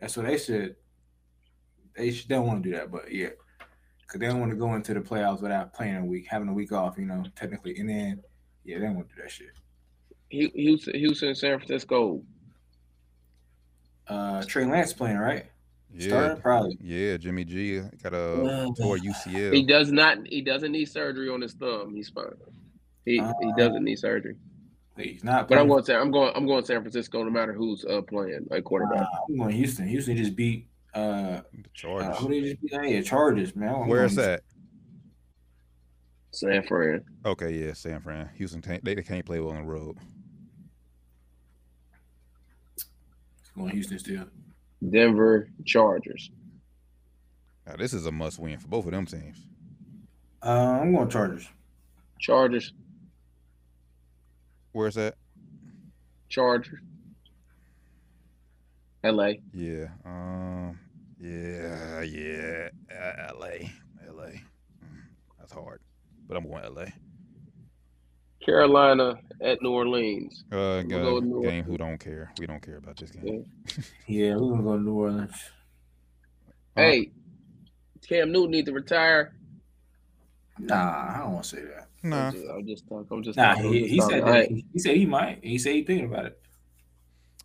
That's 0.00 0.16
what 0.16 0.26
they 0.26 0.38
should. 0.38 0.76
They 1.96 2.12
should. 2.12 2.28
They 2.28 2.34
don't 2.36 2.46
want 2.46 2.62
to 2.62 2.70
do 2.70 2.76
that, 2.76 2.90
but 2.90 3.10
yeah, 3.12 3.30
because 4.06 4.20
they 4.20 4.26
don't 4.26 4.40
want 4.40 4.50
to 4.52 4.56
go 4.56 4.74
into 4.74 4.94
the 4.94 5.00
playoffs 5.00 5.42
without 5.42 5.72
playing 5.74 5.96
a 5.96 6.04
week, 6.04 6.26
having 6.28 6.48
a 6.48 6.52
week 6.52 6.72
off. 6.72 6.96
You 6.98 7.06
know, 7.06 7.24
technically, 7.34 7.76
and 7.78 7.88
then 7.88 8.22
yeah, 8.64 8.78
they 8.78 8.84
don't 8.86 8.96
want 8.96 9.08
to 9.10 9.16
do 9.16 9.22
that 9.22 9.30
shit. 9.30 9.48
Hu- 10.32 10.50
Houston, 10.60 10.94
Houston, 10.94 11.34
San 11.34 11.58
Francisco. 11.58 12.22
Uh, 14.08 14.42
Trey 14.44 14.64
Lance 14.64 14.92
playing 14.92 15.18
right? 15.18 15.46
yeah, 15.92 16.08
Starting 16.08 16.42
probably. 16.42 16.78
yeah. 16.80 17.16
Jimmy 17.16 17.44
G 17.44 17.80
got 18.02 18.12
a 18.14 18.18
Uh, 18.42 18.66
UCL. 18.68 19.52
He 19.54 19.64
does 19.64 19.90
not. 19.90 20.18
He 20.26 20.42
doesn't 20.42 20.70
need 20.72 20.86
surgery 20.86 21.28
on 21.28 21.40
his 21.40 21.54
thumb. 21.54 21.94
He's 21.94 22.08
fine. 22.08 22.26
He 23.04 23.14
he 23.14 23.20
Uh, 23.20 23.56
doesn't 23.56 23.82
need 23.84 23.98
surgery. 23.98 24.36
He's 24.96 25.22
not. 25.24 25.48
But 25.48 25.58
I'm 25.58 25.66
playing. 25.66 25.68
going. 25.68 25.84
San, 25.84 26.00
I'm 26.00 26.10
going. 26.10 26.32
I'm 26.36 26.46
going 26.46 26.64
San 26.64 26.80
Francisco. 26.80 27.22
No 27.24 27.30
matter 27.30 27.52
who's 27.52 27.84
uh, 27.84 28.00
playing 28.02 28.46
like 28.50 28.64
quarterback. 28.64 29.02
Uh, 29.02 29.06
I'm 29.28 29.36
going 29.38 29.54
Houston. 29.56 29.86
Houston 29.88 30.16
just 30.16 30.36
beat. 30.36 30.68
Uh, 30.96 31.42
The 31.52 31.58
uh 31.58 31.62
Chargers. 31.74 32.18
who 32.18 32.28
they 32.28 32.40
just 32.40 32.60
beat? 32.62 32.72
Yeah, 32.72 33.00
Chargers, 33.02 33.54
man. 33.54 33.86
Where's 33.86 34.14
that? 34.16 34.42
San 36.30 36.62
Fran. 36.66 37.02
Okay, 37.24 37.52
yeah, 37.52 37.72
San 37.74 38.00
Fran. 38.00 38.28
Houston 38.36 38.62
can't 38.62 38.84
they, 38.84 38.94
they 38.94 39.02
can't 39.02 39.24
play 39.24 39.40
well 39.40 39.54
on 39.54 39.62
the 39.66 39.70
road. 39.72 39.96
Houston. 42.74 43.62
Going 43.62 43.70
Houston 43.70 43.98
still. 43.98 44.24
Denver 44.90 45.48
Chargers. 45.64 46.30
Now 47.66 47.76
this 47.76 47.92
is 47.94 48.06
a 48.06 48.12
must 48.12 48.38
win 48.38 48.58
for 48.58 48.68
both 48.68 48.84
of 48.86 48.92
them 48.92 49.06
teams. 49.06 49.46
Uh, 50.42 50.78
I'm 50.82 50.94
going 50.94 51.08
Chargers. 51.08 51.48
Chargers. 52.20 52.72
Where's 54.72 54.94
that? 54.94 55.14
Chargers. 56.28 56.80
L.A. 59.04 59.40
Yeah. 59.54 59.86
Um. 60.04 60.78
Yeah. 61.20 62.02
Yeah. 62.02 62.68
Uh, 62.90 63.28
L.A. 63.30 63.70
L.A. 64.08 64.30
Mm, 64.30 64.42
that's 65.38 65.52
hard, 65.52 65.80
but 66.28 66.36
I'm 66.36 66.44
going 66.48 66.64
L.A. 66.64 66.92
Carolina 68.44 69.18
at 69.40 69.60
New 69.62 69.70
Orleans. 69.70 70.44
Uh, 70.52 70.56
We'll 70.56 70.82
go, 70.84 71.02
go 71.02 71.14
with 71.16 71.24
New 71.24 71.42
game. 71.42 71.64
Who 71.64 71.76
don't 71.76 71.98
care? 71.98 72.32
We 72.38 72.46
don't 72.46 72.62
care 72.62 72.76
about 72.76 72.96
this 72.96 73.10
game. 73.10 73.44
Yeah, 74.06 74.36
we're 74.36 74.50
gonna 74.50 74.62
go 74.62 74.76
to 74.76 74.82
New 74.82 74.92
Orleans. 74.94 75.32
Uh, 76.76 76.80
Hey, 76.82 77.10
Cam 78.06 78.30
Newton 78.30 78.50
need 78.52 78.66
to 78.66 78.72
retire. 78.72 79.34
Nah, 80.58 81.14
I 81.14 81.18
don't 81.20 81.32
want 81.32 81.44
to 81.44 81.56
say 81.56 81.62
that. 81.62 81.88
Nah. 82.02 82.28
I'm 82.28 82.32
just, 82.32 82.46
I'm 82.48 82.66
just 82.66 82.88
talking. 82.88 83.06
I'm 83.10 83.22
just 83.22 83.36
Nah, 83.36 83.54
talking. 83.54 83.72
He, 83.72 83.88
he 83.88 84.00
said 84.00 84.22
that. 84.22 84.30
right. 84.30 84.64
He 84.72 84.78
said 84.78 84.96
he 84.96 85.06
might. 85.06 85.40
He 85.42 85.58
said 85.58 85.72
he 85.74 85.82
thinking 85.82 86.06
about 86.06 86.26
it. 86.26 86.38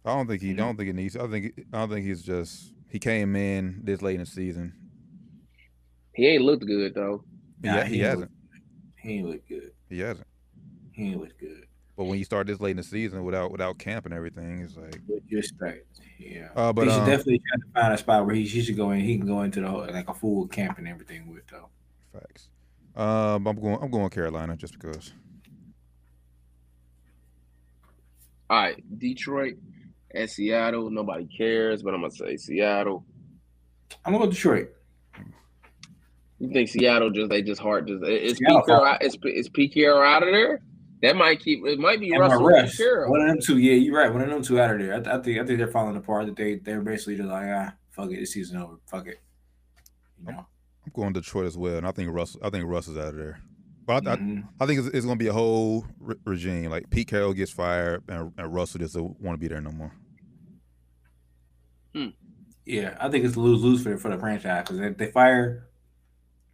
I 0.06 0.14
don't 0.14 0.28
think 0.28 0.42
he. 0.42 0.52
I 0.52 0.56
don't 0.56 0.76
think 0.78 0.90
it 0.90 0.96
needs. 0.96 1.16
I 1.18 1.28
think. 1.28 1.54
I 1.74 1.80
don't 1.80 1.90
think 1.90 2.06
he's 2.06 2.22
just. 2.22 2.74
He 2.92 3.00
came 3.00 3.36
in 3.38 3.80
this 3.84 4.02
late 4.02 4.16
in 4.16 4.20
the 4.20 4.26
season. 4.26 4.74
He 6.14 6.28
ain't 6.28 6.44
looked 6.44 6.66
good 6.66 6.94
though. 6.94 7.24
Nah, 7.64 7.78
yeah, 7.78 7.84
he, 7.86 7.96
ain't 7.96 8.04
hasn't. 8.04 8.22
look- 8.22 8.62
He 9.02 9.14
ain't 9.14 9.28
look 9.30 9.48
good. 9.48 9.72
He 9.90 10.00
hasn't. 10.00 10.28
He 10.92 11.08
ain't 11.12 11.22
look 11.22 11.38
good. 11.40 11.66
But 11.96 12.06
when 12.06 12.20
you 12.20 12.26
start 12.26 12.48
this 12.48 12.60
late 12.60 12.72
in 12.72 12.78
the 12.78 12.84
season 12.84 13.24
without 13.24 13.52
without 13.52 13.78
camp 13.78 14.06
and 14.06 14.14
everything, 14.14 14.60
it's 14.60 14.76
like. 14.76 15.00
With 15.08 15.24
respect, 15.32 15.86
yeah. 16.20 16.50
Uh, 16.56 16.74
but 16.74 16.86
he 16.88 16.92
should 16.92 17.00
um, 17.02 17.06
definitely 17.10 17.42
try 17.48 17.58
to 17.58 17.82
find 17.82 17.94
a 17.94 17.98
spot 17.98 18.26
where 18.26 18.36
he, 18.36 18.44
he 18.46 18.62
should 18.62 18.76
go 18.76 18.92
in. 18.92 19.00
He 19.00 19.18
can 19.18 19.26
go 19.28 19.42
into 19.44 19.62
the 19.62 19.68
whole, 19.70 19.88
like 19.88 20.10
a 20.10 20.14
full 20.14 20.48
camp 20.48 20.78
and 20.78 20.88
everything 20.88 21.32
with 21.32 21.48
though. 21.48 21.70
Facts. 22.12 22.50
Um, 22.96 23.48
I'm 23.48 23.56
going. 23.56 23.78
I'm 23.82 23.90
going 23.90 24.10
Carolina 24.10 24.58
just 24.58 24.74
because. 24.74 25.14
All 28.50 28.58
right, 28.58 29.00
Detroit 29.00 29.56
at 30.16 30.30
Seattle. 30.30 30.90
Nobody 30.90 31.26
cares, 31.26 31.84
but 31.84 31.94
I'm 31.94 32.02
gonna 32.02 32.12
say 32.12 32.38
Seattle. 32.38 33.06
I'm 34.06 34.14
gonna 34.14 34.26
go 34.26 34.32
Detroit. 34.32 34.70
You 36.40 36.52
think 36.52 36.70
Seattle 36.70 37.12
just 37.12 37.30
they 37.30 37.42
just 37.42 37.62
hard 37.62 37.88
just 37.88 38.04
it's 38.04 38.40
Seattle 38.40 38.62
Pete 38.62 38.66
Carroll 38.68 38.86
out, 38.86 39.04
is, 39.04 39.18
is 39.26 39.50
Pete 39.50 39.74
Carroll 39.74 40.02
out 40.02 40.24
of 40.24 40.30
there? 40.34 40.62
That 41.04 41.16
might 41.16 41.40
keep. 41.40 41.66
It 41.66 41.80
might 41.80 42.00
be 42.00 42.12
And 42.12 42.20
Russell 42.20 42.42
my 42.50 42.60
and 42.60 43.10
one 43.10 43.22
of 43.22 43.28
them 43.28 43.40
two. 43.42 43.58
Yeah, 43.58 43.74
you're 43.74 43.96
right. 43.98 44.12
One 44.12 44.22
of 44.22 44.30
them 44.30 44.42
two 44.44 44.60
out 44.60 44.72
of 44.72 44.80
there. 44.80 44.94
I, 44.94 44.98
th- 44.98 45.08
I 45.08 45.20
think 45.22 45.40
I 45.40 45.46
think 45.46 45.58
they're 45.58 45.68
falling 45.68 45.98
apart. 45.98 46.28
That 46.28 46.36
they 46.36 46.56
they're 46.56 46.82
basically 46.82 47.18
just 47.18 47.30
like 47.30 47.48
ah 47.48 47.74
fuck 47.92 48.12
it, 48.12 48.20
this 48.20 48.34
season 48.34 48.58
over. 48.58 48.76
Fuck 48.88 49.08
it. 49.08 49.20
You 50.26 50.32
know. 50.34 50.46
I'm 50.86 50.92
going 50.96 51.14
Detroit 51.14 51.46
as 51.46 51.58
well, 51.58 51.78
and 51.78 51.88
I 51.88 51.92
think 51.92 52.10
Russ. 52.12 52.36
I 52.44 52.50
think 52.50 52.66
Russ 52.68 52.88
is 52.88 52.98
out 52.98 53.10
of 53.10 53.16
there. 53.16 53.40
But 53.86 54.08
I, 54.08 54.16
Mhm. 54.16 54.44
I, 54.60 54.64
I 54.64 54.68
think 54.68 54.80
it's, 54.80 54.88
it's 54.90 55.06
going 55.06 55.18
to 55.18 55.24
be 55.24 55.28
a 55.28 55.34
whole 55.34 55.86
re- 56.00 56.16
regime. 56.26 56.70
Like 56.72 56.90
Pete 56.90 57.08
Carroll 57.08 57.34
gets 57.34 57.52
fired, 57.52 58.04
and, 58.08 58.32
and 58.38 58.54
Russell 58.54 58.80
doesn't 58.80 59.20
want 59.22 59.36
to 59.36 59.40
be 59.40 59.48
there 59.48 59.62
no 59.62 59.72
more. 59.72 59.92
Hmm. 61.94 62.08
Yeah, 62.66 62.96
I 63.00 63.10
think 63.10 63.26
it's 63.26 63.36
lose 63.38 63.62
lose 63.64 63.84
for 63.84 63.98
for 63.98 64.10
the 64.12 64.18
franchise 64.18 64.64
because 64.68 64.80
if 64.80 64.98
they 64.98 65.12
fire 65.12 65.68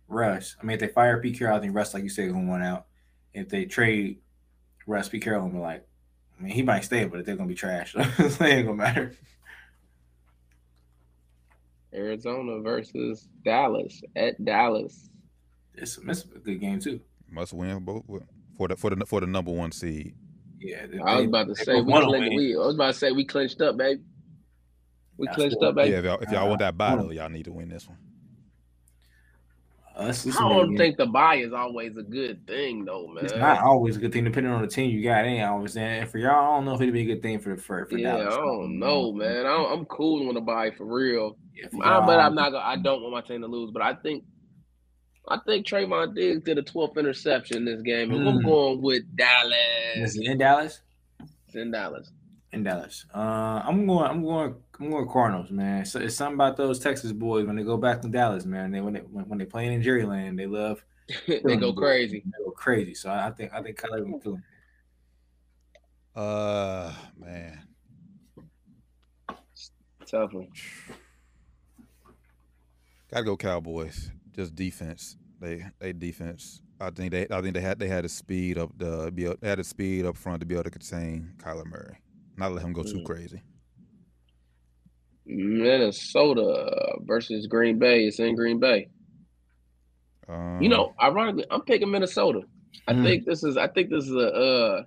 Russ, 0.07 0.55
I 0.61 0.65
mean, 0.65 0.75
if 0.75 0.79
they 0.79 0.88
fire 0.88 1.19
Pete 1.21 1.38
Carroll, 1.38 1.57
I 1.57 1.59
think 1.59 1.75
Russ, 1.75 1.93
like 1.93 2.03
you 2.03 2.09
said, 2.09 2.25
is 2.25 2.33
gonna 2.33 2.47
want 2.49 2.63
out. 2.63 2.85
If 3.33 3.49
they 3.49 3.65
trade 3.65 4.19
Russ, 4.88 5.09
Pete 5.09 5.21
Carroll, 5.23 5.41
gonna 5.41 5.53
be 5.53 5.59
like, 5.59 5.88
I 6.39 6.43
mean, 6.43 6.53
he 6.53 6.61
might 6.63 6.85
stay, 6.85 7.05
but 7.05 7.25
they're 7.25 7.35
gonna 7.35 7.49
be 7.49 7.55
trash. 7.55 7.91
so 7.93 7.99
it 8.19 8.41
ain't 8.41 8.65
gonna 8.65 8.73
matter. 8.75 9.13
Arizona 11.93 12.59
versus 12.61 13.27
Dallas 13.43 14.01
at 14.15 14.43
Dallas. 14.43 15.09
It's, 15.75 15.97
it's 15.97 16.23
a 16.35 16.39
good 16.39 16.59
game 16.59 16.79
too. 16.79 16.99
Must 17.29 17.53
win 17.53 17.83
both 17.83 18.03
for 18.57 18.67
the 18.67 18.75
for 18.75 18.89
the 18.89 19.05
for 19.05 19.21
the 19.21 19.27
number 19.27 19.51
one 19.51 19.71
seed. 19.71 20.15
Yeah, 20.59 20.85
they- 20.88 20.99
I 20.99 21.17
was 21.17 21.25
about 21.27 21.47
to 21.47 21.55
say 21.55 21.81
we, 21.81 21.91
clinched, 21.91 22.35
we 22.35 22.55
I 22.55 22.59
was 22.59 22.75
about 22.75 22.93
to 22.93 22.99
say 22.99 23.11
we 23.11 23.25
clinched 23.25 23.61
up, 23.61 23.77
baby. 23.77 24.01
We 25.18 25.26
That's 25.28 25.36
clinched 25.36 25.57
what- 25.59 25.70
up, 25.70 25.76
baby. 25.76 25.91
Yeah, 25.91 25.97
if 25.99 26.05
y'all, 26.05 26.20
if 26.22 26.30
y'all 26.32 26.47
want 26.47 26.59
that 26.59 26.70
Uh, 26.70 26.78
battle, 26.78 27.13
y'all 27.13 27.30
need 27.30 27.45
to 27.45 27.51
win 27.51 27.70
this 27.70 27.88
one. 27.88 27.97
Us, 29.95 30.28
I 30.28 30.47
don't 30.47 30.70
good 30.70 30.78
think 30.78 30.97
the 30.97 31.07
buy 31.07 31.36
is 31.38 31.53
always 31.53 31.97
a 31.97 32.03
good 32.03 32.45
thing, 32.45 32.86
though, 32.86 33.07
man. 33.07 33.26
It's 33.26 33.36
not 33.36 33.63
always 33.63 33.97
a 33.97 33.99
good 33.99 34.13
thing, 34.13 34.26
depending 34.26 34.53
on 34.53 34.61
the 34.61 34.68
team 34.68 34.91
you 34.91 35.03
got. 35.03 35.26
It 35.26 35.30
ain't 35.30 35.43
always. 35.43 35.76
And 35.76 36.07
for 36.07 36.20
y'all, 36.20 36.30
I 36.53 36.55
don't 36.55 36.65
know 36.65 36.76
if 36.76 36.82
it'd 36.82 36.93
be 36.93 37.01
a 37.01 37.05
good 37.15 37.24
thing 37.24 37.39
for 37.39 37.57
for, 37.57 37.88
for 37.88 37.97
yeah, 37.97 38.15
Dallas. 38.18 38.36
I 38.36 38.38
don't 38.38 38.78
know, 38.78 39.11
man. 39.11 39.39
I 39.47 39.57
don't, 39.57 39.72
I'm 39.80 39.86
cool 39.86 40.28
on 40.30 40.36
the 40.36 40.41
buy 40.41 40.70
for 40.70 40.86
real. 40.86 41.36
Yeah, 41.55 41.70
for 41.70 41.84
I, 41.84 41.97
y'all, 41.97 42.05
but 42.05 42.20
I'm 42.20 42.36
not. 42.36 42.51
Gonna, 42.51 42.63
I 42.63 42.76
don't 42.76 43.01
want 43.01 43.13
my 43.13 43.22
team 43.22 43.41
to 43.41 43.47
lose. 43.47 43.72
But 43.72 43.82
I 43.82 43.95
think, 43.95 44.24
I 45.28 45.39
think 45.47 45.65
Trevon 45.65 46.13
Diggs 46.13 46.43
did 46.43 46.59
a 46.59 46.61
12th 46.61 46.97
interception 46.97 47.57
in 47.57 47.65
this 47.65 47.82
game, 47.82 48.11
and 48.11 48.30
I'm 48.30 48.38
Mm. 48.41 48.45
going 48.45 48.82
with 48.84 49.01
Is 49.01 49.07
Dallas. 49.15 50.15
it 50.15 50.26
in 50.28 50.38
Dallas? 50.38 50.82
It's 51.47 51.55
in 51.55 51.72
Dallas. 51.72 52.11
In 52.54 52.64
Dallas. 52.64 53.06
Uh, 53.14 53.62
I'm 53.66 53.86
going. 53.86 54.10
I'm 54.10 54.24
going. 54.24 54.56
I'm 54.80 54.89
going 54.89 55.08
Cardinals, 55.10 55.52
man. 55.52 55.86
So 55.86 56.00
it's 56.00 56.16
something 56.16 56.36
about 56.36 56.56
those 56.56 56.80
Texas 56.80 57.12
boys 57.12 57.45
when 57.45 57.58
they 57.58 57.64
go 57.64 57.76
back 57.76 58.02
to 58.04 58.08
Dallas, 58.08 58.45
man. 58.45 58.72
They 58.72 58.80
when 58.80 58.93
they 58.93 59.02
when, 59.02 59.28
when 59.28 59.38
they 59.39 59.45
playing 59.45 59.74
in 59.74 59.82
Jerryland, 59.82 60.38
they 60.38 60.45
love 60.48 60.82
they 61.28 61.58
go 61.58 61.74
crazy. 61.74 62.24
They 62.26 62.43
go 62.45 62.52
crazy. 62.52 62.93
So 62.93 63.10
I 63.10 63.32
think 63.32 63.52
I 63.54 63.62
think 63.62 63.78
Kyler 63.78 64.10
will 64.10 64.20
kill 64.20 64.34
him. 64.36 64.43
Uh, 66.16 66.93
man, 67.20 67.60
Tough 70.06 70.34
one. 70.34 70.48
gotta 73.12 73.26
go 73.26 73.36
Cowboys. 73.36 74.10
Just 74.34 74.56
defense. 74.56 75.18
They 75.41 75.66
they 75.80 75.91
defense. 75.91 76.62
I 76.80 76.91
think 76.91 77.12
they 77.12 77.28
I 77.30 77.41
think 77.41 77.56
they 77.56 77.62
had 77.62 77.78
they 77.78 77.88
had 77.88 78.06
the 78.06 78.10
speed 78.10 78.58
up 78.58 78.72
the 78.78 79.12
be 79.14 79.26
able- 79.26 79.36
they 79.41 79.50
had 79.50 79.60
the 79.60 79.64
speed 79.64 80.06
up 80.06 80.16
front 80.16 80.39
to 80.39 80.45
be 80.45 80.56
able 80.56 80.64
to 80.64 80.70
contain 80.72 81.34
Kyler 81.38 81.66
Murray. 81.66 81.98
Not 82.38 82.51
let 82.53 82.63
him 82.63 82.73
go 82.73 82.83
too 82.83 82.99
Mm. 82.99 83.05
crazy. 83.05 83.41
Minnesota 85.25 86.97
versus 87.01 87.47
Green 87.47 87.79
Bay. 87.79 88.05
It's 88.05 88.19
in 88.19 88.35
Green 88.35 88.59
Bay. 88.59 88.89
Um, 90.29 90.61
You 90.61 90.69
know, 90.69 90.93
ironically, 91.01 91.45
I'm 91.49 91.61
picking 91.61 91.89
Minnesota. 91.91 92.41
I 92.88 92.93
Mm. 92.93 93.03
think 93.03 93.25
this 93.25 93.43
is. 93.43 93.57
I 93.57 93.67
think 93.67 93.89
this 93.89 94.05
is 94.05 94.11
a, 94.15 94.33
uh, 94.33 94.83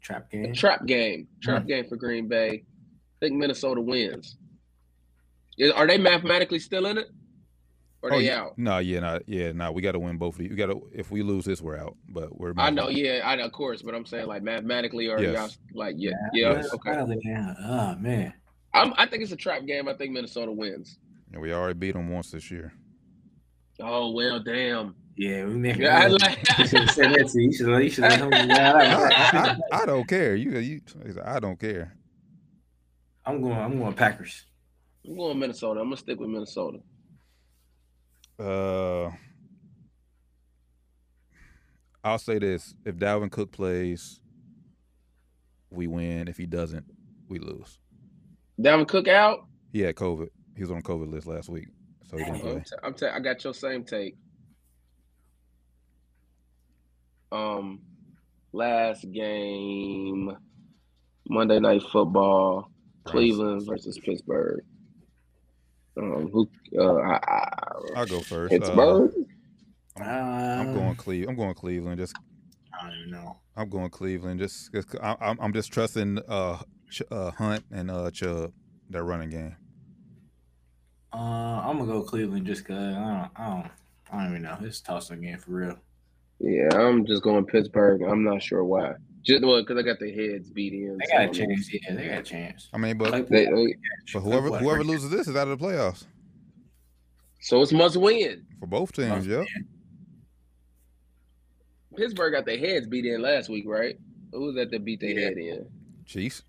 Trap 0.00 0.28
a 0.32 0.36
game. 0.36 0.52
trap 0.54 0.86
game. 0.86 1.28
Trap 1.42 1.66
game 1.66 1.84
for 1.86 1.96
Green 1.96 2.28
Bay. 2.28 2.50
I 2.50 2.64
think 3.20 3.34
Minnesota 3.38 3.80
wins. 3.80 4.36
Is- 5.58 5.72
Are 5.72 5.86
they 5.86 5.98
mathematically 5.98 6.58
still 6.58 6.86
in 6.86 6.98
it? 6.98 7.08
Or 8.02 8.12
Oh, 8.12 8.18
they 8.18 8.26
yeah. 8.26 8.40
out? 8.40 8.58
No, 8.58 8.78
yeah, 8.78 8.98
not 9.00 9.22
yeah, 9.28 9.52
no. 9.52 9.70
We 9.70 9.80
got 9.80 9.92
to 9.92 9.98
win 10.00 10.18
both 10.18 10.34
of 10.34 10.38
these. 10.38 10.50
We 10.50 10.56
got 10.56 10.66
to. 10.66 10.82
If 10.92 11.10
we 11.10 11.22
lose 11.22 11.44
this, 11.44 11.62
we're 11.62 11.76
out. 11.78 11.96
But 12.08 12.36
we're. 12.38 12.52
I 12.58 12.70
know, 12.70 12.88
yeah, 12.88 13.20
I 13.24 13.36
know, 13.36 13.44
of 13.44 13.52
course, 13.52 13.80
but 13.82 13.94
I'm 13.94 14.04
saying 14.06 14.26
like 14.26 14.42
mathematically, 14.42 15.08
or 15.08 15.20
Yes. 15.20 15.34
y'all 15.34 15.50
like 15.80 15.94
yeah, 15.98 16.10
yeah, 16.32 16.52
Yes, 16.54 16.72
okay. 16.74 16.90
finally, 16.90 17.18
yeah. 17.24 17.54
Oh 17.60 17.94
man. 18.00 18.34
I'm, 18.74 18.92
I 18.96 19.06
think 19.06 19.22
it's 19.22 19.32
a 19.32 19.36
trap 19.36 19.66
game. 19.66 19.86
I 19.86 19.94
think 19.94 20.12
Minnesota 20.12 20.50
wins. 20.50 20.98
And 21.32 21.40
we 21.42 21.52
already 21.52 21.78
beat 21.78 21.92
them 21.92 22.10
once 22.10 22.30
this 22.30 22.50
year. 22.50 22.72
Oh 23.80 24.10
well, 24.12 24.40
damn. 24.40 24.96
Yeah, 25.16 25.44
we 25.44 25.54
make 25.54 25.76
Yeah, 25.76 25.98
I 26.04 26.06
like. 26.08 26.38
You 26.58 26.66
should 26.66 26.90
said 26.90 27.12
that 27.14 27.28
to 27.28 27.40
you. 27.40 27.48
You 27.50 27.52
should. 27.52 27.84
You 27.84 27.90
should 27.90 28.04
have. 28.04 28.32
I, 28.32 29.56
I, 29.72 29.82
I 29.82 29.86
don't 29.86 30.08
care. 30.08 30.34
You, 30.34 30.58
you. 30.58 30.80
I 31.24 31.38
don't 31.38 31.58
care. 31.60 31.96
I'm 33.24 33.40
going. 33.42 33.56
I'm 33.56 33.78
going 33.78 33.92
Packers. 33.94 34.46
I'm 35.06 35.16
going 35.16 35.38
Minnesota. 35.38 35.80
I'm 35.80 35.86
gonna 35.86 35.96
stick 35.98 36.18
with 36.18 36.30
Minnesota. 36.30 36.78
Uh, 38.42 39.10
I'll 42.02 42.18
say 42.18 42.38
this: 42.38 42.74
if 42.84 42.96
Dalvin 42.96 43.30
Cook 43.30 43.52
plays, 43.52 44.20
we 45.70 45.86
win. 45.86 46.26
If 46.26 46.36
he 46.36 46.46
doesn't, 46.46 46.84
we 47.28 47.38
lose. 47.38 47.78
Dalvin 48.60 48.88
Cook 48.88 49.06
out. 49.06 49.46
He 49.72 49.80
had 49.80 49.94
COVID. 49.94 50.28
He 50.56 50.62
was 50.62 50.70
on 50.70 50.78
the 50.78 50.82
COVID 50.82 51.10
list 51.10 51.26
last 51.26 51.48
week, 51.48 51.68
so 52.10 52.16
he 52.16 52.24
didn't 52.24 52.36
I'm, 52.36 52.40
play. 52.40 52.54
t- 52.66 52.76
I'm 52.82 52.94
t- 52.94 53.06
I 53.06 53.20
got 53.20 53.44
your 53.44 53.54
same 53.54 53.84
take. 53.84 54.16
Um, 57.30 57.80
last 58.52 59.10
game, 59.12 60.36
Monday 61.28 61.60
Night 61.60 61.82
Football, 61.92 62.70
Cleveland 63.04 63.64
versus 63.66 63.98
Pittsburgh. 64.04 64.64
Um, 65.96 66.30
who? 66.32 66.48
Uh, 66.76 66.94
I, 66.94 67.14
I, 67.16 67.48
I'll 67.96 68.06
go 68.06 68.20
first. 68.20 68.54
Uh, 68.54 68.58
Pittsburgh. 68.58 69.12
Uh, 70.00 70.04
I'm 70.04 70.74
going 70.74 70.94
Cleve. 70.94 71.28
I'm 71.28 71.36
going 71.36 71.54
Cleveland. 71.54 71.98
Just 71.98 72.14
I 72.72 72.86
don't 72.86 72.98
even 72.98 73.10
know. 73.10 73.36
I'm 73.56 73.68
going 73.68 73.90
Cleveland. 73.90 74.40
Just, 74.40 74.72
just 74.72 74.88
I, 75.02 75.16
I'm 75.20 75.38
I'm 75.40 75.52
just 75.52 75.72
trusting 75.72 76.18
uh, 76.28 76.62
uh 77.10 77.30
Hunt 77.32 77.64
and 77.70 77.90
uh 77.90 78.10
Chubb 78.10 78.52
that 78.90 79.02
running 79.02 79.30
game. 79.30 79.56
Uh, 81.12 81.60
I'm 81.62 81.78
gonna 81.78 81.92
go 81.92 82.02
Cleveland 82.02 82.46
just 82.46 82.64
cause 82.64 82.76
I 82.76 82.80
don't. 82.80 83.30
I 83.36 83.48
don't. 83.48 83.70
I 84.10 84.22
don't 84.22 84.30
even 84.30 84.42
know. 84.42 84.58
It's 84.62 84.80
a 84.80 84.84
toss 84.84 85.10
again 85.10 85.38
for 85.38 85.52
real. 85.52 85.76
yeah, 86.38 86.68
I'm 86.74 87.06
just 87.06 87.22
going 87.22 87.44
Pittsburgh. 87.46 88.02
I'm 88.02 88.24
not 88.24 88.42
sure 88.42 88.64
why. 88.64 88.94
Just 89.24 89.44
well, 89.44 89.60
because 89.60 89.78
I 89.78 89.82
got 89.82 90.00
their 90.00 90.12
heads 90.12 90.50
beat 90.50 90.72
in. 90.72 90.98
They 90.98 91.06
got 91.06 91.20
I 91.20 91.22
a 91.22 91.26
mean, 91.26 91.34
chance. 91.34 91.72
Yeah, 91.72 91.94
they 91.94 92.08
got 92.08 92.18
a 92.18 92.22
chance. 92.22 92.68
I 92.72 92.78
mean, 92.78 92.98
but 92.98 93.08
Claypool- 93.08 93.28
They, 93.36 93.44
they, 93.46 93.76
but 94.12 94.20
whoever 94.20 94.48
whoever 94.58 94.82
loses 94.84 95.10
this 95.10 95.28
is 95.28 95.36
out 95.36 95.46
of 95.48 95.58
the 95.58 95.64
playoffs 95.64 96.04
so 97.40 97.60
it's 97.60 97.72
must 97.72 97.96
win. 97.96 98.46
for 98.60 98.66
both 98.66 98.92
teams. 98.92 99.26
Yep. 99.26 99.46
Pittsburgh 101.96 102.32
got 102.32 102.46
their 102.46 102.56
heads 102.58 102.86
beat 102.86 103.04
in 103.04 103.20
last 103.20 103.48
week, 103.48 103.64
right? 103.66 103.96
Who 104.32 104.40
was 104.42 104.54
that 104.54 104.70
that 104.70 104.84
beat 104.84 105.00
their 105.00 105.10
Yeah. 105.10 105.20
head 105.28 105.36
in? 105.38 105.66
Chiefs. 106.06 106.42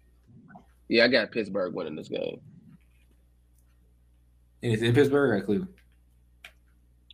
Yeah, 0.88 1.06
I 1.06 1.08
got 1.08 1.32
Pittsburgh 1.32 1.74
winning 1.74 1.96
this 1.96 2.08
game. 2.10 2.40
And 4.62 4.72
it's 4.74 4.82
in 4.84 4.94
Pittsburgh 4.94 5.42
or 5.42 5.46
Cleveland. 5.46 5.74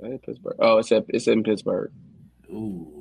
I 0.03 0.19
Pittsburgh. 0.23 0.55
Oh, 0.59 0.77
it's 0.77 0.91
at, 0.91 1.05
it's 1.09 1.27
in 1.27 1.43
Pittsburgh. 1.43 1.91
Ooh, 2.49 2.98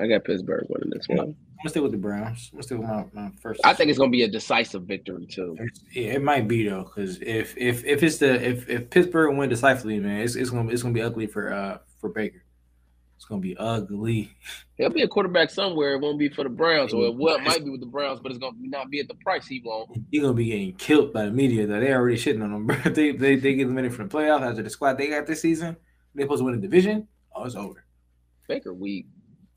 I 0.00 0.06
got 0.06 0.24
Pittsburgh 0.24 0.66
winning 0.68 0.90
this 0.90 1.08
one. 1.08 1.18
I'm 1.20 1.64
gonna 1.64 1.70
stay 1.70 1.80
with 1.80 1.92
the 1.92 1.98
Browns. 1.98 2.50
I'm 2.52 2.56
gonna 2.56 2.62
stay 2.62 2.74
with 2.76 2.88
my, 2.88 3.04
my 3.12 3.30
first. 3.40 3.60
I 3.64 3.74
think 3.74 3.90
it's 3.90 3.98
gonna 3.98 4.10
be 4.10 4.22
a 4.22 4.28
decisive 4.28 4.84
victory 4.84 5.26
too. 5.26 5.56
Yeah, 5.92 6.14
it 6.14 6.22
might 6.22 6.46
be 6.46 6.68
though, 6.68 6.84
because 6.84 7.20
if 7.20 7.56
if 7.56 7.84
if 7.84 8.02
it's 8.02 8.18
the 8.18 8.34
if 8.34 8.68
if 8.68 8.90
Pittsburgh 8.90 9.36
win 9.36 9.48
decisively, 9.48 9.98
man, 9.98 10.20
it's, 10.20 10.36
it's 10.36 10.50
gonna 10.50 10.70
it's 10.70 10.82
gonna 10.82 10.94
be 10.94 11.02
ugly 11.02 11.26
for 11.26 11.52
uh 11.52 11.78
for 12.00 12.10
Baker. 12.10 12.42
It's 13.16 13.24
gonna 13.24 13.40
be 13.40 13.56
ugly. 13.56 14.30
There'll 14.76 14.92
be 14.92 15.02
a 15.02 15.08
quarterback 15.08 15.50
somewhere. 15.50 15.94
It 15.94 16.00
won't 16.00 16.20
be 16.20 16.28
for 16.28 16.44
the 16.44 16.50
Browns, 16.50 16.92
or 16.92 17.12
well, 17.12 17.34
it 17.34 17.42
might 17.42 17.64
be 17.64 17.70
with 17.70 17.80
the 17.80 17.86
Browns, 17.86 18.20
but 18.20 18.30
it's 18.30 18.38
gonna 18.38 18.56
not 18.60 18.90
be 18.90 19.00
at 19.00 19.08
the 19.08 19.14
price 19.14 19.44
he 19.44 19.60
won't. 19.64 19.90
You're 20.10 20.22
gonna 20.22 20.34
be 20.34 20.44
getting 20.44 20.74
killed 20.74 21.12
by 21.12 21.24
the 21.24 21.32
media. 21.32 21.66
Though 21.66 21.80
they 21.80 21.92
already 21.92 22.16
shitting 22.16 22.44
on 22.44 22.52
them. 22.52 22.66
Bro. 22.66 22.76
They 22.92 23.10
they 23.10 23.34
they 23.34 23.54
get 23.54 23.64
eliminated 23.64 23.96
from 23.96 24.08
the 24.08 24.16
playoffs 24.16 24.48
after 24.48 24.62
the 24.62 24.70
squad 24.70 24.98
they 24.98 25.08
got 25.08 25.26
this 25.26 25.42
season. 25.42 25.76
They 26.14 26.22
supposed 26.22 26.40
to 26.40 26.44
win 26.44 26.54
the 26.54 26.60
division. 26.60 27.08
Oh, 27.34 27.44
it's 27.44 27.56
over. 27.56 27.84
Baker 28.46 28.72
weak. 28.72 29.06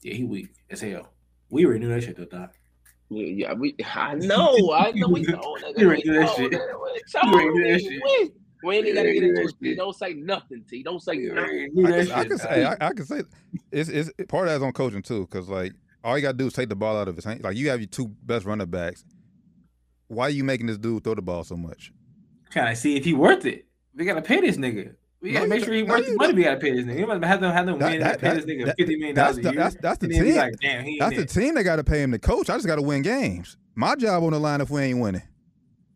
Yeah, 0.01 0.13
he 0.15 0.23
weak 0.23 0.49
as 0.69 0.81
hell. 0.81 1.09
We 1.49 1.65
already 1.65 1.79
knew 1.81 1.89
that 1.89 2.01
shit 2.03 2.17
though, 2.17 2.25
Doc. 2.25 2.53
Yeah, 3.09 3.25
yeah, 3.47 3.53
we. 3.53 3.75
I 3.93 4.15
know. 4.15 4.71
I 4.73 4.91
know. 4.91 5.07
We 5.09 5.21
know. 5.23 5.39
nigga, 5.61 5.77
You 5.79 5.79
we 5.79 5.85
already 5.85 6.03
knew 6.09 6.19
that 6.19 6.29
shit. 6.35 6.51
we 6.51 6.57
You 6.57 7.33
already 7.33 7.49
knew 7.49 7.71
that 7.73 7.81
shit. 7.81 8.01
we- 8.03 8.31
We 8.63 8.75
ain't 8.77 8.85
even 8.87 8.95
gotta 9.03 9.13
get 9.13 9.23
into 9.23 9.41
knew 9.41 9.47
it. 9.47 9.55
shit. 9.63 9.77
Don't 9.77 9.95
say 9.95 10.13
nothing, 10.13 10.63
T. 10.69 10.83
Don't 10.83 11.01
say 11.01 11.15
nothing. 11.17 11.69
I 11.85 11.91
can, 12.03 12.11
I 12.11 12.23
can 12.25 12.37
say 12.37 12.63
I, 12.65 12.77
I 12.79 12.93
can 12.93 13.05
say 13.05 13.23
it's, 13.71 13.89
it's 13.89 14.11
part 14.27 14.47
of 14.47 14.53
that's 14.53 14.63
on 14.63 14.71
coaching 14.71 15.01
too, 15.01 15.21
because 15.21 15.49
like 15.49 15.73
all 16.03 16.15
you 16.17 16.21
gotta 16.21 16.37
do 16.37 16.47
is 16.47 16.53
take 16.53 16.69
the 16.69 16.75
ball 16.75 16.95
out 16.97 17.07
of 17.07 17.15
his 17.15 17.25
hand. 17.25 17.43
Like 17.43 17.57
you 17.57 17.69
have 17.69 17.79
your 17.79 17.87
two 17.89 18.07
best 18.23 18.45
running 18.45 18.67
backs. 18.69 19.03
Why 20.07 20.25
are 20.27 20.29
you 20.29 20.43
making 20.43 20.67
this 20.67 20.77
dude 20.77 21.03
throw 21.03 21.15
the 21.15 21.21
ball 21.21 21.43
so 21.43 21.57
much? 21.57 21.91
Trying 22.51 22.75
to 22.75 22.79
see 22.79 22.97
if 22.97 23.03
he 23.05 23.13
worth 23.13 23.45
it. 23.45 23.65
We 23.95 24.05
gotta 24.05 24.21
pay 24.21 24.41
this 24.41 24.57
nigga. 24.57 24.95
We 25.21 25.31
gotta 25.33 25.45
No, 25.47 25.55
make 25.55 25.63
sure 25.63 25.73
he 25.73 25.81
don't- 25.81 25.87
no, 25.89 25.93
worth 25.95 26.05
the 26.07 26.15
money. 26.15 26.27
don't. 26.29 26.35
We 26.37 26.43
gotta 26.43 26.59
pay 26.59 26.71
this 26.71 26.85
nigga. 26.85 26.99
You 26.99 27.07
must 27.07 27.23
have 27.23 27.41
them 27.41 27.51
have 27.53 27.65
them 27.67 27.79
That- 27.79 27.91
win 27.91 27.99
that- 27.99 28.11
and 28.13 28.21
pay 28.21 28.33
this 28.35 28.45
nigga 28.45 28.65
that- 28.65 28.77
fifty 28.77 28.95
million 28.97 29.15
dollars 29.15 29.37
a 29.37 29.41
year. 29.43 29.51
that's- 29.53 29.77
that's 29.81 29.97
the 29.99 30.05
And 30.07 30.13
then 30.15 30.23
be 30.23 30.29
team. 30.29 30.37
Like, 30.37 30.53
damn, 30.61 30.83
he 30.83 30.97
That's 30.99 31.15
the 31.15 31.21
ain't 31.21 31.29
team 31.29 31.55
that 31.55 31.63
got 31.63 31.75
to 31.75 31.83
pay 31.83 32.01
him 32.01 32.11
to 32.11 32.19
coach. 32.19 32.49
I 32.49 32.55
just 32.55 32.65
got 32.67 32.77
to 32.77 32.81
win 32.81 33.01
games. 33.03 33.57
My 33.75 33.95
job 33.95 34.23
on 34.23 34.31
the 34.31 34.39
line 34.39 34.61
if 34.61 34.69
we 34.71 34.81
ain't 34.81 34.99
winning. 34.99 35.21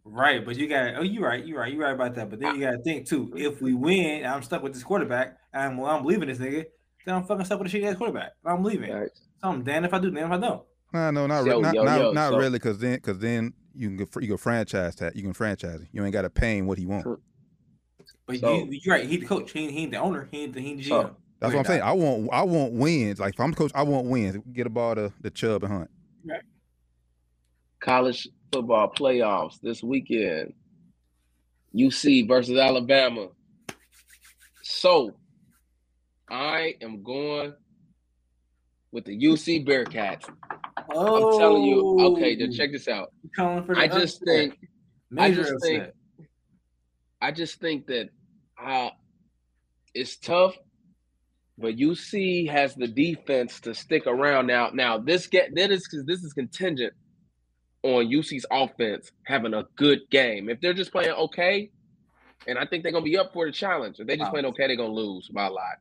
Right, 0.03 0.45
but 0.45 0.55
you 0.55 0.67
got 0.69 0.95
oh, 0.97 1.01
you 1.01 1.23
right, 1.25 1.43
you 1.43 1.57
right, 1.57 1.73
you 1.73 1.81
right 1.81 1.93
about 1.93 2.13
that. 2.15 2.29
But 2.29 2.39
then 2.39 2.55
you 2.55 2.61
gotta 2.61 2.77
think 2.83 3.07
too. 3.07 3.33
If 3.35 3.61
we 3.61 3.73
win, 3.73 4.25
I'm 4.25 4.43
stuck 4.43 4.61
with 4.61 4.73
this 4.73 4.83
quarterback. 4.83 5.35
and 5.53 5.73
I'm, 5.73 5.79
I'm 5.83 6.05
leaving 6.05 6.27
this 6.27 6.37
nigga. 6.37 6.65
Then 7.05 7.15
I'm 7.15 7.23
fucking 7.23 7.45
stuck 7.45 7.59
with 7.59 7.73
a 7.73 7.77
shitty 7.77 7.85
ass 7.89 7.95
quarterback. 7.97 8.33
I'm 8.45 8.63
leaving. 8.63 8.91
Right. 8.93 9.09
So 9.41 9.49
I'm 9.49 9.63
damned 9.63 9.85
if 9.87 9.93
I 9.93 9.99
do, 9.99 10.11
damn 10.11 10.27
if 10.27 10.31
I 10.31 10.37
don't. 10.37 10.61
No, 10.93 11.11
no, 11.11 11.27
not 11.27 11.45
Yo, 11.45 11.55
re- 11.55 11.61
not 11.61 11.73
yo, 11.73 11.83
not, 11.83 11.99
yo, 11.99 12.11
not 12.11 12.31
so- 12.31 12.37
really, 12.37 12.51
because 12.59 12.77
then 12.77 12.95
because 12.95 13.17
then 13.19 13.53
you 13.73 13.89
can 13.89 13.97
go, 13.97 14.05
you 14.21 14.27
can 14.27 14.37
franchise 14.37 14.95
that. 14.97 15.15
You 15.15 15.23
can 15.23 15.33
franchise 15.33 15.81
it. 15.81 15.87
You 15.91 16.03
ain't 16.03 16.13
got 16.13 16.21
to 16.21 16.29
pay 16.29 16.57
him 16.59 16.67
what 16.67 16.77
he 16.77 16.85
wants. 16.85 17.07
But 18.27 18.39
So- 18.39 18.55
you, 18.55 18.79
you're 18.83 18.95
right. 18.95 19.05
He 19.05 19.17
the 19.17 19.25
coach. 19.25 19.51
He, 19.51 19.69
he 19.71 19.83
ain't 19.83 19.91
the 19.91 19.97
owner. 19.99 20.27
He 20.31 20.43
ain't 20.43 20.53
the 20.53 20.61
he 20.61 20.69
ain't 20.71 20.77
the 20.79 20.83
GM. 20.85 20.87
So- 20.89 21.15
That's 21.39 21.51
Go 21.51 21.57
what 21.57 21.65
I'm 21.65 21.65
saying. 21.65 21.81
ahead, 21.81 21.91
I 21.91 21.93
want 21.93 22.29
I 22.31 22.43
want 22.43 22.73
wins. 22.73 23.19
Like 23.19 23.33
if 23.35 23.39
I'm 23.39 23.51
the 23.51 23.57
coach, 23.57 23.71
I 23.75 23.83
want 23.83 24.07
wins. 24.07 24.37
Get 24.53 24.65
a 24.67 24.69
ball 24.69 24.95
to 24.95 25.11
the 25.21 25.29
Chubb 25.29 25.63
and 25.63 25.71
Hunt. 25.73 25.89
College 27.79 28.27
football 28.51 28.91
playoffs 28.97 29.59
this 29.61 29.83
weekend. 29.83 30.53
UC 31.75 32.27
versus 32.27 32.57
Alabama. 32.57 33.27
So 34.63 35.11
I 36.29 36.75
am 36.81 37.03
going 37.03 37.53
with 38.91 39.05
the 39.05 39.15
UC 39.15 39.67
Bearcats. 39.67 40.23
Oh, 40.89 41.33
I'm 41.33 41.39
telling 41.39 41.63
you. 41.63 41.99
Okay, 42.15 42.35
then 42.35 42.49
oh. 42.51 42.55
check 42.55 42.71
this 42.71 42.87
out. 42.87 43.11
You 43.23 43.29
calling 43.35 43.65
for 43.65 43.75
the 43.75 43.81
I 43.81 43.87
just 43.87 44.21
upset. 44.21 44.25
think 44.25 44.57
Major 45.11 45.43
just 45.43 45.61
think- 45.61 45.81
upset. 45.83 45.95
I 47.21 47.31
just 47.31 47.59
think 47.59 47.87
that 47.87 48.09
uh, 48.61 48.89
it's 49.93 50.17
tough, 50.17 50.55
but 51.57 51.75
UC 51.75 52.49
has 52.49 52.75
the 52.75 52.87
defense 52.87 53.59
to 53.61 53.73
stick 53.73 54.07
around. 54.07 54.47
Now, 54.47 54.69
now 54.73 54.97
this 54.97 55.27
get 55.27 55.55
that 55.55 55.71
is 55.71 55.87
because 55.89 56.05
this 56.05 56.23
is 56.23 56.33
contingent 56.33 56.93
on 57.83 58.07
UC's 58.07 58.45
offense 58.51 59.11
having 59.25 59.53
a 59.53 59.65
good 59.75 60.01
game. 60.09 60.49
If 60.49 60.59
they're 60.59 60.73
just 60.73 60.91
playing 60.91 61.11
okay, 61.11 61.71
and 62.47 62.57
I 62.57 62.65
think 62.65 62.83
they're 62.83 62.91
gonna 62.91 63.05
be 63.05 63.17
up 63.17 63.33
for 63.33 63.45
the 63.45 63.51
challenge. 63.51 63.99
If 63.99 64.07
they 64.07 64.17
just 64.17 64.27
Wow. 64.27 64.31
playing 64.31 64.45
okay, 64.47 64.67
they're 64.67 64.75
gonna 64.75 64.93
lose 64.93 65.29
by 65.29 65.45
a 65.47 65.51
lot. 65.51 65.77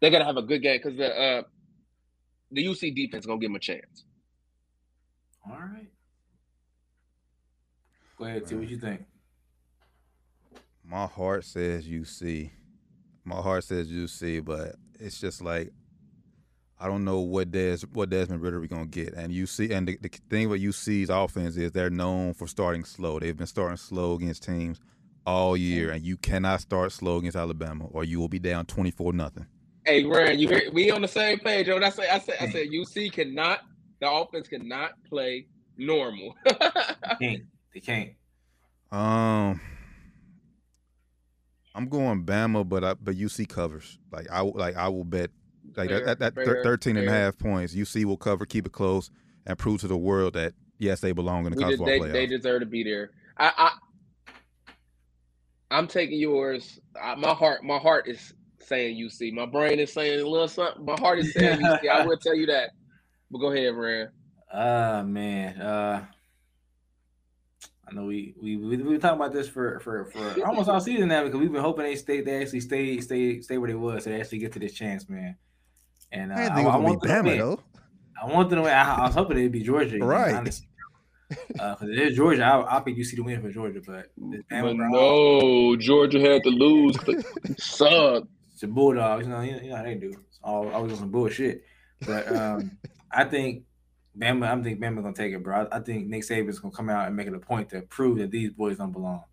They're 0.00 0.10
gonna 0.10 0.24
have 0.24 0.36
a 0.36 0.42
good 0.42 0.62
game 0.62 0.78
because 0.82 0.96
the 0.96 1.14
uh, 1.14 1.42
the 2.50 2.64
UC 2.64 2.94
defense 2.94 3.26
gonna 3.26 3.38
give 3.38 3.50
them 3.50 3.56
a 3.56 3.60
chance. 3.60 4.04
All 5.46 5.58
right. 5.58 5.90
Go 8.16 8.24
ahead, 8.24 8.46
T. 8.46 8.54
What 8.56 8.66
do 8.66 8.72
you 8.72 8.78
think? 8.80 9.02
My 10.90 11.06
heart 11.06 11.44
says 11.44 11.86
UC. 11.86 12.50
My 13.24 13.36
heart 13.36 13.64
says 13.64 13.90
UC, 13.90 14.42
but 14.42 14.76
it's 14.98 15.20
just 15.20 15.42
like 15.42 15.70
I 16.80 16.86
don't 16.86 17.04
know 17.04 17.20
what 17.20 17.50
Des 17.50 17.78
what 17.92 18.08
Desmond 18.08 18.40
Ridder 18.40 18.58
we 18.58 18.68
gonna 18.68 18.86
get. 18.86 19.12
And 19.12 19.30
UC 19.32 19.70
and 19.70 19.86
the, 19.86 19.98
the 20.00 20.08
thing 20.30 20.46
about 20.46 20.60
UC's 20.60 21.10
offense 21.10 21.56
is 21.56 21.72
they're 21.72 21.90
known 21.90 22.32
for 22.32 22.46
starting 22.46 22.84
slow. 22.84 23.18
They've 23.18 23.36
been 23.36 23.46
starting 23.46 23.76
slow 23.76 24.14
against 24.14 24.44
teams 24.44 24.80
all 25.26 25.58
year, 25.58 25.90
and 25.90 26.06
you 26.06 26.16
cannot 26.16 26.62
start 26.62 26.90
slow 26.90 27.18
against 27.18 27.36
Alabama, 27.36 27.86
or 27.90 28.04
you 28.04 28.18
will 28.18 28.28
be 28.28 28.38
down 28.38 28.64
twenty 28.64 28.90
four 28.90 29.12
nothing. 29.12 29.46
Hey, 29.84 30.04
Ryan, 30.04 30.38
you 30.38 30.48
hear 30.48 30.70
we 30.72 30.90
on 30.90 31.02
the 31.02 31.08
same 31.08 31.38
page? 31.38 31.66
Yo, 31.66 31.78
I 31.78 31.90
say, 31.90 32.08
I 32.08 32.18
said, 32.18 32.36
I 32.40 32.48
said, 32.48 32.68
UC 32.68 33.12
cannot, 33.12 33.60
the 34.00 34.10
offense 34.10 34.48
cannot 34.48 34.92
play 35.08 35.46
normal. 35.76 36.34
Can't. 37.20 37.42
They 37.74 37.80
can't. 37.80 38.10
Um, 38.90 39.60
I'm 41.78 41.88
going 41.88 42.24
Bama, 42.24 42.68
but 42.68 42.82
I, 42.82 42.94
but 42.94 43.14
UC 43.14 43.48
covers. 43.48 44.00
Like 44.10 44.26
I 44.32 44.40
like 44.40 44.76
I 44.76 44.88
will 44.88 45.04
bet 45.04 45.30
like 45.76 45.90
Fair, 45.90 46.00
that, 46.00 46.18
that, 46.18 46.34
that 46.34 46.34
fair, 46.34 46.56
thir- 46.56 46.62
13 46.64 46.96
and 46.96 47.08
a 47.08 47.10
half 47.12 47.38
points. 47.38 47.72
UC 47.72 48.04
will 48.04 48.16
cover, 48.16 48.44
keep 48.44 48.66
it 48.66 48.72
close, 48.72 49.10
and 49.46 49.56
prove 49.56 49.80
to 49.82 49.86
the 49.86 49.96
world 49.96 50.34
that 50.34 50.54
yes, 50.78 50.98
they 50.98 51.12
belong 51.12 51.46
in 51.46 51.52
the 51.52 51.56
we 51.56 51.62
college 51.62 51.78
did, 51.78 51.86
football 51.86 52.00
they, 52.00 52.08
playoff. 52.08 52.12
they 52.12 52.26
deserve 52.26 52.60
to 52.60 52.66
be 52.66 52.82
there. 52.82 53.12
I, 53.36 53.52
I, 53.56 54.72
I'm 55.70 55.86
taking 55.86 56.18
yours. 56.18 56.80
I, 57.00 57.14
my 57.14 57.32
heart, 57.32 57.62
my 57.62 57.78
heart 57.78 58.08
is 58.08 58.34
saying 58.58 58.96
UC. 58.96 59.32
My 59.32 59.46
brain 59.46 59.78
is 59.78 59.92
saying 59.92 60.18
a 60.18 60.28
little 60.28 60.48
something. 60.48 60.84
My 60.84 60.96
heart 60.98 61.20
is 61.20 61.32
saying 61.32 61.60
UC. 61.60 61.88
I 61.88 62.04
will 62.04 62.16
tell 62.22 62.34
you 62.34 62.46
that. 62.46 62.70
But 63.30 63.38
go 63.38 63.52
ahead, 63.52 63.72
Ryan. 63.72 64.08
Ah 64.52 65.04
man. 65.04 65.60
Uh 65.60 66.06
I 67.90 67.94
know 67.94 68.04
we 68.04 68.34
we 68.40 68.56
we 68.56 68.76
we 68.76 68.82
been 68.82 69.00
talking 69.00 69.16
about 69.20 69.32
this 69.32 69.48
for 69.48 69.80
for 69.80 70.04
for 70.06 70.44
almost 70.46 70.68
all 70.68 70.80
season 70.80 71.08
now 71.08 71.24
because 71.24 71.40
we've 71.40 71.50
been 71.52 71.62
hoping 71.62 71.84
they 71.84 71.96
stay 71.96 72.20
they 72.20 72.42
actually 72.42 72.60
stay 72.60 73.00
stay 73.00 73.40
stay 73.40 73.56
where 73.58 73.68
they 73.68 73.74
was 73.74 74.04
so 74.04 74.10
they 74.10 74.20
actually 74.20 74.38
get 74.38 74.52
to 74.52 74.58
this 74.58 74.74
chance, 74.74 75.08
man. 75.08 75.36
And 76.12 76.32
uh, 76.32 76.34
I 76.34 76.38
didn't 76.38 76.54
think 76.56 76.64
it 76.64 76.66
was 76.68 76.74
gonna 76.74 76.84
want 76.84 77.02
them 77.02 77.24
to 77.24 77.30
win. 77.30 77.38
though. 77.38 77.60
I 78.22 78.26
want 78.32 78.50
them 78.50 78.56
to 78.58 78.62
win. 78.64 78.72
I, 78.72 78.94
I 78.94 79.06
was 79.06 79.14
hoping 79.14 79.38
it'd 79.38 79.52
be 79.52 79.62
Georgia, 79.62 79.92
you 79.92 79.98
know, 80.00 80.06
Right. 80.06 80.34
honestly. 80.34 80.66
Uh, 81.60 81.76
it 81.82 81.98
is 81.98 82.16
Georgia. 82.16 82.42
I, 82.42 82.58
I'll 82.60 82.80
pick 82.80 82.96
UC 82.96 83.14
to 83.16 83.22
win 83.22 83.42
for 83.42 83.50
Georgia, 83.50 83.82
but 83.86 84.06
Bama, 84.18 84.42
But 84.50 84.76
no, 84.76 85.76
Georgia 85.76 86.18
had 86.20 86.42
to 86.44 86.48
lose. 86.48 86.96
Suck. 87.58 88.24
It's 88.52 88.62
the 88.62 88.66
Bulldogs, 88.66 89.26
you 89.26 89.32
know, 89.32 89.40
you 89.42 89.52
know, 89.52 89.60
you 89.62 89.70
know 89.70 89.76
how 89.76 89.82
they 89.82 89.94
do. 89.96 90.08
It's 90.08 90.38
all 90.42 90.68
always 90.70 90.92
on 90.92 90.98
some 90.98 91.10
bullshit. 91.10 91.62
But 92.06 92.34
um, 92.34 92.78
I 93.12 93.24
think 93.24 93.64
Bama, 94.16 94.48
I'm 94.48 94.62
think 94.62 94.80
Bama 94.80 95.02
gonna 95.02 95.12
take 95.14 95.32
it, 95.32 95.42
bro. 95.42 95.66
I, 95.70 95.76
I 95.76 95.80
think 95.80 96.08
Nick 96.08 96.22
Saban's 96.22 96.58
gonna 96.58 96.74
come 96.74 96.88
out 96.90 97.06
and 97.06 97.16
make 97.16 97.26
it 97.26 97.34
a 97.34 97.38
point 97.38 97.68
to 97.70 97.82
prove 97.82 98.18
that 98.18 98.30
these 98.30 98.50
boys 98.50 98.78
don't 98.78 98.92
belong. 98.92 99.24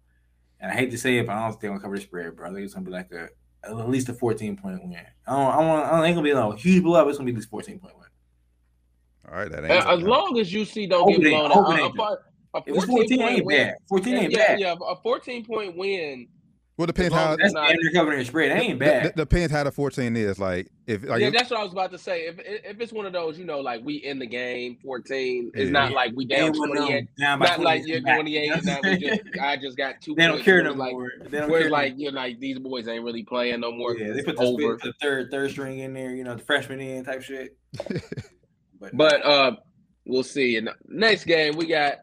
And 0.59 0.71
I 0.71 0.76
hate 0.76 0.91
to 0.91 0.97
say 0.97 1.17
it, 1.17 1.28
but 1.28 1.34
I 1.34 1.41
don't 1.41 1.51
think 1.51 1.61
they're 1.61 1.69
gonna 1.71 1.82
cover 1.82 1.95
the 1.95 2.01
spread, 2.01 2.36
bro. 2.36 2.49
I 2.49 2.53
think 2.53 2.65
it's 2.65 2.73
gonna 2.73 2.86
be 2.86 2.91
like 2.91 3.11
a 3.11 3.30
at 3.63 3.89
least 3.89 4.09
a 4.09 4.13
14 4.13 4.57
point 4.57 4.84
win. 4.84 4.97
I 5.28 5.32
don't, 5.32 5.53
I 5.53 5.57
want, 5.57 5.86
I 5.86 5.91
don't 5.91 6.05
ain't 6.05 6.15
gonna 6.15 6.28
be 6.28 6.34
like 6.34 6.53
a 6.53 6.57
huge 6.57 6.84
blowout. 6.84 7.05
but 7.05 7.09
It's 7.09 7.17
gonna 7.17 7.26
be 7.26 7.32
at 7.32 7.38
least 7.38 7.49
14 7.49 7.80
point 7.80 7.95
win. 7.97 8.05
All 9.32 9.39
right, 9.39 9.51
that 9.51 9.63
ain't 9.65 9.86
As 9.86 10.01
long 10.01 10.38
as 10.39 10.51
UC 10.51 10.89
don't 10.89 11.09
get 11.09 11.32
blown 11.32 11.51
hope 11.51 11.67
out, 11.67 11.80
it 11.80 11.99
a, 11.99 12.57
a, 12.57 12.61
a 12.71 12.73
was 12.73 12.86
14 12.86 12.97
14 12.97 13.19
point 13.19 13.32
ain't 13.38 13.45
win. 13.45 13.67
bad. 13.67 13.76
14 13.89 14.13
Yeah, 14.13 14.19
ain't 14.19 14.32
yeah, 14.32 14.38
bad. 14.47 14.59
yeah, 14.59 14.76
a 14.88 14.95
14 14.97 15.45
point 15.45 15.76
win. 15.78 16.28
Well 16.78 16.88
depends 16.88 17.13
how 17.13 17.36
That's 17.38 17.53
not- 17.53 17.69
damn 17.69 17.78
near 17.82 17.91
covering 17.91 18.19
the 18.19 18.26
spread. 18.26 18.51
That 18.51 18.61
ain't 18.61 18.80
bad. 18.80 19.03
d- 19.03 19.11
depends 19.15 19.51
how 19.51 19.63
the 19.63 19.71
14 19.71 20.15
is. 20.17 20.39
Like 20.39 20.67
if 20.88 21.03
like 21.03 21.21
yeah, 21.21 21.28
if- 21.28 21.34
that's 21.34 21.49
what 21.49 21.59
I 21.59 21.63
was 21.63 21.71
about 21.71 21.91
to 21.91 21.97
say. 21.97 22.28
If 22.28 22.36
if 22.39 22.80
it's 22.82 22.91
one 22.91 23.05
of 23.05 23.13
those, 23.13 23.39
you 23.39 23.45
know, 23.45 23.59
like 23.61 23.82
we 23.84 23.95
in 23.95 24.19
the 24.19 24.26
game, 24.26 24.78
14, 24.84 25.51
it's 25.53 25.65
Yeah. 25.65 25.69
not 25.71 25.91
like 25.93 26.11
we 26.15 26.26
They 26.26 26.36
down 26.36 26.47
ain't 26.47 26.57
one 26.59 26.69
28. 26.76 27.07
Not 27.19 27.59
like 27.61 27.88
you're 27.88 28.01
28 28.01 28.43
you 28.43 28.49
know 28.49 28.53
and 28.55 28.65
what 28.65 28.65
now 28.84 28.89
I'm 28.91 28.99
just 28.99 29.01
saying? 29.23 29.34
I 29.41 29.57
just 29.57 29.78
got 29.78 30.01
two 30.01 30.15
They 30.15 30.28
don't 30.28 30.41
care 30.43 30.59
It 30.59 30.63
no 30.63 30.71
was 30.71 30.80
like, 30.80 30.91
more. 30.93 31.11
They 31.30 31.38
don't 31.39 31.49
Whereas 31.49 31.63
care 31.63 31.71
like 31.71 31.93
you're 31.97 32.11
like 32.11 32.39
these 32.39 32.59
boys 32.59 32.88
ain't 32.88 33.03
really 33.03 33.23
playing 33.23 33.61
no 33.61 33.71
more. 33.71 33.93
more. 33.93 33.95
yeah, 33.97 34.07
'cause 34.07 34.15
they 34.17 34.23
put 34.23 34.38
the, 34.38 34.43
over. 34.43 34.78
the 34.84 34.93
third 35.01 35.32
third 35.32 35.51
string 35.51 35.80
in 35.80 35.93
there, 35.93 36.15
you 36.15 36.23
know, 36.23 36.36
the 36.36 36.43
freshman 36.43 36.80
in 36.82 37.03
type 37.05 37.21
shit. 37.21 37.57
But, 38.80 38.95
But 38.97 39.26
uh, 39.26 39.55
we'll 40.05 40.23
see. 40.23 40.57
And 40.57 40.69
next 40.88 41.23
game 41.26 41.55
we 41.55 41.65
got 41.67 41.99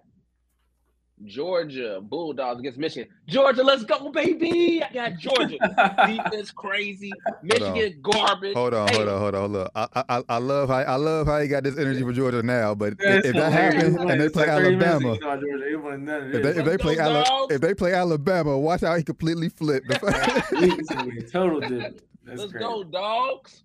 Georgia 1.25 2.01
Bulldogs 2.03 2.61
against 2.61 2.79
Michigan. 2.79 3.09
Georgia, 3.27 3.63
let's 3.63 3.85
go, 3.85 4.11
baby! 4.11 4.83
I 4.83 4.93
got 4.93 5.19
Georgia. 5.19 5.59
Defense 6.07 6.51
crazy. 6.51 7.13
Michigan 7.43 8.01
garbage. 8.03 8.55
hold 8.55 8.75
on, 8.75 8.89
Hey, 8.89 8.97
hold 8.97 9.09
on, 9.09 9.19
hold 9.21 9.35
on, 9.35 9.41
hold 9.51 9.57
on. 9.57 9.89
I, 9.95 10.05
I 10.09 10.23
I 10.29 10.39
love 10.39 10.69
how 10.69 10.77
I 10.77 10.97
love 10.97 11.27
how 11.27 11.39
you 11.39 11.49
got 11.49 11.65
this 11.65 11.79
energy 11.79 12.03
for 12.03 12.13
Georgia 12.13 12.43
now, 12.43 12.75
but 12.75 12.95
That's 12.99 13.27
if 13.27 13.35
that 13.35 13.53
happens 13.53 13.97
and 13.97 14.21
they 14.21 14.29
play 14.29 14.47
like 14.47 14.51
Alabama, 14.51 15.19
Georgia, 15.19 15.71
it 15.71 15.81
wasn't 15.81 16.05
none 16.05 16.23
of 16.23 16.35
if 16.35 16.43
they, 16.43 16.51
if 16.51 16.65
they 16.65 16.79
play 16.79 16.95
Ala- 16.95 17.47
if 17.51 17.61
they 17.61 17.75
play 17.75 17.95
Alabama, 17.95 18.59
watch 18.59 18.83
how 18.83 18.97
he 18.97 19.03
completely 19.03 19.49
flipped. 19.49 19.87
It's 19.91 20.93
gonna 20.93 21.11
be 21.11 21.19
a 21.19 21.29
total 21.29 21.61
different. 21.61 22.03
Let's 22.25 22.53
crazy. 22.53 22.59
go, 22.59 22.85
dogs. 22.85 23.65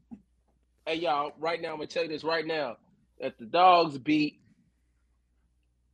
Hey, 0.86 0.96
y'all, 0.96 1.34
right 1.38 1.62
now, 1.62 1.72
I'm 1.72 1.76
going 1.78 1.88
to 1.90 1.94
tell 1.94 2.04
you 2.04 2.10
this 2.10 2.24
right 2.24 2.46
now. 2.46 2.78
If 3.20 3.38
the 3.38 3.46
dogs 3.46 3.98
beat 3.98 4.40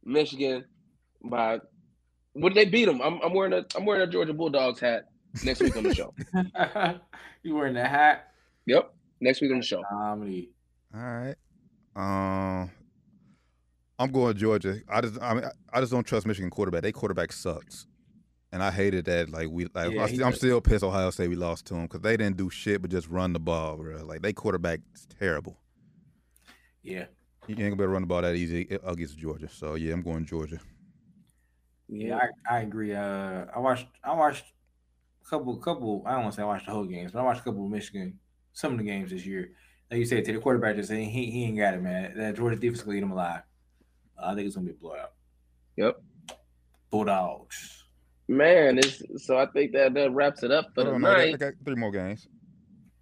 Michigan 0.05 0.65
by, 1.23 1.59
what 2.33 2.53
did 2.53 2.55
they 2.67 2.69
beat 2.69 2.85
them? 2.85 3.01
I'm, 3.01 3.19
I'm 3.21 3.33
wearing 3.33 3.53
a 3.53 3.65
I'm 3.75 3.85
wearing 3.85 4.01
a 4.01 4.07
Georgia 4.07 4.33
Bulldogs 4.33 4.79
hat 4.79 5.09
next 5.43 5.61
week 5.61 5.75
on 5.75 5.83
the 5.83 5.93
show. 5.93 6.13
you 7.43 7.55
wearing 7.55 7.73
the 7.75 7.85
hat? 7.87 8.33
Yep, 8.65 8.93
next 9.21 9.41
week 9.41 9.51
on 9.51 9.59
the 9.59 9.65
show. 9.65 9.83
Comedy. 9.89 10.49
All 10.93 11.01
right. 11.01 11.35
Um, 11.95 12.71
I'm 13.99 14.11
going 14.11 14.35
Georgia. 14.35 14.79
I 14.89 15.01
just, 15.01 15.21
I 15.21 15.33
mean, 15.33 15.43
I 15.71 15.79
just 15.79 15.91
don't 15.91 16.05
trust 16.05 16.25
Michigan 16.25 16.49
quarterback. 16.49 16.81
They 16.81 16.91
quarterback 16.91 17.31
sucks, 17.31 17.85
and 18.51 18.63
I 18.63 18.71
hated 18.71 19.05
that. 19.05 19.29
Like 19.29 19.49
we, 19.49 19.65
like 19.73 19.91
Yeah, 19.91 20.01
I, 20.01 20.05
I'm 20.05 20.17
does. 20.17 20.37
still 20.37 20.59
pissed 20.61 20.83
Ohio 20.83 21.09
State 21.11 21.29
we 21.29 21.35
lost 21.35 21.65
to 21.67 21.75
them 21.75 21.83
because 21.83 22.01
they 22.01 22.17
didn't 22.17 22.37
do 22.37 22.49
shit 22.49 22.81
but 22.81 22.89
just 22.91 23.07
run 23.07 23.33
the 23.33 23.39
ball, 23.39 23.77
bro. 23.77 24.03
Like 24.03 24.21
they 24.21 24.33
quarterback 24.33 24.79
is 24.95 25.07
terrible. 25.19 25.57
Yeah. 26.81 27.05
You 27.47 27.55
ain't 27.55 27.57
gonna 27.59 27.75
be 27.75 27.83
able 27.83 27.85
to 27.85 27.87
run 27.89 28.01
the 28.03 28.07
ball 28.07 28.21
that 28.21 28.35
easy 28.35 28.67
against 28.83 29.17
Georgia. 29.17 29.49
So 29.49 29.75
yeah, 29.75 29.93
I'm 29.93 30.01
going 30.01 30.25
Georgia. 30.25 30.59
Yeah, 31.95 32.17
I, 32.49 32.55
I 32.57 32.59
agree. 32.61 32.93
Uh, 32.95 33.45
I 33.55 33.59
watched 33.59 33.87
I 34.03 34.13
watched 34.13 34.45
a 35.25 35.29
couple 35.29 35.55
couple. 35.57 36.03
I 36.05 36.13
don't 36.13 36.21
want 36.23 36.33
to 36.33 36.37
say 36.37 36.41
I 36.43 36.45
watched 36.45 36.65
the 36.65 36.71
whole 36.71 36.85
games, 36.85 37.11
but 37.11 37.19
I 37.19 37.23
watched 37.23 37.41
a 37.41 37.43
couple 37.43 37.65
of 37.65 37.71
Michigan 37.71 38.19
some 38.53 38.71
of 38.73 38.77
the 38.79 38.83
games 38.83 39.11
this 39.11 39.25
year. 39.25 39.51
Like 39.91 39.99
you 39.99 40.05
said, 40.05 40.25
to 40.25 40.33
the 40.33 40.39
quarterback 40.39 40.75
just 40.75 40.89
saying 40.89 41.09
he, 41.09 41.29
he 41.29 41.43
ain't 41.45 41.57
got 41.57 41.75
it, 41.75 41.81
man. 41.81 42.13
That 42.17 42.35
Georgia 42.35 42.55
defense 42.55 42.81
gonna 42.81 42.97
eat 42.97 43.03
him 43.03 43.11
alive. 43.11 43.41
I 44.21 44.33
think 44.33 44.47
it's 44.47 44.55
gonna 44.55 44.65
be 44.65 44.71
a 44.71 44.75
blowout. 44.75 45.11
Yep. 45.77 46.01
Bulldogs. 46.89 47.83
Man, 48.27 48.77
it's 48.79 49.01
so 49.25 49.37
I 49.37 49.45
think 49.47 49.73
that 49.73 49.93
that 49.93 50.11
wraps 50.11 50.43
it 50.43 50.51
up 50.51 50.69
for 50.73 50.83
Hold 50.83 51.01
the 51.01 51.07
on, 51.07 51.15
I 51.15 51.25
night. 51.31 51.39
got 51.39 51.53
three 51.65 51.75
more 51.75 51.91
games. 51.91 52.27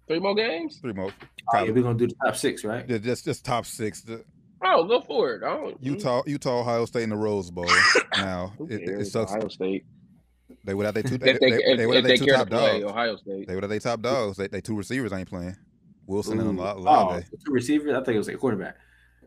Three 0.08 0.18
more 0.18 0.34
games? 0.34 0.78
Three 0.82 0.92
more. 0.92 1.12
Oh, 1.54 1.64
yeah, 1.64 1.70
we're 1.70 1.82
gonna 1.82 1.98
do 1.98 2.08
the 2.08 2.14
top 2.24 2.36
six, 2.36 2.64
right? 2.64 2.84
Yeah, 2.88 2.98
just 2.98 3.24
just 3.24 3.44
top 3.44 3.64
six. 3.64 4.02
The- 4.02 4.24
Oh, 4.64 4.84
go 4.86 5.00
for 5.00 5.34
it. 5.34 5.42
I 5.42 5.56
don't, 5.56 5.76
Utah, 5.82 6.22
Utah, 6.26 6.60
Ohio 6.60 6.84
State 6.86 7.02
in 7.04 7.10
the 7.10 7.16
Rose 7.16 7.50
Bowl. 7.50 7.66
now 8.16 8.52
Who 8.58 8.66
it, 8.68 8.82
it 8.88 9.04
sucks. 9.06 9.32
Ohio 9.32 9.48
State. 9.48 9.84
They 10.64 10.74
would 10.74 10.86
have 10.86 10.94
their 10.94 11.02
two. 11.02 11.18
They, 11.18 11.30
If 11.32 11.40
they, 11.40 11.50
they, 11.50 11.56
if, 11.56 11.78
they 11.78 11.86
would 11.86 11.96
have 11.96 12.04
they 12.04 12.08
their 12.10 12.16
two 12.18 12.24
care 12.26 12.34
to 12.34 12.38
top 12.40 12.48
play 12.50 12.80
dogs. 12.80 12.92
Ohio 12.92 13.16
State. 13.16 13.48
They 13.48 13.54
would 13.54 13.62
have 13.64 13.70
their 13.70 13.80
top 13.80 14.00
dogs. 14.02 14.36
They, 14.36 14.46
they 14.48 14.60
two 14.60 14.76
receivers 14.76 15.12
ain't 15.12 15.28
playing. 15.28 15.56
Wilson 16.06 16.38
and 16.40 16.58
Ooh. 16.58 16.62
La- 16.62 16.74
Oh, 16.74 16.78
Olave. 16.78 17.26
the 17.30 17.36
two 17.38 17.52
receivers. 17.52 17.92
I 17.94 18.02
think 18.04 18.14
it 18.14 18.18
was 18.18 18.28
a 18.28 18.34
quarterback. 18.36 18.76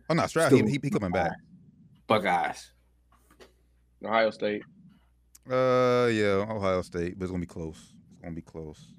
Oh 0.10 0.14
no, 0.14 0.26
Stroud. 0.28 0.52
He, 0.52 0.58
Still- 0.60 0.68
he, 0.70 0.80
he 0.82 0.90
coming 0.90 1.12
back. 1.12 1.34
Buckeyes. 2.08 2.72
Ohio 4.04 4.30
State. 4.30 4.62
Uh, 5.50 6.10
yeah, 6.12 6.46
Ohio 6.50 6.82
State, 6.82 7.18
but 7.18 7.26
it's 7.26 7.32
gonna 7.32 7.42
be 7.42 7.46
close. 7.48 7.94
It's 8.14 8.22
gonna 8.22 8.36
be 8.36 8.42
close. 8.42 8.94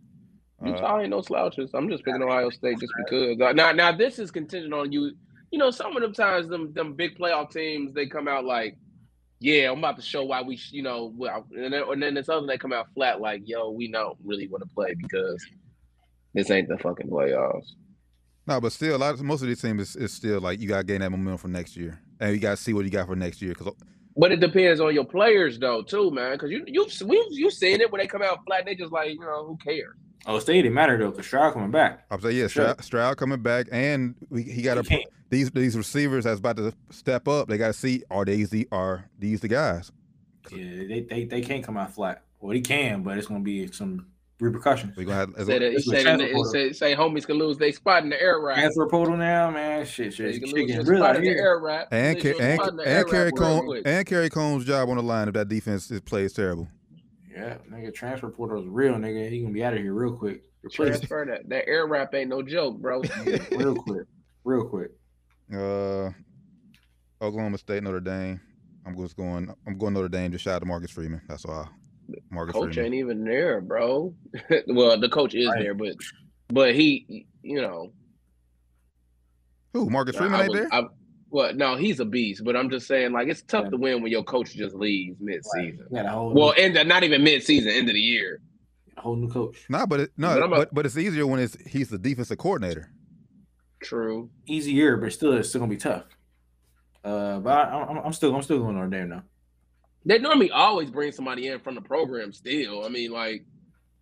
Uh, 0.64 0.68
Utah 0.68 1.00
ain't 1.00 1.10
no 1.10 1.20
slouches. 1.22 1.70
I'm 1.74 1.88
just 1.88 2.04
picking 2.04 2.22
Ohio 2.22 2.50
State 2.50 2.78
just 2.80 2.92
because. 3.04 3.40
Uh, 3.40 3.52
Now, 3.52 3.72
now 3.72 3.92
this 3.92 4.18
is 4.18 4.30
contingent 4.30 4.72
on 4.72 4.90
you. 4.92 5.12
You 5.50 5.58
know, 5.58 5.70
some 5.70 5.96
of 5.96 6.02
them 6.02 6.12
times, 6.12 6.48
them 6.48 6.72
them 6.72 6.94
big 6.94 7.18
playoff 7.18 7.50
teams, 7.50 7.92
they 7.94 8.06
come 8.06 8.28
out 8.28 8.44
like, 8.44 8.76
"Yeah, 9.40 9.70
I'm 9.70 9.78
about 9.78 9.96
to 9.96 10.02
show 10.02 10.24
why 10.24 10.42
we, 10.42 10.56
sh-, 10.56 10.72
you 10.72 10.82
know," 10.82 11.12
well, 11.16 11.46
and 11.56 11.72
then, 11.72 11.82
and 11.88 12.02
then 12.02 12.14
this 12.14 12.28
other 12.28 12.46
they 12.46 12.58
come 12.58 12.72
out 12.72 12.88
flat 12.94 13.20
like, 13.20 13.42
"Yo, 13.44 13.70
we 13.70 13.90
don't 13.90 14.18
really 14.24 14.48
want 14.48 14.64
to 14.64 14.74
play 14.74 14.94
because 14.94 15.44
this 16.34 16.50
ain't 16.50 16.68
the 16.68 16.78
fucking 16.78 17.08
playoffs." 17.08 17.72
no, 18.46 18.60
but 18.60 18.72
still, 18.72 18.96
a 18.96 18.98
lot 18.98 19.14
of, 19.14 19.22
most 19.22 19.42
of 19.42 19.48
these 19.48 19.60
teams 19.60 19.82
is, 19.82 19.96
is 19.96 20.12
still 20.12 20.40
like 20.40 20.60
you 20.60 20.68
gotta 20.68 20.84
gain 20.84 21.00
that 21.00 21.10
momentum 21.10 21.38
for 21.38 21.48
next 21.48 21.76
year, 21.76 21.98
and 22.20 22.32
you 22.32 22.40
gotta 22.40 22.56
see 22.56 22.72
what 22.72 22.84
you 22.84 22.90
got 22.90 23.06
for 23.06 23.16
next 23.16 23.40
year. 23.40 23.54
Because 23.54 23.74
But 24.16 24.32
it 24.32 24.40
depends 24.40 24.80
on 24.80 24.94
your 24.94 25.04
players, 25.04 25.58
though, 25.58 25.82
too, 25.82 26.10
man. 26.10 26.32
Because 26.32 26.50
you 26.50 26.64
you've 26.66 26.92
we 27.04 27.24
you've 27.30 27.52
seen 27.52 27.80
it 27.80 27.90
when 27.90 28.00
they 28.00 28.06
come 28.06 28.22
out 28.22 28.44
flat, 28.46 28.64
they 28.64 28.74
just 28.74 28.92
like, 28.92 29.10
you 29.10 29.20
know, 29.20 29.46
who 29.46 29.56
cares? 29.58 29.96
Oh, 30.26 30.38
State 30.38 30.62
didn't 30.62 30.74
matter 30.74 30.98
though, 30.98 31.10
because 31.10 31.26
Stroud 31.26 31.52
coming 31.54 31.70
back. 31.70 32.04
I'm 32.10 32.20
saying, 32.20 32.36
yeah, 32.36 32.46
Stroud, 32.48 32.82
Stroud 32.82 33.16
coming 33.16 33.40
back, 33.42 33.66
and 33.70 34.14
we, 34.28 34.42
he 34.42 34.62
got 34.62 34.76
He 34.78 34.82
to 34.82 34.88
can't- 34.88 35.04
these 35.30 35.50
these 35.50 35.76
receivers 35.76 36.24
that's 36.24 36.38
about 36.40 36.56
to 36.56 36.72
step 36.90 37.26
up. 37.28 37.48
They 37.48 37.58
got 37.58 37.68
to 37.68 37.72
see 37.72 38.02
are 38.10 38.24
these 38.24 38.50
the 38.50 38.68
are 38.72 39.08
these 39.18 39.40
the 39.40 39.48
guys? 39.48 39.90
Yeah, 40.52 40.84
they, 40.88 41.06
they 41.08 41.24
they 41.24 41.40
can't 41.40 41.64
come 41.64 41.76
out 41.76 41.92
flat. 41.92 42.22
Well, 42.40 42.52
he 42.52 42.60
can, 42.60 43.02
but 43.02 43.18
it's 43.18 43.26
gonna 43.26 43.40
be 43.40 43.66
some 43.72 44.06
repercussions. 44.38 44.96
We 44.96 45.04
gonna 45.04 45.16
have 45.16 45.34
as 45.36 45.46
Say 45.46 45.58
that, 45.58 45.72
This 45.72 45.86
a 45.88 45.90
say, 45.90 46.02
transfer 46.02 46.44
say, 46.52 46.72
say 46.72 46.94
homies 46.94 47.26
can 47.26 47.36
lose 47.38 47.56
they 47.58 47.72
spot 47.72 48.04
in 48.04 48.10
the 48.10 48.20
air 48.20 48.38
rap. 48.40 48.58
Transfer 48.58 48.86
portal 48.86 49.16
now, 49.16 49.50
man. 49.50 49.84
Shit, 49.86 50.06
You 50.06 50.10
shit, 50.12 50.32
can 50.34 50.50
lose 50.52 50.52
chicken. 50.70 50.86
Real 50.86 50.98
spot 51.00 51.10
out 51.10 51.16
in 51.16 51.22
the 51.22 51.28
here. 51.30 51.38
air 51.38 51.58
rap. 51.58 51.88
and 51.90 52.20
Ca- 52.20 52.28
your 52.28 52.42
and, 52.42 52.54
spot 52.60 52.68
in 52.70 52.76
the 52.76 52.88
air 52.88 53.00
and 53.00 53.10
Kerry 53.10 53.24
rap 53.24 53.32
real 53.40 53.60
Combs 53.62 53.82
and 53.86 54.06
Kerry 54.06 54.30
Coombs' 54.30 54.64
job 54.64 54.88
on 54.90 54.96
the 54.96 55.02
line 55.02 55.26
if 55.28 55.34
that 55.34 55.48
defense 55.48 55.90
is 55.90 56.00
plays 56.02 56.32
terrible. 56.32 56.68
Yeah, 57.36 57.58
nigga, 57.70 57.92
transfer 57.94 58.30
portal 58.30 58.62
is 58.62 58.68
real, 58.68 58.94
nigga. 58.94 59.28
He 59.30 59.42
gonna 59.42 59.52
be 59.52 59.62
out 59.62 59.74
of 59.74 59.80
here 59.80 59.92
real 59.92 60.16
quick. 60.16 60.42
Replace 60.62 60.88
Transfer 60.98 61.26
that. 61.28 61.48
That 61.50 61.68
air 61.68 61.86
wrap 61.86 62.14
ain't 62.14 62.30
no 62.30 62.42
joke, 62.42 62.78
bro. 62.78 63.02
real 63.52 63.74
quick, 63.84 64.06
real 64.44 64.64
quick. 64.64 64.90
Uh, 65.52 66.10
Oklahoma 67.22 67.58
State, 67.58 67.82
Notre 67.82 68.00
Dame. 68.00 68.40
I'm 68.86 68.96
just 68.96 69.16
going. 69.16 69.52
I'm 69.66 69.76
going 69.76 69.92
Notre 69.94 70.08
Dame. 70.08 70.32
Just 70.32 70.44
shout 70.44 70.54
out 70.54 70.58
to 70.60 70.64
Marcus 70.66 70.90
Freeman. 70.90 71.20
That's 71.28 71.44
all. 71.44 71.68
Marcus 72.30 72.54
coach 72.54 72.74
Freeman. 72.74 72.84
ain't 72.86 72.94
even 72.94 73.24
there, 73.24 73.60
bro. 73.60 74.14
well, 74.68 74.98
the 74.98 75.08
coach 75.08 75.34
is 75.34 75.46
Right. 75.48 75.58
there, 75.60 75.74
but 75.74 75.94
but 76.48 76.74
he, 76.74 77.26
you 77.42 77.60
know, 77.60 77.92
Who? 79.74 79.90
Marcus 79.90 80.16
I 80.16 80.20
Freeman 80.20 80.40
ain't 80.40 80.50
was- 80.52 80.60
there? 80.60 80.68
I- 80.72 80.86
well, 81.30 81.52
no, 81.54 81.76
he's 81.76 82.00
a 82.00 82.04
beast, 82.04 82.44
but 82.44 82.56
I'm 82.56 82.70
just 82.70 82.86
saying, 82.86 83.12
like, 83.12 83.28
it's 83.28 83.42
tough 83.42 83.68
to 83.70 83.76
win 83.76 84.02
when 84.02 84.10
your 84.12 84.22
coach 84.24 84.54
just 84.54 84.74
leaves 84.74 85.16
mid-season. 85.20 85.86
We 85.90 85.96
got 85.96 86.06
a 86.06 86.10
whole 86.10 86.32
Well, 86.32 86.54
new, 86.56 86.62
end 86.78 86.88
not 86.88 87.02
even 87.02 87.22
mid-season, 87.24 87.70
end 87.70 87.88
of 87.88 87.94
the 87.94 88.00
year. 88.00 88.40
a 88.96 89.00
whole 89.00 89.16
new 89.16 89.28
coach. 89.28 89.64
Nah, 89.68 89.86
but 89.86 90.00
it, 90.00 90.10
no, 90.16 90.28
But 90.28 90.42
a- 90.42 90.48
but 90.48 90.74
but 90.74 90.86
it's 90.86 90.96
easier 90.96 91.26
when 91.26 91.40
it's 91.40 91.56
he's 91.66 91.88
the 91.90 91.98
defensive 91.98 92.38
coordinator. 92.38 92.90
True. 93.82 94.30
Easier, 94.46 94.96
but 94.96 95.12
still, 95.12 95.32
it's 95.34 95.48
still 95.50 95.60
gonna 95.60 95.70
be 95.70 95.76
tough. 95.76 96.04
Uh, 97.04 97.38
but 97.40 97.50
I, 97.52 97.82
I'm, 97.82 97.98
I'm 97.98 98.12
still, 98.12 98.34
I'm 98.34 98.42
still 98.42 98.58
going 98.60 98.74
Notre 98.74 98.88
Dame 98.88 99.10
now. 99.10 99.22
They 100.04 100.18
normally 100.18 100.50
always 100.50 100.90
bring 100.90 101.12
somebody 101.12 101.48
in 101.48 101.60
from 101.60 101.74
the 101.74 101.80
program. 101.80 102.32
Still, 102.32 102.84
I 102.84 102.88
mean, 102.88 103.10
like, 103.10 103.44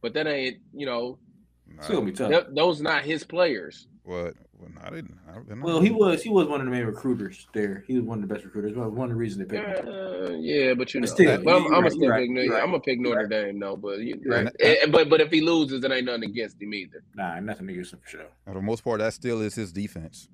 but 0.01 0.15
that 0.15 0.27
ain't, 0.27 0.59
you 0.73 0.87
know, 0.87 1.19
Nah, 1.67 1.83
Still 1.83 1.97
gonna 2.01 2.07
be 2.07 2.13
tough. 2.13 2.31
th- 2.31 2.47
those 2.55 2.81
not 2.83 3.05
his 3.05 3.25
players. 3.25 3.89
What? 4.05 4.35
Well, 4.75 4.85
I 4.85 4.91
didn't. 4.91 5.19
I, 5.29 5.33
they're 5.47 5.57
not- 5.57 5.65
Well, 5.67 5.81
he 5.81 5.91
was, 5.91 6.23
he 6.23 6.29
was 6.31 6.47
one 6.49 6.61
of 6.61 6.67
the 6.67 6.71
main 6.73 6.85
recruiters 6.87 7.47
there. 7.53 7.85
He 7.87 7.95
was 7.97 8.05
one 8.05 8.23
of 8.23 8.29
the 8.29 8.33
best 8.35 8.45
recruiters. 8.45 8.75
Well, 8.77 8.91
one 8.91 9.05
of 9.05 9.11
the 9.11 9.17
reasons 9.17 9.47
they 9.47 9.57
picked 9.59 9.79
him. 9.81 9.89
Uh, 9.89 10.31
yeah, 10.39 10.75
but 10.75 10.95
you 10.95 11.01
know, 11.01 11.05
But 11.07 11.11
still, 11.11 11.43
but 11.43 11.55
I'm, 11.57 11.63
you're 11.65 11.75
I'm 11.75 11.83
right, 11.83 11.83
gonna 11.83 11.91
still 11.91 12.09
right, 12.09 12.29
pick. 12.35 12.51
right. 12.51 12.63
I'm 12.63 12.71
gonna 12.71 12.81
pick 12.81 12.99
You're 13.01 13.15
Notre 13.15 13.27
Dame, 13.29 13.61
though. 13.61 13.77
But 13.77 13.99
you, 14.01 14.19
You're 14.23 14.45
right. 14.45 14.53
eh, 14.61 14.87
but 14.91 15.09
but 15.11 15.21
if 15.21 15.31
he 15.31 15.41
loses, 15.41 15.85
it 15.85 15.93
ain't 15.93 16.07
nothing 16.07 16.25
against 16.25 16.61
him 16.63 16.73
either. 16.75 17.03
Nah, 17.15 17.41
nothing 17.41 17.69
against 17.69 17.93
him 17.93 18.01
for 18.03 18.09
sure. 18.09 18.27
for 18.47 18.55
the 18.55 18.63
most 18.63 18.83
part, 18.85 19.01
that 19.01 19.13
still 19.13 19.41
is 19.43 19.55
his 19.55 19.73
defense. 19.73 20.29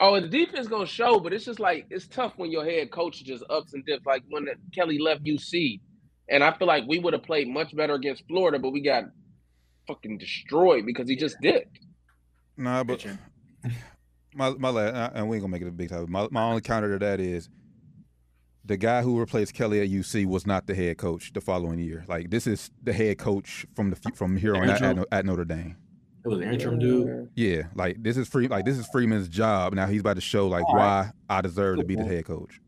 Oh, 0.00 0.20
the 0.20 0.26
defense 0.28 0.66
gonna 0.66 0.86
show, 0.86 1.20
but 1.20 1.32
it's 1.32 1.44
just 1.44 1.60
like 1.60 1.86
it's 1.90 2.06
tough 2.08 2.32
when 2.36 2.50
your 2.50 2.64
head 2.64 2.90
coach 2.90 3.22
just 3.24 3.44
ups 3.48 3.74
and 3.74 3.84
dips. 3.86 4.04
Like 4.04 4.22
when 4.28 4.46
Kelly 4.74 4.98
left 4.98 5.22
UC, 5.24 5.80
and 6.28 6.42
I 6.42 6.52
feel 6.56 6.66
like 6.66 6.84
we 6.88 6.98
would 6.98 7.12
have 7.12 7.22
played 7.22 7.48
much 7.48 7.74
better 7.76 7.94
against 7.94 8.24
Florida, 8.26 8.58
but 8.58 8.70
we 8.70 8.80
got 8.80 9.04
fucking 9.86 10.18
destroyed 10.18 10.84
because 10.84 11.08
he 11.08 11.14
just 11.16 11.36
dipped. 11.40 11.78
Nah, 12.56 12.84
but 12.84 12.98
Pitching. 12.98 13.18
my 14.34 14.50
my 14.50 14.70
last, 14.70 14.94
uh, 14.94 15.10
and 15.14 15.28
we 15.28 15.36
ain't 15.36 15.42
gonna 15.42 15.52
make 15.52 15.62
it 15.62 15.68
a 15.68 15.72
big 15.72 15.88
topic. 15.88 16.08
My 16.08 16.28
my 16.30 16.42
only 16.42 16.60
counter 16.60 16.92
to 16.92 17.04
that 17.04 17.20
is 17.20 17.48
the 18.64 18.76
guy 18.76 19.02
who 19.02 19.18
replaced 19.18 19.54
Kelly 19.54 19.80
at 19.80 19.88
UC 19.88 20.26
was 20.26 20.46
not 20.46 20.66
the 20.66 20.74
head 20.74 20.96
coach 20.96 21.32
the 21.32 21.40
following 21.40 21.78
year. 21.78 22.04
Like 22.08 22.30
this 22.30 22.46
is 22.46 22.70
the 22.82 22.92
head 22.92 23.18
coach 23.18 23.66
from 23.74 23.90
the 23.90 23.96
from 24.14 24.36
here 24.36 24.56
on 24.56 24.68
out 24.70 24.82
at, 24.82 24.98
at 25.12 25.26
Notre 25.26 25.44
Dame. 25.44 25.76
It 26.24 26.28
was 26.28 26.40
an 26.40 26.50
interim 26.50 26.78
dude. 26.78 27.28
Yeah, 27.34 27.64
like 27.74 28.02
this 28.02 28.16
is 28.16 28.26
free. 28.28 28.48
Like 28.48 28.64
this 28.64 28.78
is 28.78 28.86
Freeman's 28.86 29.28
job. 29.28 29.74
Now 29.74 29.86
he's 29.86 30.00
about 30.00 30.14
to 30.14 30.22
show 30.22 30.48
like 30.48 30.64
All 30.66 30.76
why 30.76 31.10
I 31.28 31.42
deserve 31.42 31.76
to 31.76 31.82
Good 31.82 31.88
be 31.88 31.96
the 31.96 32.04
head 32.04 32.24
coach. 32.24 32.60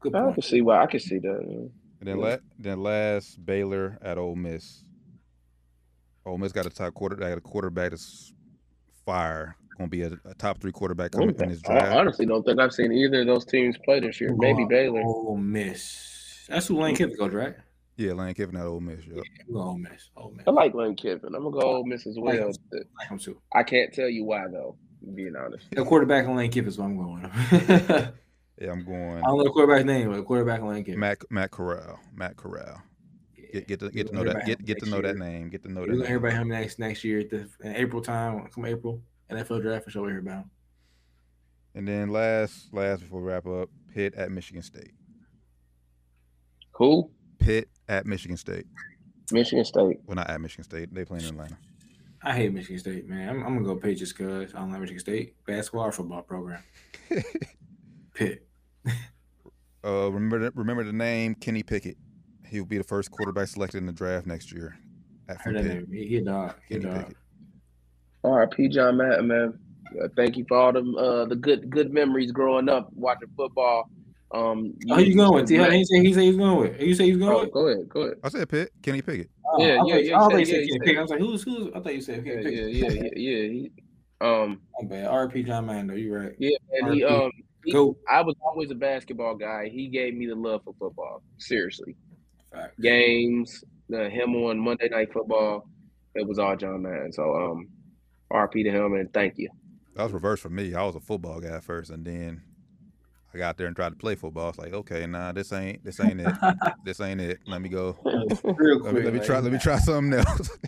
Good 0.00 0.14
I 0.14 0.22
point. 0.22 0.34
can 0.34 0.42
see 0.42 0.60
why. 0.60 0.82
I 0.82 0.86
can 0.86 0.98
see 0.98 1.18
that. 1.18 1.38
And 1.38 1.70
then 2.00 2.18
la- 2.18 2.38
then 2.58 2.82
last 2.82 3.44
Baylor 3.44 3.98
at 4.02 4.18
Ole 4.18 4.34
Miss. 4.34 4.82
Ole 6.24 6.38
Miss 6.38 6.50
got 6.50 6.66
a 6.66 6.70
top 6.70 6.94
quarter. 6.94 7.14
They 7.14 7.28
got 7.28 7.38
a 7.38 7.40
quarterback 7.40 7.90
that's 7.90 8.32
fire. 9.06 9.56
Going 9.78 9.90
to 9.90 9.96
be 9.96 10.02
a, 10.02 10.30
a 10.30 10.34
top 10.34 10.58
three 10.60 10.72
quarterback 10.72 11.12
coming 11.12 11.30
in 11.30 11.48
this 11.48 11.60
I 11.68 11.96
honestly 11.96 12.24
don't 12.24 12.44
think 12.44 12.58
I've 12.58 12.72
seen 12.72 12.92
either 12.92 13.20
of 13.20 13.26
those 13.26 13.44
teams 13.44 13.76
play 13.84 14.00
this 14.00 14.20
year. 14.20 14.34
Maybe 14.36 14.64
oh, 14.64 14.68
Baylor. 14.68 15.02
Ole 15.02 15.36
Miss. 15.36 16.46
That's 16.48 16.66
who 16.66 16.80
Lane 16.80 16.94
mm-hmm. 16.94 17.04
Kiffin 17.04 17.16
coach, 17.18 17.32
right? 17.32 17.54
Yeah, 17.96 18.12
Lane 18.12 18.34
Kiffin 18.34 18.56
at 18.56 18.64
Ole 18.64 18.80
Miss. 18.80 19.06
Yep. 19.06 19.24
We're 19.48 19.62
Ole 19.62 19.78
Miss. 19.78 20.10
Ole 20.16 20.32
Miss. 20.34 20.46
I 20.46 20.50
like 20.50 20.74
Lane 20.74 20.96
Kiffin. 20.96 21.34
I'm 21.34 21.42
gonna 21.42 21.50
go 21.50 21.60
Ole 21.60 21.84
Miss 21.84 22.06
as 22.06 22.16
well. 22.18 22.34
Like- 22.34 22.56
like 22.98 23.08
him 23.08 23.18
too. 23.18 23.40
I 23.54 23.62
can't 23.62 23.92
tell 23.92 24.08
you 24.08 24.24
why 24.24 24.46
though. 24.48 24.76
Being 25.14 25.36
honest. 25.36 25.66
The 25.70 25.84
quarterback 25.84 26.26
on 26.26 26.36
Lane 26.36 26.50
Kiffin 26.50 26.68
is 26.68 26.78
what 26.78 26.86
I'm 26.86 26.96
going 26.96 27.22
with. 27.22 28.12
Yeah, 28.58 28.72
I'm 28.72 28.84
going 28.84 29.18
I 29.18 29.20
don't 29.20 29.38
know 29.38 29.44
the 29.44 29.50
quarterback's 29.50 29.84
name, 29.84 30.08
but 30.08 30.16
the 30.16 30.22
quarterback 30.22 30.62
on 30.62 30.68
Lane 30.68 30.84
Kiffin. 30.84 31.00
Matt 31.00 31.18
Matt 31.30 31.50
Corral. 31.50 32.00
Matt 32.14 32.36
Corral. 32.36 32.82
Yeah. 33.52 33.60
Get 33.60 33.68
get 33.68 33.80
to 33.80 33.90
get 33.90 34.06
to 34.08 34.14
know 34.14 34.24
that 34.24 34.30
about 34.36 34.46
get 34.46 34.64
get 34.64 34.78
to 34.78 34.84
next 34.84 34.90
know 34.92 35.02
that 35.02 35.16
name. 35.16 35.48
Get 35.48 35.62
to 35.64 35.72
know 35.72 35.80
We're 35.80 35.86
that 35.88 35.92
gonna 35.94 36.06
hear 36.08 36.20
name. 36.20 36.26
about 36.26 36.40
him 36.42 36.48
next 36.48 36.78
next 36.78 37.04
year 37.04 37.20
at 37.20 37.30
the 37.30 37.48
in 37.62 37.76
April 37.76 38.02
time. 38.02 38.46
Come 38.48 38.64
April, 38.66 39.00
NFL 39.30 39.62
draft 39.62 39.84
for 39.84 39.90
sure. 39.90 40.02
We 40.04 40.10
hear 40.10 40.20
about 40.20 40.38
him. 40.44 40.50
And 41.74 41.86
then 41.88 42.08
last 42.10 42.72
last 42.72 43.00
before 43.00 43.20
we 43.20 43.28
wrap 43.28 43.46
up, 43.46 43.68
Pitt 43.92 44.14
at 44.14 44.30
Michigan 44.30 44.62
State. 44.62 44.92
Who? 46.72 47.10
Pitt 47.38 47.68
at 47.88 48.06
Michigan 48.06 48.36
State. 48.36 48.66
Michigan 49.32 49.64
State. 49.64 49.98
Well, 50.06 50.16
not 50.16 50.30
at 50.30 50.40
Michigan 50.40 50.64
State. 50.64 50.94
They 50.94 51.04
playing 51.04 51.24
in 51.24 51.30
Atlanta. 51.30 51.58
I 52.22 52.34
hate 52.34 52.52
Michigan 52.52 52.78
State, 52.78 53.08
man. 53.08 53.28
I'm, 53.28 53.44
I'm 53.44 53.54
gonna 53.54 53.66
go 53.66 53.76
Pitt 53.76 53.98
just 53.98 54.16
because 54.16 54.54
I 54.54 54.58
don't 54.58 54.70
like 54.70 54.80
Michigan 54.80 55.00
State 55.00 55.34
basketball 55.46 55.86
or 55.86 55.92
football 55.92 56.22
program. 56.22 56.62
Pitt. 58.14 58.46
Uh, 59.84 60.10
remember 60.10 60.40
the, 60.40 60.50
remember 60.56 60.82
the 60.82 60.92
name 60.92 61.32
Kenny 61.36 61.62
Pickett. 61.62 61.96
He 62.48 62.60
will 62.60 62.66
be 62.66 62.78
the 62.78 62.84
first 62.84 63.10
quarterback 63.10 63.48
selected 63.48 63.78
in 63.78 63.86
the 63.86 63.92
draft 63.92 64.26
next 64.26 64.52
year. 64.52 64.76
At 65.28 65.38
I 65.38 65.42
heard 65.42 65.56
that 65.56 65.86
He, 65.90 66.06
he 66.06 66.20
dog. 66.20 66.54
He 66.68 66.76
a 66.76 66.80
Kenny 66.80 66.92
dog. 66.94 67.02
Pickett. 67.08 67.16
R.I.P. 68.24 68.68
John 68.68 68.96
Madden, 68.96 69.26
man. 69.28 69.58
Uh, 70.02 70.08
thank 70.16 70.36
you 70.36 70.44
for 70.48 70.56
all 70.56 70.72
them 70.72 70.94
uh, 70.96 71.24
the 71.26 71.36
good 71.36 71.70
good 71.70 71.92
memories 71.92 72.32
growing 72.32 72.68
up 72.68 72.88
watching 72.92 73.28
football. 73.36 73.88
Um, 74.34 74.74
Oh, 74.90 74.96
who 74.96 75.02
you 75.02 75.14
going 75.14 75.32
with? 75.32 75.46
T. 75.48 75.54
How 75.54 75.70
he 75.70 75.84
say 75.84 76.00
he 76.00 76.12
say 76.12 76.26
he's 76.26 76.36
going 76.36 76.56
with? 76.58 76.80
You 76.80 76.94
say 76.94 77.04
he's 77.06 77.16
going 77.16 77.30
Oh, 77.32 77.40
with? 77.42 77.52
go 77.52 77.68
ahead, 77.68 77.88
go 77.88 78.00
ahead. 78.02 78.16
I 78.24 78.28
said 78.28 78.48
Pitt. 78.48 78.72
Kenny 78.82 79.00
Pickett. 79.00 79.30
Oh, 79.46 79.62
Yeah, 79.64 79.80
yeah, 79.86 79.96
yeah, 79.96 80.16
I 80.16 80.18
thought 80.20 80.32
he 80.32 80.38
you 80.40 80.44
said- 80.46 80.52
said 80.54 80.58
yeah, 80.58 80.64
he 80.64 80.68
Kenny 80.70 80.80
Pickett. 80.86 80.98
I 80.98 81.02
was 81.02 81.10
like, 81.10 81.20
who's 81.20 81.42
who's? 81.44 81.68
I 81.74 81.80
thought 81.80 81.94
you 81.94 82.00
said 82.00 82.26
Yeah, 82.26 82.34
Kenny 82.42 82.56
yeah, 82.56 82.88
Pickett. 82.88 83.16
yeah, 83.16 83.30
yeah, 83.30 83.38
yeah. 83.42 83.48
He, 83.48 83.70
um, 84.20 84.60
My 84.82 84.88
bad. 84.88 85.06
R.P. 85.06 85.42
John 85.44 85.66
Madden. 85.66 85.96
You 85.96 86.16
right. 86.16 86.32
yeah, 86.38 86.56
and 86.72 86.94
he 86.94 87.04
um, 87.04 87.30
he, 87.64 87.72
Go. 87.72 87.96
I 88.10 88.22
was 88.22 88.34
always 88.44 88.70
a 88.72 88.74
basketball 88.74 89.36
guy. 89.36 89.68
He 89.72 89.86
gave 89.88 90.14
me 90.14 90.26
the 90.26 90.34
love 90.34 90.62
for 90.64 90.74
football. 90.78 91.22
Seriously, 91.38 91.94
Fact. 92.56 92.80
games, 92.80 93.64
the 93.88 94.08
him 94.10 94.34
on 94.34 94.58
Monday 94.58 94.88
Night 94.88 95.12
Football. 95.12 95.68
It 96.14 96.26
was 96.26 96.38
all 96.38 96.56
John 96.56 96.82
Madden. 96.82 97.12
So 97.12 97.34
um, 97.34 97.68
R.P. 98.30 98.62
to 98.64 98.70
him 98.70 98.94
and 98.94 99.12
thank 99.12 99.34
you. 99.38 99.48
That 99.94 100.04
was 100.04 100.12
reverse 100.12 100.40
for 100.40 100.48
me. 100.50 100.74
I 100.74 100.82
was 100.82 100.96
a 100.96 101.00
football 101.00 101.40
guy 101.40 101.60
first, 101.60 101.90
and 101.90 102.04
then 102.04 102.42
I 103.34 103.38
got 103.38 103.56
there 103.58 103.66
and 103.66 103.76
tried 103.76 103.90
to 103.90 103.96
play 103.96 104.14
football. 104.14 104.48
It's 104.50 104.58
like, 104.58 104.72
okay, 104.72 105.06
nah, 105.06 105.32
this 105.32 105.52
ain't 105.52 105.84
this 105.84 106.00
ain't 106.00 106.20
it. 106.20 106.34
this 106.84 107.00
ain't 107.00 107.20
it. 107.20 107.38
Let 107.46 107.60
me 107.60 107.68
go. 107.68 107.96
Real 108.04 108.80
quick. 108.80 108.84
Let 108.84 108.94
me, 108.94 109.02
let 109.02 109.14
me 109.14 109.20
try. 109.20 109.38
Let 109.40 109.52
me 109.52 109.58
try 109.58 109.78
something 109.78 110.18
else. 110.18 110.50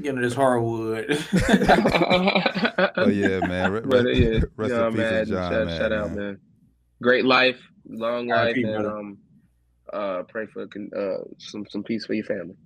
Get 0.00 0.10
into 0.10 0.22
this 0.22 0.34
hardwood. 0.34 1.06
oh 2.96 3.08
yeah, 3.08 3.40
man. 3.46 3.72
re- 3.72 3.80
But 3.84 4.04
re- 4.04 4.14
yeah, 4.14 4.40
rest 4.56 4.72
yeah, 4.72 4.86
in 4.86 4.94
peace 4.94 5.28
John, 5.28 5.52
shout, 5.52 5.66
man, 5.66 5.78
shout 5.78 5.92
out, 5.92 6.06
man. 6.10 6.16
man. 6.16 6.38
Great 7.02 7.24
life, 7.24 7.60
long 7.88 8.28
life, 8.28 8.38
R.I.P., 8.38 8.62
and 8.62 8.86
um, 8.86 9.18
uh, 9.92 10.22
pray 10.24 10.46
for 10.46 10.62
uh 10.62 11.24
some 11.38 11.66
some 11.68 11.82
peace 11.82 12.06
for 12.06 12.14
your 12.14 12.24
family. 12.24 12.56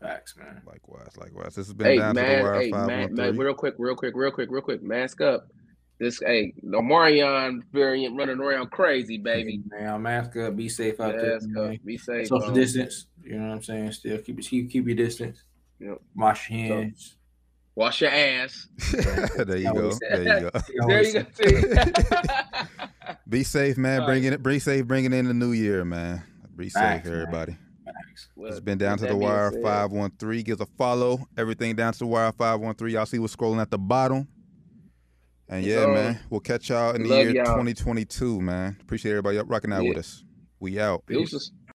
Facts, 0.00 0.36
man. 0.36 0.60
Likewise, 0.66 1.16
likewise. 1.16 1.54
This 1.54 1.66
has 1.66 1.74
been 1.74 1.86
Hey 1.86 1.98
down 1.98 2.14
to 2.14 2.20
the 2.20 2.26
man, 2.26 2.44
wire 2.44 2.60
hey 2.60 2.70
man, 2.70 3.14
man, 3.14 3.36
real 3.36 3.54
quick, 3.54 3.74
real 3.78 3.96
quick, 3.96 4.14
real 4.14 4.30
quick, 4.30 4.50
real 4.50 4.62
quick. 4.62 4.82
Mask 4.82 5.20
up. 5.20 5.48
This 5.98 6.20
hey, 6.20 6.52
the 6.62 6.82
Marion 6.82 7.64
variant 7.72 8.16
running 8.18 8.38
around 8.38 8.70
crazy, 8.70 9.16
baby. 9.16 9.62
Man, 9.66 10.02
mask 10.02 10.36
up. 10.36 10.54
Be 10.54 10.68
safe 10.68 11.00
out 11.00 11.16
there. 11.16 11.34
Mask 11.34 11.48
man. 11.48 11.74
up, 11.74 11.84
be 11.84 11.96
safe. 11.96 12.28
Social 12.28 12.48
um, 12.48 12.54
distance. 12.54 13.06
You 13.24 13.38
know 13.38 13.48
what 13.48 13.54
I'm 13.54 13.62
saying? 13.62 13.92
Still 13.92 14.18
keep 14.18 14.40
keep 14.42 14.70
keep 14.70 14.86
your 14.86 14.96
distance. 14.96 15.42
Yep. 15.80 16.00
Wash 16.14 16.50
your 16.50 16.60
hands. 16.60 17.16
Wash 17.74 18.00
your 18.02 18.10
ass. 18.10 18.68
there 18.92 19.56
you 19.56 19.72
go. 19.72 19.92
There 20.10 20.22
you 20.22 20.50
go. 20.50 20.50
There 20.86 21.04
you 21.04 21.74
go. 21.92 22.26
Be 23.28 23.44
safe, 23.44 23.76
man. 23.76 24.00
All 24.00 24.06
Bringing 24.06 24.32
it. 24.32 24.42
Be 24.42 24.58
safe. 24.58 24.86
Bringing 24.86 25.12
in 25.12 25.26
the 25.26 25.34
new 25.34 25.52
year, 25.52 25.84
man. 25.84 26.22
Be 26.56 26.68
safe, 26.68 27.04
everybody. 27.06 27.56
Well, 28.34 28.50
It's 28.50 28.60
been 28.60 28.78
down 28.78 28.98
to 28.98 29.06
the 29.06 29.16
wire 29.16 29.52
five 29.62 29.92
one 29.92 30.10
three. 30.18 30.42
Give 30.42 30.60
us 30.60 30.66
a 30.68 30.70
follow. 30.78 31.26
Everything 31.36 31.76
down 31.76 31.92
to 31.92 31.98
the 32.00 32.06
wire 32.06 32.32
five 32.32 32.60
one 32.60 32.74
three. 32.74 32.94
Y'all 32.94 33.06
see 33.06 33.18
what's 33.18 33.36
scrolling 33.36 33.60
at 33.60 33.70
the 33.70 33.78
bottom. 33.78 34.26
And 35.48 35.64
yeah, 35.64 35.82
sir. 35.82 35.94
man, 35.94 36.20
we'll 36.28 36.40
catch 36.40 36.70
y'all 36.70 36.94
in 36.94 37.04
the 37.04 37.08
year 37.08 37.30
y'all. 37.30 37.44
2022, 37.44 38.40
man. 38.40 38.76
Appreciate 38.80 39.12
everybody 39.12 39.38
up 39.38 39.46
rocking 39.48 39.72
out 39.72 39.82
Yeah. 39.84 39.90
with 39.90 39.98
us. 39.98 40.24
We 40.58 40.80
out. 40.80 41.04
Deuces. 41.06 41.52